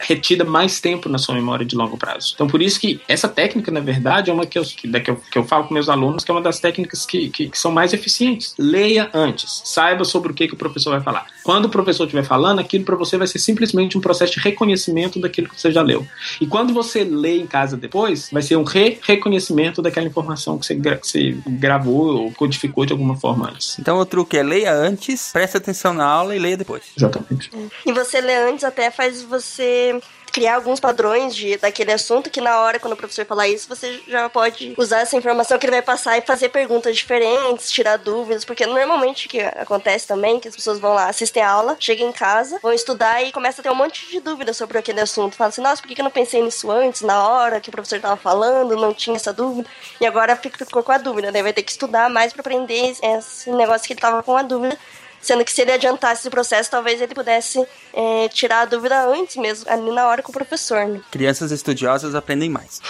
retida 0.00 0.44
mais 0.44 0.80
tempo 0.80 1.08
na 1.08 1.18
sua 1.18 1.34
memória 1.34 1.64
de 1.64 1.74
longo 1.74 1.96
prazo. 1.96 2.32
Então, 2.34 2.46
por 2.46 2.60
isso 2.62 2.78
que 2.78 3.00
essa 3.08 3.28
técnica, 3.28 3.72
na 3.72 3.80
verdade, 3.80 4.30
é 4.30 4.34
uma 4.34 4.46
que 4.46 4.58
eu, 4.58 4.62
que, 4.62 4.88
que 5.00 5.10
eu, 5.10 5.16
que 5.16 5.38
eu 5.38 5.44
falo 5.44 5.64
com 5.64 5.74
meus 5.74 5.88
alunos 5.88 6.26
que 6.26 6.30
é 6.30 6.34
uma 6.34 6.42
das 6.42 6.58
técnicas 6.60 7.06
que, 7.06 7.30
que, 7.30 7.48
que 7.48 7.58
são 7.58 7.70
mais 7.70 7.92
eficientes. 7.92 8.54
Leia 8.58 9.08
antes, 9.14 9.62
saiba 9.64 10.04
sobre 10.04 10.32
o 10.32 10.34
que, 10.34 10.48
que 10.48 10.54
o 10.54 10.56
professor 10.56 10.90
vai 10.90 11.00
falar. 11.00 11.26
Quando 11.44 11.66
o 11.66 11.68
professor 11.68 12.04
estiver 12.04 12.24
falando, 12.24 12.35
aquilo 12.60 12.84
para 12.84 12.96
você 12.96 13.16
vai 13.16 13.26
ser 13.26 13.38
simplesmente 13.38 13.96
um 13.96 14.00
processo 14.00 14.34
de 14.34 14.40
reconhecimento 14.40 15.20
daquilo 15.20 15.48
que 15.48 15.60
você 15.60 15.70
já 15.70 15.82
leu. 15.82 16.06
E 16.40 16.46
quando 16.46 16.72
você 16.72 17.04
lê 17.04 17.38
em 17.38 17.46
casa 17.46 17.76
depois, 17.76 18.30
vai 18.30 18.42
ser 18.42 18.56
um 18.56 18.64
re-reconhecimento 18.64 19.82
daquela 19.82 20.06
informação 20.06 20.58
que 20.58 20.66
você, 20.66 20.74
gra 20.74 20.96
que 20.96 21.06
você 21.06 21.36
gravou 21.46 22.22
ou 22.22 22.32
codificou 22.32 22.84
de 22.84 22.92
alguma 22.92 23.16
forma 23.16 23.50
antes. 23.50 23.78
Então 23.78 23.98
o 23.98 24.06
truque 24.06 24.36
é 24.36 24.42
leia 24.42 24.72
antes, 24.72 25.30
preste 25.32 25.56
atenção 25.56 25.92
na 25.94 26.04
aula 26.04 26.34
e 26.34 26.38
leia 26.38 26.56
depois. 26.56 26.82
Exatamente. 26.96 27.50
E 27.84 27.92
você 27.92 28.20
lê 28.20 28.34
antes 28.34 28.64
até 28.64 28.90
faz 28.90 29.22
você 29.22 30.00
criar 30.36 30.56
alguns 30.56 30.78
padrões 30.78 31.34
de, 31.34 31.56
daquele 31.56 31.92
assunto 31.92 32.28
que 32.28 32.42
na 32.42 32.60
hora, 32.60 32.78
quando 32.78 32.92
o 32.92 32.96
professor 32.96 33.24
falar 33.24 33.48
isso, 33.48 33.66
você 33.66 34.02
já 34.06 34.28
pode 34.28 34.74
usar 34.76 35.00
essa 35.00 35.16
informação 35.16 35.58
que 35.58 35.64
ele 35.64 35.72
vai 35.76 35.80
passar 35.80 36.18
e 36.18 36.20
fazer 36.20 36.50
perguntas 36.50 36.94
diferentes, 36.94 37.70
tirar 37.70 37.96
dúvidas, 37.96 38.44
porque 38.44 38.66
normalmente 38.66 39.28
o 39.28 39.30
que 39.30 39.40
acontece 39.40 40.06
também, 40.06 40.38
que 40.38 40.46
as 40.46 40.54
pessoas 40.54 40.78
vão 40.78 40.92
lá, 40.92 41.08
assistem 41.08 41.42
a 41.42 41.48
aula, 41.48 41.74
chegam 41.80 42.10
em 42.10 42.12
casa, 42.12 42.58
vão 42.62 42.74
estudar 42.74 43.22
e 43.22 43.32
começam 43.32 43.62
a 43.62 43.64
ter 43.64 43.70
um 43.70 43.74
monte 43.74 44.06
de 44.10 44.20
dúvidas 44.20 44.58
sobre 44.58 44.76
aquele 44.76 45.00
assunto. 45.00 45.34
Fala 45.34 45.48
assim, 45.48 45.62
nossa, 45.62 45.80
por 45.80 45.88
que 45.88 45.98
eu 45.98 46.04
não 46.04 46.10
pensei 46.10 46.42
nisso 46.42 46.70
antes, 46.70 47.00
na 47.00 47.26
hora 47.26 47.58
que 47.58 47.70
o 47.70 47.72
professor 47.72 47.96
estava 47.96 48.18
falando, 48.18 48.76
não 48.76 48.92
tinha 48.92 49.16
essa 49.16 49.32
dúvida, 49.32 49.66
e 49.98 50.04
agora 50.04 50.36
ficou 50.36 50.82
com 50.82 50.92
a 50.92 50.98
dúvida, 50.98 51.32
daí 51.32 51.42
vai 51.42 51.54
ter 51.54 51.62
que 51.62 51.70
estudar 51.72 52.10
mais 52.10 52.34
para 52.34 52.42
aprender 52.42 52.94
esse 53.02 53.50
negócio 53.52 53.86
que 53.86 53.94
ele 53.94 54.00
estava 54.00 54.22
com 54.22 54.36
a 54.36 54.42
dúvida 54.42 54.78
Sendo 55.26 55.44
que 55.44 55.52
se 55.52 55.62
ele 55.62 55.72
adiantasse 55.72 56.20
esse 56.20 56.30
processo, 56.30 56.70
talvez 56.70 57.00
ele 57.00 57.12
pudesse 57.12 57.66
é, 57.92 58.28
tirar 58.28 58.60
a 58.60 58.64
dúvida 58.64 59.08
antes 59.08 59.34
mesmo, 59.34 59.68
ali 59.68 59.90
na 59.90 60.06
hora 60.06 60.22
com 60.22 60.30
o 60.30 60.32
professor. 60.32 60.86
Né? 60.86 61.00
Crianças 61.10 61.50
estudiosas 61.50 62.14
aprendem 62.14 62.48
mais. 62.48 62.80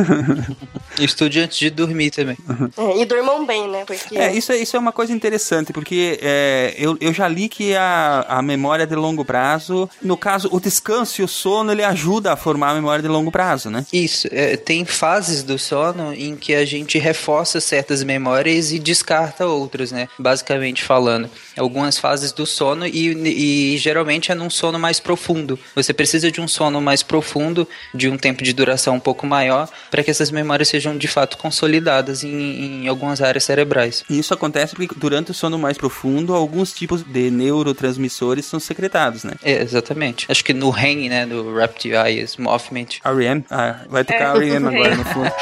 Estude 1.00 1.40
antes 1.40 1.56
de 1.56 1.70
dormir 1.70 2.10
também. 2.10 2.36
É, 2.76 2.98
e 2.98 3.04
durmam 3.04 3.46
bem, 3.46 3.68
né? 3.68 3.84
Porque... 3.86 4.18
É, 4.18 4.34
isso, 4.34 4.50
é, 4.50 4.56
isso 4.56 4.76
é 4.76 4.80
uma 4.80 4.90
coisa 4.90 5.12
interessante, 5.12 5.72
porque 5.72 6.18
é, 6.20 6.74
eu, 6.76 6.96
eu 7.00 7.12
já 7.12 7.28
li 7.28 7.48
que 7.48 7.74
a, 7.74 8.26
a 8.28 8.42
memória 8.42 8.86
de 8.86 8.94
longo 8.96 9.24
prazo, 9.24 9.88
no 10.02 10.16
caso, 10.16 10.48
o 10.50 10.58
descanso 10.58 11.20
e 11.20 11.24
o 11.24 11.28
sono, 11.28 11.70
ele 11.70 11.84
ajuda 11.84 12.32
a 12.32 12.36
formar 12.36 12.70
a 12.70 12.74
memória 12.74 13.02
de 13.02 13.08
longo 13.08 13.30
prazo, 13.30 13.70
né? 13.70 13.86
Isso. 13.92 14.28
É, 14.32 14.56
tem 14.56 14.84
fases 14.84 15.42
do 15.42 15.58
sono 15.58 16.12
em 16.12 16.36
que 16.36 16.54
a 16.54 16.64
gente 16.64 16.98
reforça 16.98 17.60
certas 17.60 18.02
memórias 18.02 18.72
e 18.72 18.78
descarta 18.78 19.46
outras, 19.46 19.92
né? 19.92 20.08
Basicamente 20.18 20.82
falando 20.82 21.30
algumas 21.56 21.98
fases 21.98 22.32
do 22.32 22.46
sono 22.46 22.86
e, 22.86 23.74
e 23.74 23.76
geralmente 23.76 24.30
é 24.32 24.34
num 24.34 24.50
sono 24.50 24.78
mais 24.78 25.00
profundo. 25.00 25.58
Você 25.74 25.92
precisa 25.92 26.30
de 26.30 26.40
um 26.40 26.48
sono 26.48 26.80
mais 26.80 27.02
profundo, 27.02 27.68
de 27.94 28.08
um 28.08 28.16
tempo 28.16 28.42
de 28.42 28.52
duração 28.52 28.96
um 28.96 29.00
pouco 29.00 29.26
maior, 29.26 29.68
para 29.90 30.02
que 30.02 30.10
essas 30.10 30.30
memórias 30.30 30.68
sejam 30.68 30.96
de 30.96 31.08
fato 31.08 31.36
consolidadas 31.38 32.24
em, 32.24 32.84
em 32.84 32.88
algumas 32.88 33.20
áreas 33.20 33.44
cerebrais. 33.44 34.04
E 34.08 34.18
isso 34.18 34.34
acontece 34.34 34.74
porque 34.74 34.94
durante 34.96 35.30
o 35.30 35.34
sono 35.34 35.58
mais 35.58 35.76
profundo, 35.76 36.34
alguns 36.34 36.72
tipos 36.72 37.02
de 37.02 37.30
neurotransmissores 37.30 38.44
são 38.44 38.60
secretados, 38.60 39.24
né? 39.24 39.34
É, 39.42 39.62
exatamente. 39.62 40.26
Acho 40.28 40.44
que 40.44 40.52
no 40.52 40.70
REM, 40.70 41.08
né, 41.08 41.26
do 41.26 41.54
Rapid 41.54 41.92
Eyes 41.92 42.36
Movement. 42.36 42.86
R.E.M.? 43.04 43.44
Ah, 43.50 43.80
vai 43.88 44.04
tocar 44.04 44.36
é, 44.36 44.38
R.E.M. 44.38 44.68
agora 44.74 44.96
no 44.96 45.04
fundo. 45.04 45.32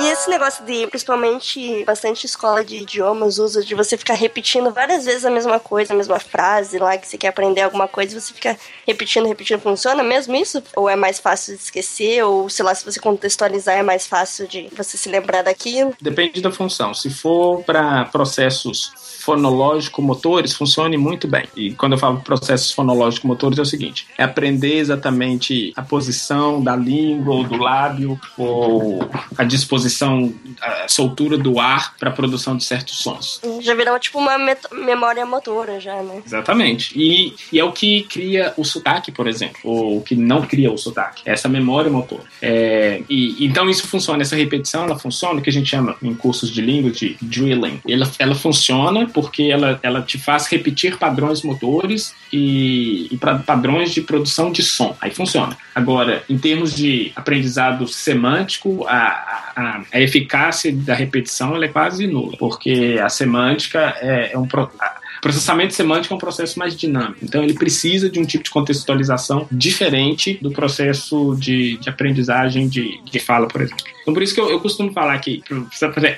E 0.00 0.06
esse 0.08 0.30
negócio 0.30 0.64
de, 0.64 0.86
principalmente, 0.86 1.84
bastante 1.84 2.24
escola 2.24 2.64
de 2.64 2.76
idiomas 2.76 3.38
usa 3.38 3.62
de 3.62 3.74
você 3.74 3.98
ficar 3.98 4.14
repetindo 4.14 4.72
várias 4.72 5.04
vezes 5.04 5.24
a 5.26 5.30
mesma 5.30 5.60
coisa, 5.60 5.92
a 5.92 5.96
mesma 5.96 6.18
frase 6.18 6.78
lá, 6.78 6.96
que 6.96 7.06
você 7.06 7.18
quer 7.18 7.28
aprender 7.28 7.60
alguma 7.60 7.86
coisa, 7.86 8.18
você 8.18 8.32
fica 8.32 8.58
repetindo, 8.86 9.26
repetindo. 9.26 9.60
Funciona 9.60 10.02
mesmo 10.02 10.34
isso? 10.34 10.62
Ou 10.74 10.88
é 10.88 10.96
mais 10.96 11.20
fácil 11.20 11.54
de 11.54 11.62
esquecer? 11.62 12.24
Ou, 12.24 12.48
sei 12.48 12.64
lá, 12.64 12.74
se 12.74 12.84
você 12.84 12.98
contextualizar, 12.98 13.76
é 13.76 13.82
mais 13.82 14.06
fácil 14.06 14.48
de 14.48 14.68
você 14.74 14.96
se 14.96 15.08
lembrar 15.08 15.42
daquilo? 15.42 15.94
Depende 16.00 16.40
da 16.40 16.50
função. 16.50 16.94
Se 16.94 17.10
for 17.10 17.62
para 17.64 18.06
processos 18.06 18.92
fonológico-motores 19.20 20.54
funcione 20.54 20.96
muito 20.96 21.28
bem. 21.28 21.44
E 21.56 21.72
quando 21.72 21.92
eu 21.92 21.98
falo 21.98 22.20
processos 22.20 22.72
fonológico-motores 22.72 23.58
é 23.58 23.62
o 23.62 23.66
seguinte: 23.66 24.06
é 24.16 24.24
aprender 24.24 24.78
exatamente 24.78 25.72
a 25.76 25.82
posição 25.82 26.62
da 26.62 26.74
língua 26.74 27.34
ou 27.34 27.44
do 27.44 27.56
lábio 27.56 28.18
ou 28.36 29.08
a 29.36 29.44
disposição, 29.44 30.32
a 30.60 30.88
soltura 30.88 31.36
do 31.36 31.60
ar 31.60 31.94
para 31.98 32.10
a 32.10 32.12
produção 32.12 32.56
de 32.56 32.64
certos 32.64 32.98
sons. 32.98 33.40
Já 33.60 33.74
virou 33.74 33.98
tipo 33.98 34.18
uma 34.18 34.36
memória 34.72 35.24
motora 35.26 35.78
já, 35.78 36.02
né? 36.02 36.22
Exatamente. 36.24 36.98
E, 36.98 37.34
e 37.52 37.58
é 37.58 37.64
o 37.64 37.72
que 37.72 38.02
cria 38.04 38.54
o 38.56 38.64
sotaque, 38.64 39.12
por 39.12 39.26
exemplo, 39.26 39.60
ou 39.64 39.98
o 39.98 40.02
que 40.02 40.16
não 40.16 40.42
cria 40.42 40.72
o 40.72 40.78
sotaque. 40.78 41.22
Essa 41.26 41.48
memória 41.48 41.90
motora. 41.90 42.24
É, 42.40 43.02
e 43.08 43.44
então 43.44 43.68
isso 43.68 43.86
funciona, 43.86 44.22
essa 44.22 44.36
repetição, 44.36 44.84
ela 44.84 44.98
funciona, 44.98 45.40
o 45.40 45.42
que 45.42 45.50
a 45.50 45.52
gente 45.52 45.68
chama 45.68 45.96
em 46.02 46.14
cursos 46.14 46.50
de 46.50 46.60
língua 46.60 46.90
de 46.90 47.16
drilling. 47.20 47.80
Ela, 47.86 48.10
ela 48.18 48.34
funciona 48.34 49.06
porque 49.12 49.44
ela, 49.44 49.78
ela 49.82 50.02
te 50.02 50.18
faz 50.18 50.46
repetir 50.46 50.96
padrões 50.96 51.42
motores 51.42 52.14
e, 52.32 53.08
e 53.10 53.16
pra, 53.16 53.38
padrões 53.38 53.92
de 53.92 54.00
produção 54.00 54.50
de 54.50 54.62
som. 54.62 54.96
Aí 55.00 55.10
funciona. 55.10 55.56
Agora, 55.74 56.22
em 56.28 56.38
termos 56.38 56.74
de 56.74 57.12
aprendizado 57.14 57.86
semântico, 57.86 58.86
a, 58.86 59.52
a, 59.56 59.82
a 59.92 60.00
eficácia 60.00 60.72
da 60.72 60.94
repetição 60.94 61.60
é 61.62 61.68
quase 61.68 62.06
nula, 62.06 62.36
porque 62.38 62.98
a 63.02 63.08
semântica 63.08 63.96
é, 64.00 64.32
é 64.32 64.38
um. 64.38 64.46
A, 64.80 65.00
processamento 65.20 65.74
semântico 65.74 66.14
é 66.14 66.16
um 66.16 66.20
processo 66.20 66.58
mais 66.58 66.74
dinâmico. 66.74 67.18
Então, 67.22 67.42
ele 67.42 67.54
precisa 67.54 68.08
de 68.08 68.18
um 68.18 68.24
tipo 68.24 68.44
de 68.44 68.50
contextualização 68.50 69.46
diferente 69.52 70.38
do 70.40 70.50
processo 70.50 71.36
de, 71.38 71.76
de 71.76 71.88
aprendizagem 71.88 72.68
de, 72.68 73.00
de 73.04 73.18
fala, 73.18 73.46
por 73.46 73.60
exemplo. 73.60 73.84
Então 74.10 74.14
por 74.14 74.22
isso 74.24 74.34
que 74.34 74.40
eu, 74.40 74.50
eu 74.50 74.58
costumo 74.58 74.92
falar 74.92 75.16
que 75.20 75.40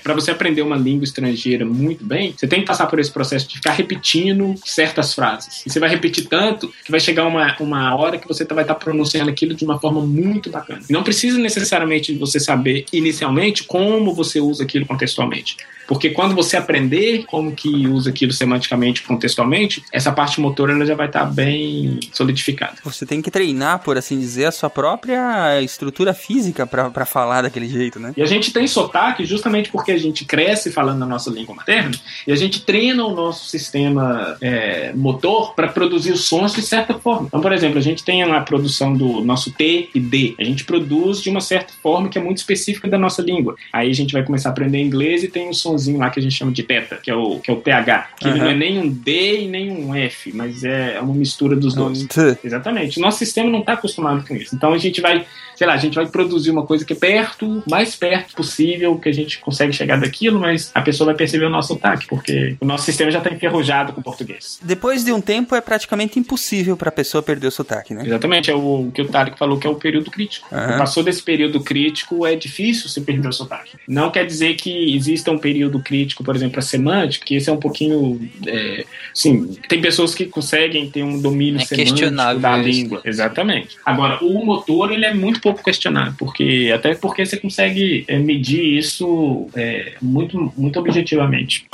para 0.03 0.15
você 0.15 0.31
aprender 0.31 0.63
uma 0.63 0.77
língua 0.77 1.05
estrangeira 1.05 1.65
muito 1.65 2.05
bem, 2.05 2.35
você 2.35 2.49
tem 2.49 2.61
que 2.61 2.67
passar 2.67 2.87
por 2.87 2.99
esse 2.99 3.11
processo 3.11 3.47
de 3.47 3.57
ficar 3.57 3.73
repetindo 3.73 4.55
certas 4.65 5.13
frases. 5.13 5.63
E 5.67 5.71
você 5.71 5.79
vai 5.79 5.91
repetir 5.91 6.27
tanto 6.27 6.73
que 6.85 6.91
vai 6.91 7.01
chegar 7.01 7.27
uma, 7.27 7.55
uma 7.61 7.95
hora 7.95 8.17
que 8.17 8.27
você 8.27 8.45
vai 8.45 8.65
estar 8.65 8.77
pronunciando 8.77 9.31
aquilo 9.31 9.55
de 9.55 9.65
uma 9.65 9.79
forma 9.79 10.01
muito 10.01 10.49
bacana. 10.51 10.81
Não 10.89 11.03
precisa 11.03 11.39
necessariamente 11.39 12.15
você 12.15 12.41
saber 12.41 12.87
inicialmente 12.93 13.65
como 13.65 14.15
você 14.15 14.41
usa 14.41 14.65
aquilo 14.65 14.87
contextualmente. 14.87 15.57
Porque 15.87 16.11
quando 16.11 16.35
você 16.35 16.57
aprender 16.57 17.25
como 17.27 17.53
que 17.53 17.87
usa 17.87 18.11
aquilo 18.11 18.33
semanticamente, 18.33 19.03
contextualmente, 19.03 19.83
essa 19.93 20.13
parte 20.13 20.41
motora 20.41 20.73
ela 20.73 20.87
já 20.87 20.95
vai 20.95 21.07
estar 21.07 21.25
bem 21.27 21.99
solidificada. 22.13 22.77
Você 22.85 23.05
tem 23.05 23.21
que 23.21 23.31
treinar, 23.31 23.81
por 23.81 23.99
assim 23.99 24.19
dizer, 24.19 24.47
a 24.47 24.53
sua 24.53 24.71
própria 24.71 25.61
estrutura 25.63 26.15
física 26.15 26.67
para 26.67 27.05
falar 27.05 27.43
daquele 27.43 27.69
jeito, 27.69 27.82
né? 27.99 28.13
E 28.17 28.23
a 28.23 28.27
gente 28.27 28.53
tem 28.53 28.67
sotaque 28.67 29.25
justamente 29.25 29.71
porque 29.71 29.93
a 29.93 29.99
gente 29.99 30.25
cresce 30.25 30.71
falando 30.71 31.03
a 31.03 31.07
nossa 31.07 31.31
língua 31.31 31.55
materna 31.55 31.93
e 32.27 32.33
a 32.33 32.37
gente 32.37 32.63
treina 32.63 33.05
o 33.05 33.15
nosso 33.15 33.49
sistema 33.49 34.37
é, 34.41 34.93
motor 34.95 35.55
para 35.55 35.69
produzir 35.69 36.13
os 36.13 36.25
sons 36.25 36.53
de 36.53 36.63
certa 36.63 36.95
forma. 36.95 37.27
Então, 37.29 37.41
por 37.41 37.53
exemplo, 37.53 37.79
a 37.79 37.83
gente 37.83 38.05
tem 38.05 38.23
a 38.23 38.41
produção 38.41 38.95
do 38.95 39.21
nosso 39.23 39.51
T 39.53 39.89
e 39.95 40.01
D. 40.01 40.35
A 40.39 40.45
gente 40.45 40.65
produz 40.65 41.21
de 41.21 41.31
uma 41.31 41.41
certa 41.41 41.73
forma 41.83 42.09
que 42.09 42.19
é 42.19 42.23
muito 42.23 42.39
específica 42.39 42.89
da 42.89 42.99
nossa 42.99 43.23
língua. 43.23 43.55
Aí 43.73 43.91
a 43.91 43.95
gente 43.95 44.13
vai 44.13 44.23
começar 44.23 44.49
a 44.49 44.53
aprender 44.53 44.81
inglês 44.81 45.23
e 45.23 45.29
tem 45.29 45.49
o 45.49 45.55
sonzinho 45.55 45.99
lá 45.99 46.11
que 46.11 46.19
a 46.19 46.23
gente 46.23 46.35
chama 46.35 46.53
de 46.53 46.63
teta, 46.63 46.99
que 47.03 47.11
é 47.11 47.15
o, 47.15 47.39
que 47.39 47.51
é 47.51 47.55
o 47.55 47.57
TH. 47.57 48.09
Que 48.19 48.29
Uhum. 48.33 48.37
não 48.39 48.47
é 48.47 48.55
nem 48.55 48.79
um 48.79 48.89
D 48.89 49.43
e 49.43 49.49
nem 49.49 49.71
um 49.71 49.95
F, 49.95 50.33
mas 50.35 50.65
é 50.65 50.99
uma 51.01 51.15
mistura 51.15 51.55
dos 51.57 51.75
dois. 51.75 52.03
Exatamente. 52.45 52.99
O 52.99 53.03
nosso 53.03 53.19
sistema 53.19 53.51
não 53.51 53.61
está 53.61 53.75
acostumado 53.75 54.27
com 54.27 54.35
isso. 54.35 54.55
Então 54.55 54.73
a 54.73 54.79
gente 54.79 55.01
vai, 55.01 55.25
sei 55.57 55.67
lá, 55.67 55.75
a 55.75 55.79
gente 55.79 55.95
vai 55.95 56.07
produzir 56.07 56.51
uma 56.51 56.65
coisa 56.65 56.85
que 56.85 56.93
é 56.93 56.97
perto, 56.97 57.62
mais 57.69 57.95
perto 57.95 58.35
possível 58.35 58.97
que 58.99 59.09
a 59.09 59.13
gente 59.13 59.39
consegue 59.39 59.73
chegar 59.73 59.99
daquilo, 60.01 60.41
mas 60.41 60.71
a 60.75 60.81
pessoa 60.81 61.07
vai 61.07 61.15
perceber 61.15 61.47
o 61.47 61.51
nosso 61.51 61.75
ataque, 61.75 62.07
porque 62.07 62.57
o 62.61 62.65
nosso 62.65 62.85
sistema 62.85 63.11
já 63.11 63.19
está 63.19 63.31
enferrujado 63.31 63.93
com 63.93 64.01
o 64.01 64.05
português. 64.05 64.59
Depois 64.63 65.05
de 65.05 65.13
um 65.13 65.21
tempo 65.21 65.55
é 65.55 65.61
praticamente 65.61 66.19
impossível 66.19 66.77
para 66.77 66.89
a 66.89 66.93
pessoa 66.93 67.23
perder 67.23 67.47
o 67.47 67.51
sotaque, 67.51 67.95
né? 67.95 68.05
Exatamente, 68.07 68.51
é 68.51 68.55
o 68.55 68.91
que 68.93 69.03
o 69.03 69.09
Tarek 69.09 69.39
falou 69.39 69.59
que 69.59 69.67
é 69.67 69.71
o 69.71 69.75
período 69.75 70.11
crítico. 70.11 70.49
Aham. 70.53 70.79
Passou 70.79 71.03
desse 71.03 71.23
período 71.23 71.61
crítico, 71.61 72.27
é 72.27 72.35
difícil 72.35 72.89
você 72.89 73.01
perder 73.01 73.29
o 73.29 73.33
sotaque. 73.33 73.77
Não 73.87 74.11
quer 74.11 74.27
dizer 74.27 74.55
que 74.55 74.95
exista 74.95 75.31
um 75.31 75.39
período 75.39 75.81
crítico, 75.81 76.25
por 76.25 76.35
exemplo, 76.35 76.59
a 76.59 76.63
semântica, 76.63 77.25
que 77.25 77.37
esse 77.37 77.49
é 77.49 77.53
um 77.53 77.59
pouquinho. 77.59 78.21
É, 78.47 78.85
sim, 79.15 79.57
tem 79.69 79.81
pessoas 79.81 80.15
que 80.15 80.27
conseguem 80.27 80.91
ter 80.91 81.03
um 81.03 81.21
domínio 81.21 81.61
É 81.61 81.65
semântico 81.65 82.11
da 82.41 82.59
isso. 82.59 82.69
língua. 82.69 83.01
Exatamente. 83.05 83.77
Agora, 83.85 84.19
o 84.23 84.45
motor, 84.45 84.93
ele 84.93 85.05
é 85.05 85.15
muito 85.15 85.41
pouco 85.41 85.63
questionável, 85.63 86.15
porque 86.19 86.71
até 86.75 86.95
porque 86.95 87.25
você 87.25 87.37
consegue 87.37 87.52
é, 87.59 88.19
medir 88.19 88.79
isso 88.79 89.47
é, 89.55 89.95
muito, 90.01 90.53
muito 90.57 90.79
objetivamente. 90.79 91.67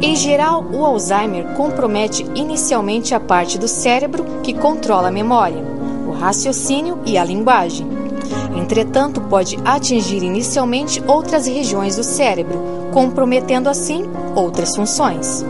Em 0.00 0.14
geral, 0.14 0.64
o 0.72 0.84
Alzheimer 0.84 1.44
compromete 1.54 2.24
inicialmente 2.34 3.14
a 3.14 3.20
parte 3.20 3.58
do 3.58 3.66
cérebro 3.66 4.24
que 4.42 4.54
controla 4.54 5.08
a 5.08 5.12
memória, 5.12 5.62
o 6.06 6.12
raciocínio 6.12 7.00
e 7.04 7.18
a 7.18 7.24
linguagem. 7.24 7.86
Entretanto, 8.56 9.20
pode 9.22 9.56
atingir 9.64 10.22
inicialmente 10.22 11.02
outras 11.06 11.46
regiões 11.46 11.96
do 11.96 12.04
cérebro, 12.04 12.90
comprometendo 12.92 13.68
assim 13.68 14.04
outras 14.34 14.76
funções. 14.76 15.44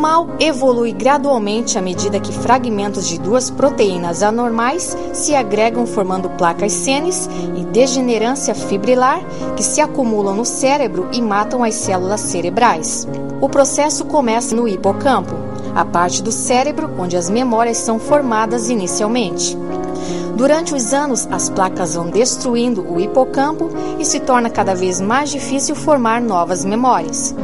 Mal 0.00 0.26
evolui 0.40 0.92
gradualmente 0.92 1.78
à 1.78 1.82
medida 1.82 2.18
que 2.18 2.32
fragmentos 2.32 3.06
de 3.06 3.20
duas 3.20 3.50
proteínas 3.50 4.22
anormais 4.22 4.96
se 5.12 5.34
agregam 5.34 5.84
formando 5.86 6.30
placas 6.30 6.72
senes 6.72 7.28
e 7.54 7.64
degenerância 7.66 8.54
fibrilar 8.54 9.20
que 9.54 9.62
se 9.62 9.80
acumulam 9.80 10.34
no 10.34 10.46
cérebro 10.46 11.08
e 11.12 11.20
matam 11.20 11.62
as 11.62 11.74
células 11.74 12.20
cerebrais. 12.20 13.06
O 13.42 13.48
processo 13.48 14.06
começa 14.06 14.56
no 14.56 14.66
hipocampo, 14.66 15.34
a 15.74 15.84
parte 15.84 16.22
do 16.22 16.32
cérebro 16.32 16.90
onde 16.98 17.16
as 17.16 17.28
memórias 17.28 17.76
são 17.76 17.98
formadas 17.98 18.70
inicialmente. 18.70 19.56
Durante 20.34 20.74
os 20.74 20.94
anos, 20.94 21.28
as 21.30 21.50
placas 21.50 21.94
vão 21.94 22.08
destruindo 22.08 22.90
o 22.90 22.98
hipocampo 22.98 23.68
e 23.98 24.04
se 24.06 24.18
torna 24.20 24.48
cada 24.48 24.74
vez 24.74 24.98
mais 24.98 25.30
difícil 25.30 25.74
formar 25.74 26.22
novas 26.22 26.64
memórias. 26.64 27.34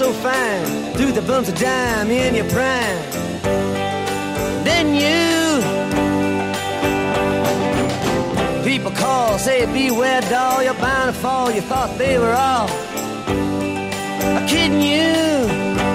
So 0.00 0.14
fine, 0.14 0.94
threw 0.94 1.12
the 1.12 1.20
bumps 1.20 1.50
of 1.50 1.58
dime 1.58 2.10
in 2.10 2.34
your 2.34 2.48
prime. 2.48 2.96
Then 4.64 4.94
you, 4.94 5.60
people 8.64 8.92
call, 8.92 9.38
say 9.38 9.66
beware, 9.66 10.22
doll, 10.22 10.62
you're 10.62 10.72
bound 10.72 11.14
to 11.14 11.20
fall. 11.20 11.50
You 11.50 11.60
thought 11.60 11.98
they 11.98 12.18
were 12.18 12.32
all 12.32 12.68
kidding 14.48 14.80
you. 14.80 15.89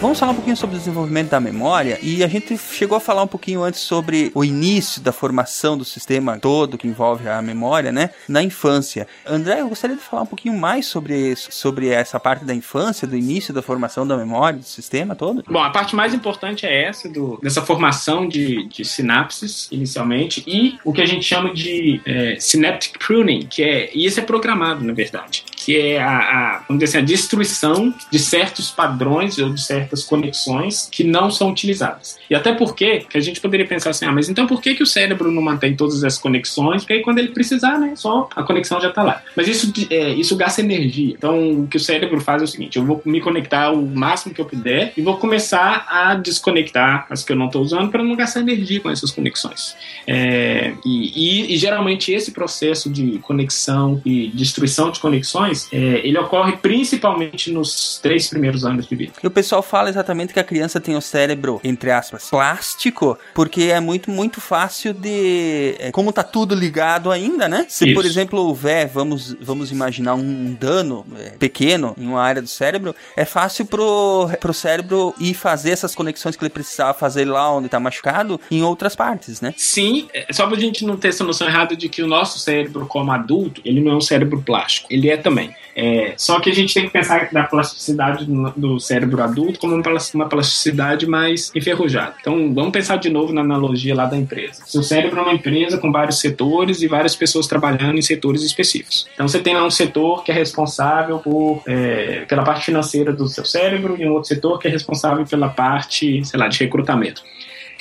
Vamos 0.00 0.18
falar 0.18 0.32
um 0.32 0.36
pouquinho 0.36 0.56
sobre 0.56 0.76
o 0.76 0.78
desenvolvimento 0.78 1.28
da 1.28 1.38
memória 1.38 1.98
e 2.00 2.24
a 2.24 2.26
gente 2.26 2.56
chegou 2.56 2.96
a 2.96 3.00
falar 3.00 3.22
um 3.22 3.26
pouquinho 3.26 3.62
antes 3.62 3.80
sobre 3.80 4.32
o 4.34 4.42
início 4.42 4.98
da 5.02 5.12
formação 5.12 5.76
do 5.76 5.84
sistema 5.84 6.38
todo 6.38 6.78
que 6.78 6.88
envolve 6.88 7.28
a 7.28 7.42
memória, 7.42 7.92
né? 7.92 8.08
Na 8.26 8.42
infância. 8.42 9.06
André, 9.26 9.60
eu 9.60 9.68
gostaria 9.68 9.94
de 9.94 10.02
falar 10.02 10.22
um 10.22 10.26
pouquinho 10.26 10.56
mais 10.58 10.86
sobre, 10.86 11.32
isso, 11.32 11.52
sobre 11.52 11.88
essa 11.88 12.18
parte 12.18 12.46
da 12.46 12.54
infância, 12.54 13.06
do 13.06 13.14
início 13.14 13.52
da 13.52 13.60
formação 13.60 14.06
da 14.06 14.16
memória, 14.16 14.60
do 14.60 14.64
sistema 14.64 15.14
todo. 15.14 15.44
Bom, 15.46 15.62
a 15.62 15.68
parte 15.68 15.94
mais 15.94 16.14
importante 16.14 16.64
é 16.64 16.84
essa, 16.84 17.06
do, 17.06 17.38
dessa 17.42 17.60
formação 17.60 18.26
de, 18.26 18.66
de 18.68 18.86
sinapses, 18.86 19.68
inicialmente, 19.70 20.42
e 20.46 20.78
o 20.82 20.94
que 20.94 21.02
a 21.02 21.06
gente 21.06 21.26
chama 21.26 21.52
de 21.52 22.00
é, 22.06 22.36
synaptic 22.40 22.98
pruning, 22.98 23.40
que 23.40 23.62
é, 23.62 23.90
e 23.94 24.06
isso 24.06 24.18
é 24.18 24.22
programado, 24.22 24.82
na 24.82 24.94
verdade, 24.94 25.44
que 25.70 25.78
é 25.78 26.02
a, 26.02 26.18
a, 26.18 26.64
vamos 26.66 26.82
dizer 26.82 26.98
assim, 26.98 26.98
a 26.98 27.06
destruição 27.06 27.94
de 28.10 28.18
certos 28.18 28.72
padrões 28.72 29.38
ou 29.38 29.50
de 29.50 29.62
certas 29.62 30.02
conexões 30.02 30.88
que 30.90 31.04
não 31.04 31.30
são 31.30 31.48
utilizadas. 31.48 32.18
E 32.28 32.34
até 32.34 32.52
porque, 32.52 33.06
que 33.08 33.16
a 33.16 33.20
gente 33.20 33.40
poderia 33.40 33.64
pensar 33.64 33.90
assim, 33.90 34.04
ah, 34.04 34.10
mas 34.10 34.28
então 34.28 34.48
por 34.48 34.60
que, 34.60 34.74
que 34.74 34.82
o 34.82 34.86
cérebro 34.86 35.30
não 35.30 35.40
mantém 35.40 35.76
todas 35.76 36.02
essas 36.02 36.18
conexões? 36.18 36.82
Porque 36.82 36.94
aí 36.94 37.02
quando 37.02 37.18
ele 37.18 37.28
precisar, 37.28 37.78
né, 37.78 37.92
só 37.94 38.28
a 38.34 38.42
conexão 38.42 38.80
já 38.80 38.88
está 38.88 39.04
lá. 39.04 39.22
Mas 39.36 39.46
isso, 39.46 39.72
é, 39.90 40.12
isso 40.14 40.34
gasta 40.34 40.60
energia. 40.60 41.14
Então, 41.16 41.60
o 41.60 41.68
que 41.68 41.76
o 41.76 41.80
cérebro 41.80 42.20
faz 42.20 42.42
é 42.42 42.44
o 42.46 42.48
seguinte, 42.48 42.76
eu 42.76 42.84
vou 42.84 43.00
me 43.04 43.20
conectar 43.20 43.70
o 43.70 43.86
máximo 43.86 44.34
que 44.34 44.40
eu 44.40 44.46
puder 44.46 44.92
e 44.96 45.02
vou 45.02 45.18
começar 45.18 45.86
a 45.88 46.16
desconectar 46.16 47.06
as 47.08 47.22
que 47.22 47.30
eu 47.30 47.36
não 47.36 47.46
estou 47.46 47.62
usando 47.62 47.90
para 47.90 48.02
não 48.02 48.16
gastar 48.16 48.40
energia 48.40 48.80
com 48.80 48.90
essas 48.90 49.12
conexões. 49.12 49.76
É, 50.04 50.72
e, 50.84 51.44
e, 51.46 51.54
e, 51.54 51.56
geralmente 51.56 52.12
esse 52.12 52.32
processo 52.32 52.90
de 52.90 53.18
conexão 53.20 54.00
e 54.04 54.28
destruição 54.34 54.90
de 54.90 54.98
conexões, 54.98 55.59
é, 55.72 56.06
ele 56.06 56.18
ocorre 56.18 56.56
principalmente 56.56 57.50
nos 57.50 57.98
três 58.02 58.28
primeiros 58.28 58.64
anos 58.64 58.86
de 58.86 58.94
vida. 58.94 59.12
E 59.22 59.26
o 59.26 59.30
pessoal 59.30 59.62
fala 59.62 59.88
exatamente 59.88 60.32
que 60.32 60.40
a 60.40 60.44
criança 60.44 60.80
tem 60.80 60.96
o 60.96 61.00
cérebro, 61.00 61.60
entre 61.64 61.90
aspas, 61.90 62.28
plástico, 62.30 63.18
porque 63.34 63.64
é 63.64 63.80
muito, 63.80 64.10
muito 64.10 64.40
fácil 64.40 64.92
de. 64.92 65.76
é, 65.78 65.90
como 65.90 66.12
tá 66.12 66.22
tudo 66.22 66.54
ligado 66.54 67.10
ainda, 67.10 67.48
né? 67.48 67.66
Se, 67.68 67.86
Isso. 67.86 67.94
por 67.94 68.04
exemplo, 68.04 68.40
houver, 68.40 68.88
vamos, 68.88 69.34
vamos 69.40 69.70
imaginar 69.70 70.14
um 70.14 70.54
dano 70.54 71.06
é, 71.18 71.30
pequeno 71.30 71.94
em 71.98 72.06
uma 72.06 72.22
área 72.22 72.42
do 72.42 72.48
cérebro, 72.48 72.94
é 73.16 73.24
fácil 73.24 73.66
pro, 73.66 74.30
pro 74.40 74.52
cérebro 74.52 75.14
ir 75.18 75.34
fazer 75.34 75.70
essas 75.70 75.94
conexões 75.94 76.36
que 76.36 76.42
ele 76.42 76.50
precisava 76.50 76.94
fazer 76.94 77.24
lá 77.24 77.52
onde 77.52 77.68
tá 77.68 77.80
machucado 77.80 78.40
em 78.50 78.62
outras 78.62 78.94
partes, 78.94 79.40
né? 79.40 79.54
Sim, 79.56 80.08
é, 80.12 80.32
só 80.32 80.46
pra 80.46 80.58
gente 80.58 80.84
não 80.84 80.96
ter 80.96 81.08
essa 81.08 81.24
noção 81.24 81.46
errada 81.46 81.76
de 81.76 81.88
que 81.88 82.02
o 82.02 82.06
nosso 82.06 82.38
cérebro, 82.38 82.86
como 82.86 83.10
adulto, 83.12 83.60
ele 83.64 83.80
não 83.80 83.92
é 83.92 83.96
um 83.96 84.00
cérebro 84.00 84.42
plástico. 84.42 84.88
Ele 84.90 85.08
é 85.08 85.16
também. 85.16 85.39
É, 85.74 86.14
só 86.16 86.40
que 86.40 86.50
a 86.50 86.54
gente 86.54 86.74
tem 86.74 86.84
que 86.84 86.90
pensar 86.90 87.28
da 87.32 87.44
plasticidade 87.44 88.26
do, 88.26 88.78
cérebro 88.80 89.22
adulto 89.22 89.58
como 89.58 89.74
uma 90.14 90.28
plasticidade 90.28 91.06
mais 91.06 91.50
enferrujada. 91.54 92.14
Então, 92.20 92.52
vamos 92.52 92.70
pensar 92.70 92.96
de 92.96 93.08
novo 93.08 93.32
na 93.32 93.40
analogia 93.40 93.94
lá 93.94 94.06
da 94.06 94.16
empresa. 94.16 94.62
Seu 94.66 94.82
cérebro 94.82 95.18
é 95.20 95.22
uma 95.22 95.32
empresa 95.32 95.78
com 95.78 95.90
vários 95.90 96.20
setores 96.20 96.82
e 96.82 96.88
várias 96.88 97.14
pessoas 97.14 97.46
trabalhando 97.46 97.98
em 97.98 98.02
setores 98.02 98.42
específicos. 98.42 99.06
Então, 99.14 99.26
você 99.26 99.38
tem 99.38 99.54
lá 99.54 99.64
um 99.64 99.70
setor 99.70 100.24
que 100.24 100.30
é 100.30 100.34
responsável 100.34 101.18
por, 101.18 101.62
é, 101.66 102.24
pela 102.28 102.42
parte 102.42 102.66
financeira 102.66 103.12
do 103.12 103.28
seu 103.28 103.44
cérebro 103.44 103.96
e 103.98 104.06
um 104.06 104.12
outro 104.12 104.28
setor 104.28 104.58
que 104.58 104.68
é 104.68 104.70
responsável 104.70 105.24
pela 105.24 105.48
parte, 105.48 106.24
sei 106.24 106.38
lá, 106.38 106.48
de 106.48 106.58
recrutamento. 106.58 107.22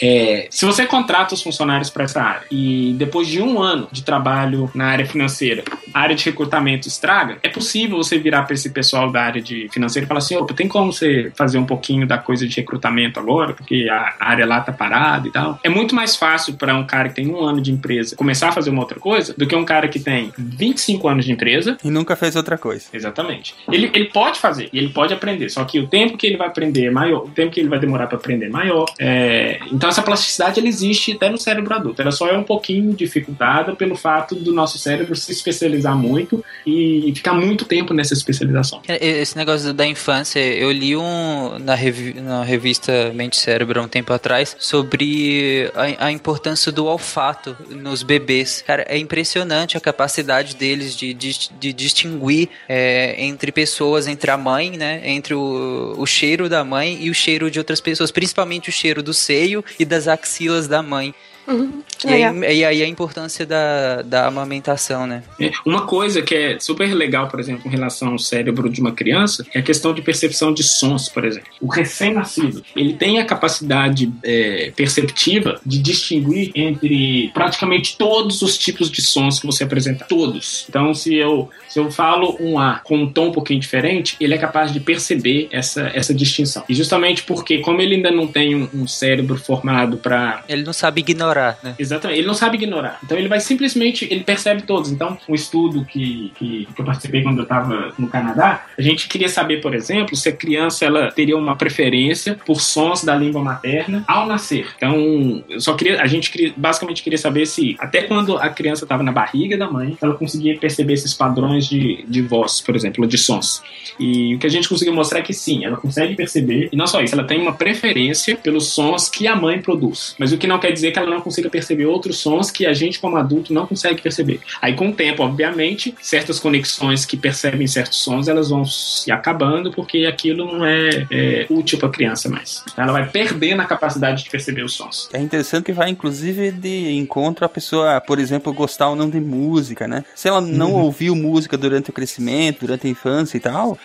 É, 0.01 0.47
se 0.49 0.65
você 0.65 0.85
contrata 0.85 1.33
os 1.33 1.41
funcionários 1.41 1.89
para 1.89 2.03
essa 2.03 2.21
área 2.21 2.43
e 2.51 2.93
depois 2.97 3.27
de 3.27 3.41
um 3.41 3.61
ano 3.61 3.87
de 3.91 4.03
trabalho 4.03 4.69
na 4.73 4.85
área 4.85 5.05
financeira, 5.05 5.63
a 5.93 6.01
área 6.01 6.15
de 6.15 6.25
recrutamento 6.25 6.87
estraga, 6.87 7.37
é 7.43 7.49
possível 7.49 7.97
você 7.97 8.17
virar 8.17 8.43
para 8.43 8.53
esse 8.53 8.69
pessoal 8.69 9.11
da 9.11 9.21
área 9.21 9.41
de 9.41 9.67
financeira 9.69 10.05
e 10.05 10.07
falar 10.07 10.19
assim: 10.19 10.35
opa, 10.35 10.53
tem 10.53 10.67
como 10.67 10.91
você 10.93 11.31
fazer 11.35 11.57
um 11.57 11.65
pouquinho 11.65 12.07
da 12.07 12.17
coisa 12.17 12.47
de 12.47 12.55
recrutamento 12.55 13.19
agora, 13.19 13.53
porque 13.53 13.87
a 13.89 14.15
área 14.19 14.45
lá 14.45 14.61
tá 14.61 14.71
parada 14.71 15.27
e 15.27 15.31
tal. 15.31 15.59
É 15.63 15.69
muito 15.69 15.95
mais 15.95 16.15
fácil 16.15 16.55
para 16.55 16.75
um 16.75 16.85
cara 16.85 17.09
que 17.09 17.15
tem 17.15 17.27
um 17.27 17.43
ano 17.43 17.61
de 17.61 17.71
empresa 17.71 18.15
começar 18.15 18.49
a 18.49 18.51
fazer 18.51 18.69
uma 18.69 18.81
outra 18.81 18.99
coisa 18.99 19.33
do 19.37 19.47
que 19.47 19.55
um 19.55 19.65
cara 19.65 19.87
que 19.87 19.99
tem 19.99 20.31
25 20.37 21.07
anos 21.07 21.25
de 21.25 21.31
empresa 21.31 21.77
E 21.83 21.89
nunca 21.89 22.15
fez 22.15 22.35
outra 22.35 22.57
coisa. 22.57 22.85
Exatamente. 22.93 23.55
Ele, 23.71 23.89
ele 23.93 24.05
pode 24.05 24.39
fazer 24.39 24.69
e 24.71 24.77
ele 24.77 24.89
pode 24.89 25.13
aprender, 25.13 25.49
só 25.49 25.63
que 25.63 25.79
o 25.79 25.87
tempo 25.87 26.17
que 26.17 26.27
ele 26.27 26.37
vai 26.37 26.47
aprender 26.47 26.85
é 26.85 26.91
maior, 26.91 27.25
o 27.25 27.29
tempo 27.29 27.51
que 27.51 27.59
ele 27.59 27.69
vai 27.69 27.79
demorar 27.79 28.07
para 28.07 28.17
aprender 28.17 28.45
é 28.45 28.49
maior. 28.49 28.85
É, 28.99 29.59
então 29.71 29.88
essa 29.89 30.01
plasticidade 30.01 30.59
ela 30.59 30.67
existe 30.69 31.13
até 31.13 31.29
no 31.29 31.37
cérebro 31.37 31.73
adulto. 31.73 32.01
Ela 32.01 32.11
só 32.11 32.27
é 32.27 32.37
um 32.37 32.43
pouquinho 32.43 32.93
dificultada 32.93 33.75
pelo 33.75 33.95
fato 33.95 34.35
do 34.35 34.53
nosso 34.53 34.77
cérebro 34.77 35.15
se 35.15 35.31
especializar 35.31 35.95
muito 35.97 36.43
e 36.65 37.11
ficar 37.15 37.33
muito 37.33 37.65
tempo 37.65 37.93
nessa 37.93 38.13
especialização. 38.13 38.81
É, 38.87 39.19
Esse 39.19 39.35
negócio 39.35 39.73
da 39.73 39.85
infância, 39.85 40.39
eu 40.39 40.71
li 40.71 40.95
um 40.95 41.57
na, 41.59 41.75
revi- 41.75 42.19
na 42.19 42.43
revista 42.43 43.11
Mente 43.13 43.37
Cérebro 43.37 43.79
há 43.79 43.83
um 43.83 43.87
tempo 43.87 44.13
atrás 44.13 44.55
sobre 44.59 45.71
a, 45.75 46.05
a 46.07 46.11
importância 46.11 46.71
do 46.71 46.85
olfato 46.85 47.55
nos 47.69 48.03
bebês. 48.03 48.63
Cara, 48.65 48.85
é 48.87 48.97
impressionante 48.97 49.77
a 49.77 49.79
capacidade 49.79 50.55
deles 50.55 50.95
de, 50.95 51.13
de, 51.13 51.49
de 51.59 51.73
distinguir 51.73 52.49
é, 52.67 53.15
entre 53.23 53.51
pessoas, 53.51 54.07
entre 54.07 54.31
a 54.31 54.37
mãe, 54.37 54.71
né? 54.77 55.01
Entre 55.03 55.33
o, 55.33 55.95
o 55.97 56.05
cheiro 56.05 56.47
da 56.47 56.63
mãe 56.63 56.97
e 57.01 57.09
o 57.09 57.13
cheiro 57.13 57.49
de 57.49 57.59
outras 57.59 57.81
pessoas, 57.81 58.11
principalmente 58.11 58.69
o 58.69 58.71
cheiro 58.71 59.01
do 59.01 59.13
seio 59.13 59.63
e 59.79 59.85
das 59.85 60.07
axilas 60.07 60.67
da 60.67 60.83
mãe. 60.83 61.15
Uhum. 61.49 61.83
E 62.05 62.13
aí, 62.13 62.57
e 62.59 62.65
aí 62.65 62.83
a 62.83 62.87
importância 62.87 63.45
da, 63.45 64.01
da 64.01 64.27
amamentação, 64.27 65.05
né? 65.05 65.23
É, 65.39 65.51
Uma 65.65 65.85
coisa 65.85 66.21
que 66.21 66.33
é 66.33 66.59
super 66.59 66.93
legal, 66.93 67.27
por 67.27 67.39
exemplo, 67.39 67.63
em 67.65 67.69
relação 67.69 68.09
ao 68.09 68.19
cérebro 68.19 68.69
de 68.69 68.79
uma 68.79 68.93
criança, 68.93 69.45
é 69.53 69.59
a 69.59 69.61
questão 69.61 69.93
de 69.93 70.01
percepção 70.01 70.53
de 70.53 70.63
sons, 70.63 71.09
por 71.09 71.25
exemplo. 71.25 71.49
O 71.59 71.67
recém-nascido, 71.67 72.63
ele 72.75 72.93
tem 72.93 73.19
a 73.19 73.25
capacidade 73.25 74.11
é, 74.23 74.71
perceptiva 74.75 75.59
de 75.65 75.79
distinguir 75.79 76.51
entre 76.55 77.31
praticamente 77.33 77.97
todos 77.97 78.41
os 78.41 78.57
tipos 78.57 78.89
de 78.89 79.01
sons 79.01 79.39
que 79.39 79.45
você 79.45 79.63
apresenta. 79.63 80.05
Todos. 80.05 80.65
Então, 80.69 80.93
se 80.93 81.15
eu, 81.15 81.49
se 81.67 81.79
eu 81.79 81.91
falo 81.91 82.37
um 82.39 82.57
A 82.59 82.79
com 82.83 82.97
um 82.97 83.11
tom 83.11 83.27
um 83.27 83.31
pouquinho 83.31 83.59
diferente, 83.59 84.15
ele 84.19 84.33
é 84.33 84.37
capaz 84.37 84.71
de 84.71 84.79
perceber 84.79 85.49
essa, 85.51 85.91
essa 85.93 86.13
distinção. 86.13 86.63
E 86.69 86.73
justamente 86.73 87.23
porque, 87.23 87.59
como 87.59 87.81
ele 87.81 87.95
ainda 87.95 88.11
não 88.11 88.27
tem 88.27 88.55
um, 88.55 88.69
um 88.73 88.87
cérebro 88.87 89.37
formado 89.37 89.97
para 89.97 90.43
Ele 90.47 90.63
não 90.63 90.73
sabe 90.73 91.01
ignorar, 91.01 91.38
né? 91.63 91.75
Exatamente, 91.77 92.19
ele 92.19 92.27
não 92.27 92.33
sabe 92.33 92.57
ignorar. 92.57 92.99
Então 93.03 93.17
ele 93.17 93.27
vai 93.27 93.39
simplesmente, 93.39 94.07
ele 94.09 94.23
percebe 94.23 94.63
todos. 94.63 94.91
Então, 94.91 95.17
um 95.27 95.35
estudo 95.35 95.85
que, 95.85 96.31
que, 96.35 96.67
que 96.73 96.81
eu 96.81 96.85
participei 96.85 97.23
quando 97.23 97.39
eu 97.39 97.43
estava 97.43 97.93
no 97.97 98.07
Canadá, 98.07 98.65
a 98.77 98.81
gente 98.81 99.07
queria 99.07 99.29
saber, 99.29 99.61
por 99.61 99.73
exemplo, 99.73 100.15
se 100.15 100.29
a 100.29 100.31
criança 100.31 100.85
ela 100.85 101.11
teria 101.11 101.37
uma 101.37 101.55
preferência 101.55 102.39
por 102.45 102.61
sons 102.61 103.03
da 103.03 103.15
língua 103.15 103.41
materna 103.41 104.03
ao 104.07 104.25
nascer. 104.25 104.67
Então, 104.77 105.43
só 105.59 105.73
queria, 105.73 106.01
a 106.01 106.07
gente 106.07 106.31
queria, 106.31 106.53
basicamente 106.55 107.03
queria 107.03 107.17
saber 107.17 107.45
se 107.45 107.75
até 107.79 108.03
quando 108.03 108.37
a 108.37 108.49
criança 108.49 108.85
estava 108.85 109.03
na 109.03 109.11
barriga 109.11 109.57
da 109.57 109.69
mãe, 109.69 109.97
ela 110.01 110.15
conseguia 110.15 110.57
perceber 110.57 110.93
esses 110.93 111.13
padrões 111.13 111.67
de, 111.67 112.03
de 112.07 112.21
voz, 112.21 112.61
por 112.61 112.75
exemplo, 112.75 113.05
de 113.07 113.17
sons. 113.17 113.61
E 113.99 114.35
o 114.35 114.39
que 114.39 114.47
a 114.47 114.49
gente 114.49 114.67
conseguiu 114.67 114.93
mostrar 114.93 115.19
é 115.19 115.21
que 115.21 115.33
sim, 115.33 115.65
ela 115.65 115.77
consegue 115.77 116.15
perceber, 116.15 116.69
e 116.71 116.75
não 116.75 116.87
só 116.87 117.01
isso, 117.01 117.15
ela 117.15 117.23
tem 117.23 117.39
uma 117.39 117.53
preferência 117.53 118.35
pelos 118.37 118.67
sons 118.73 119.09
que 119.09 119.27
a 119.27 119.35
mãe 119.35 119.61
produz. 119.61 120.15
Mas 120.17 120.31
o 120.31 120.37
que 120.37 120.47
não 120.47 120.59
quer 120.59 120.71
dizer 120.71 120.91
que 120.91 120.99
ela 120.99 121.09
não 121.09 121.21
consiga 121.29 121.49
perceber 121.49 121.85
outros 121.85 122.17
sons 122.17 122.49
que 122.49 122.65
a 122.65 122.73
gente, 122.73 122.99
como 122.99 123.15
adulto, 123.17 123.53
não 123.53 123.67
consegue 123.67 124.01
perceber. 124.01 124.39
Aí, 124.61 124.73
com 124.73 124.89
o 124.89 124.93
tempo, 124.93 125.21
obviamente, 125.23 125.93
certas 126.01 126.39
conexões 126.39 127.05
que 127.05 127.15
percebem 127.15 127.67
certos 127.67 127.99
sons, 127.99 128.27
elas 128.27 128.49
vão 128.49 128.65
se 128.65 129.11
acabando 129.11 129.71
porque 129.71 130.05
aquilo 130.05 130.45
não 130.45 130.65
é, 130.65 131.05
é 131.11 131.45
útil 131.49 131.77
para 131.77 131.87
a 131.87 131.91
criança 131.91 132.27
mais. 132.29 132.63
Ela 132.75 132.91
vai 132.91 133.07
perdendo 133.09 133.61
a 133.61 133.65
capacidade 133.65 134.23
de 134.23 134.29
perceber 134.29 134.63
os 134.63 134.73
sons. 134.73 135.07
É 135.13 135.19
interessante 135.19 135.65
que 135.65 135.71
vai, 135.73 135.89
inclusive, 135.89 136.51
de 136.51 136.91
encontro 136.97 137.45
a 137.45 137.49
pessoa, 137.49 138.01
por 138.01 138.17
exemplo, 138.19 138.51
gostar 138.53 138.89
ou 138.89 138.95
não 138.95 139.09
de 139.09 139.19
música, 139.19 139.87
né? 139.87 140.03
Se 140.15 140.27
ela 140.27 140.41
não 140.41 140.73
Uhum. 140.73 140.83
ouviu 140.85 141.15
música 141.15 141.57
durante 141.57 141.89
o 141.89 141.93
crescimento, 141.93 142.61
durante 142.61 142.87
a 142.87 142.89
infância 142.89 143.37
e 143.37 143.39
tal, 143.39 143.77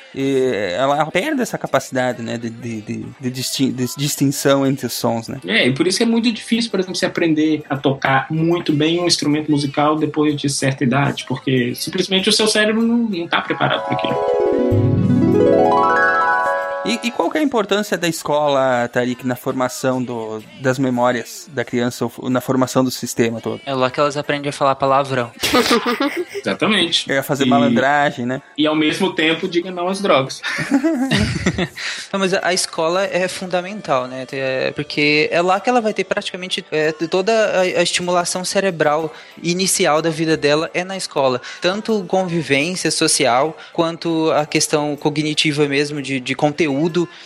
ela 0.77 1.05
perde 1.11 1.43
essa 1.43 1.59
capacidade, 1.59 2.23
né? 2.23 2.39
De, 2.39 2.49
de, 2.51 2.81
de, 2.81 3.05
de 3.21 3.31
distin- 3.31 3.73
de 3.73 3.87
distinção 3.97 4.67
entre 4.67 4.87
os 4.87 4.93
sons, 4.93 5.29
né? 5.29 5.41
É, 5.47 5.67
e 5.69 5.73
por 5.75 5.87
isso 5.87 6.03
é 6.03 6.07
muito 6.07 6.31
difícil, 6.33 6.71
por 6.71 6.79
exemplo, 6.81 6.97
você 6.97 7.07
aprender 7.07 7.24
a 7.69 7.77
tocar 7.77 8.27
muito 8.31 8.73
bem 8.73 9.01
um 9.01 9.07
instrumento 9.07 9.51
musical 9.51 9.97
depois 9.97 10.37
de 10.37 10.49
certa 10.49 10.85
idade, 10.85 11.25
porque 11.27 11.75
simplesmente 11.75 12.29
o 12.29 12.33
seu 12.33 12.47
cérebro 12.47 12.83
não 12.83 13.13
está 13.13 13.41
preparado 13.41 13.85
para 13.87 13.95
aquilo. 13.95 14.15
E, 16.85 17.01
e 17.05 17.11
qual 17.11 17.31
que 17.31 17.39
é 17.39 17.41
a 17.41 17.45
importância 17.45 17.97
da 17.97 18.07
escola, 18.09 18.87
Tarik, 18.93 19.27
na 19.27 19.37
formação 19.37 20.03
do, 20.03 20.43
das 20.61 20.79
memórias 20.79 21.49
da 21.53 21.65
criança, 21.65 22.05
ou 22.19 22.29
na 22.29 22.41
formação 22.41 22.85
do 22.85 22.91
sistema 22.91 23.41
todo? 23.41 23.61
É 23.65 23.73
lá 23.75 23.91
que 23.91 23.99
elas 23.99 24.17
aprendem 24.19 24.51
a 24.51 24.53
falar 24.53 24.75
palavrão. 24.75 25.33
Exatamente. 26.35 27.11
É 27.11 27.23
fazer 27.23 27.45
E- 27.47 27.49
malandragem, 27.49 28.27
né? 28.27 28.43
E 28.59 28.67
ao 28.67 28.75
mesmo 28.77 29.15
tempo 29.15 29.49
diga 29.49 29.71
não 29.71 29.89
às 29.89 30.01
drogas. 30.01 30.43
Não, 32.13 32.21
mas 32.21 32.33
a 32.35 32.45
a 32.45 32.53
escola 32.53 33.05
é 33.05 33.27
fundamental, 33.27 34.07
né? 34.07 34.27
É, 34.31 34.71
Porque 34.73 35.29
é 35.33 35.41
lá 35.41 35.59
que 35.59 35.69
ela 35.69 35.81
vai 35.81 35.95
ter 35.95 36.05
praticamente 36.05 36.65
é, 36.71 36.93
toda 36.93 37.33
a, 37.33 37.61
a 37.63 37.83
estimulação 37.83 38.45
cerebral 38.45 39.13
inicial 39.43 40.03
da 40.03 40.11
vida 40.11 40.37
dela 40.37 40.71
é 40.75 40.85
na 40.85 40.97
escola. 40.97 41.41
Tanto 41.61 42.05
convivência 42.05 42.91
social, 42.91 43.57
quanto 43.73 44.31
a 44.33 44.45
questão 44.45 44.95
cognitiva 44.95 45.67
mesmo 45.67 46.03
de, 46.03 46.21
de 46.21 46.35
conteúdo, 46.35 46.74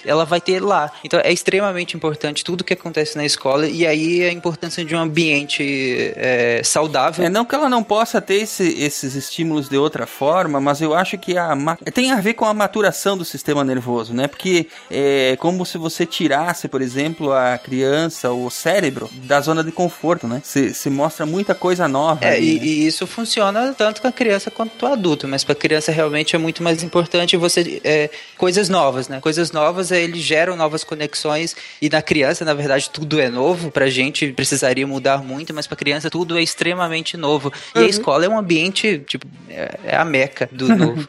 ela 0.05 0.25
vai 0.25 0.41
ter 0.41 0.61
lá. 0.63 0.91
Então 1.05 1.21
é 1.23 1.33
extremamente 1.33 1.97
importante 1.97 2.45
tudo 2.45 2.65
que 2.65 2.73
acontece 2.73 3.17
na 3.17 3.25
escola 3.25 3.67
e 3.69 3.87
aí 3.87 4.25
a 4.25 4.33
importância 4.33 4.85
de 4.85 4.95
um 4.95 4.99
ambiente 4.99 6.13
é, 6.17 6.61
saudável. 6.65 7.25
É 7.25 7.29
não 7.29 7.45
que 7.45 7.55
ela 7.55 7.69
não 7.69 7.83
possa 7.83 8.21
ter 8.21 8.37
esse- 8.43 8.75
esses 8.83 9.15
estímulos 9.15 9.69
de 9.69 9.77
outra 9.77 10.07
forma, 10.07 10.61
mas 10.61 10.81
eu 10.81 10.95
acho 10.95 11.17
que 11.19 11.37
a, 11.37 11.57
tem 11.93 12.11
a 12.11 12.21
ver 12.21 12.35
com 12.35 12.45
a 12.45 12.55
maturação 12.55 13.17
do 13.17 13.25
sistema 13.25 13.65
nervoso, 13.65 14.13
né? 14.15 14.27
Porque 14.27 14.67
é 14.91 15.37
como 15.39 15.65
se 15.65 15.79
você 15.79 16.05
tirasse, 16.07 16.69
por 16.69 16.83
exemplo, 16.83 17.33
a 17.33 17.59
criança, 17.59 18.31
o 18.33 18.51
cérebro, 18.51 19.09
da 19.25 19.41
zona 19.41 19.63
de 19.63 19.71
conforto, 19.73 20.27
né? 20.27 20.41
Se, 20.45 20.75
se 20.75 20.91
mostra 20.91 21.25
muita 21.27 21.55
coisa 21.55 21.87
nova. 21.87 22.25
É, 22.25 22.37
ali, 22.37 22.57
e, 22.57 22.59
né? 22.59 22.67
e 22.67 22.87
isso 22.87 23.07
funciona 23.07 23.75
tanto 23.77 24.01
com 24.03 24.09
a 24.09 24.13
criança 24.13 24.51
quanto 24.51 24.77
com 24.79 24.87
o 24.87 24.93
adulto, 24.93 25.29
mas 25.29 25.45
para 25.45 25.53
a 25.53 25.57
criança 25.57 25.93
realmente 25.93 26.35
é 26.35 26.39
muito 26.39 26.63
mais 26.63 26.83
importante 26.83 27.37
você 27.37 27.81
é, 27.85 28.11
coisas 28.37 28.69
novas, 28.69 29.09
né? 29.09 29.21
Coisas 29.21 29.38
novas, 29.53 29.91
é, 29.93 30.03
eles 30.03 30.21
geram 30.23 30.57
novas 30.57 30.85
conexões 30.85 31.55
e 31.81 31.89
na 31.89 32.03
criança, 32.03 32.45
na 32.45 32.55
verdade, 32.55 32.91
tudo 32.91 33.21
é 33.21 33.29
novo. 33.29 33.71
Pra 33.71 33.89
gente 33.89 34.29
precisaria 34.33 34.87
mudar 34.87 35.19
muito, 35.23 35.55
mas 35.55 35.67
pra 35.67 35.77
criança 35.77 36.11
tudo 36.11 36.37
é 36.39 36.43
extremamente 36.43 37.17
novo. 37.17 37.53
E 37.75 37.79
a 37.79 37.83
Uhum. 37.83 37.89
escola 37.89 38.25
é 38.25 38.29
um 38.29 38.39
ambiente, 38.39 38.99
tipo, 39.07 39.27
é, 39.49 39.79
é 39.85 39.97
a 39.97 40.05
meca 40.05 40.49
do 40.53 40.69
novo. 40.77 41.09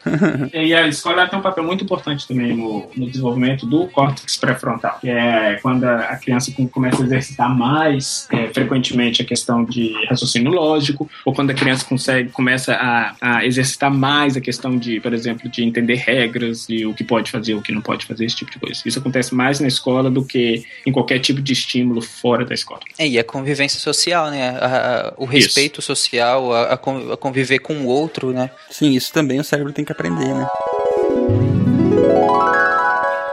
E 0.52 0.74
a 0.74 0.86
escola 0.88 1.28
tem 1.28 1.38
um 1.38 1.42
papel 1.42 1.64
muito 1.64 1.84
importante 1.84 2.26
também 2.26 2.56
no, 2.56 2.88
no 2.96 3.06
desenvolvimento 3.10 3.66
do 3.66 3.86
córtex 3.88 4.36
pré-frontal, 4.36 4.98
que 5.00 5.08
é 5.10 5.58
quando 5.62 5.84
a 5.84 6.16
criança 6.16 6.50
com- 6.52 6.66
começa 6.68 7.02
a 7.02 7.06
exercitar 7.06 7.54
mais 7.56 8.26
é, 8.32 8.48
frequentemente 8.48 9.22
a 9.22 9.24
questão 9.24 9.64
de 9.64 9.92
raciocínio 10.08 10.50
lógico, 10.52 11.08
ou 11.24 11.32
quando 11.34 11.50
a 11.50 11.54
criança 11.54 11.84
consegue, 11.84 12.30
começa 12.30 12.74
a, 12.74 13.14
a 13.20 13.44
exercitar 13.46 13.90
mais 13.92 14.36
a 14.36 14.40
questão 14.40 14.76
de, 14.78 15.00
por 15.00 15.12
exemplo, 15.12 15.48
de 15.48 15.62
entender 15.64 15.94
regras 15.96 16.66
e 16.68 16.84
o 16.86 16.94
que 16.94 17.04
pode 17.04 17.30
fazer, 17.30 17.54
o 17.54 17.62
que 17.62 17.72
não 17.72 17.80
pode 17.80 18.06
fazer, 18.06 18.19
esse 18.26 18.36
tipo 18.36 18.50
de 18.50 18.58
coisa. 18.58 18.80
Isso 18.84 18.98
acontece 18.98 19.34
mais 19.34 19.60
na 19.60 19.68
escola 19.68 20.10
do 20.10 20.24
que 20.24 20.64
em 20.86 20.92
qualquer 20.92 21.18
tipo 21.18 21.40
de 21.40 21.52
estímulo 21.52 22.00
fora 22.02 22.44
da 22.44 22.54
escola. 22.54 22.80
É, 22.98 23.06
e 23.06 23.18
a 23.18 23.24
convivência 23.24 23.78
social, 23.80 24.30
né? 24.30 24.50
A- 24.60 25.08
a- 25.08 25.14
o 25.16 25.24
respeito 25.24 25.80
social, 25.82 26.52
a, 26.52 26.74
a 26.74 26.76
conviver 26.76 27.58
com 27.60 27.74
o 27.74 27.86
outro, 27.86 28.32
né? 28.32 28.50
Sim, 28.70 28.90
isso 28.92 29.12
também 29.12 29.40
o 29.40 29.44
cérebro 29.44 29.72
tem 29.72 29.84
que 29.84 29.92
aprender, 29.92 30.34
né? 30.34 30.46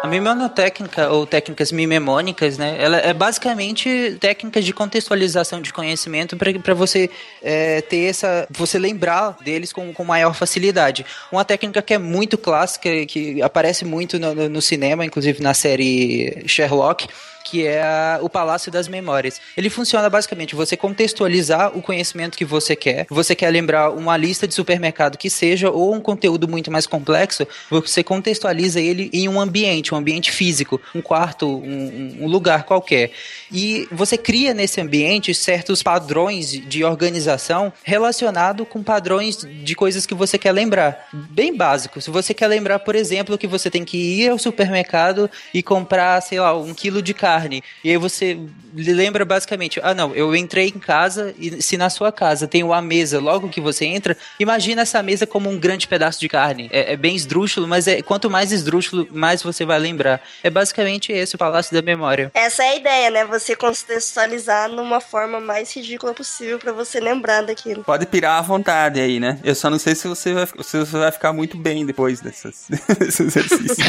A 0.07 0.09
mnemônica 0.09 1.09
ou 1.11 1.25
técnicas 1.25 1.69
mnemônicas, 1.73 2.57
né? 2.57 2.77
Ela 2.79 2.97
é 2.99 3.13
basicamente 3.13 4.15
técnicas 4.21 4.63
de 4.63 4.71
contextualização 4.71 5.61
de 5.61 5.73
conhecimento 5.73 6.37
para 6.37 6.73
você 6.73 7.09
é, 7.43 7.81
ter 7.81 8.05
essa, 8.05 8.47
você 8.49 8.79
lembrar 8.79 9.35
deles 9.43 9.73
com, 9.73 9.91
com 9.93 10.05
maior 10.05 10.33
facilidade. 10.33 11.05
Uma 11.29 11.43
técnica 11.43 11.81
que 11.81 11.93
é 11.93 11.97
muito 11.97 12.37
clássica, 12.37 12.89
que 13.05 13.41
aparece 13.41 13.83
muito 13.83 14.17
no- 14.17 14.47
no 14.47 14.61
cinema, 14.61 15.03
inclusive 15.03 15.43
na 15.43 15.53
série 15.53 16.41
Sherlock, 16.47 17.07
que 17.49 17.65
é 17.65 17.81
a- 17.81 18.19
o 18.21 18.29
Palácio 18.29 18.71
das 18.71 18.87
Memórias. 18.87 19.39
Ele 19.55 19.69
funciona 19.69 20.09
basicamente 20.09 20.55
você 20.55 20.75
contextualizar 20.75 21.77
o 21.77 21.81
conhecimento 21.81 22.37
que 22.37 22.43
você 22.45 22.75
quer. 22.75 23.05
Você 23.09 23.33
quer 23.35 23.49
lembrar 23.49 23.91
uma 23.91 24.17
lista 24.17 24.47
de 24.47 24.53
supermercado 24.53 25.17
que 25.17 25.29
seja 25.29 25.69
ou 25.69 25.93
um 25.93 25.99
conteúdo 26.01 26.47
muito 26.47 26.69
mais 26.71 26.85
complexo, 26.85 27.47
você 27.69 28.03
contextualiza 28.03 28.79
ele 28.81 29.09
em 29.13 29.29
um 29.29 29.39
ambiente, 29.39 29.93
um 29.93 29.97
ambiente 29.97 30.31
físico, 30.31 30.81
um 30.93 31.01
quarto, 31.01 31.47
um, 31.47 32.17
um 32.21 32.27
lugar 32.27 32.63
qualquer. 32.63 33.11
E 33.51 33.87
você 33.91 34.17
cria 34.17 34.53
nesse 34.53 34.81
ambiente 34.81 35.33
certos 35.33 35.81
padrões 35.81 36.49
de 36.51 36.83
organização 36.83 37.71
relacionado 37.83 38.65
com 38.65 38.83
padrões 38.83 39.37
de 39.63 39.75
coisas 39.75 40.05
que 40.05 40.13
você 40.13 40.37
quer 40.37 40.51
lembrar. 40.51 41.07
Bem 41.13 41.55
básico. 41.55 42.01
Se 42.01 42.09
você 42.09 42.33
quer 42.33 42.47
lembrar, 42.47 42.79
por 42.79 42.95
exemplo, 42.95 43.37
que 43.37 43.47
você 43.47 43.69
tem 43.69 43.85
que 43.85 43.97
ir 43.97 44.29
ao 44.29 44.37
supermercado 44.37 45.29
e 45.53 45.63
comprar, 45.63 46.19
sei 46.21 46.39
lá, 46.39 46.57
um 46.57 46.73
quilo 46.73 47.01
de 47.01 47.13
carne. 47.13 47.36
E 47.83 47.91
aí 47.91 47.97
você 47.97 48.37
lembra 48.73 49.25
basicamente, 49.25 49.79
ah 49.83 49.93
não, 49.93 50.13
eu 50.15 50.35
entrei 50.35 50.67
em 50.67 50.79
casa 50.79 51.33
e 51.37 51.61
se 51.61 51.77
na 51.77 51.89
sua 51.89 52.11
casa 52.11 52.47
tem 52.47 52.63
uma 52.63 52.81
mesa 52.81 53.19
logo 53.19 53.49
que 53.49 53.61
você 53.61 53.85
entra, 53.85 54.15
imagina 54.39 54.81
essa 54.81 55.01
mesa 55.01 55.25
como 55.25 55.49
um 55.49 55.59
grande 55.59 55.87
pedaço 55.87 56.19
de 56.19 56.29
carne. 56.29 56.69
É, 56.71 56.93
é 56.93 56.97
bem 56.97 57.15
esdrúxulo, 57.15 57.67
mas 57.67 57.87
é, 57.87 58.01
quanto 58.01 58.29
mais 58.29 58.51
esdrúxulo, 58.51 59.07
mais 59.11 59.41
você 59.41 59.65
vai 59.65 59.79
lembrar. 59.79 60.21
É 60.43 60.49
basicamente 60.49 61.11
esse 61.11 61.35
o 61.35 61.37
Palácio 61.37 61.73
da 61.73 61.81
Memória. 61.81 62.31
Essa 62.33 62.63
é 62.63 62.69
a 62.69 62.75
ideia, 62.75 63.09
né? 63.09 63.25
Você 63.25 63.55
contextualizar 63.55 64.69
numa 64.69 64.99
forma 64.99 65.39
mais 65.39 65.75
ridícula 65.75 66.13
possível 66.13 66.59
pra 66.59 66.71
você 66.71 66.99
lembrar 66.99 67.41
daquilo. 67.43 67.83
Pode 67.83 68.05
pirar 68.05 68.39
à 68.39 68.41
vontade 68.41 68.99
aí, 68.99 69.19
né? 69.19 69.39
Eu 69.43 69.55
só 69.55 69.69
não 69.69 69.79
sei 69.79 69.95
se 69.95 70.07
você 70.07 70.33
vai, 70.33 70.45
se 70.45 70.77
você 70.77 70.97
vai 70.97 71.11
ficar 71.11 71.33
muito 71.33 71.57
bem 71.57 71.85
depois 71.85 72.19
dessas, 72.19 72.65
desse 72.99 73.23
exercício. 73.23 73.85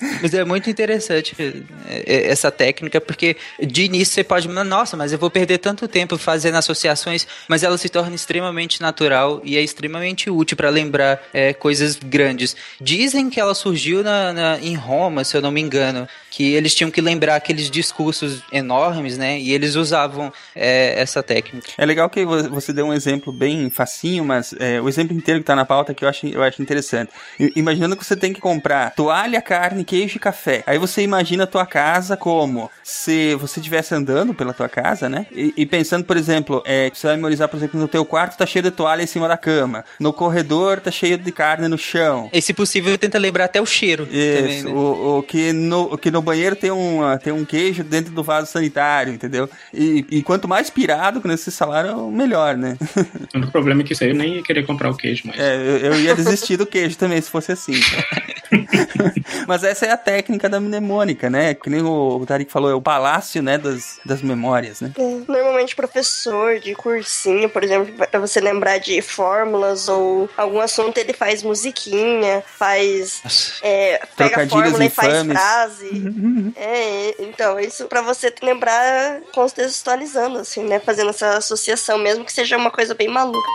Mas 0.22 0.34
é 0.34 0.44
muito 0.44 0.68
interessante 0.68 1.34
é, 1.88 2.02
é, 2.06 2.19
essa 2.24 2.50
técnica, 2.50 3.00
porque 3.00 3.36
de 3.60 3.84
início 3.84 4.14
você 4.14 4.24
pode, 4.24 4.48
nossa, 4.48 4.96
mas 4.96 5.12
eu 5.12 5.18
vou 5.18 5.30
perder 5.30 5.58
tanto 5.58 5.86
tempo 5.88 6.16
fazendo 6.18 6.56
associações, 6.56 7.26
mas 7.48 7.62
ela 7.62 7.76
se 7.78 7.88
torna 7.88 8.14
extremamente 8.14 8.80
natural 8.80 9.40
e 9.44 9.56
é 9.56 9.62
extremamente 9.62 10.28
útil 10.30 10.56
para 10.56 10.68
lembrar 10.70 11.20
é, 11.32 11.52
coisas 11.52 11.96
grandes. 11.96 12.56
Dizem 12.80 13.28
que 13.30 13.40
ela 13.40 13.54
surgiu 13.54 14.02
na, 14.02 14.32
na- 14.32 14.58
em 14.60 14.74
Roma, 14.74 15.24
se 15.24 15.36
eu 15.36 15.40
não 15.42 15.50
me 15.50 15.60
engano, 15.60 16.08
que 16.30 16.52
eles 16.54 16.74
tinham 16.74 16.90
que 16.90 17.00
lembrar 17.00 17.36
aqueles 17.36 17.70
discursos 17.70 18.42
enormes, 18.52 19.16
né? 19.18 19.38
E 19.38 19.52
eles 19.52 19.74
usavam 19.74 20.32
é, 20.54 21.00
essa 21.00 21.22
técnica. 21.22 21.68
É 21.76 21.84
legal 21.84 22.08
que 22.08 22.24
vo- 22.24 22.48
você 22.50 22.72
deu 22.72 22.86
um 22.86 22.92
exemplo 22.94 23.32
bem 23.32 23.68
facinho, 23.70 24.24
mas 24.24 24.54
é, 24.58 24.80
o 24.80 24.88
exemplo 24.88 25.16
inteiro 25.16 25.40
que 25.40 25.46
tá 25.46 25.56
na 25.56 25.64
pauta 25.64 25.92
que 25.94 26.04
eu 26.04 26.08
acho, 26.08 26.26
eu 26.26 26.42
acho 26.42 26.62
interessante. 26.62 27.10
Imaginando 27.56 27.96
que 27.96 28.04
você 28.04 28.16
tem 28.16 28.32
que 28.32 28.40
comprar 28.40 28.94
toalha, 28.94 29.40
carne, 29.42 29.84
queijo 29.84 30.16
e 30.16 30.20
café. 30.20 30.62
Aí 30.66 30.78
você 30.78 31.02
imagina 31.02 31.44
a 31.44 31.46
tua 31.46 31.66
casa 31.66 32.09
como 32.16 32.70
se 32.82 33.34
você 33.36 33.60
estivesse 33.60 33.94
andando 33.94 34.34
pela 34.34 34.52
tua 34.52 34.68
casa, 34.68 35.08
né? 35.08 35.26
E, 35.32 35.52
e 35.56 35.66
pensando, 35.66 36.04
por 36.04 36.16
exemplo, 36.16 36.62
é, 36.66 36.90
você 36.92 37.06
vai 37.06 37.16
memorizar, 37.16 37.48
por 37.48 37.56
exemplo, 37.56 37.80
no 37.80 37.88
teu 37.88 38.04
quarto 38.04 38.36
tá 38.36 38.46
cheio 38.46 38.62
de 38.62 38.70
toalha 38.70 39.02
em 39.02 39.06
cima 39.06 39.28
da 39.28 39.36
cama. 39.36 39.84
No 39.98 40.12
corredor 40.12 40.80
tá 40.80 40.90
cheio 40.90 41.16
de 41.18 41.32
carne 41.32 41.68
no 41.68 41.78
chão. 41.78 42.28
E 42.32 42.40
se 42.40 42.52
possível, 42.52 42.96
tenta 42.98 43.18
lembrar 43.18 43.44
até 43.44 43.60
o 43.60 43.66
cheiro. 43.66 44.06
também, 44.06 44.58
Isso, 44.58 44.66
né? 44.66 44.72
o, 44.72 45.18
o 45.18 45.22
que 45.22 45.52
no, 45.52 45.94
o 45.94 45.98
que 45.98 46.10
no 46.10 46.22
banheiro 46.22 46.56
tem 46.56 46.70
um, 46.70 47.00
tem 47.22 47.32
um 47.32 47.44
queijo 47.44 47.82
dentro 47.82 48.12
do 48.12 48.22
vaso 48.22 48.50
sanitário, 48.50 49.12
entendeu? 49.12 49.48
E, 49.72 50.04
e 50.10 50.22
quanto 50.22 50.48
mais 50.48 50.70
pirado 50.70 51.20
com 51.20 51.30
esse 51.30 51.50
salário, 51.50 52.10
melhor, 52.10 52.56
né? 52.56 52.76
O 53.32 53.36
único 53.36 53.52
problema 53.52 53.82
é 53.82 53.84
que 53.84 53.92
isso 53.92 54.02
aí 54.02 54.10
eu 54.10 54.16
nem 54.16 54.36
ia 54.36 54.42
querer 54.42 54.66
comprar 54.66 54.90
o 54.90 54.96
queijo, 54.96 55.22
mas. 55.24 55.38
É, 55.38 55.54
eu, 55.54 55.92
eu 55.92 56.00
ia 56.00 56.14
desistir 56.14 56.56
do 56.56 56.66
queijo 56.66 56.96
também, 56.96 57.20
se 57.20 57.30
fosse 57.30 57.52
assim. 57.52 57.74
Mas 59.46 59.64
essa 59.64 59.86
é 59.86 59.92
a 59.92 59.96
técnica 59.96 60.48
da 60.48 60.60
mnemônica, 60.60 61.30
né? 61.30 61.54
Que 61.54 61.70
nem 61.70 61.82
o, 61.82 61.89
o 61.90 62.26
Tarik 62.26 62.50
falou, 62.50 62.70
é 62.70 62.74
o 62.74 62.80
palácio, 62.80 63.42
né, 63.42 63.58
das, 63.58 64.00
das 64.04 64.22
memórias, 64.22 64.80
né? 64.80 64.92
É, 64.98 65.02
Normalmente 65.30 65.76
professor 65.76 66.58
de 66.58 66.74
cursinho, 66.74 67.48
por 67.48 67.62
exemplo, 67.62 68.06
pra 68.06 68.20
você 68.20 68.40
lembrar 68.40 68.78
de 68.78 69.00
fórmulas 69.02 69.88
ou 69.88 70.28
algum 70.36 70.60
assunto, 70.60 70.98
ele 70.98 71.12
faz 71.12 71.42
musiquinha, 71.42 72.42
faz. 72.58 73.60
é, 73.62 74.00
pega 74.16 74.42
a 74.42 74.48
fórmula 74.48 74.84
e 74.84 74.90
faz 74.90 75.08
infames. 75.08 75.38
frase. 75.38 76.52
é, 76.56 77.14
então, 77.18 77.58
isso 77.58 77.86
pra 77.86 78.02
você 78.02 78.32
lembrar 78.42 79.20
contextualizando, 79.32 80.38
assim, 80.38 80.64
né? 80.64 80.78
Fazendo 80.78 81.10
essa 81.10 81.36
associação, 81.36 81.98
mesmo 81.98 82.24
que 82.24 82.32
seja 82.32 82.56
uma 82.56 82.70
coisa 82.70 82.94
bem 82.94 83.08
maluca. 83.08 83.48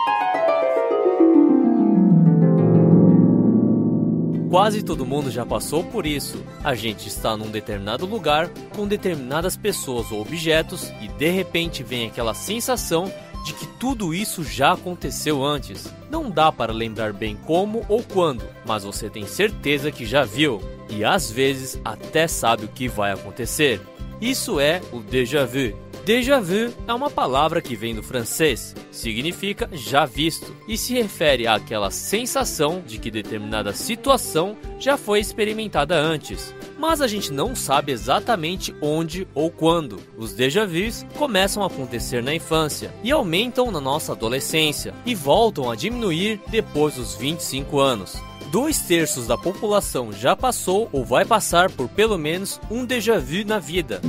Quase 4.48 4.82
todo 4.82 5.04
mundo 5.04 5.30
já 5.30 5.44
passou 5.44 5.82
por 5.82 6.06
isso. 6.06 6.42
A 6.62 6.74
gente 6.74 7.08
está 7.08 7.36
num 7.36 7.50
determinado 7.50 8.06
lugar 8.06 8.48
com 8.74 8.86
determinadas 8.86 9.56
pessoas 9.56 10.12
ou 10.12 10.20
objetos 10.20 10.90
e 11.00 11.08
de 11.08 11.30
repente 11.30 11.82
vem 11.82 12.06
aquela 12.06 12.32
sensação 12.32 13.12
de 13.44 13.52
que 13.54 13.66
tudo 13.78 14.14
isso 14.14 14.44
já 14.44 14.72
aconteceu 14.72 15.44
antes. 15.44 15.92
Não 16.10 16.30
dá 16.30 16.50
para 16.50 16.72
lembrar 16.72 17.12
bem 17.12 17.36
como 17.44 17.84
ou 17.88 18.02
quando, 18.02 18.44
mas 18.64 18.84
você 18.84 19.10
tem 19.10 19.26
certeza 19.26 19.90
que 19.90 20.06
já 20.06 20.24
viu 20.24 20.60
e 20.88 21.04
às 21.04 21.30
vezes 21.30 21.80
até 21.84 22.28
sabe 22.28 22.64
o 22.64 22.68
que 22.68 22.88
vai 22.88 23.12
acontecer. 23.12 23.80
Isso 24.20 24.58
é 24.60 24.80
o 24.92 25.00
déjà 25.00 25.44
vu. 25.44 25.85
Déjà 26.06 26.38
vu 26.38 26.72
é 26.86 26.94
uma 26.94 27.10
palavra 27.10 27.60
que 27.60 27.74
vem 27.74 27.92
do 27.92 28.00
francês, 28.00 28.76
significa 28.92 29.68
já 29.72 30.06
visto 30.06 30.54
e 30.68 30.78
se 30.78 30.94
refere 30.94 31.48
àquela 31.48 31.90
sensação 31.90 32.80
de 32.86 32.96
que 32.96 33.10
determinada 33.10 33.72
situação 33.72 34.56
já 34.78 34.96
foi 34.96 35.18
experimentada 35.18 35.96
antes. 35.96 36.54
Mas 36.78 37.00
a 37.00 37.08
gente 37.08 37.32
não 37.32 37.56
sabe 37.56 37.90
exatamente 37.90 38.72
onde 38.80 39.26
ou 39.34 39.50
quando. 39.50 39.98
Os 40.16 40.32
déjà 40.32 40.64
vus 40.64 41.04
começam 41.18 41.64
a 41.64 41.66
acontecer 41.66 42.22
na 42.22 42.32
infância 42.32 42.94
e 43.02 43.10
aumentam 43.10 43.72
na 43.72 43.80
nossa 43.80 44.12
adolescência 44.12 44.94
e 45.04 45.12
voltam 45.12 45.68
a 45.68 45.74
diminuir 45.74 46.40
depois 46.46 46.94
dos 46.94 47.16
25 47.16 47.80
anos. 47.80 48.14
Dois 48.52 48.78
terços 48.78 49.26
da 49.26 49.36
população 49.36 50.12
já 50.12 50.36
passou 50.36 50.88
ou 50.92 51.04
vai 51.04 51.24
passar 51.24 51.68
por 51.68 51.88
pelo 51.88 52.16
menos 52.16 52.60
um 52.70 52.84
déjà 52.84 53.18
vu 53.18 53.44
na 53.44 53.58
vida. 53.58 54.00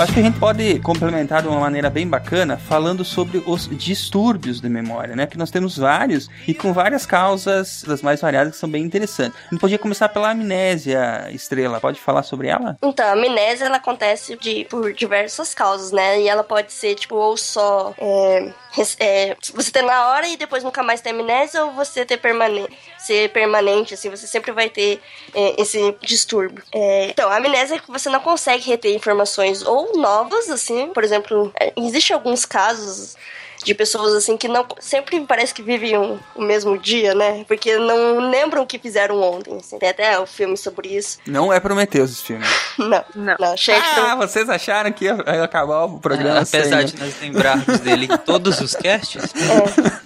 Acho 0.00 0.14
que 0.14 0.20
a 0.20 0.22
gente 0.22 0.38
pode 0.38 0.78
complementar 0.78 1.42
de 1.42 1.48
uma 1.48 1.60
maneira 1.60 1.90
bem 1.90 2.08
bacana 2.08 2.56
falando 2.56 3.04
sobre 3.04 3.42
os 3.44 3.68
distúrbios 3.68 4.58
de 4.58 4.66
memória, 4.66 5.14
né? 5.14 5.26
Que 5.26 5.36
nós 5.36 5.50
temos 5.50 5.76
vários 5.76 6.30
e 6.48 6.54
com 6.54 6.72
várias 6.72 7.04
causas 7.04 7.84
das 7.86 8.00
mais 8.00 8.18
variadas 8.18 8.54
que 8.54 8.58
são 8.58 8.70
bem 8.70 8.82
interessantes. 8.82 9.38
A 9.38 9.50
gente 9.50 9.60
podia 9.60 9.78
começar 9.78 10.08
pela 10.08 10.30
amnésia, 10.30 11.28
Estrela. 11.32 11.78
Pode 11.82 12.00
falar 12.00 12.22
sobre 12.22 12.48
ela? 12.48 12.78
Então, 12.82 13.06
a 13.06 13.12
amnésia 13.12 13.66
ela 13.66 13.76
acontece 13.76 14.38
de, 14.38 14.64
por 14.70 14.90
diversas 14.94 15.52
causas, 15.52 15.92
né? 15.92 16.18
E 16.22 16.28
ela 16.28 16.42
pode 16.42 16.72
ser, 16.72 16.94
tipo, 16.94 17.16
ou 17.16 17.36
só 17.36 17.92
é, 17.98 18.54
é, 18.98 19.36
você 19.52 19.70
ter 19.70 19.82
na 19.82 20.08
hora 20.08 20.28
e 20.28 20.36
depois 20.36 20.62
nunca 20.62 20.82
mais 20.82 21.00
ter 21.00 21.10
amnésia, 21.10 21.64
ou 21.64 21.72
você 21.72 22.04
ter 22.04 22.18
permanente, 22.18 22.76
ser 22.98 23.30
permanente, 23.30 23.94
assim, 23.94 24.08
você 24.08 24.26
sempre 24.26 24.52
vai 24.52 24.68
ter 24.68 25.00
é, 25.34 25.60
esse 25.60 25.96
distúrbio. 26.00 26.62
É, 26.72 27.06
então, 27.10 27.28
a 27.28 27.36
amnésia 27.36 27.76
é 27.76 27.78
que 27.78 27.90
você 27.90 28.08
não 28.08 28.20
consegue 28.20 28.64
reter 28.64 28.94
informações 28.94 29.62
ou 29.62 29.96
novas, 29.96 30.48
assim, 30.50 30.88
por 30.88 31.02
exemplo, 31.02 31.52
é, 31.58 31.72
existe 31.76 32.12
alguns 32.12 32.44
casos 32.44 33.16
de 33.64 33.74
pessoas 33.74 34.14
assim 34.14 34.36
que 34.36 34.48
não 34.48 34.66
sempre 34.78 35.20
parece 35.20 35.52
que 35.54 35.62
vivem 35.62 35.96
um- 35.98 36.18
o 36.34 36.42
mesmo 36.42 36.78
dia, 36.78 37.14
né? 37.14 37.44
Porque 37.46 37.76
não 37.76 38.30
lembram 38.30 38.62
o 38.62 38.66
que 38.66 38.78
fizeram 38.78 39.20
ontem. 39.22 39.56
assim. 39.56 39.78
Tem 39.78 39.88
até 39.90 40.18
o 40.18 40.26
filme 40.26 40.56
sobre 40.56 40.88
isso. 40.88 41.18
Não 41.26 41.52
é 41.52 41.60
Prometheus 41.60 42.10
esse 42.12 42.22
filme. 42.22 42.44
Não, 42.80 43.04
não, 43.14 43.54
de 43.54 43.72
Ah, 43.72 44.14
vocês 44.16 44.48
acharam 44.48 44.90
que 44.90 45.04
ia 45.04 45.12
acabar 45.44 45.84
o 45.84 45.98
programa 45.98 46.38
Ah, 46.38 46.42
apesar 46.42 46.78
sem- 46.78 46.86
de 46.86 46.98
nós 46.98 47.14
lembrarmos 47.20 47.78
dele 47.80 48.08
em 48.10 48.16
todos 48.16 48.58
os 48.60 48.74
casts, 48.74 49.22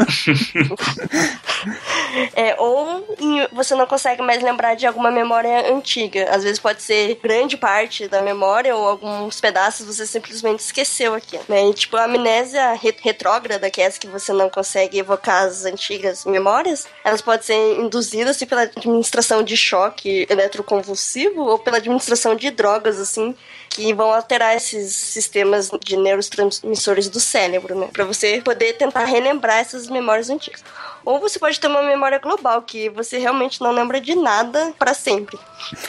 É, 2.35 2.55
ou 2.59 3.05
em- 3.21 3.47
você 3.53 3.75
não 3.75 3.87
consegue 3.87 4.23
mais 4.23 4.43
lembrar 4.43 4.75
de 4.75 4.87
alguma 4.87 5.11
memória 5.11 5.73
antiga. 5.73 6.29
Às 6.31 6.43
vezes 6.45 6.59
pode 6.59 6.83
ser 6.83 7.19
grande 7.23 7.57
parte 7.57 8.09
da 8.09 8.23
memória 8.23 8.75
ou 8.75 8.89
alguns 8.89 9.41
pedaços 9.41 9.87
você 9.87 10.07
simplesmente 10.07 10.61
esqueceu 10.61 11.15
aqui. 11.15 11.39
Né? 11.49 11.69
E, 11.69 11.75
tipo, 11.75 11.97
a 11.97 12.05
amnésia 12.05 12.73
re- 12.75 12.95
retrógrada, 13.03 13.44
que 13.71 13.81
é 13.81 13.85
essa 13.85 13.99
que 13.99 14.07
você 14.07 14.33
não 14.33 14.51
consegue 14.51 14.99
evocar 14.99 15.45
as 15.45 15.65
antigas 15.65 16.25
memórias, 16.25 16.87
elas 17.05 17.21
podem 17.21 17.43
ser 17.43 17.81
induzidas 17.81 18.37
assim, 18.37 18.47
pela 18.47 18.63
administração 18.63 19.43
de 19.43 19.57
choque 19.57 20.27
eletroconvulsivo 20.29 21.43
ou 21.43 21.59
pela 21.59 21.77
administração 21.77 22.35
de 22.35 22.51
drogas, 22.51 22.99
assim, 22.99 23.35
que 23.71 23.93
vão 23.93 24.13
alterar 24.13 24.57
esses 24.57 24.95
sistemas 24.95 25.71
de 25.83 25.97
neurotransmissores 25.97 27.09
do 27.09 27.21
cérebro, 27.21 27.75
né? 27.75 27.89
Pra 27.93 28.05
você 28.05 28.41
poder 28.41 28.75
tentar 28.75 29.05
relembrar 29.05 29.59
essas 29.59 29.89
memórias 29.89 30.31
antigas. 30.31 30.63
Ou 31.05 31.21
você 31.21 31.39
pode 31.39 31.59
ter 31.61 31.67
uma 31.67 31.83
memória 31.83 32.19
global, 32.19 32.63
que 32.63 32.89
você 32.91 33.19
realmente 33.19 33.61
não 33.61 33.71
lembra 33.73 34.01
de 34.01 34.15
nada 34.15 34.73
para 34.79 34.95
sempre. 34.95 35.39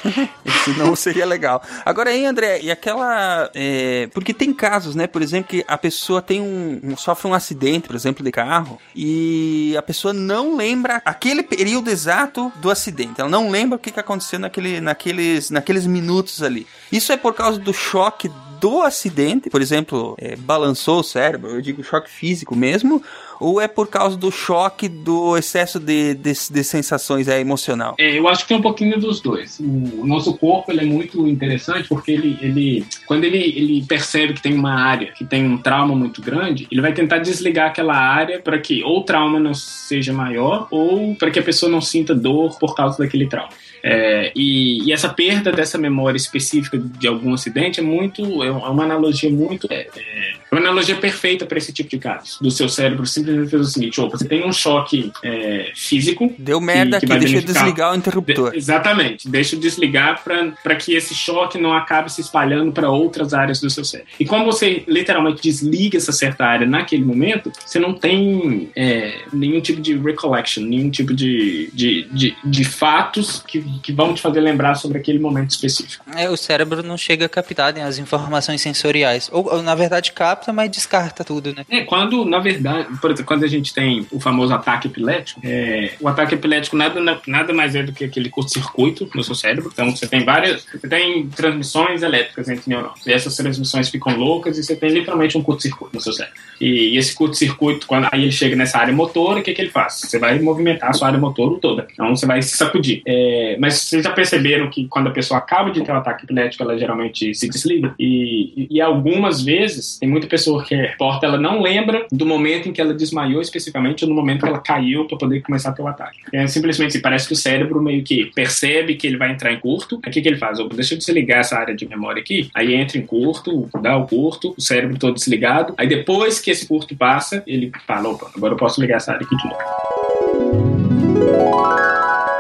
Senão 0.63 0.95
seria 0.95 1.25
legal. 1.25 1.61
Agora 1.83 2.09
aí, 2.09 2.25
André, 2.25 2.59
e 2.61 2.71
aquela. 2.71 3.49
é, 3.53 4.07
porque 4.13 4.33
tem 4.33 4.53
casos, 4.53 4.95
né? 4.95 5.07
Por 5.07 5.21
exemplo, 5.21 5.49
que 5.49 5.63
a 5.67 5.77
pessoa 5.77 6.21
tem 6.21 6.41
um, 6.41 6.79
um- 6.83 6.97
sofre 6.97 7.27
um 7.27 7.33
acidente, 7.33 7.87
por 7.87 7.95
exemplo, 7.95 8.23
de 8.23 8.31
carro, 8.31 8.79
e 8.95 9.75
a 9.77 9.81
pessoa 9.81 10.13
não 10.13 10.55
lembra 10.55 11.01
aquele 11.05 11.43
período 11.43 11.89
exato 11.89 12.51
do 12.55 12.69
acidente. 12.71 13.19
Ela 13.21 13.29
não 13.29 13.49
lembra 13.49 13.75
o 13.75 13.79
que, 13.79 13.91
que 13.91 13.99
aconteceu 13.99 14.39
naquele, 14.39 14.79
naqueles, 14.81 15.49
naqueles 15.49 15.85
minutos 15.85 16.41
ali. 16.41 16.65
Isso 16.91 17.11
é 17.11 17.17
por 17.17 17.33
causa 17.33 17.59
do 17.59 17.73
choque 17.73 18.31
do 18.59 18.81
acidente, 18.81 19.49
por 19.49 19.61
exemplo, 19.61 20.15
é, 20.17 20.35
balançou 20.37 21.01
o 21.01 21.03
cérebro, 21.03 21.51
eu 21.51 21.61
digo 21.61 21.83
choque 21.83 22.09
físico 22.09 22.55
mesmo, 22.55 23.03
ou 23.39 23.59
é 23.61 23.67
por 23.67 23.87
causa 23.87 24.17
do 24.17 24.31
choque 24.31 24.87
do 24.87 25.37
excesso 25.37 25.79
de, 25.79 26.13
de, 26.13 26.33
de 26.51 26.63
sensações 26.63 27.27
é, 27.27 27.39
emocional? 27.39 27.95
É, 27.99 28.17
eu 28.17 28.27
acho 28.27 28.43
que 28.43 28.49
tem 28.49 28.57
um 28.57 28.61
pouquinho 28.61 28.99
dos 28.99 29.19
dois. 29.19 29.59
O, 29.59 30.05
nosso 30.05 30.37
corpo 30.37 30.71
ele 30.71 30.81
é 30.81 30.85
muito 30.85 31.27
interessante 31.27 31.87
porque 31.87 32.11
ele, 32.11 32.37
ele 32.41 32.85
quando 33.05 33.23
ele, 33.23 33.37
ele 33.37 33.85
percebe 33.85 34.33
que 34.33 34.41
tem 34.41 34.53
uma 34.53 34.73
área 34.73 35.11
que 35.11 35.25
tem 35.25 35.45
um 35.45 35.57
trauma 35.57 35.95
muito 35.95 36.21
grande, 36.21 36.67
ele 36.71 36.81
vai 36.81 36.93
tentar 36.93 37.19
desligar 37.19 37.69
aquela 37.69 37.95
área 37.95 38.39
para 38.39 38.59
que 38.59 38.83
ou 38.83 38.99
o 38.99 39.03
trauma 39.03 39.39
não 39.39 39.53
seja 39.53 40.13
maior 40.13 40.67
ou 40.71 41.15
para 41.15 41.31
que 41.31 41.39
a 41.39 41.43
pessoa 41.43 41.71
não 41.71 41.81
sinta 41.81 42.13
dor 42.13 42.57
por 42.59 42.75
causa 42.75 42.97
daquele 42.97 43.27
trauma. 43.27 43.49
É, 43.87 44.31
e, 44.35 44.83
e 44.83 44.91
essa 44.91 45.09
perda 45.09 45.51
dessa 45.51 45.77
memória 45.77 46.17
específica 46.17 46.75
de 46.75 47.07
algum 47.07 47.35
acidente 47.35 47.79
é 47.79 47.83
muito 47.83 48.43
é 48.43 48.49
uma 48.49 48.83
analogia 48.83 49.29
muito 49.29 49.67
é, 49.69 49.87
é 49.95 50.33
uma 50.51 50.59
analogia 50.59 50.95
perfeita 50.95 51.45
para 51.45 51.57
esse 51.57 51.71
tipo 51.71 51.89
de 51.89 51.99
caso. 51.99 52.41
Do 52.41 52.49
seu 52.49 52.67
cérebro 52.67 53.05
fez 53.25 53.53
o 53.53 53.65
seguinte: 53.65 53.99
ou 53.99 54.09
você 54.09 54.27
tem 54.27 54.45
um 54.45 54.53
choque 54.53 55.11
é, 55.23 55.71
físico. 55.75 56.33
Deu 56.37 56.59
merda 56.61 56.97
aqui, 56.97 57.05
vai 57.05 57.19
deixa 57.19 57.37
eu 57.37 57.41
desligar 57.41 57.93
o 57.93 57.95
interruptor. 57.95 58.51
de- 58.51 58.57
exatamente. 58.57 59.27
Deixa 59.29 59.55
eu 59.55 59.59
desligar 59.59 60.23
para 60.23 60.75
que 60.75 60.93
esse 60.93 61.13
choque 61.13 61.57
não 61.57 61.73
acabe 61.73 62.11
se 62.11 62.21
espalhando 62.21 62.71
para 62.71 62.89
outras 62.89 63.33
áreas 63.33 63.59
do 63.59 63.69
seu 63.69 63.83
cérebro. 63.83 64.11
E 64.19 64.25
como 64.25 64.45
você 64.45 64.83
literalmente 64.87 65.41
desliga 65.41 65.97
essa 65.97 66.11
certa 66.11 66.45
área 66.45 66.67
naquele 66.67 67.03
momento, 67.03 67.51
você 67.65 67.79
não 67.79 67.93
tem 67.93 68.69
é, 68.75 69.21
nenhum 69.33 69.61
tipo 69.61 69.81
de 69.81 69.97
recollection, 69.97 70.63
nenhum 70.63 70.89
tipo 70.89 71.13
de, 71.13 71.69
de, 71.73 72.07
de, 72.11 72.35
de 72.43 72.63
fatos 72.63 73.43
que, 73.47 73.61
que 73.81 73.91
vão 73.91 74.13
te 74.13 74.21
fazer 74.21 74.39
lembrar 74.39 74.75
sobre 74.75 74.97
aquele 74.97 75.19
momento 75.19 75.51
específico. 75.51 76.05
É, 76.15 76.29
o 76.29 76.37
cérebro 76.37 76.83
não 76.83 76.97
chega 76.97 77.25
a 77.25 77.29
captar 77.29 77.73
né, 77.73 77.83
as 77.83 77.97
informações 77.97 78.61
sensoriais. 78.61 79.29
Ou, 79.31 79.53
ou, 79.53 79.63
na 79.63 79.75
verdade, 79.75 80.11
capta, 80.11 80.51
mas 80.53 80.69
descarta 80.69 81.23
tudo, 81.23 81.53
né? 81.53 81.65
É, 81.69 81.81
quando, 81.81 82.25
na 82.25 82.39
verdade, 82.39 82.87
por 83.01 83.11
exemplo, 83.15 83.25
quando 83.25 83.43
a 83.43 83.47
gente 83.47 83.73
tem 83.73 84.05
o 84.11 84.19
famoso 84.19 84.53
ataque 84.53 84.87
epilético, 84.87 85.41
é, 85.43 85.93
o 85.99 86.07
ataque 86.07 86.35
epilético 86.35 86.75
nada, 86.75 86.99
nada 87.27 87.53
mais 87.53 87.75
é 87.75 87.83
do 87.83 87.91
que 87.91 88.05
aquele 88.05 88.29
curto-circuito 88.29 89.09
no 89.13 89.23
seu 89.23 89.35
cérebro. 89.35 89.69
Então, 89.73 89.95
você 89.95 90.07
tem 90.07 90.23
várias, 90.23 90.65
você 90.65 90.87
tem 90.87 91.27
transmissões 91.27 92.03
elétricas 92.03 92.47
entre 92.49 92.69
neurônios. 92.69 93.05
E 93.05 93.11
essas 93.11 93.35
transmissões 93.35 93.89
ficam 93.89 94.15
loucas 94.17 94.57
e 94.57 94.63
você 94.63 94.75
tem 94.75 94.89
literalmente 94.89 95.37
um 95.37 95.41
curto-circuito 95.41 95.95
no 95.95 96.01
seu 96.01 96.13
cérebro. 96.13 96.37
E, 96.59 96.93
e 96.93 96.97
esse 96.97 97.13
curto-circuito, 97.15 97.87
quando 97.87 98.07
aí 98.11 98.23
ele 98.23 98.31
chega 98.31 98.55
nessa 98.55 98.77
área 98.77 98.93
motora, 98.93 99.39
o 99.39 99.43
que, 99.43 99.53
que 99.53 99.61
ele 99.61 99.71
faz? 99.71 100.01
Você 100.01 100.19
vai 100.19 100.39
movimentar 100.39 100.89
a 100.89 100.93
sua 100.93 101.07
área 101.07 101.19
motora 101.19 101.59
toda. 101.59 101.87
Então, 101.91 102.15
você 102.15 102.25
vai 102.25 102.41
se 102.41 102.55
sacudir. 102.55 103.01
É, 103.05 103.57
mas 103.59 103.75
vocês 103.75 104.03
já 104.03 104.11
perceberam 104.11 104.69
que 104.69 104.87
quando 104.87 105.07
a 105.07 105.11
pessoa 105.11 105.37
acaba 105.37 105.71
de 105.71 105.83
ter 105.83 105.91
um 105.91 105.97
ataque 105.97 106.25
epilético, 106.25 106.63
ela 106.63 106.77
geralmente 106.77 107.33
se 107.33 107.49
desliga? 107.49 107.93
E, 107.99 108.53
e, 108.55 108.67
e 108.77 108.81
algumas 108.81 109.41
vezes, 109.41 109.97
tem 109.99 110.09
muita 110.09 110.27
pessoa 110.27 110.63
que 110.63 110.75
reporta, 110.75 111.25
ela 111.25 111.37
não 111.37 111.61
lembra 111.61 112.05
do 112.11 112.25
momento 112.25 112.69
em 112.69 112.73
que 112.73 112.81
ela 112.81 112.93
desmaiou 113.05 113.41
especificamente 113.41 114.05
no 114.05 114.13
momento 114.13 114.41
que 114.41 114.49
ela 114.49 114.59
caiu 114.59 115.05
para 115.05 115.17
poder 115.17 115.41
começar 115.41 115.73
a 115.77 115.81
o 115.81 115.87
ataque. 115.87 116.19
É 116.33 116.45
simplesmente 116.47 116.89
assim, 116.89 117.01
parece 117.01 117.27
que 117.27 117.33
o 117.33 117.35
cérebro 117.35 117.81
meio 117.81 118.03
que 118.03 118.25
percebe 118.33 118.95
que 118.95 119.07
ele 119.07 119.17
vai 119.17 119.31
entrar 119.31 119.51
em 119.51 119.59
curto. 119.59 119.97
O 119.97 120.01
que, 120.01 120.21
que 120.21 120.27
ele 120.27 120.37
faz? 120.37 120.59
Opa, 120.59 120.75
deixa 120.75 120.93
eu 120.93 120.97
desligar 120.97 121.39
essa 121.39 121.57
área 121.57 121.75
de 121.75 121.87
memória 121.87 122.21
aqui. 122.21 122.49
Aí 122.53 122.73
entra 122.73 122.97
em 122.97 123.05
curto, 123.05 123.69
dá 123.81 123.97
o 123.97 124.07
curto, 124.07 124.53
o 124.57 124.61
cérebro 124.61 124.97
todo 124.97 125.15
desligado. 125.15 125.73
Aí 125.77 125.87
depois 125.87 126.39
que 126.39 126.51
esse 126.51 126.67
curto 126.67 126.95
passa, 126.95 127.43
ele 127.45 127.71
fala, 127.85 128.09
opa, 128.09 128.31
agora 128.35 128.53
eu 128.53 128.57
posso 128.57 128.81
ligar 128.81 128.97
essa 128.97 129.13
área 129.13 129.25
aqui 129.25 129.35
de 129.35 129.47
novo. 129.47 131.84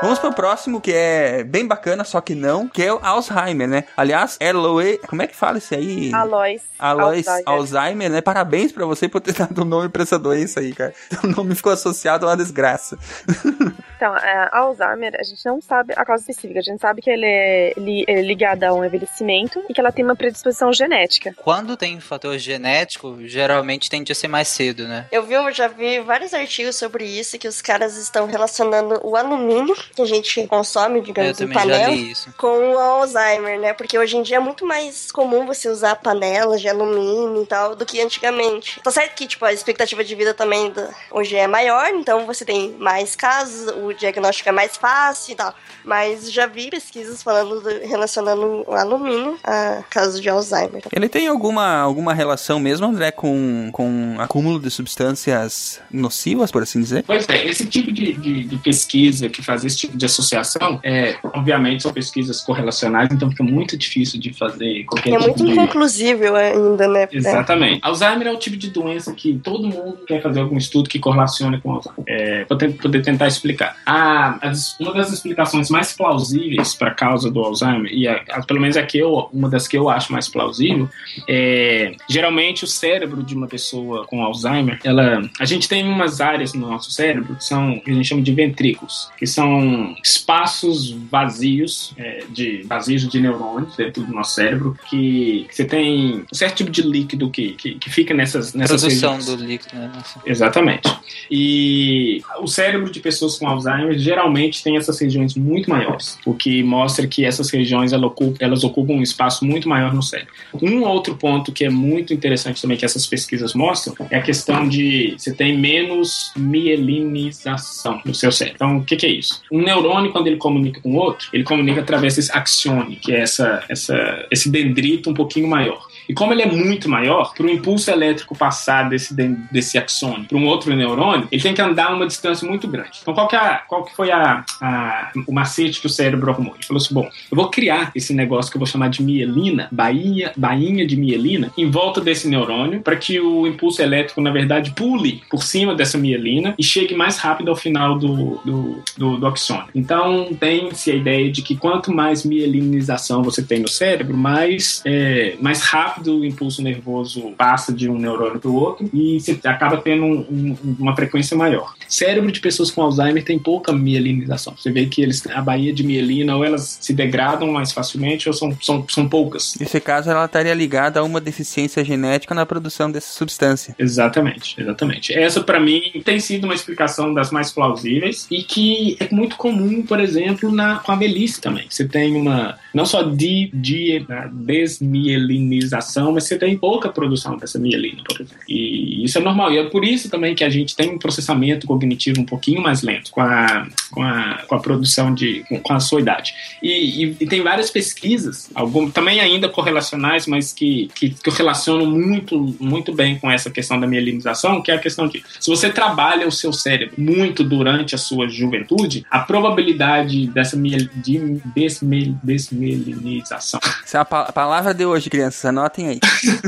Vamos 0.05 0.19
pro 0.19 0.33
próximo, 0.33 0.79
que 0.79 0.91
é 0.93 1.43
bem 1.43 1.65
bacana, 1.67 2.03
só 2.03 2.21
que 2.21 2.35
não, 2.35 2.67
que 2.67 2.81
é 2.83 2.93
o 2.93 2.99
Alzheimer, 3.01 3.67
né? 3.67 3.83
Aliás, 3.97 4.37
Eloy, 4.39 4.99
como 5.07 5.21
é 5.21 5.27
que 5.27 5.35
fala 5.35 5.57
isso 5.57 5.73
aí? 5.75 6.11
Alois. 6.13 6.61
Alois 6.77 7.27
Alzheimer. 7.27 7.43
Alzheimer, 7.53 8.09
né? 8.11 8.21
Parabéns 8.21 8.71
pra 8.71 8.85
você 8.85 9.07
por 9.09 9.21
ter 9.21 9.33
dado 9.37 9.61
um 9.61 9.65
nome 9.65 9.89
pra 9.89 10.03
essa 10.03 10.19
doença 10.19 10.59
aí, 10.59 10.73
cara. 10.73 10.93
O 11.23 11.27
nome 11.27 11.55
ficou 11.55 11.71
associado 11.71 12.25
a 12.25 12.29
uma 12.29 12.37
desgraça. 12.37 12.97
Então, 13.97 14.13
é, 14.17 14.49
Alzheimer, 14.51 15.15
a 15.17 15.23
gente 15.23 15.43
não 15.45 15.61
sabe 15.61 15.93
a 15.95 16.03
causa 16.03 16.21
específica. 16.21 16.59
A 16.59 16.61
gente 16.61 16.81
sabe 16.81 17.01
que 17.01 17.09
ele 17.09 17.25
é, 17.25 17.73
li- 17.77 18.03
é 18.05 18.21
ligado 18.21 18.63
a 18.65 18.73
um 18.73 18.83
envelhecimento 18.83 19.63
e 19.69 19.73
que 19.73 19.79
ela 19.79 19.89
tem 19.89 20.03
uma 20.03 20.17
predisposição 20.17 20.73
genética. 20.73 21.33
Quando 21.37 21.77
tem 21.77 21.97
fator 22.01 22.37
genético, 22.37 23.17
geralmente 23.21 23.89
tende 23.89 24.11
a 24.11 24.15
ser 24.15 24.27
mais 24.27 24.49
cedo, 24.49 24.85
né? 24.85 25.05
Eu 25.13 25.23
vi, 25.23 25.33
eu 25.35 25.49
já 25.53 25.69
vi 25.69 26.01
vários 26.01 26.33
artigos 26.33 26.75
sobre 26.75 27.05
isso, 27.05 27.39
que 27.39 27.47
os 27.47 27.61
caras 27.61 27.95
estão 27.95 28.25
relacionando 28.27 28.99
o 29.01 29.15
alumínio 29.15 29.73
que 29.95 30.01
a 30.01 30.05
gente 30.05 30.45
consome, 30.47 31.01
digamos, 31.01 31.39
em 31.39 31.47
também 31.47 31.57
já 31.57 31.61
panela, 31.63 31.93
li 31.95 32.11
isso. 32.11 32.33
com 32.37 32.73
o 32.73 32.77
Alzheimer, 32.79 33.59
né? 33.59 33.73
Porque 33.73 33.97
hoje 33.97 34.17
em 34.17 34.21
dia 34.23 34.37
é 34.37 34.39
muito 34.39 34.65
mais 34.65 35.11
comum 35.11 35.45
você 35.45 35.69
usar 35.69 35.95
panelas 35.95 36.61
de 36.61 36.67
alumínio 36.67 37.43
e 37.43 37.45
tal 37.45 37.75
do 37.75 37.85
que 37.85 38.01
antigamente. 38.01 38.79
Tá 38.81 38.91
certo 38.91 39.15
que, 39.15 39.27
tipo, 39.27 39.45
a 39.45 39.53
expectativa 39.53 40.03
de 40.03 40.13
vida 40.15 40.33
também 40.33 40.71
da- 40.71 40.89
hoje 41.11 41.35
é 41.35 41.47
maior, 41.47 41.87
então 41.93 42.25
você 42.25 42.43
tem 42.43 42.75
mais 42.79 43.15
casos, 43.15 43.73
o 43.83 43.93
diagnóstico 43.93 44.49
é 44.49 44.51
mais 44.51 44.75
fácil 44.75 45.33
e 45.33 45.35
tal. 45.35 45.53
Mas 45.83 46.31
já 46.31 46.45
vi 46.47 46.69
pesquisas 46.69 47.21
falando, 47.23 47.61
do- 47.61 47.87
relacionando 47.87 48.63
o 48.67 48.73
alumínio 48.73 49.37
a 49.43 49.83
casos 49.89 50.19
de 50.19 50.27
Alzheimer. 50.29 50.81
Ele 50.91 51.07
tem 51.07 51.27
alguma, 51.27 51.77
alguma 51.79 52.13
relação 52.13 52.59
mesmo, 52.59 52.85
André, 52.87 53.11
com, 53.11 53.69
com 53.71 54.15
acúmulo 54.19 54.59
de 54.59 54.69
substâncias 54.69 55.79
nocivas, 55.91 56.51
por 56.51 56.63
assim 56.63 56.81
dizer? 56.81 57.03
Pois 57.05 57.27
é, 57.29 57.45
esse 57.45 57.65
tipo 57.67 57.91
de, 57.91 58.13
de, 58.13 58.43
de 58.45 58.57
pesquisa 58.57 59.29
que 59.29 59.41
faz 59.43 59.63
esse 59.63 59.77
tipo 59.77 59.84
de 59.93 60.05
associação, 60.05 60.79
é, 60.83 61.15
obviamente 61.33 61.83
são 61.83 61.91
pesquisas 61.93 62.41
correlacionais, 62.41 63.09
então 63.11 63.29
fica 63.29 63.43
muito 63.43 63.77
difícil 63.77 64.19
de 64.19 64.33
fazer 64.33 64.83
qualquer 64.85 65.09
É 65.13 65.17
tipo 65.17 65.23
muito 65.27 65.45
de... 65.45 65.51
inconclusível 65.51 66.35
ainda, 66.35 66.87
né? 66.87 67.07
Exatamente. 67.11 67.79
Alzheimer 67.81 68.27
é 68.27 68.31
o 68.31 68.37
tipo 68.37 68.57
de 68.57 68.69
doença 68.69 69.13
que 69.13 69.37
todo 69.43 69.67
mundo 69.67 69.99
quer 70.07 70.21
fazer 70.21 70.39
algum 70.41 70.57
estudo 70.57 70.89
que 70.89 70.99
correlacione 70.99 71.59
com 71.61 71.73
Alzheimer. 71.73 72.03
É, 72.07 72.45
poder 72.45 73.01
tentar 73.01 73.27
explicar. 73.27 73.77
A, 73.85 74.47
as- 74.49 74.75
uma 74.79 74.93
das 74.93 75.11
explicações 75.11 75.69
mais 75.69 75.93
plausíveis 75.93 76.73
para 76.75 76.89
a 76.89 76.93
causa 76.93 77.29
do 77.31 77.39
Alzheimer, 77.41 77.91
e 77.91 78.07
a, 78.07 78.21
a- 78.31 78.43
pelo 78.45 78.59
menos 78.61 78.77
a 78.77 78.83
que 78.83 78.97
eu, 78.97 79.29
uma 79.33 79.49
das 79.49 79.67
que 79.67 79.77
eu 79.77 79.89
acho 79.89 80.11
mais 80.11 80.27
plausível, 80.27 80.87
é 81.27 81.93
geralmente 82.09 82.63
o 82.63 82.67
cérebro 82.67 83.23
de 83.23 83.35
uma 83.35 83.47
pessoa 83.47 84.05
com 84.05 84.23
Alzheimer, 84.23 84.79
ela, 84.83 85.21
a 85.39 85.45
gente 85.45 85.67
tem 85.67 85.87
umas 85.87 86.21
áreas 86.21 86.53
no 86.53 86.69
nosso 86.69 86.91
cérebro 86.91 87.35
que 87.35 87.43
são 87.43 87.79
que 87.79 87.91
a 87.91 87.93
gente 87.93 88.07
chama 88.07 88.21
de 88.21 88.31
ventrículos, 88.33 89.09
que 89.17 89.25
são 89.27 89.59
espaços 90.03 90.91
vazios 90.91 91.93
é, 91.97 92.23
de 92.29 92.63
vazios 92.63 93.07
de 93.07 93.19
neurônios 93.19 93.75
dentro 93.75 94.03
do 94.03 94.13
nosso 94.13 94.35
cérebro 94.35 94.77
que, 94.89 95.45
que 95.49 95.55
você 95.55 95.65
tem 95.65 96.25
um 96.31 96.35
certo 96.35 96.57
tipo 96.57 96.71
de 96.71 96.81
líquido 96.81 97.29
que, 97.29 97.53
que, 97.53 97.75
que 97.75 97.89
fica 97.89 98.13
nessas 98.13 98.53
nessas 98.53 98.81
Produção 98.81 99.15
regiões. 99.15 99.37
do 99.37 99.45
líquido, 99.45 99.75
né? 99.75 99.91
Exatamente. 100.25 100.93
E 101.29 102.21
o 102.39 102.47
cérebro 102.47 102.89
de 102.91 102.99
pessoas 102.99 103.37
com 103.37 103.47
Alzheimer 103.47 103.97
geralmente 103.97 104.63
tem 104.63 104.77
essas 104.77 104.99
regiões 104.99 105.35
muito 105.35 105.69
maiores, 105.69 106.17
o 106.25 106.33
que 106.33 106.63
mostra 106.63 107.07
que 107.07 107.25
essas 107.25 107.49
regiões 107.49 107.93
elas 107.93 108.05
ocupam, 108.05 108.37
elas 108.39 108.63
ocupam 108.63 108.93
um 108.93 109.01
espaço 109.01 109.45
muito 109.45 109.67
maior 109.67 109.93
no 109.93 110.03
cérebro. 110.03 110.33
Um 110.61 110.81
outro 110.83 111.15
ponto 111.15 111.51
que 111.51 111.65
é 111.65 111.69
muito 111.69 112.13
interessante 112.13 112.61
também 112.61 112.77
que 112.77 112.85
essas 112.85 113.05
pesquisas 113.05 113.53
mostram 113.53 113.95
é 114.09 114.17
a 114.17 114.21
questão 114.21 114.67
de 114.67 115.15
você 115.17 115.33
tem 115.33 115.57
menos 115.57 116.31
mielinização 116.35 118.01
no 118.05 118.13
seu 118.13 118.31
cérebro. 118.31 118.55
Então, 118.55 118.77
o 118.77 118.83
que, 118.83 118.95
que 118.95 119.05
é 119.05 119.09
isso? 119.09 119.41
Um 119.55 119.61
neurônio, 119.61 120.11
quando 120.11 120.27
ele 120.27 120.35
comunica 120.35 120.81
com 120.81 120.95
outro, 120.95 121.29
ele 121.31 121.43
comunica 121.43 121.79
através 121.79 122.15
desse 122.15 122.31
axione, 122.35 122.97
que 122.97 123.13
é 123.13 123.21
essa, 123.21 123.63
essa, 123.69 124.27
esse 124.29 124.49
dendrito 124.49 125.09
um 125.09 125.13
pouquinho 125.13 125.47
maior. 125.47 125.87
E 126.07 126.13
como 126.13 126.33
ele 126.33 126.41
é 126.41 126.51
muito 126.51 126.89
maior, 126.89 127.33
para 127.33 127.45
o 127.45 127.49
impulso 127.49 127.89
elétrico 127.89 128.37
passar 128.37 128.89
desse, 128.89 129.13
desse 129.51 129.77
axônio 129.77 130.25
para 130.25 130.37
um 130.37 130.45
outro 130.45 130.73
neurônio, 130.75 131.27
ele 131.31 131.41
tem 131.41 131.53
que 131.53 131.61
andar 131.61 131.93
uma 131.93 132.07
distância 132.07 132.47
muito 132.47 132.67
grande. 132.67 132.99
Então, 133.01 133.13
qual 133.13 133.27
que, 133.27 133.35
é, 133.35 133.61
qual 133.67 133.83
que 133.83 133.95
foi 133.95 134.11
a, 134.11 134.43
a, 134.61 135.11
o 135.27 135.33
macete 135.33 135.81
que 135.81 135.87
o 135.87 135.89
cérebro 135.89 136.31
arrumou? 136.31 136.53
Ele 136.55 136.63
falou 136.63 136.81
assim: 136.81 136.93
bom, 136.93 137.09
eu 137.31 137.35
vou 137.35 137.49
criar 137.49 137.91
esse 137.95 138.13
negócio 138.13 138.51
que 138.51 138.57
eu 138.57 138.59
vou 138.59 138.67
chamar 138.67 138.89
de 138.89 139.03
mielina, 139.03 139.67
bainha, 139.71 140.31
bainha 140.35 140.85
de 140.85 140.95
mielina, 140.95 141.51
em 141.57 141.69
volta 141.69 142.01
desse 142.01 142.27
neurônio, 142.27 142.81
para 142.81 142.95
que 142.95 143.19
o 143.19 143.47
impulso 143.47 143.81
elétrico, 143.81 144.21
na 144.21 144.31
verdade, 144.31 144.71
pule 144.71 145.21
por 145.29 145.43
cima 145.43 145.75
dessa 145.75 145.97
mielina 145.97 146.53
e 146.57 146.63
chegue 146.63 146.95
mais 146.95 147.17
rápido 147.17 147.49
ao 147.49 147.55
final 147.55 147.97
do, 147.97 148.39
do, 148.45 148.83
do, 148.97 149.17
do 149.17 149.27
axônio. 149.27 149.67
Então, 149.73 150.29
tem-se 150.39 150.91
a 150.91 150.95
ideia 150.95 151.31
de 151.31 151.41
que 151.41 151.55
quanto 151.55 151.91
mais 151.91 152.25
mielinização 152.25 153.23
você 153.23 153.41
tem 153.41 153.59
no 153.59 153.67
cérebro, 153.67 154.15
mais, 154.17 154.81
é, 154.85 155.35
mais 155.39 155.61
rápido 155.61 155.94
o 156.05 156.25
impulso 156.25 156.61
nervoso 156.61 157.33
passa 157.37 157.73
de 157.73 157.89
um 157.89 157.97
neurônio 157.97 158.39
para 158.39 158.49
o 158.49 158.55
outro 158.55 158.89
e 158.93 159.19
você 159.19 159.39
acaba 159.45 159.77
tendo 159.77 160.03
um, 160.03 160.19
um, 160.19 160.75
uma 160.79 160.95
frequência 160.95 161.35
maior. 161.37 161.73
Cérebro 161.87 162.31
de 162.31 162.39
pessoas 162.39 162.71
com 162.71 162.81
Alzheimer 162.81 163.23
tem 163.23 163.37
pouca 163.37 163.71
mielinização. 163.71 164.55
Você 164.57 164.71
vê 164.71 164.85
que 164.85 165.01
eles, 165.01 165.25
a 165.27 165.41
baía 165.41 165.73
de 165.73 165.83
mielina 165.83 166.35
ou 166.35 166.43
elas 166.43 166.77
se 166.81 166.93
degradam 166.93 167.51
mais 167.51 167.71
facilmente 167.71 168.27
ou 168.27 168.33
são, 168.33 168.55
são, 168.61 168.85
são 168.89 169.07
poucas. 169.07 169.55
Nesse 169.59 169.79
caso, 169.79 170.09
ela 170.09 170.25
estaria 170.25 170.53
ligada 170.53 170.99
a 170.99 171.03
uma 171.03 171.21
deficiência 171.21 171.83
genética 171.83 172.33
na 172.33 172.45
produção 172.45 172.91
dessa 172.91 173.11
substância. 173.11 173.75
Exatamente, 173.77 174.59
exatamente. 174.59 175.13
Essa, 175.13 175.41
para 175.41 175.59
mim, 175.59 176.01
tem 176.03 176.19
sido 176.19 176.45
uma 176.45 176.55
explicação 176.55 177.13
das 177.13 177.31
mais 177.31 177.51
plausíveis 177.51 178.27
e 178.29 178.43
que 178.43 178.97
é 178.99 179.07
muito 179.13 179.35
comum, 179.37 179.83
por 179.83 179.99
exemplo, 179.99 180.51
na, 180.51 180.79
com 180.79 180.91
a 180.91 180.95
velhice 180.95 181.39
também. 181.41 181.65
Você 181.69 181.87
tem 181.87 182.15
uma, 182.15 182.57
não 182.73 182.85
só 182.85 183.03
de, 183.03 183.49
de 183.53 184.05
desmielinização, 184.33 185.84
mas 186.11 186.25
você 186.25 186.37
tem 186.37 186.57
pouca 186.57 186.89
produção 186.89 187.37
dessa 187.37 187.59
mielina, 187.59 188.03
por 188.03 188.21
exemplo. 188.21 188.43
E 188.47 189.03
isso 189.03 189.17
é 189.17 189.21
normal. 189.21 189.51
E 189.51 189.57
é 189.57 189.63
por 189.65 189.83
isso 189.83 190.09
também 190.09 190.35
que 190.35 190.43
a 190.43 190.49
gente 190.49 190.75
tem 190.75 190.89
um 190.89 190.97
processamento 190.97 191.67
cognitivo 191.67 192.21
um 192.21 192.25
pouquinho 192.25 192.61
mais 192.61 192.81
lento 192.81 193.11
com 193.11 193.21
a, 193.21 193.67
com 193.91 194.01
a, 194.01 194.43
com 194.47 194.55
a 194.55 194.59
produção 194.59 195.13
de. 195.13 195.43
com 195.63 195.73
a 195.73 195.79
sua 195.79 196.01
idade. 196.01 196.33
E, 196.61 197.03
e, 197.03 197.17
e 197.19 197.27
tem 197.27 197.41
várias 197.41 197.69
pesquisas, 197.69 198.49
algum, 198.55 198.89
também 198.89 199.19
ainda 199.19 199.49
correlacionais, 199.49 200.27
mas 200.27 200.53
que, 200.53 200.89
que, 200.95 201.09
que 201.09 201.29
relacionam 201.29 201.85
muito, 201.85 202.55
muito 202.59 202.93
bem 202.93 203.17
com 203.19 203.29
essa 203.29 203.49
questão 203.49 203.79
da 203.79 203.87
mielinização, 203.87 204.61
que 204.61 204.71
é 204.71 204.75
a 204.75 204.79
questão 204.79 205.07
de 205.07 205.23
se 205.39 205.49
você 205.49 205.69
trabalha 205.69 206.27
o 206.27 206.31
seu 206.31 206.51
cérebro 206.51 206.95
muito 206.97 207.43
durante 207.43 207.95
a 207.95 207.97
sua 207.97 208.27
juventude, 208.27 209.05
a 209.09 209.19
probabilidade 209.19 210.27
dessa 210.27 210.55
miel, 210.55 210.87
de 210.95 211.41
desmel, 211.55 212.15
desmielinização. 212.23 213.59
Essa 213.83 213.97
é 213.97 214.01
a, 214.01 214.05
pa 214.05 214.21
a 214.21 214.31
palavra 214.31 214.73
de 214.73 214.85
hoje, 214.85 215.09
crianças, 215.09 215.53
anotem 215.75 215.87
aí. 215.87 215.99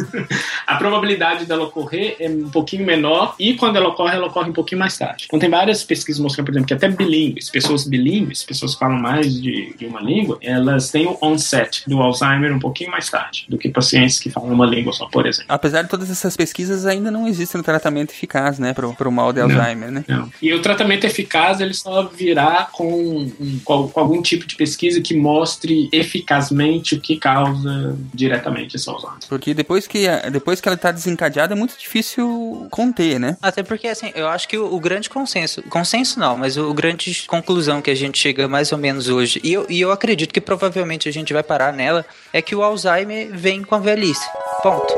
a 0.65 0.75
probabilidade 0.75 1.45
dela 1.45 1.63
ocorrer 1.63 2.15
é 2.19 2.29
um 2.29 2.49
pouquinho 2.49 2.85
menor 2.85 3.35
e 3.37 3.55
quando 3.55 3.75
ela 3.75 3.89
ocorre, 3.89 4.15
ela 4.15 4.27
ocorre 4.27 4.49
um 4.49 4.53
pouquinho 4.53 4.79
mais 4.79 4.97
tarde. 4.97 5.25
Então 5.27 5.39
tem 5.39 5.49
várias 5.49 5.83
pesquisas 5.83 6.19
mostrando, 6.19 6.45
por 6.45 6.51
exemplo, 6.53 6.67
que 6.67 6.73
até 6.73 6.89
bilíngues, 6.89 7.49
pessoas 7.49 7.85
bilíngues, 7.85 8.43
pessoas 8.43 8.73
que 8.73 8.79
falam 8.79 8.97
mais 8.97 9.39
de, 9.41 9.75
de 9.77 9.85
uma 9.85 10.01
língua, 10.01 10.37
elas 10.41 10.89
têm 10.89 11.05
o 11.05 11.17
onset 11.21 11.83
do 11.87 12.01
Alzheimer 12.01 12.53
um 12.53 12.59
pouquinho 12.59 12.91
mais 12.91 13.09
tarde 13.09 13.45
do 13.49 13.57
que 13.57 13.69
pacientes 13.69 14.19
que 14.19 14.29
falam 14.29 14.51
uma 14.51 14.65
língua 14.65 14.93
só, 14.93 15.07
por 15.07 15.25
exemplo. 15.25 15.47
Apesar 15.49 15.83
de 15.83 15.89
todas 15.89 16.09
essas 16.09 16.35
pesquisas, 16.37 16.85
ainda 16.85 17.11
não 17.11 17.27
existe 17.27 17.57
um 17.57 17.61
tratamento 17.61 18.11
eficaz, 18.11 18.59
né, 18.59 18.73
pro, 18.73 18.93
pro 18.93 19.11
mal 19.11 19.33
de 19.33 19.39
Não, 19.39 19.49
Alzheimer, 19.49 19.91
né? 19.91 20.05
Não. 20.07 20.31
E 20.41 20.53
o 20.53 20.61
tratamento 20.61 21.05
eficaz 21.05 21.59
ele 21.59 21.73
só 21.73 22.03
virá 22.03 22.69
com, 22.71 23.29
com, 23.63 23.87
com 23.87 23.99
algum 23.99 24.21
tipo 24.21 24.45
de 24.47 24.55
pesquisa 24.55 25.01
que 25.01 25.15
mostre 25.15 25.89
eficazmente 25.91 26.95
o 26.95 27.01
que 27.01 27.17
causa 27.17 27.97
diretamente 28.13 28.75
esse 28.75 28.89
Alzheimer. 28.89 29.16
Porque 29.27 29.53
depois 29.53 29.88
que, 29.88 30.06
depois 30.31 30.61
que 30.61 30.68
ela 30.68 30.77
tá 30.77 30.91
desencadeada, 30.91 31.53
é 31.53 31.57
muito 31.57 31.77
difícil 31.77 32.68
conter, 32.69 33.19
né? 33.19 33.38
Até 33.41 33.64
porque, 33.64 33.88
assim, 33.88 34.11
eu 34.15 34.27
acho 34.27 34.48
que 34.48 34.57
o, 34.57 34.73
o 34.73 34.80
grande 34.80 35.10
consenso, 35.10 35.61
consenso 35.64 36.19
não, 36.19 36.38
mas 36.38 36.57
o, 36.57 36.69
o 36.69 36.73
grande 36.73 37.26
conclusão 37.27 37.81
que 37.81 37.91
a 37.91 37.95
gente 37.95 38.18
chega 38.18 38.48
mais 38.48 38.72
ou 38.72 38.77
menos 38.77 39.10
hoje, 39.10 39.39
e 39.44 39.53
eu, 39.53 39.65
e 39.69 39.81
eu 39.81 39.91
acredito 39.91 40.34
que 40.34 40.41
provavelmente 40.41 41.10
a 41.10 41.11
gente 41.11 41.34
vai 41.34 41.44
parar 41.44 41.73
nela, 41.73 42.06
é 42.31 42.41
que 42.41 42.56
o 42.56 42.64
Alzheimer 42.64 43.30
vem 43.31 43.64
com 43.64 43.76
a 43.76 43.80
velhice. 43.80 44.26
Ponto. 44.61 44.94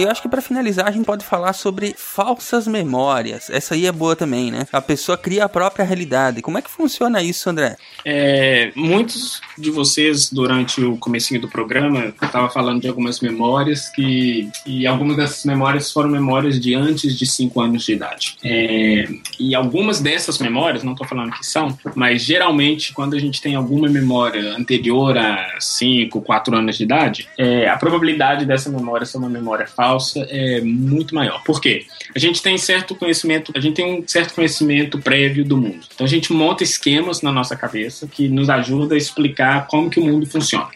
E 0.00 0.02
eu 0.02 0.10
acho 0.10 0.22
que 0.22 0.30
pra 0.30 0.40
finalizar 0.40 0.88
a 0.88 0.90
gente 0.90 1.04
pode 1.04 1.26
falar 1.26 1.52
sobre 1.52 1.94
falsas 1.94 2.66
memórias. 2.66 3.50
Essa 3.50 3.74
aí 3.74 3.84
é 3.84 3.92
boa 3.92 4.16
também, 4.16 4.50
né? 4.50 4.66
A 4.72 4.80
pessoa 4.80 5.18
cria 5.18 5.44
a 5.44 5.48
própria 5.48 5.84
realidade. 5.84 6.40
Como 6.40 6.56
é 6.56 6.62
que 6.62 6.70
funciona 6.70 7.22
isso, 7.22 7.50
André? 7.50 7.76
É, 8.02 8.72
muitos 8.74 9.42
de 9.58 9.70
vocês, 9.70 10.32
durante 10.32 10.82
o 10.82 10.96
comecinho 10.96 11.38
do 11.38 11.50
programa, 11.50 12.14
estava 12.22 12.48
falando 12.48 12.80
de 12.80 12.88
algumas 12.88 13.20
memórias 13.20 13.90
que... 13.90 14.48
E 14.64 14.86
algumas 14.86 15.18
dessas 15.18 15.44
memórias 15.44 15.92
foram 15.92 16.08
memórias 16.08 16.58
de 16.58 16.74
antes 16.74 17.18
de 17.18 17.26
5 17.26 17.60
anos 17.60 17.84
de 17.84 17.92
idade. 17.92 18.38
É, 18.42 19.06
e 19.38 19.54
algumas 19.54 20.00
dessas 20.00 20.38
memórias, 20.38 20.82
não 20.82 20.92
estou 20.92 21.06
falando 21.06 21.32
que 21.32 21.44
são, 21.44 21.78
mas 21.94 22.22
geralmente 22.22 22.94
quando 22.94 23.16
a 23.16 23.18
gente 23.18 23.38
tem 23.42 23.54
alguma 23.54 23.86
memória 23.86 24.56
anterior 24.56 25.18
a 25.18 25.56
5, 25.60 26.22
4 26.22 26.56
anos 26.56 26.78
de 26.78 26.84
idade, 26.84 27.28
é, 27.36 27.68
a 27.68 27.76
probabilidade 27.76 28.46
dessa 28.46 28.70
memória 28.70 29.04
ser 29.04 29.18
uma 29.18 29.28
memória 29.28 29.66
falsa 29.66 29.89
é 30.28 30.60
muito 30.60 31.14
maior. 31.14 31.42
Por 31.44 31.60
quê? 31.60 31.86
A 32.14 32.18
gente 32.18 32.42
tem 32.42 32.58
certo 32.58 32.94
conhecimento, 32.94 33.52
a 33.54 33.60
gente 33.60 33.76
tem 33.76 33.84
um 33.84 34.06
certo 34.06 34.34
conhecimento 34.34 34.98
prévio 34.98 35.44
do 35.44 35.56
mundo. 35.56 35.80
Então 35.94 36.04
a 36.04 36.08
gente 36.08 36.32
monta 36.32 36.64
esquemas 36.64 37.22
na 37.22 37.30
nossa 37.30 37.56
cabeça 37.56 38.06
que 38.06 38.28
nos 38.28 38.50
ajuda 38.50 38.94
a 38.94 38.98
explicar 38.98 39.66
como 39.68 39.88
que 39.88 40.00
o 40.00 40.04
mundo 40.04 40.26
funciona. 40.26 40.68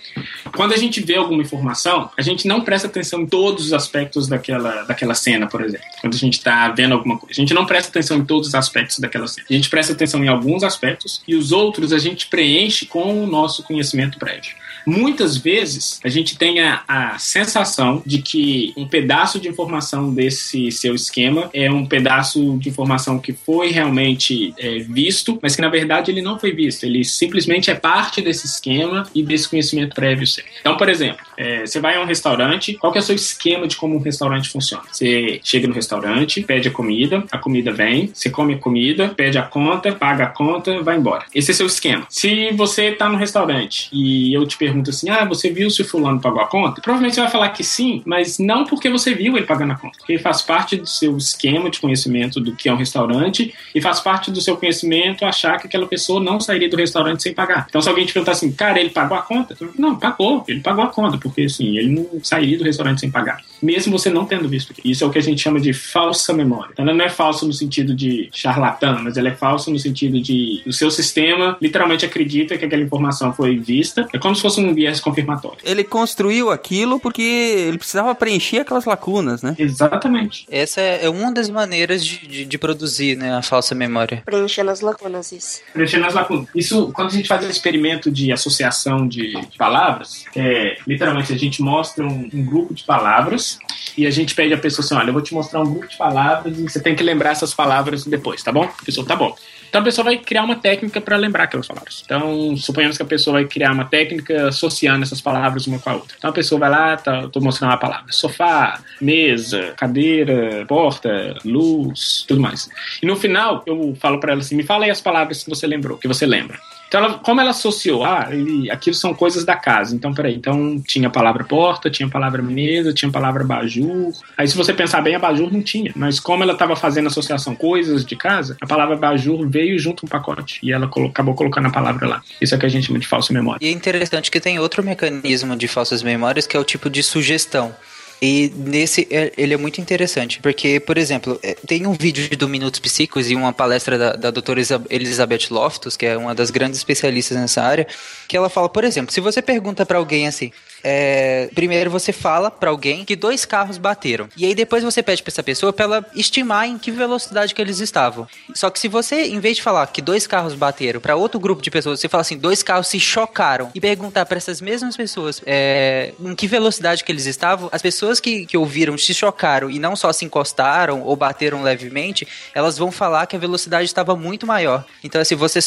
Quando 0.55 0.73
a 0.73 0.77
gente 0.77 1.01
vê 1.01 1.16
alguma 1.16 1.43
informação, 1.43 2.11
a 2.16 2.23
gente 2.23 2.47
não 2.47 2.61
presta 2.61 2.86
atenção 2.86 3.23
em 3.23 3.27
todos 3.27 3.66
os 3.66 3.73
aspectos 3.73 4.28
daquela, 4.28 4.85
daquela 4.85 5.15
cena, 5.15 5.47
por 5.49 5.62
exemplo. 5.62 5.86
Quando 6.01 6.15
a 6.15 6.19
gente 6.19 6.39
está 6.39 6.69
vendo 6.69 6.95
alguma 6.95 7.19
coisa, 7.19 7.32
a 7.32 7.41
gente 7.41 7.55
não 7.55 7.66
presta 7.66 7.89
atenção 7.89 8.19
em 8.19 8.24
todos 8.24 8.49
os 8.49 8.55
aspectos 8.55 8.99
daquela 8.99 9.27
cena. 9.27 9.47
A 9.51 9.53
gente 9.53 9.69
presta 9.69 9.93
atenção 9.93 10.24
em 10.24 10.28
alguns 10.28 10.62
aspectos 10.62 11.23
e 11.27 11.35
os 11.35 11.51
outros 11.51 11.93
a 11.93 11.99
gente 11.99 12.28
preenche 12.28 12.86
com 12.86 13.24
o 13.24 13.27
nosso 13.27 13.62
conhecimento 13.65 14.19
prévio. 14.19 14.64
Muitas 14.86 15.36
vezes 15.36 16.01
a 16.05 16.09
gente 16.09 16.36
tem 16.36 16.61
a, 16.61 16.82
a 16.86 17.19
sensação 17.19 18.02
de 18.05 18.20
que 18.20 18.73
um 18.77 18.86
pedaço 18.86 19.40
de 19.40 19.48
informação 19.48 20.12
desse 20.12 20.70
seu 20.70 20.94
esquema 20.94 21.51
é 21.52 21.70
um 21.70 21.86
pedaço 21.86 22.56
de 22.59 22.69
informação 22.69 23.19
que 23.19 23.32
foi 23.32 23.70
realmente 23.70 24.55
é, 24.59 24.78
visto, 24.81 25.39
mas 25.43 25.56
que 25.56 25.62
na 25.62 25.69
verdade 25.69 26.11
ele 26.11 26.23
não 26.23 26.39
foi 26.39 26.52
visto. 26.52 26.85
Ele 26.85 27.05
simplesmente 27.05 27.70
é 27.70 27.74
parte 27.74 28.20
desse 28.20 28.47
esquema 28.47 29.05
e 29.15 29.23
desse 29.23 29.48
conhecimento 29.48 29.94
prévio 29.94 30.27
seu. 30.27 30.44
Então, 30.61 30.77
por 30.77 30.89
exemplo, 30.89 31.24
é, 31.36 31.66
você 31.66 31.81
vai 31.81 31.97
a 31.97 32.01
um 32.01 32.06
restaurante, 32.06 32.74
qual 32.74 32.93
que 32.93 32.98
é 32.98 33.01
o 33.01 33.05
seu 33.05 33.15
esquema 33.15 33.66
de 33.66 33.77
como 33.77 33.97
um 33.97 34.01
restaurante 34.01 34.48
funciona? 34.48 34.85
Você 34.90 35.40
chega 35.43 35.66
no 35.66 35.74
restaurante, 35.74 36.43
pede 36.43 36.69
a 36.69 36.70
comida, 36.70 37.24
a 37.31 37.39
comida 37.39 37.73
vem, 37.73 38.11
você 38.12 38.31
come 38.31 38.55
a 38.55 38.59
comida, 38.59 39.09
pede 39.09 39.39
a 39.39 39.43
conta, 39.43 39.93
paga 39.93 40.24
a 40.24 40.28
conta, 40.28 40.82
vai 40.82 40.97
embora. 40.97 41.24
Esse 41.35 41.51
é 41.51 41.55
seu 41.55 41.66
esquema. 41.66 42.06
Se 42.09 42.51
você 42.52 42.93
tá 42.93 43.09
no 43.09 43.16
restaurante 43.16 43.89
e 43.93 44.32
eu 44.35 44.47
te 44.47 44.56
pergunto 44.56 44.73
assim, 44.88 45.10
ah, 45.10 45.24
você 45.24 45.51
viu 45.51 45.70
se 45.70 45.82
o 45.82 45.84
fulano 45.84 46.20
pagou 46.20 46.40
a 46.40 46.46
conta? 46.46 46.80
Provavelmente 46.80 47.14
você 47.14 47.20
vai 47.20 47.30
falar 47.30 47.48
que 47.51 47.62
sim, 47.62 48.02
mas 48.05 48.38
não 48.38 48.64
porque 48.64 48.88
você 48.88 49.14
viu 49.14 49.36
ele 49.36 49.46
pagando 49.46 49.72
a 49.72 49.76
conta, 49.76 49.98
porque 49.98 50.18
faz 50.18 50.42
parte 50.42 50.76
do 50.76 50.86
seu 50.86 51.16
esquema 51.16 51.70
de 51.70 51.80
conhecimento 51.80 52.40
do 52.40 52.55
que 52.55 52.68
é 52.68 52.72
um 52.72 52.76
restaurante 52.76 53.55
e 53.74 53.80
faz 53.80 54.01
parte 54.01 54.30
do 54.30 54.40
seu 54.40 54.56
conhecimento 54.56 55.24
achar 55.24 55.59
que 55.59 55.66
aquela 55.66 55.86
pessoa 55.86 56.22
não 56.22 56.40
sairia 56.40 56.68
do 56.68 56.76
restaurante 56.76 57.22
sem 57.22 57.34
pagar. 57.34 57.66
Então 57.68 57.80
se 57.80 57.88
alguém 57.88 58.06
te 58.06 58.12
perguntar 58.12 58.32
assim, 58.32 58.52
cara, 58.52 58.80
ele 58.80 58.90
pagou 58.90 59.16
a 59.16 59.22
conta? 59.22 59.56
Não, 59.78 59.96
pagou, 59.96 60.44
ele 60.48 60.60
pagou 60.60 60.84
a 60.84 60.88
conta, 60.88 61.18
porque 61.18 61.42
assim, 61.42 61.76
ele 61.76 61.88
não 61.88 62.22
sairia 62.22 62.59
do 62.59 62.64
restaurante 62.64 63.01
sem 63.01 63.10
pagar. 63.10 63.40
Mesmo 63.62 63.98
você 63.98 64.10
não 64.10 64.26
tendo 64.26 64.48
visto. 64.48 64.74
Isso 64.84 65.05
é 65.05 65.06
o 65.06 65.10
que 65.10 65.18
a 65.18 65.22
gente 65.22 65.40
chama 65.40 65.59
de 65.59 65.72
falsa 65.72 66.34
memória. 66.34 66.70
Então, 66.72 66.84
ela 66.84 66.94
não 66.94 67.05
é 67.05 67.09
falsa 67.09 67.46
no 67.46 67.52
sentido 67.52 67.94
de 67.94 68.28
charlatã, 68.30 68.98
mas 69.02 69.16
ela 69.16 69.28
é 69.28 69.34
falsa 69.34 69.70
no 69.70 69.78
sentido 69.78 70.20
de 70.20 70.62
o 70.66 70.72
seu 70.72 70.90
sistema 70.90 71.56
literalmente 71.60 72.05
acredita 72.05 72.59
que 72.59 72.64
aquela 72.64 72.82
informação 72.82 73.32
foi 73.32 73.56
vista. 73.56 74.06
É 74.12 74.18
como 74.18 74.34
se 74.34 74.42
fosse 74.42 74.60
um 74.60 74.64
viés 74.73 75.01
confirmatório. 75.01 75.59
Ele 75.65 75.85
construiu 75.85 76.51
aquilo 76.51 76.99
porque 76.99 77.23
ele 77.23 77.78
precisava 77.78 78.15
preencher 78.15 78.61
aquelas 78.61 78.85
lacunas, 78.85 79.43
né? 79.43 79.55
Exatamente. 79.59 80.47
Essa 80.49 80.81
é 80.81 80.95
é 81.05 81.09
uma 81.09 81.31
das 81.31 81.51
maneiras 81.51 82.05
de, 82.05 82.27
de, 82.27 82.45
de 82.45 82.59
produzir 82.59 83.16
né, 83.16 83.35
a 83.35 83.43
falsa 83.43 83.74
memória. 83.74 84.23
Preenchendo 84.24 84.70
as 84.70 84.81
lacunas, 84.81 85.32
isso. 85.32 85.61
Preenchendo 85.73 86.07
as 86.07 86.15
lacunas. 86.15 86.49
Isso, 86.55 86.91
quando 86.95 87.09
a 87.09 87.12
gente 87.12 87.28
faz 87.28 87.45
um 87.45 87.51
experimento 87.51 88.11
de 88.11 88.32
associação 88.32 89.07
de 89.07 89.35
palavras, 89.59 90.24
é, 90.35 90.77
literalmente 90.86 91.32
a 91.32 91.36
gente 91.36 91.62
mostra 91.62 92.05
um, 92.07 92.31
um 92.32 92.45
grupo 92.45 92.73
de 92.73 92.85
palavras 92.85 93.59
e 93.97 94.07
a 94.07 94.11
gente 94.11 94.35
pede 94.35 94.55
à 94.55 94.59
pessoa 94.59 94.85
assim: 94.85 94.95
olha, 94.95 95.09
eu 95.09 95.12
vou 95.12 95.23
te 95.23 95.35
mostrar 95.35 95.61
um 95.61 95.70
grupo 95.70 95.86
de 95.86 95.97
palavras 95.97 96.59
e 96.59 96.62
você 96.62 96.81
tem 96.81 96.95
que 96.95 97.03
lembrar 97.03 97.31
essas 97.31 97.53
palavras 97.53 98.05
depois, 98.05 98.43
tá 98.43 98.53
bom? 98.53 98.65
A 98.65 98.85
pessoa, 98.85 99.07
tá 99.07 99.16
bom. 99.16 99.36
Então 99.74 99.82
a 99.82 99.84
pessoa 99.86 100.05
vai 100.05 100.18
criar 100.18 100.44
uma 100.44 100.55
técnica 100.55 101.01
para 101.01 101.16
lembrar 101.16 101.42
aquelas 101.42 101.66
palavras. 101.66 102.01
Então, 102.05 102.56
suponhamos 102.56 102.96
que 102.96 103.02
a 103.02 103.06
pessoa 103.06 103.34
vai 103.34 103.44
criar 103.44 103.72
uma 103.72 103.84
técnica 103.84 104.46
associando 104.46 105.02
essas 105.02 105.20
palavras 105.20 105.66
uma 105.66 105.80
com 105.80 105.90
a 105.90 105.94
outra. 105.94 106.14
Então 106.16 106.30
a 106.30 106.32
pessoa 106.32 106.60
vai 106.60 106.70
lá, 106.70 106.96
tá, 106.96 107.26
tô 107.26 107.40
mostrando 107.40 107.72
uma 107.72 107.76
palavra: 107.76 108.12
sofá, 108.12 108.80
mesa, 109.01 109.74
cadeira, 109.76 110.64
porta, 110.68 111.34
luz, 111.44 112.24
tudo 112.28 112.40
mais. 112.40 112.70
E 113.02 113.06
no 113.06 113.16
final, 113.16 113.64
eu 113.66 113.96
falo 113.98 114.20
para 114.20 114.30
ela 114.30 114.42
assim: 114.42 114.55
me 114.55 114.62
fala 114.62 114.84
aí 114.84 114.92
as 114.92 115.01
palavras 115.01 115.42
que 115.42 115.51
você 115.51 115.66
lembrou, 115.66 115.98
que 115.98 116.06
você 116.06 116.24
lembra. 116.24 116.56
Então 116.94 117.04
ela, 117.06 117.18
como 117.18 117.40
ela 117.40 117.50
associou, 117.50 118.04
ah, 118.04 118.28
ele, 118.30 118.70
aquilo 118.70 118.94
são 118.94 119.12
coisas 119.12 119.44
da 119.44 119.56
casa. 119.56 119.96
Então, 119.96 120.14
peraí, 120.14 120.36
então 120.36 120.80
tinha 120.86 121.08
a 121.08 121.10
palavra 121.10 121.42
porta, 121.42 121.90
tinha 121.90 122.06
a 122.06 122.10
palavra 122.10 122.40
mesa, 122.40 122.92
tinha 122.92 123.08
a 123.08 123.12
palavra 123.12 123.42
bajur. 123.42 124.12
Aí, 124.38 124.46
se 124.46 124.56
você 124.56 124.72
pensar 124.72 125.00
bem, 125.00 125.16
a 125.16 125.18
bajur 125.18 125.52
não 125.52 125.60
tinha. 125.60 125.92
Mas 125.96 126.20
como 126.20 126.44
ela 126.44 126.52
estava 126.52 126.76
fazendo 126.76 127.08
associação 127.08 127.56
coisas 127.56 128.04
de 128.04 128.14
casa, 128.14 128.56
a 128.60 128.66
palavra 128.66 128.94
bajur 128.94 129.44
veio 129.48 129.76
junto 129.76 130.06
um 130.06 130.08
pacote. 130.08 130.60
E 130.62 130.70
ela 130.70 130.86
colo 130.86 131.08
acabou 131.08 131.34
colocando 131.34 131.66
a 131.66 131.70
palavra 131.70 132.06
lá. 132.06 132.22
Isso 132.40 132.54
é 132.54 132.58
que 132.58 132.66
a 132.66 132.68
gente 132.68 132.86
chama 132.86 133.00
de 133.00 133.08
falsa 133.08 133.32
memória. 133.32 133.58
E 133.60 133.68
é 133.68 133.72
interessante 133.72 134.30
que 134.30 134.38
tem 134.38 134.60
outro 134.60 134.80
mecanismo 134.84 135.56
de 135.56 135.66
falsas 135.66 136.00
memórias 136.00 136.46
que 136.46 136.56
é 136.56 136.60
o 136.60 136.64
tipo 136.64 136.88
de 136.88 137.02
sugestão. 137.02 137.74
E 138.23 138.53
nesse, 138.57 139.07
é- 139.11 139.32
ele 139.36 139.55
é 139.55 139.57
muito 139.57 139.81
interessante, 139.81 140.41
porque, 140.41 140.81
por 140.81 140.97
exemplo, 140.97 141.39
é, 141.43 141.55
tem 141.66 141.86
um 141.86 141.93
vídeo 141.93 142.36
do 142.36 142.49
Minutos 142.49 142.81
Psíquicos 142.81 143.31
e 143.31 143.35
uma 143.35 143.53
palestra 143.53 143.99
da, 143.99 144.12
da 144.15 144.31
doutora 144.31 144.61
Elizabeth 144.91 145.49
Loftus, 145.51 145.97
que 145.97 146.07
é 146.07 146.16
uma 146.16 146.35
das 146.35 146.51
grandes 146.51 146.78
especialistas 146.78 147.36
nessa 147.36 147.62
área, 147.62 147.86
que 148.28 148.36
ela 148.36 148.49
fala, 148.49 148.69
por 148.69 148.85
exemplo, 148.85 149.12
se 149.12 149.20
você 149.20 149.43
pergunta 149.43 149.85
pra 149.85 149.99
alguém 149.99 150.27
assim, 150.27 150.53
é, 150.85 151.48
primeiro 151.55 151.90
você 151.90 152.12
fala 152.12 152.51
pra 152.51 152.70
alguém 152.70 153.05
que 153.05 153.16
dois 153.16 153.44
carros 153.44 153.78
bateram, 153.78 154.28
e 154.36 154.44
aí 154.44 154.55
depois 154.55 154.85
você 154.85 155.02
pede 155.02 155.23
pra 155.23 155.31
essa 155.31 155.43
pessoa 155.43 155.73
pra 155.73 155.85
ela 155.85 156.06
estimar 156.15 156.69
em 156.69 156.78
que 156.78 156.90
velocidade 156.90 157.55
que 157.55 157.61
eles 157.62 157.81
estavam. 157.81 158.28
Só 158.55 158.69
que 158.70 158.78
se 158.78 158.86
você, 158.86 159.24
em 159.27 159.40
vez 159.40 159.56
de 159.56 159.62
falar 159.62 159.86
que 159.89 160.02
dois 160.02 160.27
carros 160.27 160.55
bateram 160.55 161.01
pra 161.01 161.16
outro 161.16 161.40
grupo 161.40 161.62
de 161.62 161.70
pessoas, 161.70 161.98
você 162.01 162.09
fala 162.09 162.20
assim, 162.20 162.36
dois 162.36 162.62
carros 162.62 162.86
se 162.89 163.01
chocaram, 163.01 163.70
e 163.74 163.81
perguntar 163.81 164.27
pra 164.27 164.36
essas 164.36 164.61
mesmas 164.61 164.97
pessoas 164.97 165.40
é, 165.47 166.12
em 166.20 166.35
que 166.35 166.47
velocidade 166.47 167.02
que 167.02 167.11
eles 167.11 167.27
estavam, 167.27 167.69
as 167.73 167.81
pessoas 167.81 168.20
que, 168.20 168.44
que 168.47 168.56
ouviram 168.56 168.97
se 168.98 169.15
chocaram 169.15 169.70
e 169.70 169.78
não 169.78 169.97
só 169.97 170.12
se 170.12 170.24
encostaram 170.24 171.02
ou 171.02 171.16
bateram 171.16 171.62
levemente, 171.62 172.28
elas 172.55 172.77
vão 172.77 172.90
falar 172.93 173.27
que 173.27 173.35
a 173.36 173.39
velocidade 173.39 173.86
estava 173.86 174.15
muito 174.15 174.47
maior. 174.47 174.85
Então, 175.02 175.20
assim, 175.20 175.35
você 175.35 175.61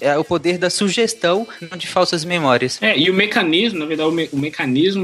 é 0.00 0.18
o 0.18 0.24
poder 0.24 0.58
da 0.58 0.68
sugestão 0.70 1.46
de 1.76 1.86
falsas 1.86 2.24
memórias. 2.24 2.82
É, 2.82 2.98
e 2.98 3.08
o 3.10 3.14
mecanismo, 3.14 3.78
na 3.78 3.86
verdade, 3.86 4.08
o, 4.08 4.12
me- 4.12 4.28
o 4.32 4.36
mecanismo 4.36 4.55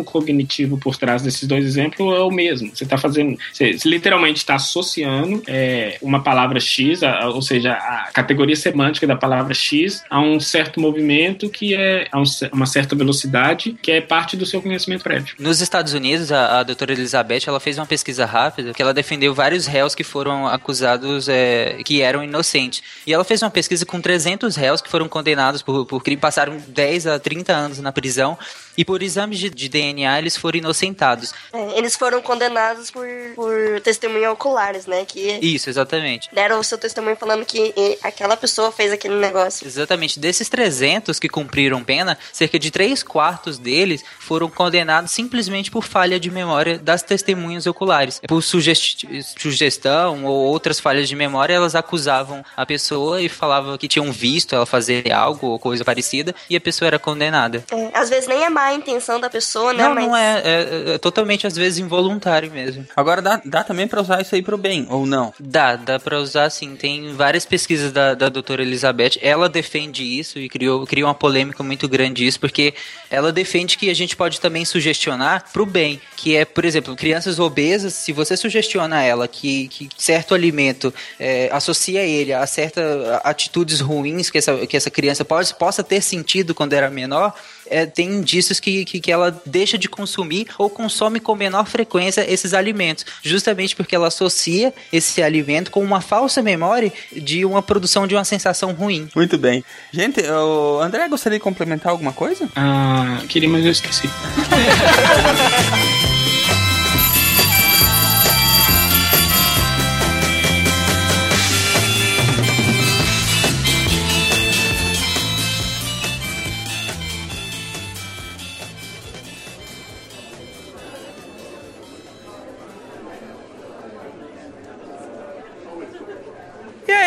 cognitivo 0.04 0.78
por 0.78 0.96
trás 0.96 1.22
desses 1.22 1.46
dois 1.46 1.64
exemplos 1.64 2.14
é 2.16 2.20
o 2.20 2.30
mesmo. 2.30 2.74
Você 2.74 2.84
está 2.84 2.96
fazendo, 2.98 3.36
você, 3.52 3.76
literalmente 3.84 4.38
está 4.38 4.54
associando 4.54 5.42
é, 5.46 5.98
uma 6.00 6.22
palavra 6.22 6.58
X, 6.60 7.02
a- 7.02 7.28
ou 7.28 7.42
seja, 7.42 7.72
a 7.72 8.10
categoria 8.12 8.56
semântica 8.56 9.06
da 9.06 9.16
palavra 9.16 9.54
X 9.54 10.02
a 10.08 10.20
um 10.20 10.38
certo 10.40 10.80
movimento 10.80 11.48
que 11.48 11.74
é 11.74 12.06
a 12.10 12.18
um 12.20 12.24
uma 12.52 12.66
certa 12.66 12.94
velocidade 12.96 13.76
que 13.82 13.90
é 13.90 14.00
parte 14.00 14.36
do 14.36 14.46
seu 14.46 14.60
conhecimento 14.62 15.02
prévio. 15.02 15.34
Nos 15.38 15.60
Estados 15.60 15.92
Unidos, 15.92 16.32
a, 16.32 16.60
a 16.60 16.62
doutora 16.62 16.92
Elizabeth, 16.92 17.42
ela 17.46 17.60
fez 17.60 17.78
uma 17.78 17.86
pesquisa 17.86 18.24
rápida 18.24 18.72
que 18.72 18.80
ela 18.80 18.94
defendeu 18.94 19.34
vários 19.34 19.66
réus 19.66 19.94
que 19.94 20.02
foram 20.04 20.46
acusados 20.46 21.28
é, 21.28 21.78
que 21.84 22.00
eram 22.00 22.22
inocentes. 22.24 22.82
E 23.06 23.12
ela 23.12 23.24
fez 23.24 23.42
uma 23.42 23.50
pesquisa 23.50 23.84
com 23.84 24.00
300 24.00 24.56
réus 24.56 24.80
que 24.80 24.88
foram 24.88 25.08
condenados 25.08 25.62
por, 25.62 25.84
por 25.86 26.02
crime, 26.02 26.20
passaram 26.20 26.56
10 26.68 27.06
a 27.06 27.18
30 27.18 27.52
anos 27.52 27.78
na 27.80 27.92
prisão 27.92 28.38
e 28.76 28.84
por 28.84 29.02
exames 29.02 29.38
de, 29.38 29.50
de 29.50 29.68
DNA 29.68 30.18
eles 30.18 30.36
foram 30.36 30.58
inocentados. 30.58 31.32
É, 31.52 31.78
eles 31.78 31.96
foram 31.96 32.20
condenados 32.22 32.90
por, 32.90 33.06
por 33.34 33.80
testemunha 33.82 34.30
oculares, 34.30 34.86
né? 34.86 35.04
Que 35.04 35.38
Isso, 35.42 35.68
exatamente. 35.68 36.28
deram 36.32 36.60
o 36.60 36.64
seu 36.64 36.78
testemunho 36.78 37.16
falando 37.16 37.44
que 37.44 37.72
aquela 38.02 38.36
pessoa 38.36 38.72
fez 38.72 38.92
aquele 38.92 39.16
negócio. 39.16 39.66
Exatamente. 39.66 40.18
Desses 40.18 40.48
300 40.48 41.18
que 41.18 41.28
cumpriram 41.28 41.82
pena, 41.82 42.18
cerca 42.32 42.58
de 42.58 42.70
3 42.70 43.02
quartos 43.02 43.58
deles 43.58 44.04
foram 44.18 44.48
condenados 44.48 45.10
simplesmente 45.10 45.70
por 45.70 45.84
falha 45.84 46.18
de 46.18 46.30
memória 46.30 46.78
das 46.78 47.02
testemunhas 47.02 47.66
oculares. 47.66 48.20
Por 48.26 48.42
sugestão 48.42 50.24
ou 50.24 50.46
outras 50.46 50.80
falhas 50.80 51.08
de 51.08 51.16
memória, 51.16 51.54
elas 51.54 51.74
acusavam 51.74 52.44
a 52.56 52.64
pessoa 52.64 53.20
e 53.20 53.28
falavam 53.28 53.76
que 53.76 53.88
tinham 53.88 54.10
visto 54.12 54.54
ela 54.54 54.66
fazer 54.66 55.12
algo 55.12 55.48
ou 55.48 55.58
coisa 55.58 55.84
parecida 55.84 56.34
e 56.48 56.56
a 56.56 56.60
pessoa 56.60 56.86
era 56.86 56.98
condenada. 56.98 57.64
É, 57.70 57.98
às 57.98 58.08
vezes 58.08 58.28
nem 58.28 58.44
é 58.44 58.50
má 58.50 58.61
a 58.66 58.74
intenção 58.74 59.20
da 59.20 59.28
pessoa, 59.30 59.72
né? 59.72 59.84
Não, 59.84 59.94
mas 59.94 60.04
não 60.06 60.16
é, 60.16 60.42
é, 60.44 60.94
é 60.94 60.98
totalmente 60.98 61.46
às 61.46 61.56
vezes 61.56 61.78
involuntário 61.78 62.50
mesmo. 62.50 62.86
Agora 62.96 63.22
dá, 63.22 63.40
dá 63.44 63.64
também 63.64 63.86
pra 63.86 64.00
usar 64.00 64.20
isso 64.20 64.34
aí 64.34 64.42
pro 64.42 64.58
bem, 64.58 64.86
ou 64.90 65.06
não? 65.06 65.32
Dá, 65.38 65.76
dá 65.76 65.98
pra 65.98 66.18
usar 66.18 66.50
sim. 66.50 66.76
Tem 66.76 67.12
várias 67.14 67.44
pesquisas 67.44 67.92
da, 67.92 68.14
da 68.14 68.28
doutora 68.28 68.62
Elizabeth. 68.62 69.18
Ela 69.20 69.48
defende 69.48 70.02
isso 70.02 70.38
e 70.38 70.48
criou, 70.48 70.86
criou 70.86 71.08
uma 71.08 71.14
polêmica 71.14 71.62
muito 71.62 71.88
grande 71.88 72.26
isso, 72.26 72.40
porque 72.40 72.74
ela 73.10 73.32
defende 73.32 73.76
que 73.76 73.90
a 73.90 73.94
gente 73.94 74.16
pode 74.16 74.40
também 74.40 74.64
sugestionar 74.64 75.44
pro 75.52 75.66
bem. 75.66 76.00
Que 76.16 76.36
é, 76.36 76.44
por 76.44 76.64
exemplo, 76.64 76.96
crianças 76.96 77.38
obesas, 77.38 77.94
se 77.94 78.12
você 78.12 78.36
sugestiona 78.36 79.02
ela 79.02 79.26
que, 79.26 79.68
que 79.68 79.88
certo 79.96 80.34
alimento 80.34 80.92
é, 81.18 81.48
associa 81.52 82.02
ele 82.02 82.32
a 82.32 82.46
certas 82.46 82.84
atitudes 83.24 83.80
ruins 83.80 84.30
que 84.30 84.38
essa, 84.38 84.66
que 84.66 84.76
essa 84.76 84.90
criança 84.90 85.24
pode, 85.24 85.54
possa 85.54 85.82
ter 85.82 86.00
sentido 86.00 86.54
quando 86.54 86.72
era 86.72 86.90
menor, 86.90 87.34
é, 87.72 87.86
tem 87.86 88.08
indícios 88.08 88.60
que, 88.60 88.84
que, 88.84 89.00
que 89.00 89.10
ela 89.10 89.40
deixa 89.46 89.78
de 89.78 89.88
consumir 89.88 90.46
ou 90.58 90.68
consome 90.68 91.18
com 91.18 91.34
menor 91.34 91.66
frequência 91.66 92.24
esses 92.30 92.54
alimentos, 92.54 93.06
justamente 93.22 93.74
porque 93.74 93.96
ela 93.96 94.08
associa 94.08 94.72
esse 94.92 95.22
alimento 95.22 95.70
com 95.70 95.82
uma 95.82 96.00
falsa 96.00 96.42
memória 96.42 96.92
de 97.10 97.44
uma 97.44 97.62
produção 97.62 98.06
de 98.06 98.14
uma 98.14 98.24
sensação 98.24 98.72
ruim. 98.72 99.08
Muito 99.16 99.38
bem. 99.38 99.64
Gente, 99.90 100.20
o 100.20 100.80
André 100.80 101.08
gostaria 101.08 101.38
de 101.38 101.42
complementar 101.42 101.90
alguma 101.90 102.12
coisa? 102.12 102.48
Ah, 102.54 103.22
queria, 103.28 103.48
mas 103.48 103.64
eu 103.64 103.72
esqueci. 103.72 104.08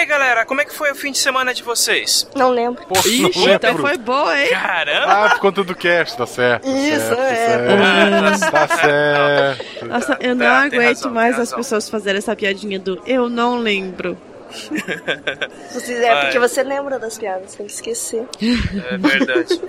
aí, 0.06 0.10
galera, 0.10 0.45
como 0.45 0.61
é 0.61 0.65
que 0.65 0.73
foi 0.73 0.91
o 0.91 0.95
fim 0.95 1.11
de 1.11 1.18
semana 1.18 1.53
de 1.53 1.64
vocês? 1.64 2.27
Não 2.36 2.49
lembro. 2.52 2.86
Pô, 2.86 2.94
Ixi, 2.99 3.22
não 3.22 3.30
lembro. 3.30 3.53
então 3.53 3.77
foi 3.77 3.98
boa, 3.98 4.40
hein? 4.40 4.49
Caramba! 4.49 5.26
Ah, 5.26 5.30
por 5.32 5.40
conta 5.40 5.64
do 5.64 5.76
cast, 5.76 6.15
tá 6.18 6.26
certo. 6.26 6.64
tá 6.64 6.69
Isso, 6.69 6.99
certo, 7.07 7.72
é. 7.72 7.72
Tá 8.32 8.38
certo. 8.38 8.52
Tá 8.52 8.68
certo. 8.77 9.86
Nossa, 9.86 10.18
eu 10.22 10.36
não 10.36 10.45
Tá, 10.45 10.60
aguento 10.64 10.95
razão, 10.98 11.11
mais 11.11 11.40
as 11.40 11.53
pessoas 11.53 11.90
fazerem 11.90 12.19
essa 12.19 12.36
piadinha 12.36 12.80
do 12.80 13.02
eu 13.06 13.30
não 13.30 13.57
lembro. 13.57 14.18
Você- 15.72 15.93
É 16.05 16.22
porque 16.22 16.39
você 16.39 16.63
lembra 16.63 16.97
das 16.99 17.17
piadas, 17.17 17.55
tem 17.55 17.65
que 17.65 17.72
esquecer. 17.73 18.26
É 18.91 18.97
verdade. 18.97 19.59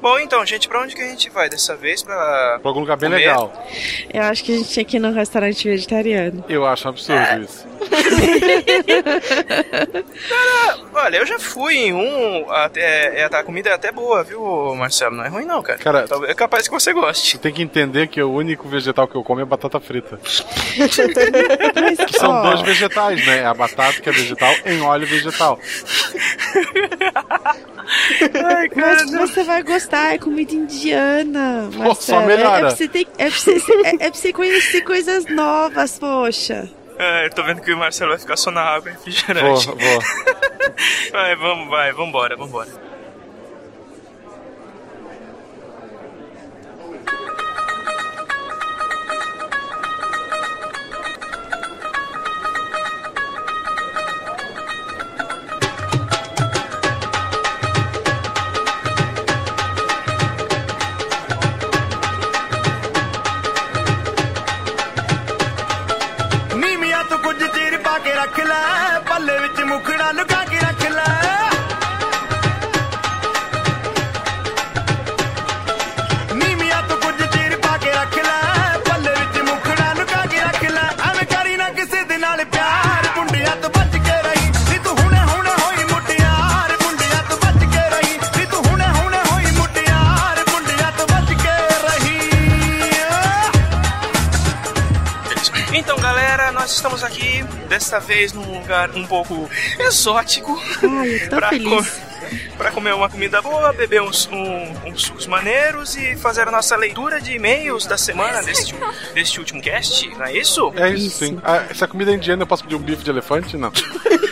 Bom, 0.00 0.18
então, 0.18 0.44
gente, 0.44 0.68
pra 0.68 0.80
onde 0.80 0.96
que 0.96 1.00
a 1.02 1.06
gente 1.08 1.30
vai 1.30 1.48
dessa 1.48 1.76
vez? 1.76 2.02
Pra, 2.02 2.58
Pra 2.60 2.68
algum 2.70 2.80
lugar 2.80 2.96
bem 2.96 3.08
comer? 3.08 3.20
legal. 3.24 3.52
Eu 4.12 4.22
acho 4.24 4.42
que 4.42 4.52
a 4.52 4.56
gente 4.58 4.68
tinha 4.70 4.84
que 4.84 4.96
ir 4.96 5.00
num 5.00 5.12
restaurante 5.12 5.68
vegetariano. 5.68 6.44
Eu 6.48 6.66
acho 6.66 6.88
um 6.88 6.90
absurdo 6.90 7.22
isso. 7.44 7.64
Cara, 10.28 10.78
olha, 10.94 11.16
eu 11.18 11.26
já 11.26 11.38
fui 11.38 11.74
em 11.76 11.92
um. 11.92 12.50
Até, 12.50 13.20
é, 13.20 13.24
a 13.24 13.42
comida 13.44 13.70
é 13.70 13.74
até 13.74 13.92
boa, 13.92 14.24
viu, 14.24 14.74
Marcelo? 14.74 15.14
Não 15.16 15.24
é 15.24 15.28
ruim, 15.28 15.44
não, 15.44 15.62
cara. 15.62 15.78
Cara, 15.78 16.08
Talvez- 16.08 16.32
É 16.32 16.34
capaz 16.34 16.66
que 16.66 16.74
você 16.74 16.92
goste. 16.92 17.30
Você 17.32 17.38
tem 17.38 17.52
que 17.52 17.62
entender 17.62 18.08
que 18.08 18.20
o 18.22 18.32
único 18.32 18.68
vegetal 18.68 19.06
que 19.06 19.14
eu 19.14 19.22
como 19.22 19.40
é 19.40 19.44
batata 19.44 19.78
frita. 19.80 20.18
Que 22.12 22.18
são 22.18 22.42
dois 22.42 22.60
vegetais, 22.62 23.24
né? 23.26 23.44
A 23.46 23.54
batata 23.54 24.00
que 24.00 24.08
é 24.08 24.12
vegetal 24.12 24.31
em 24.66 24.80
óleo 24.82 25.06
vegetal. 25.06 25.58
Ai, 28.44 28.68
Mas 28.74 29.10
você 29.10 29.42
vai 29.44 29.62
gostar, 29.62 30.14
é 30.14 30.18
comida 30.18 30.52
indiana. 30.54 31.68
Pô, 31.72 31.78
Marcelo. 31.78 32.20
só 32.20 32.26
melhora. 32.26 32.56
É, 32.56 32.58
é, 32.58 32.60
pra 32.60 32.70
você 32.70 32.88
ter- 32.88 33.06
é, 33.18 33.28
pra 33.28 33.38
você, 33.38 33.50
é, 33.84 33.88
é 33.94 33.96
pra 34.10 34.14
você 34.14 34.32
conhecer 34.32 34.80
coisas 34.82 35.26
novas, 35.26 35.98
poxa. 35.98 36.70
É, 36.98 37.26
eu 37.26 37.30
tô 37.30 37.42
vendo 37.42 37.60
que 37.60 37.72
o 37.72 37.76
Marcelo 37.78 38.10
vai 38.10 38.18
ficar 38.18 38.36
só 38.36 38.50
na 38.50 38.60
água 38.62 38.90
Vou, 38.90 38.92
refrigerante. 38.92 39.66
vou. 39.66 39.76
Vai, 41.10 41.34
vamos, 41.36 41.68
vai, 41.68 41.92
vambora, 41.92 42.36
vambora. 42.36 42.68
Vez 98.02 98.32
num 98.32 98.58
lugar 98.58 98.90
um 98.90 99.06
pouco 99.06 99.48
exótico. 99.78 100.60
Ai, 100.82 101.14
eu 101.14 101.30
tô 101.30 101.36
pra 101.36 101.48
feliz. 101.48 102.00
Pra 102.56 102.70
comer 102.70 102.94
uma 102.94 103.08
comida 103.10 103.42
boa, 103.42 103.72
beber 103.72 104.00
uns, 104.02 104.26
um- 104.32 104.88
uns 104.88 105.02
sucos 105.02 105.26
maneiros 105.26 105.96
e 105.96 106.16
fazer 106.16 106.48
a 106.48 106.50
nossa 106.50 106.76
leitura 106.76 107.20
de 107.20 107.32
e-mails 107.34 107.84
da 107.86 107.98
semana 107.98 108.42
deste, 108.42 108.74
deste 109.12 109.38
último 109.38 109.60
cast, 109.60 110.08
não 110.16 110.24
é 110.24 110.36
isso? 110.36 110.72
É 110.76 110.90
isso, 110.90 111.18
sim. 111.18 111.38
Ah, 111.42 111.64
essa 111.68 111.86
comida 111.86 112.12
indiana 112.12 112.42
eu 112.42 112.46
posso 112.46 112.62
pedir 112.62 112.76
um 112.76 112.78
bife 112.78 113.02
de 113.02 113.10
elefante? 113.10 113.56
Não. 113.56 113.70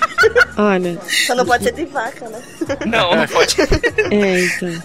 Olha. 0.60 0.98
Só 1.26 1.34
não 1.34 1.46
pode 1.46 1.64
ser 1.64 1.72
de 1.72 1.84
vaca, 1.86 2.28
né? 2.28 2.38
Não, 2.86 3.14
não 3.16 3.26
pode. 3.26 3.56
É, 4.10 4.44
então. 4.44 4.82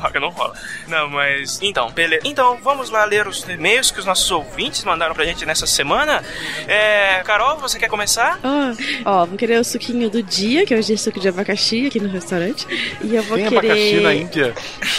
Roca 0.00 0.20
não 0.20 0.28
rola. 0.30 0.54
Não, 0.86 1.08
mas. 1.08 1.58
Então, 1.62 1.90
beleza. 1.90 2.22
Então, 2.24 2.58
vamos 2.62 2.90
lá 2.90 3.04
ler 3.04 3.26
os 3.26 3.42
e-mails 3.48 3.90
que 3.90 3.98
os 3.98 4.04
nossos 4.04 4.30
ouvintes 4.30 4.84
mandaram 4.84 5.14
pra 5.14 5.24
gente 5.24 5.44
nessa 5.46 5.66
semana. 5.66 6.22
É, 6.68 7.22
Carol, 7.24 7.56
você 7.58 7.78
quer 7.78 7.88
começar? 7.88 8.38
Ah, 8.44 8.72
ó, 9.04 9.26
vou 9.26 9.36
querer 9.38 9.58
o 9.58 9.64
suquinho 9.64 10.08
do 10.10 10.22
dia, 10.22 10.64
que 10.66 10.74
hoje 10.74 10.92
é 10.94 10.96
suco 10.96 11.18
de 11.18 11.28
abacaxi 11.28 11.86
aqui 11.86 11.98
no 12.00 12.08
restaurante. 12.08 12.66
E 13.02 13.14
eu 13.14 13.22
vou 13.22 13.36
Tem 13.38 13.48
querer. 13.48 13.70
abacaxi 13.70 14.00
na 14.00 14.14
Índia? 14.14 14.54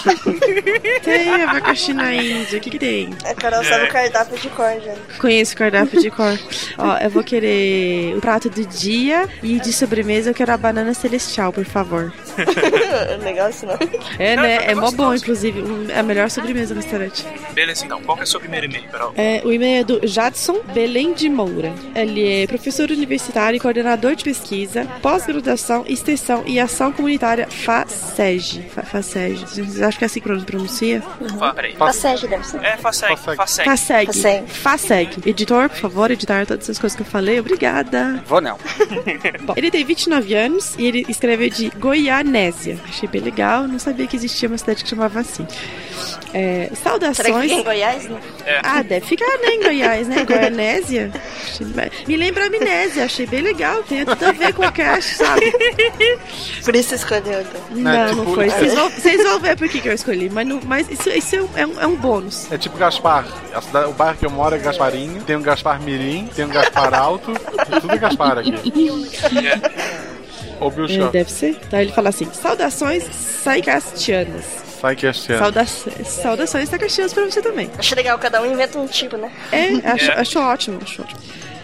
Tem 1.04 1.44
abacaxi 1.44 1.94
na 1.94 2.14
Índia. 2.14 2.58
O 2.58 2.62
que, 2.62 2.70
que 2.70 2.80
tem? 2.80 3.10
A 3.26 3.34
Carol 3.36 3.64
sabe 3.64 3.86
o 3.86 3.92
cardápio 3.92 4.38
de 4.38 4.50
cor, 4.50 4.82
já. 4.84 4.94
Conheço 5.20 5.54
o 5.54 5.58
cardápio 5.58 6.02
de 6.02 6.10
cor. 6.10 6.38
Ó, 6.78 6.98
eu 6.98 7.10
vou 7.10 7.24
querer 7.24 8.16
o 8.18 8.22
prato 8.22 8.50
do 8.50 8.66
dia 8.66 9.28
e 9.44 9.60
de 9.60 9.72
sobremesa 9.72 10.15
eu 10.24 10.34
quero 10.34 10.54
a 10.54 10.58
banana 10.58 10.94
celestial, 10.94 11.52
por 11.52 11.66
favor. 11.66 12.14
Legal 13.24 13.50
isso 13.50 13.66
não. 13.66 13.78
É, 14.20 14.36
Não, 14.36 14.44
né? 14.44 14.60
É 14.66 14.76
mó 14.76 14.92
bom, 14.92 15.14
inclusive. 15.14 15.62
um- 15.62 15.90
É 15.90 16.00
a 16.00 16.04
melhor 16.04 16.30
sobremesa 16.30 16.74
no 16.74 16.82
restaurante. 16.82 17.26
Beleza, 17.54 17.86
então. 17.86 18.02
Qual 18.02 18.16
que 18.18 18.24
é 18.24 18.26
o 18.26 18.28
seu 18.28 18.40
primeiro 18.40 18.66
e-mail, 18.66 18.84
Carol? 18.92 19.14
É, 19.16 19.42
o 19.44 19.52
e-mail 19.52 19.82
é 19.82 19.84
do 19.84 20.08
Jadson 20.08 20.62
Belém 20.74 21.14
de 21.14 21.30
Moura. 21.30 21.74
Ele 21.96 22.44
é 22.44 22.48
professor 22.48 22.90
universitário 22.90 23.58
e 23.58 23.60
coordenador 23.60 24.16
de 24.16 24.24
pesquisa, 24.24 24.86
pós-graduação, 25.02 25.86
extensão 25.88 26.44
e 26.46 26.60
ação 26.60 26.92
comunitária 26.92 27.48
FASEG. 27.50 28.64
Fa- 28.74 28.84
FASEG. 28.84 29.40
Vocês 29.46 29.82
acham 29.82 29.98
que 30.00 30.04
é 30.04 30.08
assim 30.08 30.20
que 30.20 30.30
pronuncia? 30.46 31.02
Fala, 31.40 31.54
peraí. 31.54 31.76
Faceg 31.76 32.28
deve 32.28 32.46
ser. 32.46 32.64
É, 32.64 32.78
Faceg. 32.78 33.16
Faceg. 33.18 33.66
FASEG. 33.66 34.06
Faseg. 34.08 34.44
FASEG. 34.48 35.18
Editor, 35.26 35.70
por 35.70 35.78
favor, 35.78 36.12
editar 36.12 36.46
todas 36.46 36.64
essas 36.66 36.80
coisas 36.80 36.96
que 36.96 37.02
eu 37.02 37.06
falei. 37.06 37.40
Obrigada. 37.40 38.24
Vou 38.28 38.42
não. 38.42 38.58
Bom, 39.44 39.54
ele 39.56 39.72
tem 39.72 39.84
29 39.86 40.34
anos 40.34 40.76
e 40.78 40.86
ele 40.86 41.06
escreve 41.08 41.50
de 41.50 41.70
Goianésia. 42.26 42.78
Achei 42.88 43.08
bem 43.08 43.22
legal, 43.22 43.68
não 43.68 43.78
sabia 43.80 44.08
que 44.08 44.16
existia 44.16 44.48
uma 44.50 44.58
cidade 44.58 44.84
que 44.84 44.90
chamava 44.90 45.20
assim. 45.20 45.46
É, 46.34 46.66
Será 46.66 46.70
que 46.70 46.76
saudações. 46.84 47.42
fica 47.44 47.54
em 47.54 47.64
Goiás, 47.64 48.04
né? 48.10 48.18
Ah, 48.62 48.82
deve 48.82 49.06
ficar 49.06 49.38
né, 49.38 49.48
em 49.54 49.64
Goiás, 49.64 50.08
né? 50.08 50.26
Goianésia. 50.26 51.12
Me 52.08 52.18
lembra 52.18 52.48
amnésia, 52.48 53.06
achei 53.06 53.26
bem 53.26 53.42
legal. 53.42 53.82
Tem 53.84 54.04
tudo 54.06 54.26
a 54.26 54.32
ver 54.34 54.54
com 54.54 54.64
a 54.64 54.72
cast, 54.72 55.16
sabe? 55.16 55.52
Por 56.64 56.76
isso 56.76 56.96
escolheu, 56.96 57.42
então. 57.42 57.62
Não, 57.72 57.92
É, 57.92 58.12
não 58.12 58.20
tipo- 58.20 58.36
foi. 58.36 58.50
Vocês 58.50 58.74
vão, 58.74 58.90
vocês 58.90 59.24
vão 59.24 59.40
ver 59.40 59.56
por 59.58 59.70
que, 59.70 59.80
que 59.80 59.88
eu 59.88 59.94
escolhi, 59.94 60.30
mas, 60.30 60.46
não- 60.48 60.60
mas 60.66 60.90
isso, 60.90 61.10
isso 61.10 61.36
é, 61.36 61.42
um, 61.42 61.50
é 61.56 61.66
um- 61.68 61.82
é 61.82 61.88
um 61.88 61.96
bônus. 61.96 62.52
É 62.52 62.58
tipo 62.58 62.78
Gaspar. 62.78 63.26
A 63.54 63.62
cidade- 63.62 63.88
o 63.90 63.94
bairro 63.94 64.18
que 64.18 64.26
eu 64.26 64.30
moro 64.32 64.56
é 64.56 64.60
Gasparinho. 64.60 65.22
Tem 65.24 65.36
um 65.38 65.42
Gaspar 65.42 65.82
Mirim, 65.82 66.28
tem 66.36 66.44
um 66.44 66.50
Gaspar 66.50 66.94
Alto. 66.94 67.32
Tem 67.70 67.80
tudo 67.80 67.98
Gaspar 67.98 68.40
aqui. 68.40 68.52
Ou 70.60 70.72
Bill 70.72 70.86
É, 70.86 70.88
Shaw. 70.90 71.12
deve 71.12 71.32
ser. 71.32 71.58
Então 71.68 71.80
ele 71.80 71.92
fala 71.92 72.10
assim: 72.10 72.28
saudações 72.34 73.04
saicastianas. 73.14 74.44
Sai 74.80 74.96
que 74.96 75.06
este 75.08 75.32
ano. 75.32 75.40
Sauda 75.40 75.66
saudações 75.66 76.70
saicastianas 76.70 77.14
pra 77.14 77.24
você 77.26 77.42
também. 77.42 77.70
Acho 77.78 77.96
legal, 77.96 78.20
cada 78.20 78.42
um 78.42 78.46
inventa 78.46 78.78
um 78.78 78.86
tipo, 78.88 79.18
né? 79.18 79.32
É, 79.52 79.68
acho, 79.90 80.12
É. 80.12 80.20
acho 80.20 80.40
ótimo, 80.40 80.80
acho 80.84 81.02
ótimo. 81.02 81.20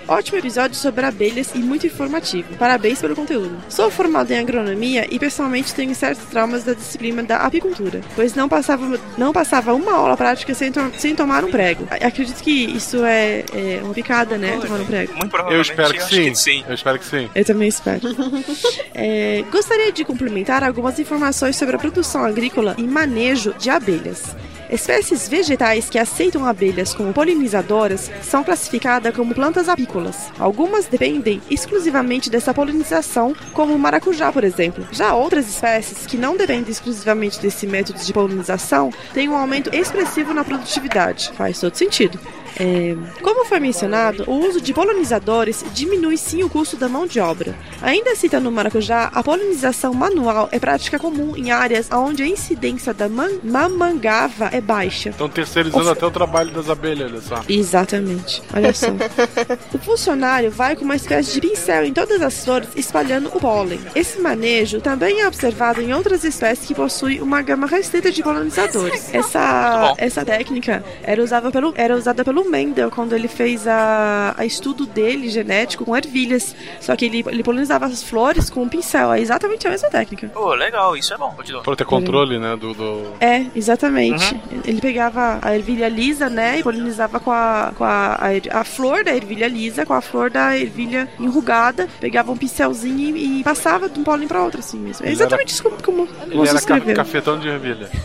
Ótimo 0.07 0.37
episódio 0.39 0.75
sobre 0.75 1.05
abelhas 1.05 1.51
e 1.55 1.59
muito 1.59 1.85
informativo. 1.87 2.55
Parabéns 2.57 2.99
pelo 2.99 3.15
conteúdo. 3.15 3.55
Sou 3.69 3.89
formado 3.89 4.31
em 4.31 4.39
agronomia 4.39 5.07
e 5.09 5.17
pessoalmente 5.17 5.73
tenho 5.73 5.93
certos 5.95 6.25
traumas 6.25 6.63
da 6.63 6.73
disciplina 6.73 7.23
da 7.23 7.37
apicultura, 7.37 8.01
pois 8.15 8.35
não 8.35 8.49
passava, 8.49 8.99
não 9.17 9.31
passava 9.31 9.73
uma 9.73 9.93
aula 9.93 10.17
prática 10.17 10.53
sem, 10.53 10.71
to- 10.71 10.91
sem 10.97 11.15
tomar 11.15 11.43
um 11.45 11.51
prego. 11.51 11.87
Acredito 11.89 12.41
que 12.43 12.51
isso 12.51 13.03
é, 13.05 13.43
é 13.53 13.79
uma 13.83 13.93
picada, 13.93 14.37
né? 14.37 14.57
Tomar 14.61 14.81
um 14.81 14.85
prego. 14.85 15.13
Muito 15.15 15.35
Eu 15.49 15.61
espero 15.61 15.93
que 15.93 16.03
sim. 16.03 16.35
sim. 16.35 16.63
Eu 16.67 16.73
espero 16.75 16.99
que 16.99 17.05
sim. 17.05 17.29
Eu 17.33 17.45
também 17.45 17.67
espero. 17.67 18.01
É, 18.93 19.43
gostaria 19.51 19.91
de 19.91 20.03
complementar 20.03 20.63
algumas 20.63 20.99
informações 20.99 21.55
sobre 21.55 21.75
a 21.75 21.79
produção 21.79 22.23
agrícola 22.25 22.75
e 22.77 22.83
manejo 22.83 23.53
de 23.57 23.69
abelhas. 23.69 24.35
Espécies 24.71 25.27
vegetais 25.27 25.89
que 25.89 25.99
aceitam 25.99 26.45
abelhas 26.45 26.93
como 26.93 27.11
polinizadoras 27.11 28.09
são 28.21 28.41
classificadas 28.41 29.13
como 29.13 29.35
plantas 29.35 29.67
apícolas. 29.67 30.31
Algumas 30.39 30.85
dependem 30.85 31.41
exclusivamente 31.49 32.29
dessa 32.29 32.53
polinização, 32.53 33.35
como 33.53 33.75
o 33.75 33.79
maracujá, 33.79 34.31
por 34.31 34.45
exemplo. 34.45 34.87
Já 34.89 35.13
outras 35.13 35.49
espécies 35.49 36.07
que 36.07 36.17
não 36.17 36.37
dependem 36.37 36.71
exclusivamente 36.71 37.41
desse 37.41 37.67
método 37.67 37.99
de 37.99 38.13
polinização 38.13 38.91
têm 39.13 39.27
um 39.27 39.35
aumento 39.35 39.75
expressivo 39.75 40.33
na 40.33 40.45
produtividade. 40.45 41.33
Faz 41.35 41.59
todo 41.59 41.75
sentido. 41.75 42.17
É, 42.59 42.95
como 43.21 43.45
foi 43.45 43.59
mencionado, 43.59 44.23
o 44.27 44.33
uso 44.47 44.59
de 44.61 44.73
polinizadores 44.73 45.63
diminui 45.73 46.17
sim 46.17 46.43
o 46.43 46.49
custo 46.49 46.75
da 46.77 46.87
mão 46.89 47.07
de 47.07 47.19
obra. 47.19 47.55
Ainda 47.81 48.15
citando 48.15 48.49
o 48.49 48.51
maracujá, 48.51 49.09
a 49.13 49.23
polinização 49.23 49.93
manual 49.93 50.49
é 50.51 50.59
prática 50.59 50.99
comum 50.99 51.35
em 51.35 51.51
áreas 51.51 51.87
onde 51.91 52.23
a 52.23 52.27
incidência 52.27 52.93
da 52.93 53.07
man- 53.09 53.39
mamangava 53.43 54.49
é 54.51 54.61
baixa. 54.61 55.09
Estão 55.09 55.29
terceirizando 55.29 55.83
Of- 55.83 55.91
até 55.97 56.05
o 56.05 56.11
trabalho 56.11 56.51
das 56.51 56.69
abelhas, 56.69 57.11
olha 57.11 57.21
só. 57.21 57.43
Exatamente. 57.47 58.41
Olha 58.55 58.73
só. 58.73 58.87
o 59.73 59.77
funcionário 59.79 60.51
vai 60.51 60.75
com 60.75 60.83
uma 60.85 60.95
espécie 60.95 61.33
de 61.33 61.41
pincel 61.41 61.85
em 61.85 61.93
todas 61.93 62.21
as 62.21 62.43
flores 62.43 62.69
espalhando 62.75 63.29
o 63.33 63.39
pólen. 63.39 63.79
Esse 63.95 64.19
manejo 64.19 64.81
também 64.81 65.21
é 65.21 65.27
observado 65.27 65.81
em 65.81 65.93
outras 65.93 66.23
espécies 66.23 66.65
que 66.67 66.75
possuem 66.75 67.21
uma 67.21 67.41
gama 67.41 67.65
restrita 67.67 68.11
de 68.11 68.21
polinizadores. 68.21 69.13
Essa, 69.13 69.93
essa 69.97 70.25
técnica 70.25 70.83
era 71.03 71.21
usada 71.23 71.49
pelo, 71.51 71.73
era 71.75 71.95
usada 71.95 72.23
pelo 72.23 72.40
Mendel 72.49 72.89
quando 72.91 73.13
ele 73.13 73.27
fez 73.27 73.67
a, 73.67 74.33
a 74.37 74.45
estudo 74.45 74.85
dele 74.85 75.29
genético 75.29 75.85
com 75.85 75.95
ervilhas. 75.95 76.55
Só 76.79 76.95
que 76.95 77.05
ele, 77.05 77.23
ele 77.27 77.43
polinizava 77.43 77.85
as 77.85 78.03
flores 78.03 78.49
com 78.49 78.63
um 78.63 78.69
pincel. 78.69 79.13
É 79.13 79.19
exatamente 79.19 79.67
a 79.67 79.71
mesma 79.71 79.89
técnica. 79.89 80.27
Pô, 80.29 80.53
legal, 80.53 80.95
isso 80.95 81.13
é 81.13 81.17
bom. 81.17 81.31
Continua. 81.31 81.61
Pra 81.61 81.75
ter 81.75 81.85
controle, 81.85 82.39
né, 82.39 82.55
do... 82.55 82.73
do... 82.73 83.13
É, 83.19 83.45
exatamente. 83.55 84.39
Ele 84.65 84.79
pegava 84.81 85.39
a 85.41 85.55
ervilha 85.55 85.87
lisa, 85.89 86.29
né, 86.29 86.59
e 86.59 86.63
polinizava 86.63 87.19
com 87.19 87.31
a, 87.31 87.73
com 87.77 87.83
a, 87.83 88.17
a, 88.19 88.33
er- 88.35 88.49
a 88.55 88.63
flor 88.63 89.03
da 89.03 89.13
ervilha 89.15 89.47
lisa, 89.47 89.85
com 89.85 89.93
a 89.93 90.01
flor 90.01 90.29
da 90.29 90.57
ervilha 90.57 91.09
enrugada, 91.19 91.87
pegava 91.99 92.31
um 92.31 92.37
pincelzinho 92.37 93.15
e, 93.17 93.39
e 93.39 93.43
passava 93.43 93.89
de 93.89 93.99
um 93.99 94.03
pólen 94.03 94.27
pra 94.27 94.43
outro, 94.43 94.59
assim 94.59 94.77
mesmo. 94.79 95.05
É 95.05 95.09
Ele 95.09 95.15
exatamente 95.15 95.49
isso 95.49 95.63
como, 95.63 95.81
como 95.83 96.07
Ele 96.29 96.47
era 96.47 96.61
ca 96.61 96.79
cafetão 96.93 97.39
de 97.39 97.47
ervilha. 97.47 97.89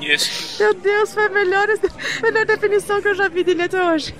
Isso. 0.00 0.62
Meu 0.62 0.74
Deus, 0.74 1.12
foi 1.14 1.26
a 1.26 1.28
melhor, 1.28 1.68
melhor 2.22 2.46
definição 2.46 3.00
que 3.00 3.08
eu 3.08 3.14
já 3.14 3.28
vi 3.28 3.42
dele 3.44 3.62
até 3.62 3.82
hoje. 3.82 4.14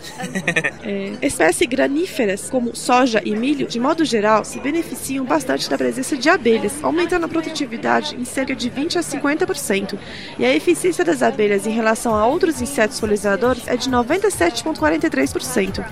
É, 0.82 1.12
espécies 1.22 1.68
graníferas, 1.68 2.48
como 2.50 2.74
soja 2.74 3.20
e 3.24 3.34
milho, 3.34 3.66
de 3.66 3.78
modo 3.80 4.04
geral, 4.04 4.44
se 4.44 4.60
beneficiam 4.60 5.24
bastante 5.24 5.68
da 5.68 5.76
presença 5.76 6.16
de 6.16 6.28
abelhas, 6.28 6.72
aumentando 6.82 7.26
a 7.26 7.28
produtividade 7.28 8.16
em 8.16 8.24
cerca 8.24 8.54
de 8.54 8.68
20 8.70 8.98
a 8.98 9.00
50%. 9.00 9.98
E 10.38 10.44
a 10.44 10.54
eficiência 10.54 11.04
das 11.04 11.22
abelhas 11.22 11.66
em 11.66 11.70
relação 11.70 12.14
a 12.14 12.26
outros 12.26 12.60
insetos 12.60 13.00
polinizadores 13.00 13.66
é 13.66 13.76
de 13.76 13.90
97,43%. 13.90 15.84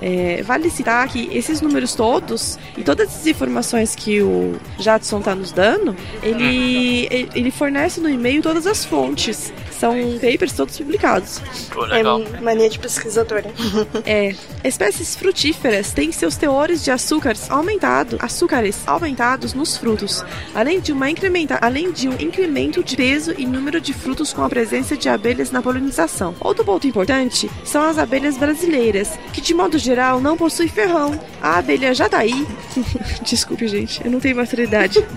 É, 0.00 0.42
vale 0.42 0.70
citar 0.70 1.08
que 1.08 1.28
esses 1.36 1.60
números 1.60 1.94
todos 1.94 2.56
e 2.76 2.82
todas 2.82 3.08
as 3.08 3.26
informações 3.26 3.96
que 3.96 4.22
o 4.22 4.56
Jadson 4.78 5.18
está 5.18 5.34
nos 5.34 5.50
dando, 5.50 5.96
ele, 6.22 7.08
ele 7.34 7.50
fornece 7.50 8.00
no 8.00 8.08
e-mail 8.08 8.40
todas 8.42 8.66
as 8.66 8.84
fontes. 8.84 9.52
São 9.78 9.94
papers 10.20 10.52
todos 10.52 10.76
publicados. 10.76 11.40
Pô, 11.72 11.84
legal. 11.84 12.20
É 12.20 12.40
mania 12.40 12.68
de 12.68 12.78
pesquisadora. 12.78 13.48
É. 14.04 14.34
Espécies 14.64 15.14
frutíferas 15.14 15.92
têm 15.92 16.10
seus 16.12 16.36
teores 16.36 16.82
de 16.84 16.90
açúcares 16.90 17.50
aumentados, 17.50 18.18
açúcares 18.20 18.82
aumentados 18.86 19.54
nos 19.54 19.76
frutos, 19.76 20.24
além 20.54 20.80
de, 20.80 20.92
uma 20.92 21.10
incrementa, 21.10 21.58
além 21.60 21.92
de 21.92 22.08
um 22.08 22.14
incremento 22.14 22.82
de 22.82 22.96
peso 22.96 23.34
e 23.36 23.46
número 23.46 23.80
de 23.80 23.92
frutos 23.92 24.32
com 24.32 24.42
a 24.42 24.48
presença 24.48 24.96
de 24.96 25.08
abelhas 25.08 25.50
na 25.50 25.62
polinização. 25.62 26.34
Outro 26.40 26.64
ponto 26.64 26.86
importante 26.86 27.50
são 27.64 27.82
as 27.82 27.98
abelhas 27.98 28.36
brasileiras, 28.36 29.18
que 29.32 29.40
de 29.40 29.54
modo 29.54 29.78
geral 29.78 30.20
não 30.20 30.36
possuem 30.36 30.68
ferrão. 30.68 31.18
A 31.40 31.58
abelha 31.58 31.94
jataí, 31.94 32.46
desculpe 33.22 33.68
gente, 33.68 34.04
eu 34.04 34.10
não 34.10 34.20
tenho 34.20 34.36
maturidade. 34.36 34.98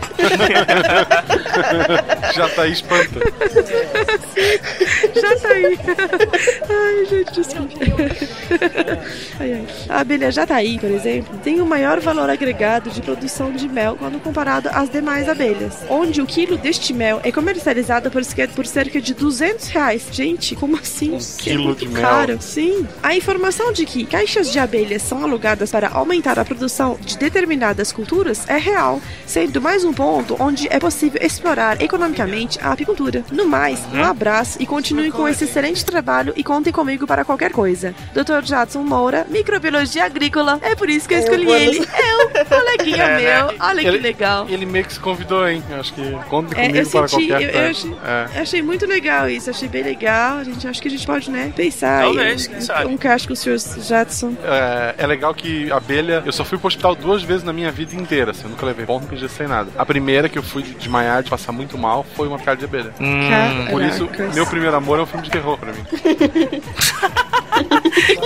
Já 2.36 2.50
tá 2.50 2.68
espanta. 2.68 3.20
Já 5.16 5.36
tá 5.38 5.50
aí. 5.50 5.80
Ai, 6.70 7.06
gente, 7.06 7.32
desculpe. 7.34 7.76
Ai, 9.40 9.54
ai. 9.54 9.68
A 9.90 10.00
abelha 10.02 10.32
jataí, 10.32 10.80
por 10.80 10.90
exemplo, 10.90 11.38
tem 11.44 11.62
o 11.62 11.66
maior 11.66 12.00
valor 12.00 12.30
agregado 12.30 12.90
de 12.90 13.02
produção 13.02 13.52
de 13.52 13.68
mel 13.68 13.96
quando 13.98 14.20
comparado 14.22 14.70
às 14.74 14.90
demais 14.90 15.28
abelhas, 15.30 15.78
onde 15.90 16.22
o 16.22 16.26
quilo 16.26 16.58
deste 16.58 16.94
mel 16.94 17.20
é 17.24 17.32
comercializado 17.32 18.10
por, 18.12 18.24
cerca- 18.24 18.54
por 18.54 18.66
cerca 18.66 19.00
de 19.02 19.14
200 19.14 19.68
reais. 19.70 20.04
Gente, 20.12 20.56
como 20.56 20.76
assim? 20.78 21.18
Que 21.38 21.50
é 21.50 21.54
quilo 21.54 21.64
muito 21.66 21.80
de 21.80 21.88
mel. 21.90 22.02
caro. 22.02 22.38
Sim. 22.42 22.88
A 23.02 23.16
informação 23.16 23.72
de 23.72 23.86
que 23.86 24.06
caixas 24.06 24.52
de 24.52 24.60
abelhas 24.60 25.02
são 25.02 25.24
alugadas 25.24 25.72
para 25.72 25.90
aumentar 25.90 26.40
a 26.40 26.46
produção 26.46 26.98
de 27.02 27.18
determinadas 27.18 27.92
culturas 27.92 28.48
é 28.48 28.58
real, 28.58 29.02
sendo 29.26 29.62
mais 29.62 29.84
um 29.84 29.94
ponto 29.94 30.36
onde 30.40 30.68
é 30.70 30.80
possível 30.80 31.20
explorar 31.24 31.82
economicamente 31.82 32.60
a 32.62 32.72
apicultura. 32.72 33.24
No 33.32 33.46
mais, 33.48 33.80
um 33.94 34.04
abraço 34.04 34.41
e 34.60 34.66
continue 34.66 35.12
com 35.12 35.28
esse 35.28 35.44
excelente 35.46 35.86
trabalho 35.86 36.34
e 36.36 36.44
contem 36.44 36.72
comigo 36.74 37.06
para 37.08 37.24
qualquer 37.24 37.52
coisa. 37.52 37.94
Dr. 38.14 38.44
Jadson 38.44 38.84
Moura, 38.84 39.26
microbiologia 39.30 40.06
agrícola. 40.06 40.60
É 40.62 40.76
por 40.76 40.90
isso 40.90 41.08
que 41.08 41.14
eu 41.14 41.20
Eu 41.20 41.24
escolhi 41.24 41.50
ele. 41.52 41.80
nos- 41.80 41.88
É 42.34 42.46
coleguinha 42.46 43.04
É, 43.04 43.08
né? 43.22 43.22
meu. 43.48 43.54
Olha 43.60 43.82
que 43.82 43.88
Ele- 43.88 43.98
legal. 44.00 44.48
Ele 44.50 44.66
meio 44.66 44.86
que 44.86 44.94
se 44.94 45.00
convidou, 45.00 45.48
hein? 45.48 45.64
Eu 45.70 45.80
acho 45.80 45.94
que 45.94 46.12
conta 46.30 46.54
É, 46.54 46.68
comigo 46.68 46.78
eu 46.78 46.90
para 46.90 47.08
senti, 47.08 47.24
eu, 47.24 47.30
qualquer 47.30 47.48
eu 47.48 47.52
coisa. 47.54 47.70
achei, 47.70 47.92
É. 48.06 48.38
eu 48.38 48.42
achei 48.42 48.62
muito 48.62 48.86
legal 48.86 49.30
isso, 49.30 49.50
achei 49.50 49.68
bem 49.68 49.84
legal. 49.84 50.38
A 50.38 50.44
gente 50.44 50.68
acho 50.68 50.82
que 50.82 50.88
a 50.88 50.92
gente 50.92 51.06
pode, 51.06 51.30
né, 51.32 51.52
pensar 51.56 52.04
Talvez, 52.04 52.46
em 52.46 52.50
quem 52.50 52.58
um- 52.58 52.62
sabe. 52.62 52.86
um 52.88 52.98
cast 52.98 53.28
com 53.28 53.34
o 53.34 53.38
Sr. 53.38 53.58
Jadson. 53.82 54.34
É, 54.44 54.96
é 54.98 55.08
legal 55.08 55.34
que 55.34 55.72
abelha. 55.72 56.24
Eu 56.26 56.32
só 56.32 56.44
fui 56.44 56.58
pro 56.58 56.68
hospital 56.68 56.96
duas 56.96 57.22
vezes 57.24 57.44
na 57.44 57.54
minha 57.54 57.72
vida 57.72 57.96
inteira. 57.96 58.32
Assim, 58.32 58.44
eu 58.44 58.50
nunca 58.50 58.66
levei 58.66 58.86
ponto 58.86 59.16
de 59.16 59.30
sem 59.30 59.48
nada. 59.48 59.70
A 59.78 59.86
primeira 59.86 60.28
que 60.30 60.38
eu 60.38 60.44
fui 60.44 60.64
de 60.64 60.74
desmaiar, 60.74 61.24
de 61.24 61.30
passar 61.30 61.52
muito 61.52 61.78
mal, 61.78 62.06
foi 62.16 62.28
uma 62.28 62.38
picada 62.38 62.58
de 62.58 62.66
abelha. 62.66 62.94
Hum. 63.00 63.66
Por 63.70 63.82
isso. 63.84 64.10
Meu 64.34 64.46
primeiro 64.46 64.76
amor 64.76 65.00
é 65.00 65.02
um 65.04 65.06
filme 65.06 65.24
de 65.24 65.32
terror 65.32 65.58
pra 65.58 65.72
mim. 65.74 65.84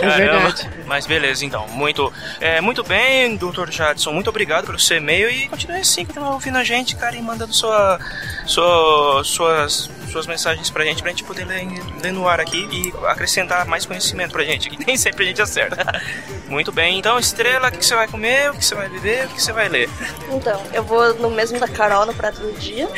Caramba. 0.02 0.18
verdade. 0.18 0.70
Mas 0.86 1.06
beleza, 1.06 1.46
então. 1.46 1.68
Muito, 1.70 2.12
é, 2.40 2.62
muito 2.62 2.84
bem, 2.84 3.36
Dr. 3.36 3.70
Jadson. 3.70 4.12
Muito 4.12 4.30
obrigado 4.30 4.66
pelo 4.66 4.80
seu 4.80 4.98
e-mail 4.98 5.30
e 5.30 5.48
continue 5.48 5.80
assim, 5.80 6.06
continue 6.06 6.30
ouvindo 6.30 6.58
a 6.58 6.64
gente, 6.64 6.96
cara, 6.96 7.16
e 7.16 7.22
mandando 7.22 7.54
sua, 7.54 8.00
sua, 8.46 9.24
suas, 9.24 9.90
suas 10.16 10.28
mensagens 10.28 10.70
pra 10.70 10.86
gente, 10.86 11.02
pra 11.02 11.12
gente 11.12 11.26
poder 11.26 11.46
ler, 11.46 11.68
ler 12.02 12.14
no 12.14 12.26
ar 12.26 12.40
aqui 12.40 12.68
e 12.72 12.94
acrescentar 13.08 13.66
mais 13.66 13.86
conhecimento 13.86 14.32
pra 14.32 14.44
gente, 14.46 14.70
que 14.70 14.86
nem 14.86 14.96
sempre 14.98 15.26
a 15.26 15.28
gente 15.28 15.42
acerta. 15.42 16.02
muito 16.48 16.72
bem, 16.72 16.98
então, 16.98 17.20
Estrela, 17.20 17.68
o 17.68 17.72
que 17.72 17.86
você 17.86 17.96
vai 17.96 18.08
comer, 18.08 18.52
o 18.52 18.54
que 18.54 18.64
você 18.64 18.76
vai 18.76 18.88
beber, 18.88 19.26
o 19.26 19.30
que 19.30 19.42
você 19.42 19.52
vai 19.52 19.68
ler? 19.68 19.90
Então, 20.32 20.62
eu 20.72 20.84
vou 20.84 21.14
no 21.16 21.30
mesmo 21.30 21.60
da 21.60 21.68
Carol 21.68 22.06
no 22.06 22.14
prato 22.14 22.40
do 22.40 22.54
dia. 22.54 22.88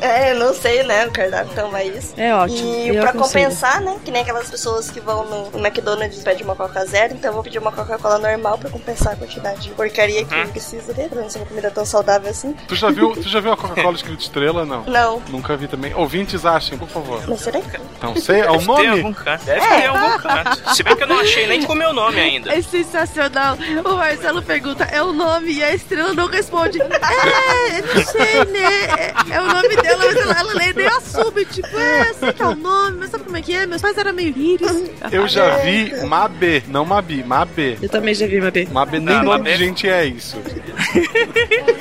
É, 0.00 0.32
eu 0.32 0.36
não 0.36 0.54
sei, 0.54 0.82
né? 0.82 1.06
O 1.06 1.10
cardápio 1.10 1.52
então 1.52 1.70
vai 1.70 1.88
isso. 1.88 2.14
É 2.16 2.34
ótimo. 2.34 2.68
E 2.68 2.88
eu 2.88 3.00
pra 3.00 3.10
aconselho. 3.10 3.46
compensar, 3.46 3.80
né? 3.80 3.98
Que 4.04 4.10
nem 4.10 4.22
aquelas 4.22 4.50
pessoas 4.50 4.90
que 4.90 5.00
vão 5.00 5.24
no, 5.24 5.58
McDonald's 5.58 6.20
e 6.20 6.24
pedem 6.24 6.44
uma 6.44 6.56
Coca 6.56 6.84
Zero, 6.86 7.14
então 7.14 7.30
eu 7.30 7.34
vou 7.34 7.42
pedir 7.42 7.58
uma 7.58 7.72
Coca-Cola 7.72 8.18
normal 8.18 8.58
pra 8.58 8.70
compensar 8.70 9.14
a 9.14 9.16
quantidade 9.16 9.62
de 9.62 9.70
porcaria 9.70 10.24
que 10.24 10.34
eu 10.34 10.48
preciso 10.48 10.94
ter, 10.94 11.08
pra 11.08 11.20
não 11.20 11.30
ser 11.30 11.38
uma 11.38 11.46
comida 11.46 11.70
tão 11.70 11.84
saudável 11.84 12.30
assim. 12.30 12.54
Tu 12.68 12.74
já 12.74 12.90
viu, 12.90 13.12
tu 13.14 13.28
já 13.28 13.40
viu 13.40 13.52
a 13.52 13.56
Coca-Cola 13.56 13.96
escrito 13.96 14.20
estrela? 14.20 14.51
Não. 14.52 14.84
Não. 14.84 15.22
Nunca 15.28 15.56
vi 15.56 15.66
também. 15.66 15.92
Ouvintes 15.94 16.44
achem, 16.46 16.76
por 16.78 16.88
favor. 16.88 17.22
Mas 17.28 17.40
será 17.40 17.60
que. 17.60 17.80
Então, 17.98 18.14
sei, 18.16 18.40
é 18.40 18.50
o 18.50 18.52
Deve 18.52 18.64
ter 18.64 18.66
nome? 18.66 18.88
algum 18.88 19.12
canto. 19.12 19.44
Deve 19.44 19.60
ter 19.66 19.74
em 19.82 19.86
algum 19.86 20.18
canto. 20.18 20.74
Se 20.74 20.82
bem 20.82 20.96
que 20.96 21.02
eu 21.02 21.06
não 21.06 21.18
achei 21.20 21.46
nem 21.46 21.62
com 21.62 21.72
o 21.72 21.76
meu 21.76 21.92
nome 21.92 22.20
ainda. 22.20 22.52
É 22.52 22.60
sensacional. 22.62 23.56
O 23.84 23.96
Marcelo 23.96 24.42
pergunta, 24.42 24.84
é 24.84 25.02
o 25.02 25.12
nome? 25.12 25.52
E 25.52 25.62
a 25.64 25.74
estrela 25.74 26.12
não 26.12 26.26
responde. 26.26 26.80
É, 26.80 27.82
não 27.94 28.04
sei, 28.04 28.44
né? 28.52 28.84
É, 28.98 29.14
é 29.36 29.40
o 29.40 29.46
nome 29.46 29.76
dela, 29.76 30.04
mas 30.04 30.16
ela, 30.16 30.34
ela 30.38 30.54
lê 30.54 30.72
nem 30.72 30.86
assume. 30.86 31.44
Tipo, 31.46 31.78
é, 31.78 32.12
sei 32.14 32.32
que 32.32 32.42
é 32.42 32.46
o 32.46 32.54
nome, 32.54 32.98
mas 32.98 33.10
sabe 33.10 33.24
como 33.24 33.36
é 33.36 33.42
que 33.42 33.54
é? 33.54 33.66
Meus 33.66 33.80
pais 33.82 33.96
eram 33.98 34.12
meio 34.12 34.36
íris. 34.36 34.90
Eu 35.10 35.26
já 35.28 35.56
vi 35.58 35.92
Mabê, 36.06 36.62
não 36.68 36.84
Mabi, 36.84 37.22
Mabê. 37.24 37.78
Eu 37.80 37.88
também 37.88 38.14
já 38.14 38.26
vi 38.26 38.40
Mabê. 38.40 38.68
Mabê 38.70 38.98
nem 38.98 39.16
Não, 39.16 39.24
nome 39.24 39.38
Mabê- 39.38 39.52
de 39.52 39.58
gente 39.64 39.88
é 39.88 40.04
isso. 40.06 40.36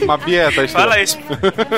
Mabi 0.06 0.36
é, 0.38 0.52
tá 0.52 0.64
estrela. 0.64 0.90
Fala 0.92 1.02
isso. 1.02 1.18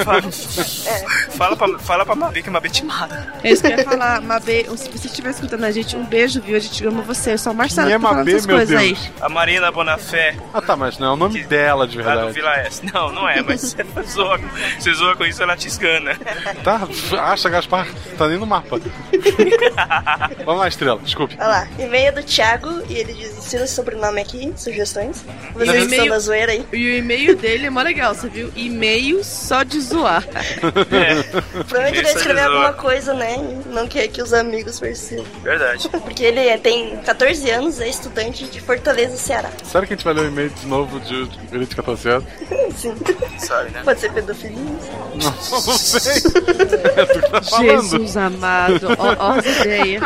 Fala, 0.04 0.22
fala, 1.32 1.56
pra, 1.56 1.80
fala 1.80 2.06
pra 2.06 2.16
Mabi 2.16 2.42
que 2.44 2.50
é 2.50 2.52
Mabi 2.52 2.70
te 2.70 2.84
mata. 2.86 3.34
É 3.44 3.52
isso 3.52 3.62
que 3.64 3.72
eu 3.72 3.78
ia 3.78 3.84
falar, 3.84 4.22
Mabê. 4.22 4.66
Se 4.78 4.90
você 4.90 5.08
estiver 5.08 5.30
escutando 5.32 5.64
a 5.64 5.72
gente, 5.72 5.96
um 5.96 6.06
beijo, 6.06 6.42
viu? 6.42 6.56
A 6.56 6.60
gente 6.60 6.86
ama 6.86 7.02
você. 7.02 7.38
Só 7.38 7.52
o 7.52 7.56
Marcelo 7.56 7.88
Quem 7.88 7.96
é 7.96 7.98
que 7.98 8.02
tá 8.04 8.10
falando 8.10 8.20
Mabê, 8.26 8.32
essas 8.34 8.46
meu 8.48 8.56
coisas 8.58 8.80
Deus? 8.80 9.00
aí. 9.00 9.12
A 9.22 9.30
Marina 9.30 9.72
Bonafé, 9.72 10.36
Ah 10.54 10.62
tá, 10.62 10.76
mas 10.76 10.98
não 10.98 11.08
é 11.08 11.12
o 11.12 11.16
nome 11.16 11.44
dela 11.44 11.88
de 11.88 11.98
lá 11.98 12.04
do 12.04 12.32
verdade. 12.32 12.34
Vila 12.34 12.54
S. 12.60 12.82
Não, 12.94 13.12
não 13.12 13.28
é, 13.30 13.42
mas 13.42 13.62
você 13.62 13.84
zoa, 14.12 14.40
você 14.80 14.94
zoa 14.94 15.16
com 15.16 15.26
isso, 15.26 15.42
ela 15.42 15.56
te 15.56 15.68
esgana. 15.68 16.16
Tá, 16.64 16.82
acha 17.22 17.50
Gaspar, 17.50 17.88
tá 18.18 18.28
nem 18.28 18.38
no 18.38 18.46
mapa. 18.46 18.80
Vamos 20.46 20.62
lá, 20.62 20.68
estrela, 20.68 21.00
desculpe. 21.04 21.36
Olha 21.40 21.48
lá, 21.48 21.68
e-mail 21.80 22.14
do 22.14 22.24
Thiago 22.24 22.82
e 22.90 22.96
ele 22.96 23.14
diz: 23.14 23.38
ensina 23.38 23.64
o 23.64 23.68
sobrenome 23.68 24.22
aqui, 24.22 24.54
sugestões. 24.56 25.24
Vocês 25.54 25.70
E 25.70 25.72
o 25.72 25.74
que 25.74 25.80
são 25.80 25.86
e-mail- 26.06 26.10
da 26.12 26.20
zoeira 26.20 26.52
aí. 26.52 26.66
E 26.74 26.86
o 26.86 26.98
e-mail 26.98 27.36
dele 27.36 27.68
é 27.68 27.70
mó 27.70 27.82
legal, 27.82 28.14
você 28.14 28.28
viu? 28.28 28.52
E-mail 28.56 29.24
só 29.24 29.64
de 29.64 29.80
zoar. 29.80 30.24
Provavelmente 30.72 31.98
ele 32.00 32.08
ia 32.08 32.14
escrever 32.16 32.40
é 32.40 32.44
alguma 32.46 32.74
coisa, 32.74 33.14
né? 33.14 33.38
Não 33.68 33.88
quer 33.88 34.08
que 34.08 34.22
os 34.22 34.34
amigos 34.34 34.80
percebam. 34.80 35.26
Verdade. 35.42 35.90
Porque 36.04 36.24
ele 36.24 36.40
é- 36.40 36.58
tem 36.58 36.98
14 36.98 37.50
anos, 37.50 37.80
é 37.80 37.88
estudante 37.88 38.46
de 38.46 38.62
Fortaleza, 38.62 39.18
Ceará. 39.18 39.50
Será 39.64 39.86
que 39.86 39.94
a 39.94 39.96
gente 39.96 40.06
vai 40.06 40.14
ler 40.14 40.22
o 40.22 40.28
e-mail 40.28 40.50
de 40.50 40.66
novo 40.68 41.00
de 41.00 41.26
Guri 41.52 41.66
de 41.66 41.76
14 41.76 42.10
anos? 42.10 42.26
Sim. 42.78 42.94
Sabe, 43.38 43.72
né? 43.72 43.82
Pode 43.84 44.00
ser 44.00 44.12
pedofilia. 44.12 44.58
Não, 44.58 45.18
não 45.20 45.34
sei. 45.78 46.14
É 46.18 47.06
tu 47.06 47.22
que 47.22 47.30
tá 47.30 47.42
falando. 47.42 47.82
Jesus 47.82 48.18
amado, 48.18 48.88
ó, 48.98 49.16
ó 49.20 49.32
as 49.40 49.46
ideias. 49.46 50.02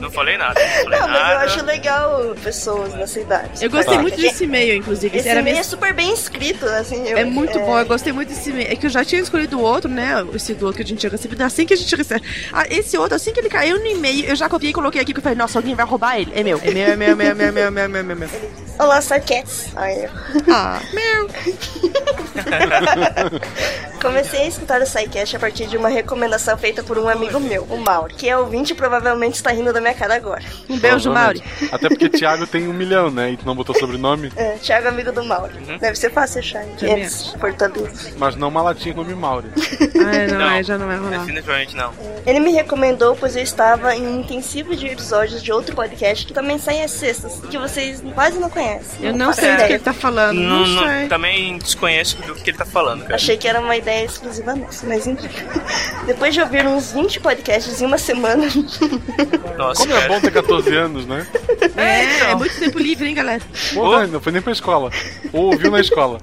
Não 0.00 0.10
falei 0.10 0.36
nada. 0.38 0.60
Não 0.60 0.82
falei 0.84 0.98
Não, 1.00 1.08
mas 1.08 1.16
eu 1.18 1.22
nada. 1.24 1.44
acho 1.44 1.64
legal 1.64 2.34
pessoas 2.42 2.94
nessa 2.94 3.20
idade. 3.20 3.64
Eu 3.64 3.70
gostei 3.70 3.96
Tá. 3.96 4.02
muito 4.02 4.16
desse 4.20 4.44
e-mail, 4.44 4.74
inclusive. 4.76 5.16
Esse 5.18 5.28
Era 5.28 5.40
e-mail 5.40 5.56
é 5.58 5.62
super 5.62 5.92
bem 5.94 6.12
escrito, 6.12 6.64
assim. 6.66 7.06
eu- 7.08 7.18
É 7.18 7.24
muito 7.24 7.58
bom, 7.60 7.78
eu 7.78 7.86
gostei 7.86 8.12
muito 8.12 8.28
desse 8.28 8.50
e-mail. 8.50 8.72
É 8.72 8.76
que 8.76 8.86
eu 8.86 8.90
já 8.90 9.04
tinha 9.04 9.20
escolhido 9.20 9.47
do 9.48 9.60
outro, 9.60 9.90
né? 9.90 10.24
Esse 10.34 10.54
do 10.54 10.66
outro 10.66 10.76
que 10.76 10.82
a 10.82 10.86
gente 10.86 11.00
tinha 11.00 11.10
recebido, 11.10 11.42
assim 11.42 11.66
que 11.66 11.74
a 11.74 11.76
gente 11.76 11.94
recebe. 11.94 12.22
Ah, 12.52 12.64
esse 12.70 12.96
outro, 12.96 13.16
assim 13.16 13.32
que 13.32 13.40
ele 13.40 13.48
caiu 13.48 13.78
no 13.78 13.86
e-mail, 13.86 14.26
eu 14.26 14.36
já 14.36 14.48
copiei 14.48 14.70
e 14.70 14.74
coloquei 14.74 15.00
aqui, 15.00 15.12
porque 15.12 15.20
eu 15.20 15.24
falei, 15.24 15.38
nossa, 15.38 15.58
alguém 15.58 15.74
vai 15.74 15.84
roubar 15.84 16.20
ele. 16.20 16.32
É 16.34 16.42
meu, 16.42 16.58
é 16.62 16.70
meu, 16.70 16.86
é 16.86 16.96
meu, 16.96 17.08
é 17.08 17.14
meu, 17.14 17.28
é 17.28 17.34
meu, 17.34 17.46
é 17.46 17.50
meu, 17.50 17.64
é 17.64 17.70
meu, 17.70 18.00
é 18.00 18.02
meu. 18.02 18.12
É 18.12 18.14
meu. 18.14 18.28
Olá, 18.78 19.00
eu. 19.90 20.10
Ah, 20.52 20.80
meu. 20.92 21.28
Comecei 24.00 24.42
a 24.42 24.46
escutar 24.46 24.80
o 24.80 24.86
SciCast 24.86 25.36
a 25.36 25.40
partir 25.40 25.66
de 25.66 25.76
uma 25.76 25.88
recomendação 25.88 26.56
feita 26.56 26.84
por 26.84 26.96
um 26.96 27.08
amigo 27.08 27.40
meu, 27.40 27.64
o 27.64 27.76
Mauri, 27.76 28.14
que 28.14 28.28
é 28.28 28.38
ouvinte 28.38 28.72
e 28.72 28.76
provavelmente 28.76 29.34
está 29.34 29.50
rindo 29.50 29.72
da 29.72 29.80
minha 29.80 29.94
cara 29.94 30.14
agora. 30.14 30.44
Um 30.68 30.78
beijo, 30.78 31.10
Mauri. 31.10 31.42
Até 31.72 31.88
porque 31.88 32.08
Thiago 32.08 32.46
tem 32.46 32.68
um 32.68 32.72
milhão, 32.72 33.10
né? 33.10 33.32
E 33.32 33.36
tu 33.36 33.44
não 33.44 33.56
botou 33.56 33.76
sobrenome? 33.76 34.30
É, 34.36 34.52
Thiago 34.58 34.86
é 34.86 34.90
amigo 34.90 35.10
do 35.10 35.24
Mauri. 35.24 35.58
Uhum. 35.58 35.78
Deve 35.78 35.96
ser 35.96 36.10
fácil 36.10 36.38
achar, 36.38 36.62
hein? 36.62 36.70
Eles. 36.80 37.34
Mas 38.16 38.36
não 38.36 38.48
uma 38.48 38.62
latinha 38.62 38.94
com 38.94 39.00
o 39.00 39.04
nome 39.04 39.16
Mauri. 39.16 39.37
Ah, 39.46 40.26
não, 40.32 40.38
Não. 40.38 40.50
é, 40.50 40.62
já 40.62 40.78
não 40.78 40.86
vai 40.86 40.96
rolar. 40.98 41.18
Definitivamente 41.20 41.76
não. 41.76 41.92
Ele 42.26 42.40
me 42.40 42.52
recomendou, 42.52 43.16
pois 43.16 43.36
eu 43.36 43.42
estava 43.42 43.94
em 43.94 44.06
um 44.06 44.20
intensivo 44.20 44.74
de 44.76 44.86
episódios 44.86 45.42
de 45.42 45.52
outro 45.52 45.74
podcast 45.74 46.26
que 46.26 46.32
também 46.32 46.58
sai 46.58 46.82
às 46.82 46.90
sextas, 46.90 47.38
e 47.44 47.46
que 47.48 47.58
vocês 47.58 48.02
quase 48.14 48.38
não 48.38 48.50
conhecem. 48.50 49.06
Eu 49.06 49.14
não 49.14 49.26
faço 49.26 49.40
sei 49.40 49.50
do 49.56 49.56
que 49.58 49.72
ele 49.72 49.78
tá 49.78 49.92
falando. 49.92 50.36
Não, 50.38 50.66
Não, 50.66 50.82
não- 50.82 50.88
sei. 50.88 51.08
também 51.08 51.58
desconheço 51.58 52.16
do 52.22 52.34
que 52.34 52.50
ele 52.50 52.58
tá 52.58 52.64
falando, 52.66 53.02
cara. 53.02 53.14
Achei 53.16 53.36
que 53.36 53.46
era 53.48 53.60
uma 53.60 53.76
ideia 53.76 54.04
exclusiva 54.04 54.54
nossa, 54.54 54.86
mas 54.86 55.06
enfim. 55.06 55.28
Depois 56.06 56.34
de 56.34 56.40
ouvir 56.40 56.66
uns 56.66 56.92
20 56.92 57.20
podcasts 57.20 57.80
em 57.80 57.86
uma 57.86 57.98
semana, 57.98 58.46
Nossa, 59.56 59.82
Como 59.82 59.94
é 59.94 60.00
cara. 60.00 60.12
bom 60.14 60.20
ter 60.20 60.30
14 60.32 60.74
anos, 60.76 61.06
né? 61.06 61.26
É, 61.76 62.30
é 62.30 62.34
muito 62.34 62.58
tempo 62.58 62.78
livre, 62.78 63.08
hein, 63.08 63.14
galera? 63.14 63.42
Porra, 63.74 64.06
não 64.06 64.20
foi 64.20 64.32
nem 64.32 64.40
pra 64.42 64.52
escola. 64.52 64.90
Ou 65.32 65.46
ouviu 65.52 65.70
na 65.70 65.80
escola. 65.80 66.18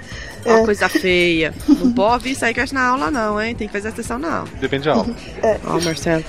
Ó, 0.45 0.63
coisa 0.65 0.87
feia. 0.89 1.53
Não 1.67 1.91
pode 1.91 2.13
ouvir 2.13 2.35
SciCast 2.35 2.73
na 2.73 2.87
aula, 2.87 3.09
não, 3.11 3.41
hein? 3.41 3.55
Tem 3.55 3.67
que 3.67 3.73
fazer 3.73 3.89
atenção 3.89 4.19
na 4.19 4.37
aula. 4.39 4.49
Depende 4.59 4.85
da 4.85 4.93
aula. 4.93 5.07
Ó, 5.65 5.79
Marcelo. 5.81 6.23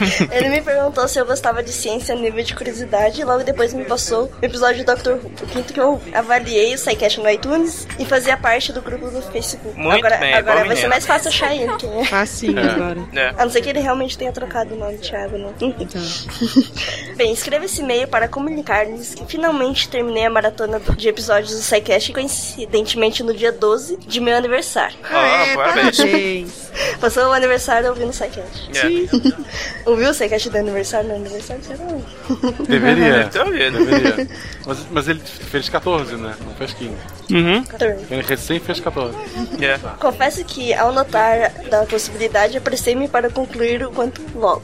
ele 0.32 0.48
me 0.48 0.62
perguntou 0.62 1.06
se 1.08 1.18
eu 1.18 1.26
gostava 1.26 1.62
de 1.62 1.72
ciência 1.72 2.14
a 2.14 2.18
nível 2.18 2.42
de 2.42 2.54
curiosidade 2.54 3.20
e 3.20 3.24
logo 3.24 3.42
depois 3.44 3.74
me 3.74 3.84
passou 3.84 4.30
o 4.40 4.44
episódio 4.44 4.84
do 4.84 4.94
Dr. 4.94 5.10
Who, 5.10 5.30
o 5.42 5.46
quinto 5.46 5.72
que 5.72 5.80
eu 5.80 5.88
ouvi. 5.92 6.14
Avaliei 6.14 6.74
o 6.74 6.78
SciCast 6.78 7.20
no 7.20 7.28
iTunes 7.28 7.86
e 7.98 8.04
fazia 8.04 8.36
parte 8.36 8.72
do 8.72 8.80
grupo 8.80 9.10
do 9.10 9.20
Facebook. 9.22 9.76
Muito 9.78 9.98
agora 9.98 10.16
bem, 10.18 10.34
agora 10.34 10.64
vai 10.64 10.76
ser 10.76 10.88
mais 10.88 11.04
fácil 11.06 11.28
achar 11.28 11.54
ele, 11.54 11.74
quem 11.76 12.00
é. 12.00 12.04
Facinho 12.04 12.58
É. 12.58 12.70
agora. 12.70 13.00
É. 13.14 13.28
A 13.36 13.44
não 13.44 13.50
ser 13.50 13.60
que 13.60 13.68
ele 13.68 13.80
realmente 13.80 14.16
tenha 14.16 14.32
trocado 14.32 14.74
o 14.74 14.78
nome, 14.78 14.96
Thiago, 14.98 15.36
né? 15.36 15.52
Então. 15.60 16.00
Bem, 17.16 17.32
escreva 17.32 17.64
esse 17.64 17.80
e-mail 17.82 18.08
para 18.08 18.28
comunicar-lhes 18.28 19.14
que 19.14 19.24
finalmente 19.26 19.88
terminei 19.88 20.24
a 20.26 20.30
maratona 20.30 20.78
do- 20.78 20.94
de 20.96 21.08
episódios 21.08 21.52
do 21.54 21.62
SciCast, 21.62 22.12
coincidentemente 22.12 23.22
no 23.22 23.34
dia 23.40 23.50
12 23.52 23.96
de 24.06 24.20
meu 24.20 24.36
aniversário. 24.36 24.96
Ah, 25.10 25.26
É, 25.26 25.54
parabéns. 25.56 25.96
parabéns. 25.96 26.69
Passou 27.00 27.24
o 27.28 27.32
aniversário 27.32 27.88
ouvindo 27.88 28.08
o 28.08 28.12
Psycast. 28.12 28.70
É. 28.74 28.80
Sim. 28.80 29.08
Ouviu 29.86 30.10
o 30.10 30.12
Psycast 30.12 30.50
do 30.50 30.58
aniversário 30.58 31.08
no 31.08 31.14
aniversário? 31.16 31.62
Você 31.62 31.74
não. 31.76 32.64
Deveria. 32.66 33.24
Deve. 33.32 33.70
Deveria. 33.70 34.28
Mas, 34.66 34.78
mas 34.90 35.08
ele 35.08 35.20
fez 35.20 35.68
14, 35.68 36.16
né? 36.16 36.34
Não 36.44 36.54
fez 36.54 36.72
15. 36.74 36.94
Uhum. 37.30 37.64
Ele 38.10 38.22
recém 38.22 38.58
fez 38.60 38.80
14. 38.80 39.16
É. 39.62 39.78
Confesso 39.98 40.44
que, 40.44 40.74
ao 40.74 40.92
notar 40.92 41.50
da 41.70 41.84
possibilidade, 41.86 42.56
apressei-me 42.58 43.08
para 43.08 43.30
concluir 43.30 43.84
o 43.84 43.90
quanto 43.90 44.20
logo. 44.34 44.62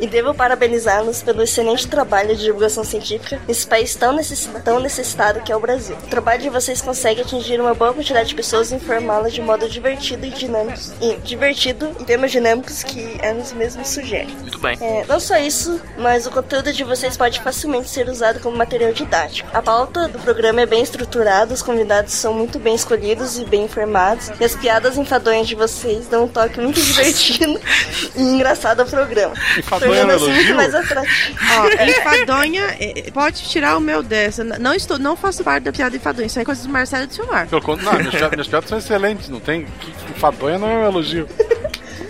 E 0.00 0.06
devo 0.06 0.34
parabenizá-los 0.34 1.22
pelo 1.22 1.42
excelente 1.42 1.86
trabalho 1.86 2.34
de 2.34 2.42
divulgação 2.42 2.82
científica 2.82 3.40
nesse 3.46 3.66
país 3.66 3.94
tão, 3.94 4.12
necessi- 4.12 4.48
tão 4.64 4.80
necessitado 4.80 5.40
que 5.42 5.52
é 5.52 5.56
o 5.56 5.60
Brasil. 5.60 5.96
O 6.04 6.08
trabalho 6.08 6.42
de 6.42 6.48
vocês 6.48 6.80
consegue 6.80 7.20
atingir 7.20 7.60
uma 7.60 7.74
boa 7.74 7.92
quantidade 7.92 8.30
de 8.30 8.34
pessoas 8.34 8.72
e 8.72 8.74
informá-las 8.74 9.32
de 9.32 9.40
modo 9.42 9.68
divertido 9.68 10.26
e 10.26 10.30
dinâmico. 10.30 10.78
E 11.00 11.14
divertido 11.24 11.90
em 12.00 12.04
temas 12.04 12.30
dinâmicos 12.30 12.82
que 12.82 13.16
elas 13.20 13.52
mesmos 13.52 13.88
sugerem. 13.88 14.34
Muito 14.40 14.58
bem. 14.58 14.76
É, 14.80 15.04
não 15.06 15.20
só 15.20 15.38
isso, 15.38 15.80
mas 15.98 16.26
o 16.26 16.30
conteúdo 16.30 16.72
de 16.72 16.84
vocês 16.84 17.16
pode 17.16 17.40
facilmente 17.40 17.88
ser 17.88 18.08
usado 18.08 18.40
como 18.40 18.56
material 18.56 18.92
didático. 18.92 19.48
A 19.52 19.62
pauta 19.62 20.08
do 20.08 20.18
programa 20.18 20.60
é 20.60 20.66
bem 20.66 20.82
estruturada, 20.82 21.54
os 21.54 21.62
convidados 21.62 22.12
são 22.12 22.34
muito 22.34 22.58
bem 22.58 22.74
escolhidos 22.74 23.38
e 23.38 23.44
bem 23.44 23.64
informados, 23.64 24.30
e 24.40 24.44
as 24.44 24.54
piadas 24.54 24.96
enfadonhas 24.96 25.46
de 25.46 25.54
vocês 25.54 26.08
dão 26.08 26.24
um 26.24 26.28
toque 26.28 26.60
muito 26.60 26.80
divertido 26.82 27.60
e 28.14 28.22
engraçado 28.22 28.80
ao 28.80 28.86
programa. 28.86 29.34
Enfadonha 29.58 30.02
tornando 30.02 30.12
é 30.12 30.14
um 30.14 30.16
assim 30.16 30.34
muito 30.34 30.54
mais 30.54 30.74
atrativo. 30.74 31.38
Ó, 31.58 31.84
enfadonha, 31.84 32.76
é, 32.80 33.10
pode 33.10 33.42
tirar 33.42 33.76
o 33.76 33.80
meu 33.80 34.02
dessa. 34.02 34.44
Não 34.44 34.74
estou, 34.74 34.98
não 34.98 35.16
faço 35.16 35.44
parte 35.44 35.64
da 35.64 35.72
piada 35.72 35.96
enfadonha. 35.96 36.26
Isso 36.26 36.38
aí 36.38 36.42
é 36.42 36.46
coisa 36.46 36.62
do 36.62 36.68
Marcelo 36.68 37.04
e 37.04 37.06
do 37.06 37.14
Silmar. 37.14 37.46
Pelo 37.48 37.62
contrário, 37.62 38.04
não, 38.04 38.30
minhas 38.30 38.48
piadas, 38.48 38.68
são 38.68 38.78
excelentes, 38.78 39.28
não 39.28 39.40
tem. 39.40 39.66
Enfadonha 40.10 40.58
não 40.58 40.68
é 40.68 40.76
um 40.76 40.86
elogio. 40.86 41.11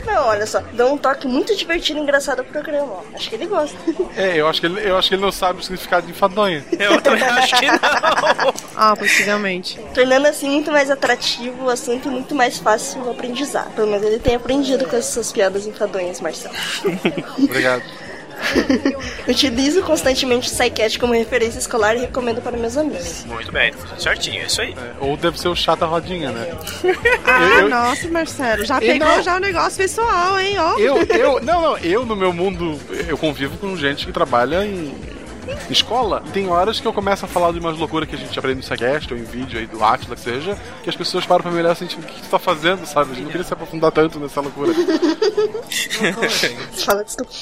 Não, 0.06 0.26
olha 0.26 0.46
só, 0.46 0.60
dão 0.72 0.94
um 0.94 0.98
toque 0.98 1.26
muito 1.26 1.54
divertido 1.56 1.98
e 1.98 2.02
engraçado 2.02 2.40
ao 2.40 2.44
programa. 2.44 2.92
Ó. 2.92 3.02
Acho 3.14 3.28
que 3.28 3.34
ele 3.34 3.46
gosta. 3.46 3.76
É, 4.16 4.36
eu 4.36 4.46
acho 4.46 4.60
que 4.60 4.66
ele, 4.66 4.80
eu 4.86 4.96
acho 4.96 5.08
que 5.08 5.14
ele 5.14 5.22
não 5.22 5.32
sabe 5.32 5.60
o 5.60 5.62
significado 5.62 6.06
de 6.06 6.12
enfadonha. 6.12 6.64
Eu 6.78 7.00
também 7.00 7.22
acho 7.22 7.58
que 7.58 7.66
não. 7.66 7.78
Ah, 8.76 8.96
possivelmente. 8.96 9.78
Tornando 9.94 10.26
assim 10.26 10.50
muito 10.50 10.70
mais 10.70 10.90
atrativo 10.90 11.64
o 11.64 11.70
assunto 11.70 12.08
e 12.08 12.10
muito 12.10 12.34
mais 12.34 12.58
fácil 12.58 13.02
o 13.02 13.10
aprendizado. 13.10 13.72
Pelo 13.74 13.86
menos 13.86 14.04
ele 14.04 14.18
tem 14.18 14.34
aprendido 14.34 14.86
com 14.86 14.96
essas 14.96 15.32
piadas 15.32 15.66
enfadonhas, 15.66 16.20
Marcelo. 16.20 16.54
Obrigado. 17.38 17.82
Utilizo 19.28 19.82
constantemente 19.82 20.48
o 20.48 20.50
SciCast 20.50 20.98
como 20.98 21.12
referência 21.14 21.58
escolar 21.58 21.94
e 21.96 22.00
recomendo 22.00 22.40
para 22.42 22.56
meus 22.56 22.76
amigos. 22.76 23.24
Muito 23.26 23.50
bem, 23.52 23.72
tá 23.72 23.96
certinho, 23.98 24.42
é 24.42 24.46
isso 24.46 24.60
aí. 24.60 24.74
Ou 25.00 25.16
deve 25.16 25.38
ser 25.40 25.48
o 25.48 25.56
chata 25.56 25.86
rodinha, 25.86 26.30
né? 26.30 26.48
Ah, 27.24 27.42
Eu- 27.42 27.58
eu- 27.60 27.68
nossa, 27.68 28.08
Marcelo. 28.08 28.64
Já 28.64 28.76
Eu 28.76 28.80
pegou 28.80 29.08
não. 29.08 29.22
já 29.22 29.36
o 29.36 29.40
negócio 29.40 29.76
pessoal, 29.78 30.38
hein? 30.38 30.58
Ó. 30.58 30.78
Eu, 30.78 30.96
eu, 31.02 31.40
não, 31.40 31.60
não, 31.62 31.78
eu 31.78 32.04
no 32.04 32.16
meu 32.16 32.32
mundo, 32.32 32.78
eu 33.08 33.16
convivo 33.16 33.56
com 33.58 33.76
gente 33.76 34.06
que 34.06 34.12
trabalha 34.12 34.64
em 34.66 34.92
escola. 35.70 36.22
Tem 36.32 36.48
horas 36.48 36.78
que 36.80 36.86
eu 36.86 36.92
começo 36.92 37.24
a 37.24 37.28
falar 37.28 37.52
de 37.52 37.58
umas 37.58 37.76
loucuras 37.76 38.08
que 38.08 38.14
a 38.14 38.18
gente 38.18 38.38
aprende 38.38 38.58
no 38.58 38.62
Sagast 38.62 39.12
ou 39.12 39.18
em 39.18 39.24
vídeo 39.24 39.58
aí 39.58 39.66
do 39.66 39.82
Atlas, 39.84 40.18
que 40.20 40.24
seja, 40.30 40.56
que 40.82 40.88
as 40.88 40.94
pessoas 40.96 41.26
param 41.26 41.42
pra 41.42 41.50
me 41.50 41.58
olhar 41.58 41.72
assim, 41.72 41.86
tipo, 41.86 42.00
o 42.02 42.04
que 42.04 42.22
tu 42.22 42.28
tá 42.28 42.38
fazendo, 42.38 42.86
sabe? 42.86 43.10
A 43.12 43.14
gente 43.14 43.24
não 43.24 43.30
queria 43.30 43.44
se 43.46 43.52
aprofundar 43.52 43.90
tanto 43.92 44.18
nessa 44.20 44.40
loucura. 44.40 44.72
Fala, 46.84 47.04
desculpa. 47.04 47.32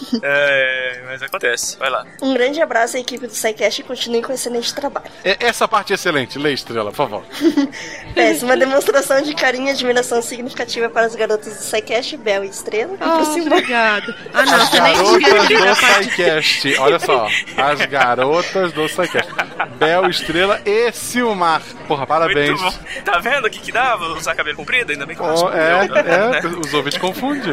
É, 0.22 1.02
mas 1.06 1.22
acontece. 1.22 1.78
Vai 1.78 1.90
lá. 1.90 2.04
Um 2.22 2.34
grande 2.34 2.60
abraço 2.60 2.96
à 2.96 3.00
equipe 3.00 3.26
do 3.26 3.34
SciCast 3.34 3.80
e 3.80 3.84
continue 3.84 4.22
com 4.22 4.32
o 4.32 4.34
excelente 4.34 4.74
trabalho. 4.74 5.06
É, 5.24 5.36
essa 5.40 5.66
parte 5.66 5.92
é 5.92 5.94
excelente, 5.94 6.38
lê 6.38 6.52
estrela, 6.52 6.90
por 6.90 6.96
favor. 6.96 7.24
Péssima 8.14 8.56
demonstração 8.58 9.22
de 9.22 9.34
carinho 9.34 9.68
e 9.68 9.70
admiração 9.70 10.20
significativa 10.22 10.88
para 10.88 11.06
as 11.06 11.14
garotas 11.14 11.56
do 11.56 11.62
SciCast, 11.62 12.16
Bel 12.18 12.44
e 12.44 12.48
Estrela. 12.48 12.96
Oh, 13.00 13.04
Aproximou. 13.04 13.46
obrigado. 13.58 14.14
Ah, 14.34 14.44
não, 14.44 14.54
As 14.54 14.70
garotas 14.70 15.48
do 15.48 15.74
SciCast. 15.76 16.78
Olha 16.78 16.98
só. 16.98 17.28
As 17.56 17.80
garotas 17.86 18.72
do 18.72 18.88
SciCast. 18.88 19.30
Bel, 19.78 20.08
Estrela 20.10 20.60
e 20.64 20.92
Silmar. 20.92 21.62
Porra, 21.88 22.06
parabéns. 22.06 22.60
Muito 22.60 22.62
bom. 22.62 23.02
Tá 23.04 23.18
vendo 23.18 23.46
o 23.46 23.50
que 23.50 23.58
que 23.60 23.72
dava 23.72 24.06
usar 24.08 24.34
cabelo 24.34 24.56
comprido? 24.56 24.92
Ainda 24.92 25.06
bem 25.06 25.16
que 25.16 25.22
eu 25.22 25.26
Oh, 25.26 25.50
é, 25.50 25.80
respondeu, 25.80 26.04
né? 26.04 26.40
é, 26.42 26.46
os 26.46 26.74
ouvintes 26.74 26.98
confundem. 26.98 27.52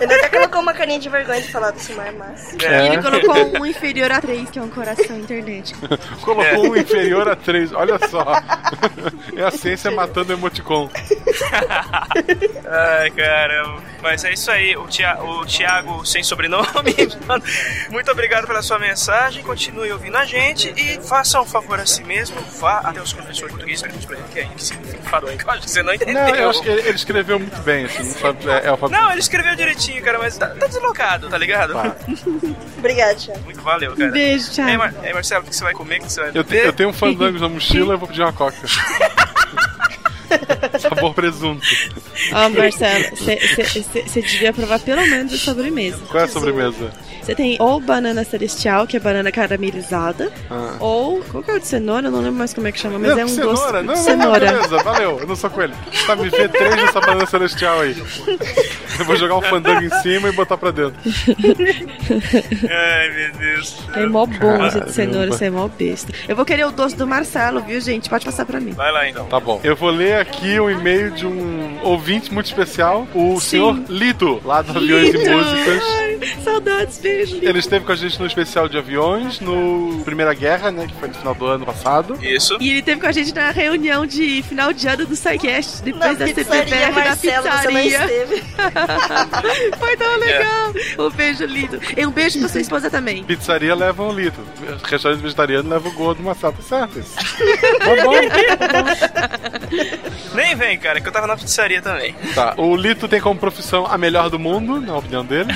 Ele 0.00 0.14
até 0.14 0.28
colocou 0.28 0.60
uma 0.60 0.72
carinha 0.72 0.98
de 0.98 1.08
vergonha 1.08 1.40
de 1.40 1.50
falar 1.60 1.70
do 1.72 1.80
Silmar, 1.80 2.14
mas... 2.18 2.56
É. 2.62 2.86
Ele 2.86 3.02
colocou 3.02 3.60
um 3.60 3.66
inferior 3.66 4.10
a 4.10 4.20
três, 4.20 4.48
que 4.48 4.58
é 4.58 4.62
um 4.62 4.70
coração 4.70 5.18
internet. 5.18 5.74
Colocou 6.22 6.70
um 6.70 6.76
inferior 6.76 7.28
a 7.28 7.36
3, 7.36 7.72
olha 7.72 7.98
só. 8.08 8.24
É 9.36 9.44
a 9.44 9.50
ciência 9.50 9.90
matando 9.90 10.32
emoticon. 10.32 10.88
Ai, 12.66 13.10
caramba. 13.10 13.82
Mas 14.02 14.24
é 14.24 14.32
isso 14.32 14.50
aí. 14.50 14.76
O, 14.76 14.86
Tia, 14.86 15.22
o 15.22 15.44
Thiago 15.44 16.04
sem 16.06 16.22
sobrenome. 16.22 16.94
Muito 17.90 18.10
obrigado 18.10 18.46
pela 18.46 18.62
sua 18.62 18.78
mensagem. 18.78 19.42
Continue 19.42 19.92
ouvindo 19.92 20.16
a 20.16 20.24
gente 20.24 20.72
e 20.76 20.98
faça 21.00 21.40
um 21.40 21.44
favor 21.44 21.78
a 21.78 21.86
si 21.86 22.02
mesmo. 22.04 22.40
Vá 22.58 22.78
até 22.78 23.00
os 23.00 23.12
professores 23.12 23.54
o 23.54 23.58
que 23.58 24.40
é 24.40 24.44
que 24.44 24.64
significa 24.64 25.02
fadonha. 25.10 25.36
que 25.36 25.44
Eu 25.44 25.50
acho 25.50 25.62
que 25.62 25.70
você 25.70 25.82
não 25.82 25.92
entendeu. 25.92 26.14
Não, 26.14 26.34
eu 26.34 26.50
acho 26.50 26.62
que 26.62 26.68
ele, 26.68 26.90
escreveu 26.90 27.38
muito 27.38 27.60
bem, 27.62 27.84
assim, 27.84 28.14
é, 28.48 28.66
é 28.66 28.68
alfabeto. 28.68 29.00
Não, 29.00 29.10
ele 29.10 29.20
escreveu 29.20 29.54
direitinho, 29.56 30.02
cara, 30.02 30.18
mas 30.18 30.38
tá, 30.38 30.48
tá 30.48 30.66
deslocado, 30.66 31.28
tá 31.28 31.36
ligado? 31.36 31.49
Obrigado, 32.78 33.16
Thiago. 33.18 33.40
Muito 33.44 33.60
valeu, 33.62 33.94
cara. 33.96 34.10
Beijo, 34.10 34.50
Thiago. 34.52 34.70
Ei, 34.70 34.76
Mar 34.76 34.94
ei, 35.02 35.12
Marcelo, 35.12 35.44
o 35.44 35.48
que 35.48 35.54
você 35.56 35.64
vai 35.64 35.72
comer? 35.74 36.00
O 36.00 36.04
que 36.04 36.12
você 36.12 36.20
vai 36.20 36.30
Eu, 36.34 36.44
te- 36.44 36.56
eu 36.56 36.72
tenho 36.72 36.88
um 36.88 36.92
fandangos 36.92 37.40
na 37.40 37.48
mochila, 37.50 37.94
eu 37.94 37.98
vou 37.98 38.08
pedir 38.08 38.22
uma 38.22 38.32
coca. 38.32 38.56
Sabor 40.78 41.12
presunto. 41.14 41.66
Ó, 42.32 42.48
Marcelo, 42.50 43.04
você 43.16 44.20
devia 44.22 44.52
provar 44.52 44.78
pelo 44.80 45.02
menos 45.02 45.32
a 45.32 45.36
sobremesa. 45.38 45.98
Qual 46.08 46.20
é 46.22 46.24
a 46.24 46.28
sobremesa? 46.28 46.92
Você 47.22 47.34
tem 47.34 47.56
ou 47.60 47.80
banana 47.80 48.24
celestial, 48.24 48.86
que 48.86 48.96
é 48.96 49.00
banana 49.00 49.30
caramelizada, 49.30 50.30
Ah. 50.50 50.74
ou. 50.80 51.20
Qual 51.30 51.42
que 51.42 51.50
é 51.50 51.54
o 51.54 51.60
de 51.60 51.66
cenoura? 51.66 52.06
Eu 52.08 52.10
não 52.10 52.20
lembro 52.20 52.34
mais 52.38 52.52
como 52.54 52.66
é 52.66 52.72
que 52.72 52.78
chama, 52.80 52.98
mas 52.98 53.10
não, 53.12 53.18
é 53.20 53.24
um 53.24 53.28
cenoura. 53.28 53.54
doce 53.54 53.72
Não, 53.72 53.80
de 53.80 53.86
não, 53.86 53.94
não, 53.94 54.02
cenoura. 54.02 54.52
beleza, 54.52 54.82
valeu. 54.82 55.18
Eu 55.20 55.26
não 55.26 55.36
sou 55.36 55.50
coelho. 55.50 55.74
Tá, 56.06 56.16
me 56.16 56.28
vê 56.28 56.48
três 56.48 56.76
dessa 56.76 57.00
banana 57.00 57.26
celestial 57.26 57.80
aí. 57.80 57.96
Eu 58.98 59.04
vou 59.04 59.16
jogar 59.16 59.36
um 59.36 59.42
fandango 59.42 59.82
em 59.82 59.90
cima 60.02 60.28
e 60.28 60.32
botar 60.32 60.56
pra 60.56 60.70
dentro. 60.70 60.94
Ai, 62.68 63.10
meu 63.10 63.32
Deus. 63.38 63.76
É 63.94 64.06
mó 64.06 64.26
bom 64.26 64.68
de 64.68 64.92
cenoura, 64.92 65.28
você 65.30 65.46
é 65.46 65.50
mó 65.50 65.68
besta. 65.68 66.12
Eu 66.28 66.36
vou 66.36 66.44
querer 66.44 66.64
o 66.66 66.70
doce 66.70 66.96
do 66.96 67.06
Marcelo, 67.06 67.60
viu, 67.62 67.80
gente? 67.80 68.08
Pode 68.08 68.24
passar 68.24 68.44
pra 68.46 68.60
mim. 68.60 68.72
Vai 68.72 68.90
lá, 68.92 69.08
então. 69.08 69.26
Tá 69.26 69.40
bom. 69.40 69.60
Eu 69.62 69.76
vou 69.76 69.90
ler 69.90 70.16
aqui 70.16 70.58
um 70.60 70.70
e-mail 70.70 71.10
de 71.10 71.26
um 71.26 71.78
ouvinte 71.82 72.32
muito 72.32 72.46
especial, 72.46 73.06
o 73.14 73.40
Sim. 73.40 73.46
senhor 73.48 73.78
Lito, 73.88 74.40
lá 74.44 74.62
do 74.62 74.76
Aviões 74.76 75.08
e! 75.14 75.18
Músicas. 75.30 75.82
Ai, 75.98 76.09
saudades, 76.44 76.98
beijo. 76.98 77.38
Ele 77.42 77.58
esteve 77.58 77.84
com 77.84 77.92
a 77.92 77.96
gente 77.96 78.18
no 78.18 78.26
especial 78.26 78.68
de 78.68 78.78
aviões, 78.78 79.40
no 79.40 80.00
Primeira 80.04 80.32
Guerra, 80.34 80.70
né? 80.70 80.86
Que 80.86 80.94
foi 80.94 81.08
no 81.08 81.14
final 81.14 81.34
do 81.34 81.46
ano 81.46 81.66
passado. 81.66 82.18
Isso. 82.22 82.56
E 82.60 82.70
ele 82.70 82.82
teve 82.82 83.00
com 83.00 83.06
a 83.06 83.12
gente 83.12 83.34
na 83.34 83.50
reunião 83.50 84.06
de 84.06 84.42
final 84.42 84.72
de 84.72 84.86
ano 84.86 85.06
do 85.06 85.16
SciCast, 85.16 85.82
depois 85.82 86.18
da 86.18 86.26
pizzaria, 86.26 86.64
CPBR 86.64 87.04
da 87.04 87.16
pizzaria. 87.16 88.04
esteve. 88.04 88.40
Foi 89.78 89.96
tão 89.96 90.16
legal. 90.18 90.72
Um 90.98 91.10
beijo 91.10 91.44
lindo. 91.44 91.80
E 91.96 92.06
um 92.06 92.10
beijo 92.10 92.38
pra 92.38 92.48
sua 92.48 92.60
esposa 92.60 92.90
também. 92.90 93.24
Pizzaria 93.24 93.74
leva 93.74 94.02
um 94.02 94.12
litro. 94.12 94.44
Restaurante 94.84 95.20
vegetariano 95.20 95.68
leva 95.68 95.88
o 95.88 95.92
gordo 95.92 96.20
uma 96.20 96.34
sata, 96.34 96.60
certo? 96.62 96.98
isso? 96.98 97.14
Tá 97.78 98.04
bom. 98.04 98.14
Nem 100.34 100.54
vem, 100.54 100.78
cara, 100.78 101.00
que 101.00 101.08
eu 101.08 101.12
tava 101.12 101.26
na 101.26 101.36
pizzaria 101.36 101.82
também. 101.82 102.14
Tá. 102.34 102.54
O 102.56 102.76
Lito 102.76 103.08
tem 103.08 103.20
como 103.20 103.38
profissão 103.38 103.86
a 103.86 103.98
melhor 103.98 104.30
do 104.30 104.38
mundo, 104.38 104.80
na 104.80 104.96
opinião 104.96 105.24
dele. 105.24 105.52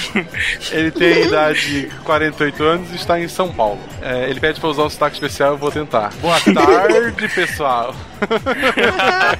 Ele 0.70 0.90
tem 0.90 1.22
idade 1.24 1.60
de 1.82 1.86
48 2.04 2.62
anos 2.64 2.92
e 2.92 2.96
está 2.96 3.18
em 3.20 3.28
São 3.28 3.52
Paulo. 3.52 3.78
É, 4.02 4.28
ele 4.28 4.40
pede 4.40 4.60
pra 4.60 4.68
usar 4.68 4.82
um 4.84 4.90
sotaque 4.90 5.14
especial, 5.14 5.52
eu 5.52 5.56
vou 5.58 5.70
tentar. 5.70 6.12
Boa 6.20 6.38
tarde, 6.52 7.28
pessoal. 7.28 7.94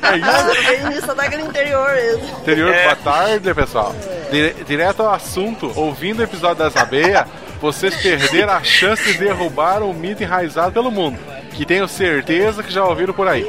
é 0.03 0.17
isso? 0.17 0.89
Vem 0.89 1.01
só 1.01 1.15
daquele 1.15 1.43
interior 1.43 1.93
mesmo. 1.95 2.39
Interior, 2.41 2.75
É. 2.75 2.83
boa 2.85 2.97
tarde, 2.97 3.55
pessoal. 3.55 3.95
Dire- 4.31 4.55
direto 4.67 5.01
ao 5.03 5.13
assunto, 5.15 5.73
ouvindo 5.77 6.21
o 6.21 6.23
episódio 6.23 6.57
das 6.57 6.77
abelhas, 6.77 7.27
vocês 7.61 7.95
perderam 7.97 8.53
a 8.53 8.63
chance 8.63 9.05
de 9.13 9.19
derrubar 9.19 9.83
o 9.83 9.93
mito 9.95 10.23
enraizado 10.23 10.73
pelo 10.73 10.91
mundo, 10.91 11.19
que 11.53 11.65
tenho 11.65 11.89
certeza 11.89 12.63
que 12.63 12.73
já 12.73 12.85
ouviram 12.85 13.15
por 13.15 13.27
aí. 13.29 13.47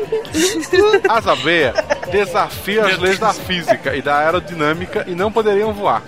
As 1.10 1.28
abelhas 1.28 1.76
desafiam 2.12 2.86
as 2.86 2.98
leis 2.98 3.20
da 3.20 3.34
física 3.34 3.96
e 3.96 4.02
da 4.02 4.18
aerodinâmica 4.18 5.04
e 5.08 5.16
não 5.16 5.32
poderiam 5.32 5.74
voar. 5.74 6.02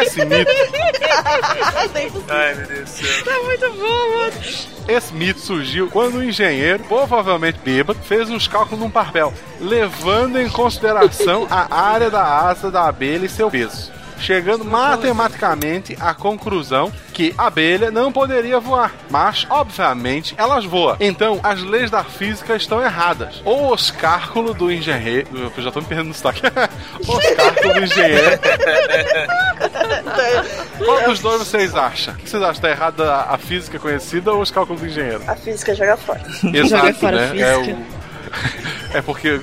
Esse 0.00 0.24
mito, 0.24 0.50
Ai, 2.28 2.54
meu 2.54 2.66
Deus 2.66 2.80
do 2.82 2.88
céu. 2.88 3.24
Tá 3.24 3.42
muito 3.42 3.70
bom, 3.72 4.16
mano. 4.18 4.32
esse 4.88 5.14
mito 5.14 5.40
surgiu 5.40 5.88
quando 5.88 6.16
um 6.16 6.22
engenheiro, 6.22 6.82
provavelmente 6.84 7.58
bêbado, 7.64 7.98
fez 8.02 8.30
uns 8.30 8.48
cálculos 8.48 8.80
num 8.80 8.90
papel, 8.90 9.32
levando 9.60 10.38
em 10.40 10.48
consideração 10.48 11.46
a 11.50 11.74
área 11.74 12.10
da 12.10 12.22
asa 12.24 12.70
da 12.70 12.86
abelha 12.88 13.26
e 13.26 13.28
seu 13.28 13.50
peso. 13.50 13.92
Chegando 14.22 14.64
matematicamente 14.64 15.96
à 16.00 16.14
conclusão 16.14 16.92
que 17.12 17.34
a 17.36 17.46
abelha 17.46 17.90
não 17.90 18.12
poderia 18.12 18.58
voar. 18.58 18.94
Mas, 19.10 19.46
obviamente, 19.50 20.34
elas 20.38 20.64
voam. 20.64 20.96
Então, 21.00 21.40
as 21.42 21.62
leis 21.62 21.90
da 21.90 22.04
física 22.04 22.56
estão 22.56 22.82
erradas. 22.82 23.42
O 23.44 23.72
cálculos 23.98 24.56
do 24.56 24.70
engenheiro. 24.70 25.52
Eu 25.56 25.62
já 25.62 25.70
tô 25.70 25.80
me 25.80 25.86
perdendo 25.86 26.08
no 26.08 26.14
sotaque. 26.14 26.42
Os 27.00 27.26
cálculos 27.34 27.74
do 27.74 27.84
engenheiro. 27.84 28.38
Qual 30.78 31.02
dos 31.04 31.20
dois 31.20 31.38
vocês 31.38 31.74
acham? 31.74 32.14
O 32.14 32.16
que 32.16 32.28
vocês 32.28 32.42
acham? 32.42 32.62
Tá 32.62 32.70
errada 32.70 33.14
a 33.22 33.38
física 33.38 33.78
conhecida 33.78 34.32
ou 34.32 34.40
os 34.40 34.50
cálculos 34.50 34.80
do 34.80 34.88
engenheiro? 34.88 35.22
A 35.26 35.34
física 35.34 35.74
joga 35.74 35.96
fora. 35.96 36.22
Exato, 36.52 37.06
né? 37.06 37.38
É, 37.38 37.56
o... 37.56 38.96
é 38.96 39.02
porque 39.02 39.40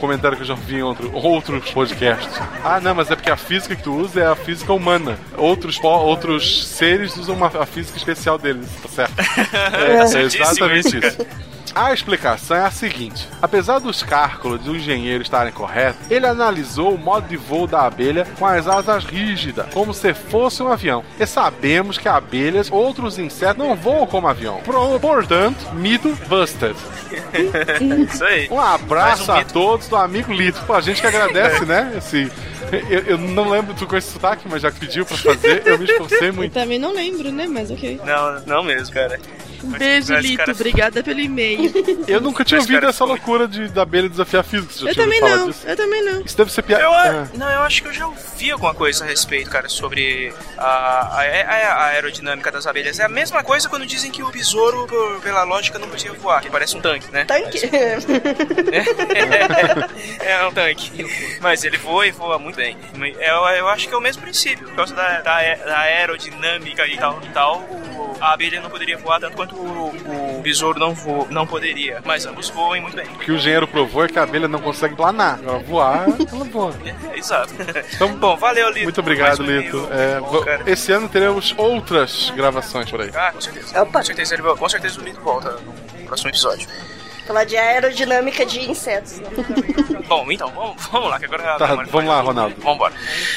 comentário 0.00 0.36
que 0.36 0.42
eu 0.42 0.46
já 0.46 0.54
vi 0.54 0.76
em 0.76 0.82
outro, 0.82 1.14
outros 1.14 1.70
podcasts. 1.70 2.40
Ah, 2.64 2.80
não, 2.80 2.94
mas 2.94 3.10
é 3.10 3.16
porque 3.16 3.30
a 3.30 3.36
física 3.36 3.76
que 3.76 3.82
tu 3.82 3.94
usa 3.94 4.20
é 4.20 4.26
a 4.26 4.34
física 4.34 4.72
humana. 4.72 5.18
Outros, 5.36 5.78
outros 5.82 6.66
seres 6.66 7.16
usam 7.16 7.36
uma, 7.36 7.46
a 7.46 7.66
física 7.66 7.98
especial 7.98 8.38
deles, 8.38 8.68
tá 8.82 8.88
certo? 8.88 9.14
É, 9.72 10.18
é 10.18 10.22
exatamente 10.22 10.96
isso. 10.98 11.18
A 11.74 11.92
explicação 11.92 12.56
é 12.56 12.64
a 12.64 12.70
seguinte: 12.70 13.28
apesar 13.40 13.78
dos 13.78 14.02
cálculos 14.02 14.60
do 14.60 14.74
engenheiro 14.76 15.22
estarem 15.22 15.52
corretos, 15.52 16.00
ele 16.10 16.26
analisou 16.26 16.94
o 16.94 16.98
modo 16.98 17.28
de 17.28 17.36
voo 17.36 17.66
da 17.66 17.82
abelha 17.86 18.26
com 18.38 18.46
as 18.46 18.66
asas 18.66 19.04
rígidas, 19.04 19.66
como 19.72 19.94
se 19.94 20.12
fosse 20.14 20.62
um 20.62 20.68
avião. 20.68 21.04
E 21.18 21.26
sabemos 21.26 21.96
que 21.98 22.08
abelhas, 22.08 22.70
outros 22.70 23.18
insetos, 23.18 23.56
não 23.64 23.74
voam 23.76 24.06
como 24.06 24.26
avião. 24.28 24.60
Pro- 24.64 24.98
Portanto, 25.00 25.58
mito 25.74 26.16
busted. 26.28 26.74
Isso 28.12 28.24
aí. 28.24 28.48
Um 28.50 28.60
abraço 28.60 29.30
a 29.32 29.44
todos 29.44 29.88
do 29.88 29.96
amigo 29.96 30.32
Lito. 30.32 30.60
Pô, 30.66 30.74
a 30.74 30.80
gente 30.80 31.00
que 31.00 31.06
agradece, 31.06 31.64
né? 31.66 31.92
Esse, 31.96 32.30
eu, 32.88 33.00
eu 33.00 33.18
não 33.18 33.48
lembro 33.48 33.74
tu 33.74 33.86
com 33.86 33.96
esse 33.96 34.12
sotaque, 34.12 34.46
mas 34.48 34.62
já 34.62 34.70
que 34.70 34.78
pediu 34.80 35.04
pra 35.04 35.16
fazer, 35.16 35.62
eu 35.66 35.78
me 35.78 35.84
esforcei 35.84 36.28
Eu 36.28 36.34
muito. 36.34 36.52
também 36.52 36.78
não 36.78 36.92
lembro, 36.92 37.30
né? 37.32 37.46
Mas 37.48 37.70
ok. 37.70 38.00
Não, 38.04 38.40
não 38.46 38.62
mesmo, 38.62 38.92
cara. 38.94 39.18
Um 39.62 39.70
beijo, 39.70 40.14
Lito. 40.14 40.36
cara- 40.38 40.52
Obrigada 40.52 41.02
pelo 41.02 41.20
e-mail. 41.20 41.72
Eu 42.08 42.20
nunca 42.20 42.44
tinha 42.44 42.60
ouvido 42.60 42.86
essa 42.86 43.04
loucura 43.04 43.46
de, 43.48 43.68
da 43.68 43.82
abelha 43.82 44.08
desafiar 44.08 44.42
física. 44.44 44.72
Você 44.72 44.84
já 44.84 44.90
Eu 44.90 44.94
também 44.94 45.20
não. 45.20 45.46
disso? 45.48 45.66
Eu 45.66 45.76
também 45.76 46.02
não. 46.04 46.20
Isso 46.22 46.36
deve 46.36 46.52
ser 46.52 46.62
piada. 46.62 46.82
Eu, 46.84 46.92
Ah. 46.92 47.28
Não, 47.34 47.50
eu 47.50 47.60
acho 47.62 47.82
que 47.82 47.88
eu 47.88 47.92
já 47.92 48.06
ouvi 48.06 48.50
alguma 48.50 48.74
coisa 48.74 49.04
a 49.04 49.06
respeito, 49.06 49.50
cara, 49.50 49.68
sobre 49.68 50.32
a, 50.56 50.64
a, 50.64 51.20
a- 51.20 51.72
a 51.74 51.84
aerodinâmica 51.86 52.50
das 52.50 52.66
abelhas. 52.66 52.98
É 52.98 53.04
a 53.04 53.08
mesma 53.08 53.42
coisa 53.42 53.68
quando 53.68 53.86
dizem 53.86 54.10
que 54.10 54.22
o 54.22 54.30
besouro, 54.30 54.86
por- 54.86 55.20
pela 55.20 55.42
lógica, 55.44 55.78
não 55.78 55.88
podia 55.88 56.12
voar, 56.14 56.40
que 56.42 56.50
parece 56.50 56.76
um 56.76 56.80
tanque, 56.80 57.10
né? 57.12 57.24
Tanque? 57.24 57.60
É, 60.20 60.32
é 60.32 60.46
um 60.46 60.52
tanque. 60.52 60.90
Mas 61.40 61.64
ele 61.64 61.76
voa 61.76 62.06
e 62.06 62.10
voa 62.10 62.38
muito 62.38 62.56
bem. 62.56 62.76
Eu, 63.18 63.44
eu 63.56 63.68
acho 63.68 63.88
que 63.88 63.94
é 63.94 63.96
o 63.96 64.00
mesmo 64.00 64.22
princípio. 64.22 64.66
Por 64.68 64.76
causa 64.76 64.94
da, 64.94 65.20
da, 65.20 65.54
da 65.54 65.78
aerodinâmica 65.80 66.86
e 66.86 66.96
tal, 66.96 67.20
e 67.22 67.28
tal 67.28 67.64
a 68.20 68.32
abelha 68.34 68.60
não 68.60 68.68
poderia 68.70 68.98
voar 68.98 69.18
tanto 69.18 69.34
quanto 69.36 69.49
o, 69.54 70.38
o 70.38 70.40
besouro 70.42 70.78
não, 70.78 70.94
vo, 70.94 71.26
não 71.30 71.46
poderia. 71.46 72.00
Mas 72.04 72.26
ambos 72.26 72.48
voam 72.50 72.80
muito 72.80 72.96
bem. 72.96 73.06
O 73.06 73.18
que 73.18 73.32
o 73.32 73.36
engenheiro 73.36 73.66
provou 73.66 74.04
é 74.04 74.08
que 74.08 74.18
a 74.18 74.22
abelha 74.22 74.48
não 74.48 74.60
consegue 74.60 74.94
planar. 74.94 75.38
Ela 75.42 75.58
voar, 75.58 76.06
ela 76.32 76.44
voa. 76.44 76.74
É, 77.12 77.18
exato. 77.18 77.52
Então, 77.94 78.14
bom, 78.16 78.36
valeu, 78.36 78.68
Lito. 78.70 78.84
Muito 78.84 79.00
obrigado, 79.00 79.42
um 79.42 79.46
Lito. 79.46 79.88
É, 79.90 80.20
Bom, 80.20 80.44
esse 80.66 80.92
ano 80.92 81.08
teremos 81.08 81.54
outras 81.56 82.30
gravações 82.36 82.90
por 82.90 83.00
aí. 83.00 83.10
Ah, 83.14 83.32
com 83.32 83.40
certeza. 83.40 83.84
Com 83.84 84.02
certeza, 84.02 84.34
ele, 84.34 84.42
com 84.42 84.68
certeza 84.68 85.00
o 85.00 85.04
Lito 85.04 85.20
volta 85.20 85.52
no 85.52 86.06
próximo 86.06 86.30
episódio. 86.30 86.68
Falar 87.30 87.44
de 87.44 87.56
aerodinâmica 87.56 88.44
de 88.44 88.68
insetos. 88.68 89.20
né? 89.20 89.28
Bom, 90.08 90.26
então, 90.32 90.50
vamos, 90.50 90.84
vamos 90.86 91.10
lá, 91.10 91.16
que 91.20 91.26
agora... 91.26 91.56
Tá, 91.58 91.66
vamos 91.88 92.04
lá, 92.10 92.20
Ronaldo. 92.22 92.56
Vambora. 92.60 92.92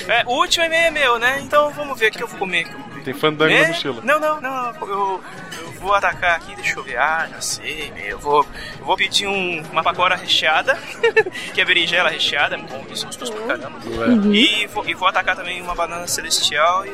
É, 0.08 0.24
o 0.26 0.32
último 0.32 0.66
e-mail 0.66 0.86
é 0.88 0.90
meu, 0.90 1.20
né? 1.20 1.40
Então 1.44 1.70
vamos 1.74 2.00
ver 2.00 2.08
o 2.08 2.12
que 2.12 2.24
eu 2.24 2.28
vou 2.28 2.40
comer. 2.40 2.68
Tem 3.06 3.14
fandango 3.14 3.54
É? 3.54 3.62
na 3.62 3.68
mochila. 3.68 4.02
Não, 4.04 4.20
não, 4.20 4.42
não, 4.42 4.74
eu, 4.82 5.24
eu 5.62 5.72
vou 5.80 5.94
atacar 5.94 6.38
aqui, 6.38 6.56
deixa 6.56 6.80
eu 6.80 6.84
ver. 6.84 6.98
Ah, 6.98 7.28
já 7.32 7.40
sei, 7.40 7.92
meu. 7.94 8.04
Eu 8.04 8.18
vou, 8.18 8.44
eu 8.80 8.86
vou 8.86 8.98
pedir 8.98 9.28
um, 9.28 9.62
uma 9.72 9.84
pacora 9.84 10.16
recheada, 10.16 10.76
que 11.54 11.62
é 11.62 11.66
berinjela 11.66 12.10
recheada, 12.10 12.56
é 12.56 12.58
bom, 12.58 12.84
isso 12.90 13.06
gostoso 13.06 13.32
pra 13.32 13.46
caramba. 13.58 13.78
Uhum. 13.86 14.34
E, 14.34 14.66
vou, 14.74 14.90
e 14.90 14.96
vou 14.96 15.08
atacar 15.08 15.36
também 15.36 15.62
uma 15.62 15.76
banana 15.76 16.08
celestial 16.08 16.84
e 16.84 16.90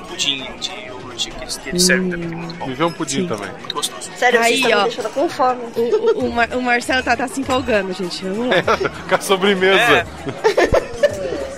um 0.00 0.04
pudim 0.06 0.42
de 0.58 0.90
iogurte 1.12 1.30
que 1.30 1.42
eles, 1.42 1.56
que 1.58 1.68
eles 1.68 1.82
servem 1.82 2.10
também, 2.10 2.28
que 2.28 2.34
é 2.34 2.38
muito 2.38 2.54
bom. 2.56 2.66
Me 2.66 2.74
vê 2.74 2.84
um 2.84 2.92
pudim 2.92 3.22
Sim. 3.22 3.26
também. 3.28 3.50
Muito 3.60 3.74
gostoso. 3.74 4.10
Sério, 4.16 4.40
Aí, 4.40 4.60
vocês 4.60 4.72
ó. 4.74 4.76
me 4.78 4.82
deixando 4.84 5.10
com 5.10 5.28
fome. 5.28 5.60
O, 5.76 5.80
o, 5.80 6.24
o 6.26 6.32
Mar- 6.32 6.48
o 6.56 6.62
Marcelo 6.62 7.02
tá, 7.02 7.16
tá 7.16 7.28
se 7.28 7.40
empolgando, 7.40 7.92
gente. 7.92 8.24
Vamos 8.24 8.48
lá. 8.48 8.62
Com 9.08 9.14
a 9.14 9.20
sobremesa. 9.20 10.06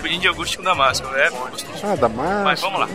Pudim 0.00 0.18
de 0.18 0.26
iogurte 0.26 0.56
com 0.58 0.62
damasco, 0.64 1.06
é 1.16 1.30
bom, 1.30 1.46
é 1.48 1.50
gostoso. 1.50 1.78
Ah, 1.82 1.96
da 1.96 2.08
massa. 2.08 2.44
Mas 2.44 2.60
vamos 2.60 2.80
lá. 2.80 2.88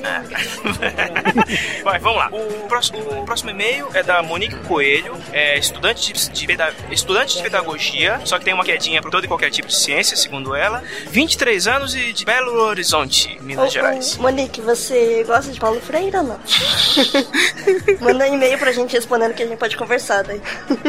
Vai, 1.84 1.98
vamos 1.98 2.18
lá. 2.18 2.28
O 2.32 2.66
próximo, 2.68 2.98
o 2.98 3.24
próximo 3.24 3.50
e-mail 3.50 3.88
é 3.94 4.02
da 4.02 4.22
Monique 4.22 4.56
Coelho, 4.66 5.16
é 5.32 5.58
estudante 5.58 6.12
de, 6.12 6.30
de 6.30 6.46
peda- 6.46 6.74
estudante 6.90 7.36
de 7.36 7.42
pedagogia, 7.42 8.20
só 8.24 8.38
que 8.38 8.44
tem 8.44 8.54
uma 8.54 8.64
quedinha 8.64 9.00
por 9.02 9.10
todo 9.10 9.24
e 9.24 9.28
qualquer 9.28 9.50
tipo 9.50 9.68
de 9.68 9.74
ciência, 9.76 10.16
segundo 10.16 10.54
ela. 10.54 10.82
23 11.10 11.66
anos 11.66 11.94
e 11.94 12.12
de 12.12 12.24
Belo 12.24 12.60
Horizonte, 12.62 13.38
Minas 13.40 13.66
Ô, 13.68 13.70
Gerais. 13.70 14.16
ô, 14.18 14.22
Monique, 14.22 14.60
você 14.60 15.24
gosta 15.26 15.50
de 15.52 15.58
Paulo 15.60 15.80
Freire 15.80 16.16
ou 16.16 16.22
não? 16.22 16.40
Manda 18.00 18.24
um 18.26 18.34
e-mail 18.34 18.58
pra 18.58 18.72
gente 18.72 18.92
respondendo 18.92 19.34
que 19.34 19.42
a 19.42 19.46
gente 19.46 19.58
pode 19.58 19.76
conversar 19.76 20.22
daí. 20.24 20.40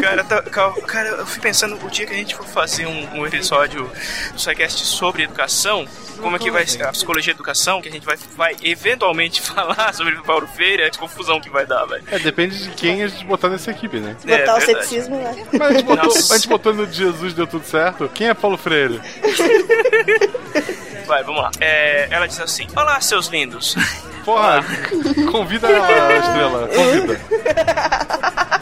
Cara, 0.02 0.24
tá- 0.24 0.42
cara, 0.88 1.10
eu 1.10 1.26
fui 1.26 1.42
pensando 1.42 1.78
o 1.86 1.90
dia 1.90 2.06
que 2.06 2.14
a 2.14 2.18
gente 2.18 2.36
for 2.36 2.46
fazer 2.46 2.86
um, 2.86 3.20
um 3.20 3.28
episódio 3.28 3.90
do 4.34 4.40
SciCast 4.40 4.86
sobre 4.86 5.24
educação, 5.24 5.88
como 6.22 6.36
é 6.36 6.40
que 6.40 6.52
vai 6.52 6.66
ser 6.68 6.84
a 6.84 6.92
psicologia 6.92 7.34
da 7.34 7.38
educação, 7.38 7.82
que 7.82 7.90
a 7.90 7.92
gente 7.92 8.06
vai, 8.06 8.18
vai 8.36 8.56
eventualmente 8.62 9.01
falar 9.42 9.94
sobre 9.94 10.14
o 10.16 10.24
Paulo 10.24 10.48
Freire, 10.48 10.84
a 10.84 10.92
confusão 10.92 11.40
que 11.42 11.50
vai 11.50 11.66
dar, 11.66 11.86
velho. 11.86 12.04
É, 12.12 12.20
depende 12.20 12.58
de 12.58 12.70
quem 12.72 13.04
a 13.04 13.08
gente 13.08 13.26
botar 13.26 13.50
nessa 13.50 13.72
equipe, 13.72 14.00
né? 14.00 14.16
É, 14.26 14.40
Botar 14.40 14.56
o 14.56 14.60
verdade. 14.60 14.86
ceticismo 14.86 15.22
lá. 15.24 15.32
Mas 15.54 15.62
a 15.62 15.72
gente, 15.74 15.84
botou, 15.84 16.12
a 16.12 16.38
gente 16.38 16.48
botou 16.48 16.74
no 16.74 16.88
de 16.88 16.98
Jesus 16.98 17.34
deu 17.34 17.48
tudo 17.48 17.66
certo. 17.66 18.10
Quem 18.14 18.30
é 18.30 18.34
Paulo 18.34 18.58
Freire? 18.58 19.00
Vai, 21.08 21.24
vamos 21.24 21.42
lá. 21.42 21.52
É, 21.60 22.08
ela 22.10 22.28
diz 22.28 22.40
assim: 22.40 22.68
Olá, 22.76 23.02
seus 23.02 23.28
lindos. 23.28 23.76
Porra, 24.24 24.64
convida 25.32 25.68
a 25.68 26.18
estrela. 26.18 26.70
Convida. 26.70 27.20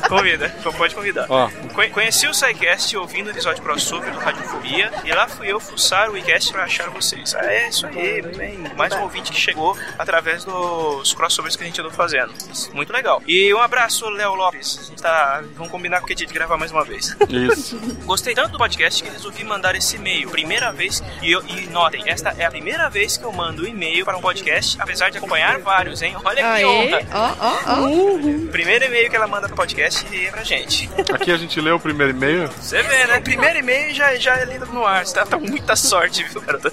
Convida, 0.10 0.50
pode 0.78 0.96
convidar. 0.96 1.26
Ó. 1.30 1.50
Conheci 1.94 2.28
o 2.28 2.34
SciCast 2.34 2.98
ouvindo 2.98 3.28
o 3.28 3.30
episódio 3.30 3.62
crossover 3.64 4.12
do 4.12 4.20
Radiofobia 4.20 4.92
e 5.06 5.12
lá 5.12 5.28
fui 5.28 5.48
eu 5.52 5.60
fuçar 5.60 6.10
o 6.10 6.18
iCast 6.18 6.52
pra 6.52 6.64
achar 6.64 6.90
vocês. 6.90 7.36
Ah, 7.36 7.46
é 7.46 7.70
isso 7.70 7.86
aí, 7.88 8.22
muito 8.22 8.38
bem. 8.38 8.58
Mais 8.76 8.94
um 8.94 9.02
ouvinte 9.04 9.32
que 9.32 9.40
chegou 9.40 9.78
através 9.98 10.44
dos 10.44 11.14
crossovers 11.14 11.56
que 11.56 11.64
a 11.64 11.66
gente 11.68 11.80
andou 11.80 11.92
fazendo. 11.92 12.34
Muito 12.74 12.92
legal. 12.92 13.22
E 13.28 13.54
um 13.54 13.60
abraço, 13.60 14.10
Léo 14.10 14.34
Lopes. 14.36 14.80
A 14.80 14.84
gente 14.84 15.02
tá. 15.02 15.44
Vamos 15.56 15.72
combinar 15.72 16.02
com 16.02 16.08
que 16.08 16.16
dia 16.16 16.26
de 16.28 16.34
gravar 16.34 16.58
mais 16.58 16.72
uma 16.72 16.84
vez. 16.84 17.16
Isso. 17.30 17.78
Gostei 18.06 18.34
tanto 18.34 18.50
do 18.54 18.58
podcast 18.58 19.04
que 19.04 19.10
resolvi 19.10 19.44
mandar 19.44 19.76
esse 19.76 19.96
e-mail. 19.96 20.30
Primeira 20.30 20.72
vez, 20.72 21.04
e, 21.22 21.32
eu- 21.32 21.44
e 21.48 21.68
notem, 21.68 22.04
esta 22.08 22.34
é 22.38 22.46
a 22.46 22.50
primeira 22.52 22.90
vez 22.90 23.16
que 23.18 23.24
eu 23.24 23.32
mando 23.32 23.64
um 23.64 23.68
e-mail 23.68 24.04
para 24.06 24.18
um 24.18 24.22
podcast, 24.22 24.76
apesar 24.82 25.10
de 25.12 25.18
acompanhar 25.20 25.60
vários, 25.60 26.02
hein? 26.02 26.16
Olha 26.24 26.38
que 26.38 26.42
Aê, 26.44 26.66
honra. 26.66 27.00
ó, 27.14 27.36
ó, 27.40 27.84
ó. 27.86 28.52
Primeiro 28.52 28.86
e-mail 28.86 29.10
que 29.10 29.16
ela 29.16 29.28
manda 29.28 29.48
pro 29.48 29.56
podcast 29.56 29.99
é 30.12 30.32
pra 30.32 30.44
gente. 30.44 30.90
Aqui 31.14 31.32
a 31.32 31.38
gente 31.38 31.60
lê 31.60 31.72
o 31.72 31.80
primeiro 31.80 32.12
e-mail. 32.12 32.48
Você 32.60 32.82
vê, 32.82 33.08
né? 33.08 33.20
Primeiro 33.20 33.60
e-mail 33.60 33.94
já, 33.94 34.16
já 34.16 34.38
é 34.38 34.46
lido 34.46 34.66
no 34.68 34.86
ar. 34.86 35.06
Você 35.06 35.14
tá, 35.14 35.26
tá 35.26 35.38
com 35.38 35.48
muita 35.48 35.76
sorte, 35.76 36.24
viu, 36.24 36.42
garota? 36.42 36.72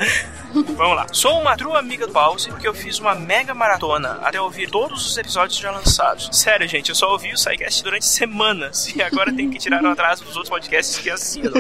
Vamos 0.53 0.97
lá. 0.97 1.07
Sou 1.13 1.41
uma 1.41 1.57
true 1.57 1.77
amiga 1.77 2.07
do 2.07 2.13
Pause 2.13 2.49
porque 2.49 2.67
eu 2.67 2.75
fiz 2.75 2.99
uma 2.99 3.15
mega 3.15 3.55
maratona 3.55 4.21
até 4.23 4.41
ouvir 4.41 4.71
todos 4.71 5.07
os 5.07 5.17
episódios 5.19 5.59
já 5.59 5.71
lançados. 5.71 6.29
Sério, 6.33 6.67
gente, 6.69 6.89
eu 6.89 6.95
só 6.95 7.11
ouvi 7.13 7.33
o 7.33 7.39
SciCast 7.39 7.83
durante 7.83 8.07
semanas 8.07 8.95
e 8.95 9.03
agora 9.03 9.33
tenho 9.33 9.51
que 9.51 9.59
tirar 9.59 9.83
um 9.83 9.91
atraso 9.91 10.25
dos 10.25 10.37
outros 10.37 10.51
podcasts 10.51 10.99
que 10.99 11.11
assinam. 11.11 11.53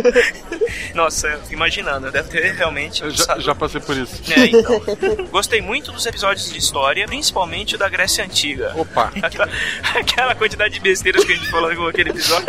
Nossa, 0.94 1.28
eu 1.28 1.40
fico 1.40 1.54
imaginando, 1.54 2.10
deve 2.10 2.28
ter 2.28 2.54
realmente. 2.54 3.02
Eu 3.02 3.10
já, 3.10 3.38
já 3.38 3.54
passei 3.54 3.80
por 3.80 3.96
isso. 3.96 4.20
É, 4.32 4.46
então. 4.46 4.80
Gostei 5.30 5.60
muito 5.60 5.92
dos 5.92 6.06
episódios 6.06 6.50
de 6.50 6.58
história, 6.58 7.06
principalmente 7.06 7.74
o 7.74 7.78
da 7.78 7.88
Grécia 7.88 8.24
Antiga. 8.24 8.72
Opa! 8.76 9.12
Aquela, 9.22 9.48
aquela 9.94 10.34
quantidade 10.34 10.74
de 10.74 10.80
besteiras 10.80 11.24
que 11.24 11.32
a 11.32 11.36
gente 11.36 11.50
falou 11.56 11.76
com 11.76 11.86
aquele 11.88 12.10
episódio. 12.10 12.46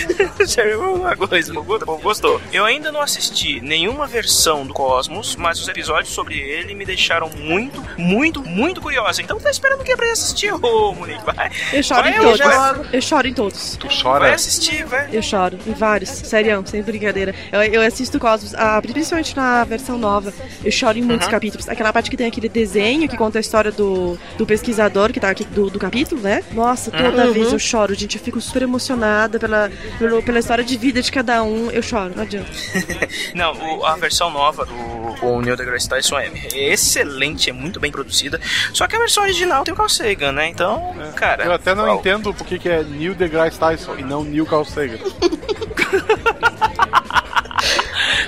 Sério, 0.46 0.94
uma 0.94 1.16
coisa, 1.16 1.52
bom, 1.52 1.98
gostou. 1.98 2.40
Eu 2.52 2.64
ainda 2.64 2.90
não 2.90 3.00
assisti 3.00 3.60
nenhuma 3.60 4.06
versão 4.06 4.66
do 4.66 4.72
Cosmos, 4.72 5.36
mas 5.36 5.60
os 5.60 5.68
episódios 5.68 6.12
sobre 6.14 6.38
ele 6.38 6.74
me 6.74 6.84
deixaram 6.84 7.28
muito, 7.36 7.82
muito, 7.98 8.42
muito 8.42 8.80
curiosa. 8.80 9.20
Então 9.22 9.38
tá 9.38 9.50
esperando 9.50 9.80
o 9.80 9.84
que 9.84 9.96
pra 9.96 10.06
ir 10.06 10.10
assistir, 10.12 10.52
ô 10.54 10.92
Monique? 10.94 11.24
Vai. 11.24 11.50
Eu 11.72 11.82
choro 11.82 12.02
Vai, 12.02 12.12
em 12.16 12.20
todos. 12.20 12.38
já- 12.38 12.80
Eu 12.92 13.02
choro 13.02 13.28
em 13.28 13.34
todos. 13.34 13.76
Tu 13.76 13.86
Vai 13.88 13.96
chora? 14.02 14.34
assistir, 14.34 14.84
vai. 14.86 15.08
Eu 15.12 15.22
choro 15.22 15.58
em 15.66 15.72
vários, 15.72 16.08
sério, 16.10 16.62
sem 16.66 16.82
brincadeira. 16.82 17.34
Eu, 17.52 17.62
eu 17.62 17.82
assisto 17.82 18.18
Cosmos, 18.18 18.54
ah, 18.54 18.80
principalmente 18.82 19.36
na 19.36 19.64
versão 19.64 19.98
nova. 19.98 20.32
Eu 20.64 20.70
choro 20.72 20.98
em 20.98 21.02
muitos 21.02 21.26
Uhum. 21.26 21.32
capítulos. 21.32 21.68
Aquela 21.68 21.92
parte 21.92 22.10
que 22.10 22.16
tem 22.16 22.26
aquele 22.26 22.48
desenho 22.48 23.08
que 23.08 23.16
conta 23.16 23.38
a 23.38 23.40
história 23.40 23.70
do, 23.72 24.18
do 24.38 24.46
pesquisador 24.46 25.12
que 25.12 25.20
tá 25.20 25.30
aqui 25.30 25.44
do, 25.44 25.68
do 25.70 25.78
capítulo, 25.78 26.20
né? 26.20 26.42
Nossa, 26.52 26.90
toda 26.90 27.26
Uhum. 27.26 27.32
vez 27.32 27.52
eu 27.52 27.58
choro, 27.58 27.94
gente. 27.94 28.16
Eu 28.16 28.22
fico 28.22 28.40
super 28.46 28.62
emocionada 28.62 29.38
pela, 29.38 29.70
pelo- 29.98 30.22
pela 30.22 30.38
história 30.38 30.64
de 30.64 30.76
vida 30.76 31.02
de 31.02 31.10
cada 31.12 31.42
um. 31.42 31.70
Eu 31.70 31.82
choro, 31.82 32.12
não 32.16 32.22
adianta. 32.22 32.50
Não, 33.34 33.52
o- 33.78 33.84
a 33.84 33.96
versão 33.96 34.30
nova 34.30 34.64
do 34.64 34.74
o 35.22 35.40
Neil 35.40 35.56
deGrasse 35.56 35.88
Tyson 35.88 36.18
é 36.18 36.30
excelente, 36.54 37.48
é 37.48 37.52
muito 37.52 37.80
bem 37.80 37.90
produzida. 37.90 38.38
Só 38.72 38.86
que 38.86 38.94
a 38.96 38.98
versão 38.98 39.22
original 39.22 39.64
tem 39.64 39.72
o 39.72 39.76
Carl 39.76 39.88
Sagan, 39.88 40.32
né? 40.32 40.48
Então, 40.48 40.94
cara. 41.14 41.44
Eu 41.44 41.52
até 41.52 41.74
não 41.74 41.84
uau. 41.86 41.98
entendo 41.98 42.34
por 42.34 42.46
que 42.46 42.58
que 42.58 42.68
é 42.68 42.82
Neil 42.82 43.14
deGrasse 43.14 43.58
Tyson 43.58 43.96
e 43.96 44.02
não 44.02 44.22
Neil 44.22 44.44
Carl 44.46 44.64
Sagan. 44.64 44.98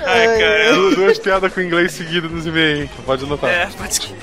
Ai, 0.05 0.39
cara. 0.39 0.73
Du- 0.73 0.95
Duas 0.95 1.19
piadas 1.19 1.53
com 1.53 1.61
inglês 1.61 1.91
seguidas 1.91 2.31
nos 2.31 2.45
e-mails, 2.45 2.81
hein? 2.81 2.89
Pode 3.05 3.23
anotar. 3.23 3.49
É, 3.49 3.67
pode 3.67 3.99
que. 3.99 4.13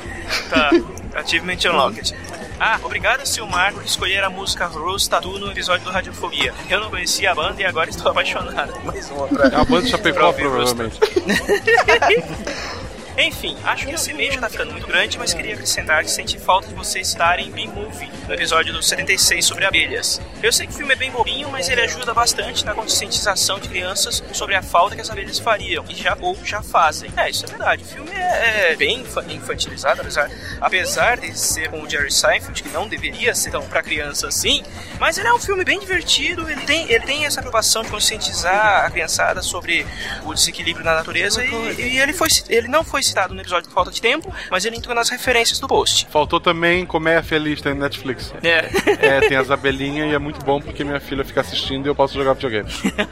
Tá, 0.50 0.70
Achievement 1.14 1.58
Unlocked. 1.70 2.14
Ah, 2.58 2.78
obrigado, 2.82 3.26
Silmar, 3.26 3.72
por 3.74 3.84
escolher 3.84 4.24
a 4.24 4.30
música 4.30 4.66
Rose 4.66 5.08
Tattoo 5.08 5.38
no 5.38 5.50
episódio 5.50 5.84
do 5.84 5.90
Radiofobia. 5.90 6.54
Eu 6.70 6.80
não 6.80 6.90
conhecia 6.90 7.32
a 7.32 7.34
banda 7.34 7.60
e 7.60 7.64
agora 7.64 7.90
estou 7.90 8.10
apaixonado. 8.10 8.72
Mais 8.84 9.10
uma 9.10 9.28
pra. 9.28 9.48
A 9.48 9.64
banda 9.64 9.86
ouvir 10.26 10.46
Rose 10.46 10.74
provavelmente. 10.74 10.98
Enfim, 13.18 13.56
acho 13.64 13.86
que 13.86 13.92
esse 13.94 14.10
e-mail 14.10 14.32
já 14.32 14.40
tá 14.42 14.50
ficando 14.50 14.72
muito 14.72 14.86
grande, 14.86 15.18
mas 15.18 15.32
queria 15.32 15.54
acrescentar 15.54 16.04
que 16.04 16.10
senti 16.10 16.38
falta 16.38 16.68
de 16.68 16.74
vocês 16.74 17.08
estarem 17.08 17.50
bem 17.50 17.66
movie 17.66 18.10
no 18.28 18.34
episódio 18.34 18.74
do 18.74 18.82
76 18.82 19.42
sobre 19.44 19.64
abelhas. 19.64 20.20
Eu 20.42 20.52
sei 20.52 20.66
que 20.66 20.72
o 20.74 20.76
filme 20.76 20.92
é 20.92 20.96
bem 20.96 21.10
bobinho, 21.10 21.48
mas 21.50 21.68
ele 21.70 21.80
ajuda 21.80 22.12
bastante 22.12 22.64
na 22.64 22.74
conscientização 22.74 23.58
de 23.58 23.68
crianças 23.70 24.22
sobre 24.32 24.54
a 24.54 24.62
falta 24.62 24.94
que 24.94 25.00
as 25.00 25.08
abelhas 25.08 25.38
fariam 25.38 25.82
e 25.88 25.94
já 25.94 26.14
ou 26.20 26.36
já 26.44 26.62
fazem. 26.62 27.10
É, 27.16 27.30
isso 27.30 27.46
é 27.46 27.48
verdade. 27.48 27.84
O 27.84 27.86
filme 27.86 28.10
é, 28.10 28.72
é 28.72 28.76
bem 28.76 29.00
infa- 29.00 29.24
infantilizado, 29.30 30.02
apesar, 30.02 30.30
apesar 30.60 31.16
de 31.18 31.38
ser 31.38 31.70
com 31.70 31.80
o 31.80 31.88
Jerry 31.88 32.12
Seinfeld, 32.12 32.62
que 32.62 32.68
não 32.68 32.86
deveria 32.86 33.34
ser 33.34 33.50
tão 33.50 33.62
pra 33.66 33.82
criança 33.82 34.28
assim, 34.28 34.62
mas 35.00 35.16
ele 35.16 35.28
é 35.28 35.32
um 35.32 35.38
filme 35.40 35.64
bem 35.64 35.80
divertido, 35.80 36.50
ele 36.50 36.60
tem, 36.62 36.90
ele 36.92 37.04
tem 37.06 37.24
essa 37.24 37.40
preocupação 37.40 37.82
de 37.82 37.88
conscientizar 37.88 38.84
a 38.84 38.90
criançada 38.90 39.40
sobre 39.40 39.86
o 40.24 40.34
desequilíbrio 40.34 40.84
na 40.84 40.94
natureza 40.96 41.42
e, 41.42 41.48
e 41.80 41.98
ele, 41.98 42.12
foi, 42.12 42.28
ele 42.50 42.68
não 42.68 42.84
foi 42.84 43.05
citado 43.06 43.34
no 43.34 43.40
episódio 43.40 43.68
por 43.68 43.74
falta 43.74 43.90
de 43.90 44.00
tempo, 44.00 44.32
mas 44.50 44.64
ele 44.64 44.76
entrou 44.76 44.94
nas 44.94 45.08
referências 45.08 45.58
do 45.58 45.66
post. 45.66 46.06
Faltou 46.10 46.40
também 46.40 46.84
Coméia 46.84 47.22
Feliz, 47.22 47.60
tem 47.60 47.74
no 47.74 47.80
Netflix. 47.80 48.32
É. 48.42 48.68
É, 49.00 49.20
tem 49.20 49.36
as 49.36 49.50
abelhinhas 49.50 50.10
e 50.10 50.14
é 50.14 50.18
muito 50.18 50.44
bom 50.44 50.60
porque 50.60 50.84
minha 50.84 51.00
filha 51.00 51.24
fica 51.24 51.40
assistindo 51.40 51.86
e 51.86 51.88
eu 51.88 51.94
posso 51.94 52.14
jogar 52.14 52.34
videogame. 52.34 52.68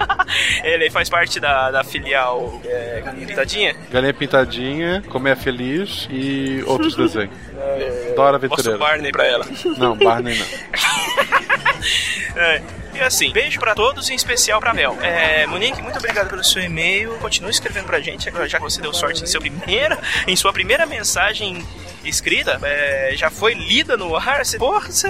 Ele 0.62 0.91
faz 0.91 1.09
parte 1.09 1.39
da, 1.41 1.71
da 1.71 1.85
filial 1.85 2.61
é, 2.65 3.03
Galinha 3.05 3.27
Pitadinha. 3.27 3.77
Galinha 3.91 4.15
Pintadinha, 4.15 5.03
Coméia 5.09 5.37
Feliz 5.37 6.09
e 6.11 6.62
outros 6.66 6.97
desenhos. 6.97 7.35
Dora 8.16 8.39
Posso 8.39 8.69
Aventureira. 8.69 8.79
Barney 8.79 9.12
pra 9.12 9.27
ela. 9.27 9.47
Não, 9.79 9.97
Barney 9.97 10.39
não. 10.39 10.47
É. 12.37 12.62
E 12.95 13.01
assim, 13.01 13.33
beijo 13.33 13.59
pra 13.59 13.75
todos, 13.75 14.09
em 14.09 14.15
especial 14.15 14.61
pra 14.61 14.73
Mel. 14.73 14.97
É, 15.03 15.47
Monique, 15.47 15.83
muito 15.83 15.99
obrigado 15.99 16.29
pelo 16.29 16.45
seu 16.45 16.62
e-mail. 16.62 17.19
Continue 17.19 17.51
escrevendo 17.51 17.87
pra 17.87 18.01
gente, 18.01 18.31
já 18.47 18.59
que 18.59 18.62
você 18.62 18.81
deu 18.81 18.95
sorte 18.95 19.23
em, 19.23 19.27
seu 19.27 19.41
primeira, 19.41 19.99
em 20.29 20.37
sua 20.37 20.53
primeira 20.53 20.87
mensagem 20.87 21.66
escrita, 22.09 22.59
é, 22.62 23.12
já 23.16 23.31
foi 23.31 23.55
lida 23.55 23.97
no 23.97 24.16
ar. 24.16 24.44
Você, 24.44 24.59
porra, 24.59 24.90
você, 24.90 25.09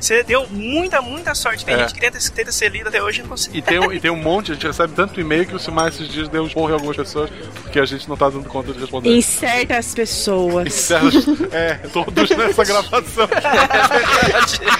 você 0.00 0.22
deu 0.22 0.46
muita, 0.48 1.00
muita 1.02 1.34
sorte. 1.34 1.64
Tem 1.64 1.74
É. 1.74 1.78
gente 1.80 1.94
que 1.94 2.00
tenta, 2.00 2.18
tenta 2.34 2.52
ser 2.52 2.70
lida 2.70 2.88
até 2.88 3.02
hoje 3.02 3.20
e 3.20 3.22
não 3.22 3.30
consegue. 3.30 3.58
E 3.58 3.62
tem, 3.62 3.78
um- 3.78 3.92
e 3.92 4.00
tem 4.00 4.10
um 4.10 4.16
monte, 4.16 4.52
a 4.52 4.54
gente 4.54 4.66
recebe 4.66 4.92
tanto 4.94 5.20
e-mail 5.20 5.46
que 5.46 5.54
o 5.54 5.58
Silmar 5.58 5.88
esses 5.88 6.08
dias 6.08 6.28
deu 6.28 6.44
um 6.44 6.48
porro 6.48 6.70
em 6.70 6.74
algumas 6.74 6.96
pessoas 6.96 7.30
porque 7.62 7.78
a 7.80 7.84
gente 7.84 8.08
não 8.08 8.16
tá 8.16 8.30
dando 8.30 8.48
conta 8.48 8.72
de 8.72 8.80
responder. 8.80 9.10
Em 9.10 9.20
certas 9.20 9.94
pessoas. 9.94 10.72
Certos- 10.72 11.26
é, 11.52 11.74
todos 11.92 12.30
nessa 12.30 12.64
gravação. 12.64 13.28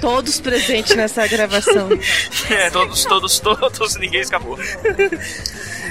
Todos 0.00 0.40
presentes 0.40 0.94
nessa 0.96 1.26
gravação. 1.26 1.88
É, 2.50 2.70
todos, 2.70 3.04
todos, 3.04 3.38
todos, 3.38 3.96
ninguém 3.96 4.20
escapou. 4.20 4.58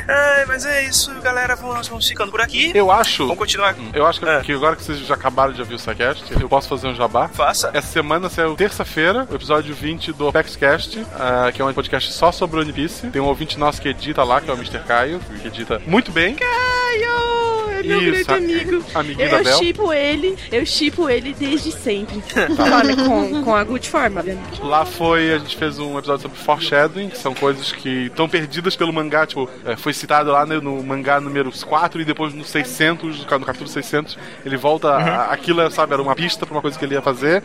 Ai, 0.07 0.45
mas 0.45 0.65
é 0.65 0.85
isso, 0.85 1.13
galera. 1.21 1.55
Vamos, 1.55 1.87
vamos 1.87 2.07
ficando 2.07 2.31
por 2.31 2.41
aqui. 2.41 2.71
Eu 2.73 2.91
acho. 2.91 3.23
Vamos 3.23 3.37
continuar. 3.37 3.75
Eu 3.93 4.05
acho 4.05 4.19
que, 4.19 4.41
que 4.41 4.51
agora 4.53 4.75
que 4.75 4.83
vocês 4.83 4.99
já 4.99 5.13
acabaram 5.13 5.53
de 5.53 5.61
ouvir 5.61 5.75
o 5.75 5.79
SciCast, 5.79 6.25
eu 6.39 6.49
posso 6.49 6.67
fazer 6.67 6.87
um 6.87 6.95
jabá. 6.95 7.27
Faça. 7.29 7.71
Essa 7.73 7.87
semana 7.87 8.29
saiu 8.29 8.55
terça-feira, 8.55 9.27
o 9.29 9.35
episódio 9.35 9.73
20 9.73 10.13
do 10.13 10.27
ApexCast, 10.27 11.05
ah, 11.15 11.51
que 11.53 11.61
é 11.61 11.65
um 11.65 11.73
podcast 11.73 12.11
só 12.11 12.31
sobre 12.31 12.59
One 12.59 12.73
Piece. 12.73 13.07
Tem 13.07 13.21
um 13.21 13.25
ouvinte 13.25 13.57
nosso 13.57 13.81
que 13.81 13.89
edita 13.89 14.23
lá, 14.23 14.41
que 14.41 14.49
é 14.49 14.53
o 14.53 14.57
Mr. 14.57 14.79
Caio, 14.79 15.19
que 15.41 15.47
edita 15.47 15.81
muito 15.85 16.11
bem. 16.11 16.35
Caio! 16.35 17.53
É 17.73 17.83
meu 17.85 18.01
Isso, 18.01 18.25
grande 18.25 18.53
amigo. 18.53 18.85
amiguinho 18.95 19.29
da 19.29 19.37
eu 19.39 19.43
Bel. 19.43 19.57
chipo 19.57 19.91
ele, 19.93 20.37
eu 20.51 20.65
chipo 20.65 21.09
ele 21.09 21.33
desde 21.33 21.69
sempre. 21.71 22.23
Olha, 22.57 22.95
com, 22.95 23.43
com 23.43 23.53
a 23.53 23.63
good 23.65 23.89
forma, 23.89 24.21
obviamente. 24.21 24.61
Lá 24.61 24.85
foi, 24.85 25.33
a 25.33 25.37
gente 25.37 25.57
fez 25.57 25.77
um 25.79 25.97
episódio 25.97 26.21
sobre 26.21 26.37
foreshadowing, 26.37 27.09
que 27.09 27.17
são 27.17 27.33
coisas 27.33 27.73
que 27.73 28.05
estão 28.05 28.29
perdidas 28.29 28.77
pelo 28.77 28.93
mangá, 28.93 29.27
tipo, 29.27 29.49
é, 29.65 29.75
foi 29.93 29.99
citado 29.99 30.31
lá 30.31 30.45
no, 30.45 30.59
no 30.59 30.83
mangá 30.83 31.21
número 31.21 31.51
4 31.51 32.01
e 32.01 32.05
depois 32.05 32.33
no 32.33 32.43
600, 32.43 33.19
no 33.25 33.25
capítulo 33.45 33.69
600, 33.69 34.17
ele 34.43 34.57
volta, 34.57 34.89
a- 34.89 35.25
aquilo, 35.31 35.69
sabe, 35.69 35.93
era 35.93 36.01
uma 36.01 36.15
pista 36.15 36.45
pra 36.45 36.55
uma 36.55 36.61
coisa 36.61 36.77
que 36.77 36.83
ele 36.83 36.95
ia 36.95 37.01
fazer. 37.01 37.43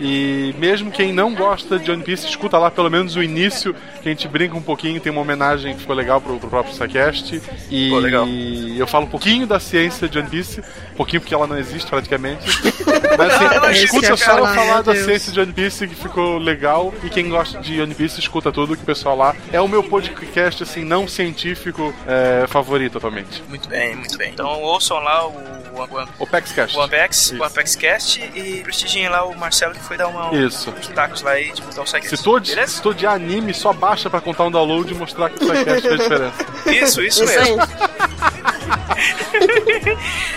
E 0.00 0.54
mesmo 0.58 0.90
quem 0.90 1.12
não 1.12 1.34
gosta 1.34 1.78
de 1.78 1.90
One 1.90 2.02
Piece, 2.02 2.26
escuta 2.26 2.58
lá 2.58 2.70
pelo 2.70 2.90
menos 2.90 3.16
o 3.16 3.22
início, 3.22 3.74
que 4.02 4.08
a 4.08 4.12
gente 4.12 4.26
brinca 4.28 4.56
um 4.56 4.62
pouquinho, 4.62 5.00
tem 5.00 5.12
uma 5.12 5.20
homenagem 5.20 5.74
que 5.74 5.80
ficou 5.80 5.94
legal 5.94 6.20
pro, 6.20 6.38
pro 6.38 6.48
próprio 6.48 6.74
Psycast. 6.74 7.40
E 7.70 7.90
Pô, 7.90 7.98
legal. 7.98 8.26
eu 8.26 8.86
falo 8.86 9.06
um 9.06 9.08
pouquinho 9.08 9.46
da 9.46 9.60
ciência 9.60 10.08
de 10.08 10.18
One 10.18 10.28
Piece, 10.28 10.60
um 10.92 10.96
pouquinho 10.96 11.20
porque 11.20 11.34
ela 11.34 11.46
não 11.46 11.58
existe 11.58 11.88
praticamente. 11.88 12.44
Mas 13.16 13.34
assim, 13.34 13.84
escuta 13.84 14.16
só 14.16 14.38
eu 14.38 14.46
falar 14.46 14.82
da 14.82 14.94
ciência 14.94 15.32
de 15.32 15.40
One 15.40 15.52
Piece 15.52 15.86
que 15.86 15.94
ficou 15.94 16.38
legal. 16.38 16.92
E 17.02 17.10
quem 17.10 17.28
gosta 17.28 17.60
de 17.60 17.80
One 17.80 17.94
Piece 17.94 18.20
escuta 18.20 18.50
tudo 18.50 18.76
que 18.76 18.82
o 18.82 18.86
pessoal 18.86 19.16
lá. 19.16 19.36
É 19.52 19.60
o 19.60 19.68
meu 19.68 19.82
podcast, 19.82 20.62
assim, 20.62 20.84
não 20.84 21.06
científico 21.06 21.94
é, 22.06 22.46
favorito 22.46 22.98
atualmente. 22.98 23.42
Muito 23.48 23.68
bem, 23.68 23.96
muito 23.96 24.16
bem. 24.16 24.32
Então 24.32 24.60
ouçam 24.62 24.98
lá 24.98 25.26
o, 25.26 25.30
o, 25.30 26.08
O 26.20 26.26
PEXCast. 26.26 26.76
o 26.76 26.82
Apex, 26.82 27.32
o 27.32 27.44
Apex 27.44 27.76
Cast 27.76 28.20
e 28.34 28.62
prestigiem 28.62 29.08
lá 29.08 29.24
o 29.24 29.36
Marcelo 29.36 29.74
foi 29.82 29.96
dar 29.96 30.08
uma, 30.08 30.34
Isso. 30.34 30.70
uns 30.70 30.88
tacos 30.88 31.22
lá 31.22 31.38
e 31.38 31.52
tipo, 31.52 31.74
dar 31.74 31.82
um 31.82 31.86
segue. 31.86 32.08
Se 32.08 32.22
tô, 32.22 32.38
de, 32.38 32.68
se 32.68 32.80
tô 32.82 32.92
de 32.92 33.06
anime, 33.06 33.52
só 33.52 33.72
baixa 33.72 34.08
pra 34.08 34.20
contar 34.20 34.44
um 34.44 34.50
download 34.50 34.92
e 34.92 34.96
mostrar 34.96 35.30
que 35.30 35.44
o 35.44 35.46
SciCast 35.46 35.88
fez 35.88 36.00
diferença. 36.00 36.46
Isso, 36.66 37.02
isso, 37.02 37.24
Isso 37.24 37.26
mesmo. 37.26 37.56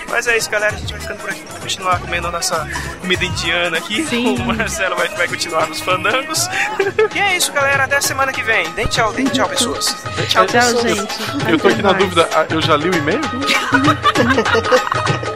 Mas 0.08 0.26
é 0.26 0.36
isso, 0.36 0.50
galera. 0.50 0.74
A 0.74 0.78
gente 0.78 0.92
vai 0.92 1.00
ficando 1.00 1.18
por 1.20 1.30
aqui 1.30 1.40
pra 1.42 1.60
continuar 1.60 2.00
comendo 2.00 2.28
a 2.28 2.30
nossa 2.30 2.68
comida 3.00 3.24
indiana 3.24 3.78
aqui. 3.78 4.04
Sim. 4.06 4.36
O 4.36 4.44
Marcelo 4.46 4.96
vai, 4.96 5.08
vai 5.08 5.28
continuar 5.28 5.66
nos 5.66 5.80
fandangos. 5.80 6.48
e 7.14 7.18
é 7.18 7.36
isso, 7.36 7.52
galera. 7.52 7.84
Até 7.84 7.96
a 7.96 8.02
semana 8.02 8.32
que 8.32 8.42
vem. 8.42 8.68
Dê 8.72 8.86
tchau, 8.86 9.12
dê 9.12 9.24
tchau, 9.24 9.48
pessoas. 9.48 9.96
Dê 10.16 10.26
tchau, 10.26 10.46
Tchau, 10.46 10.62
pessoas. 10.62 10.96
gente. 10.96 11.14
Eu 11.50 11.58
tô 11.58 11.68
aqui 11.68 11.82
na 11.82 11.92
mais. 11.92 12.04
dúvida, 12.04 12.28
ah, 12.34 12.46
eu 12.50 12.60
já 12.60 12.76
li 12.76 12.90
o 12.90 12.94
e-mail? 12.94 13.20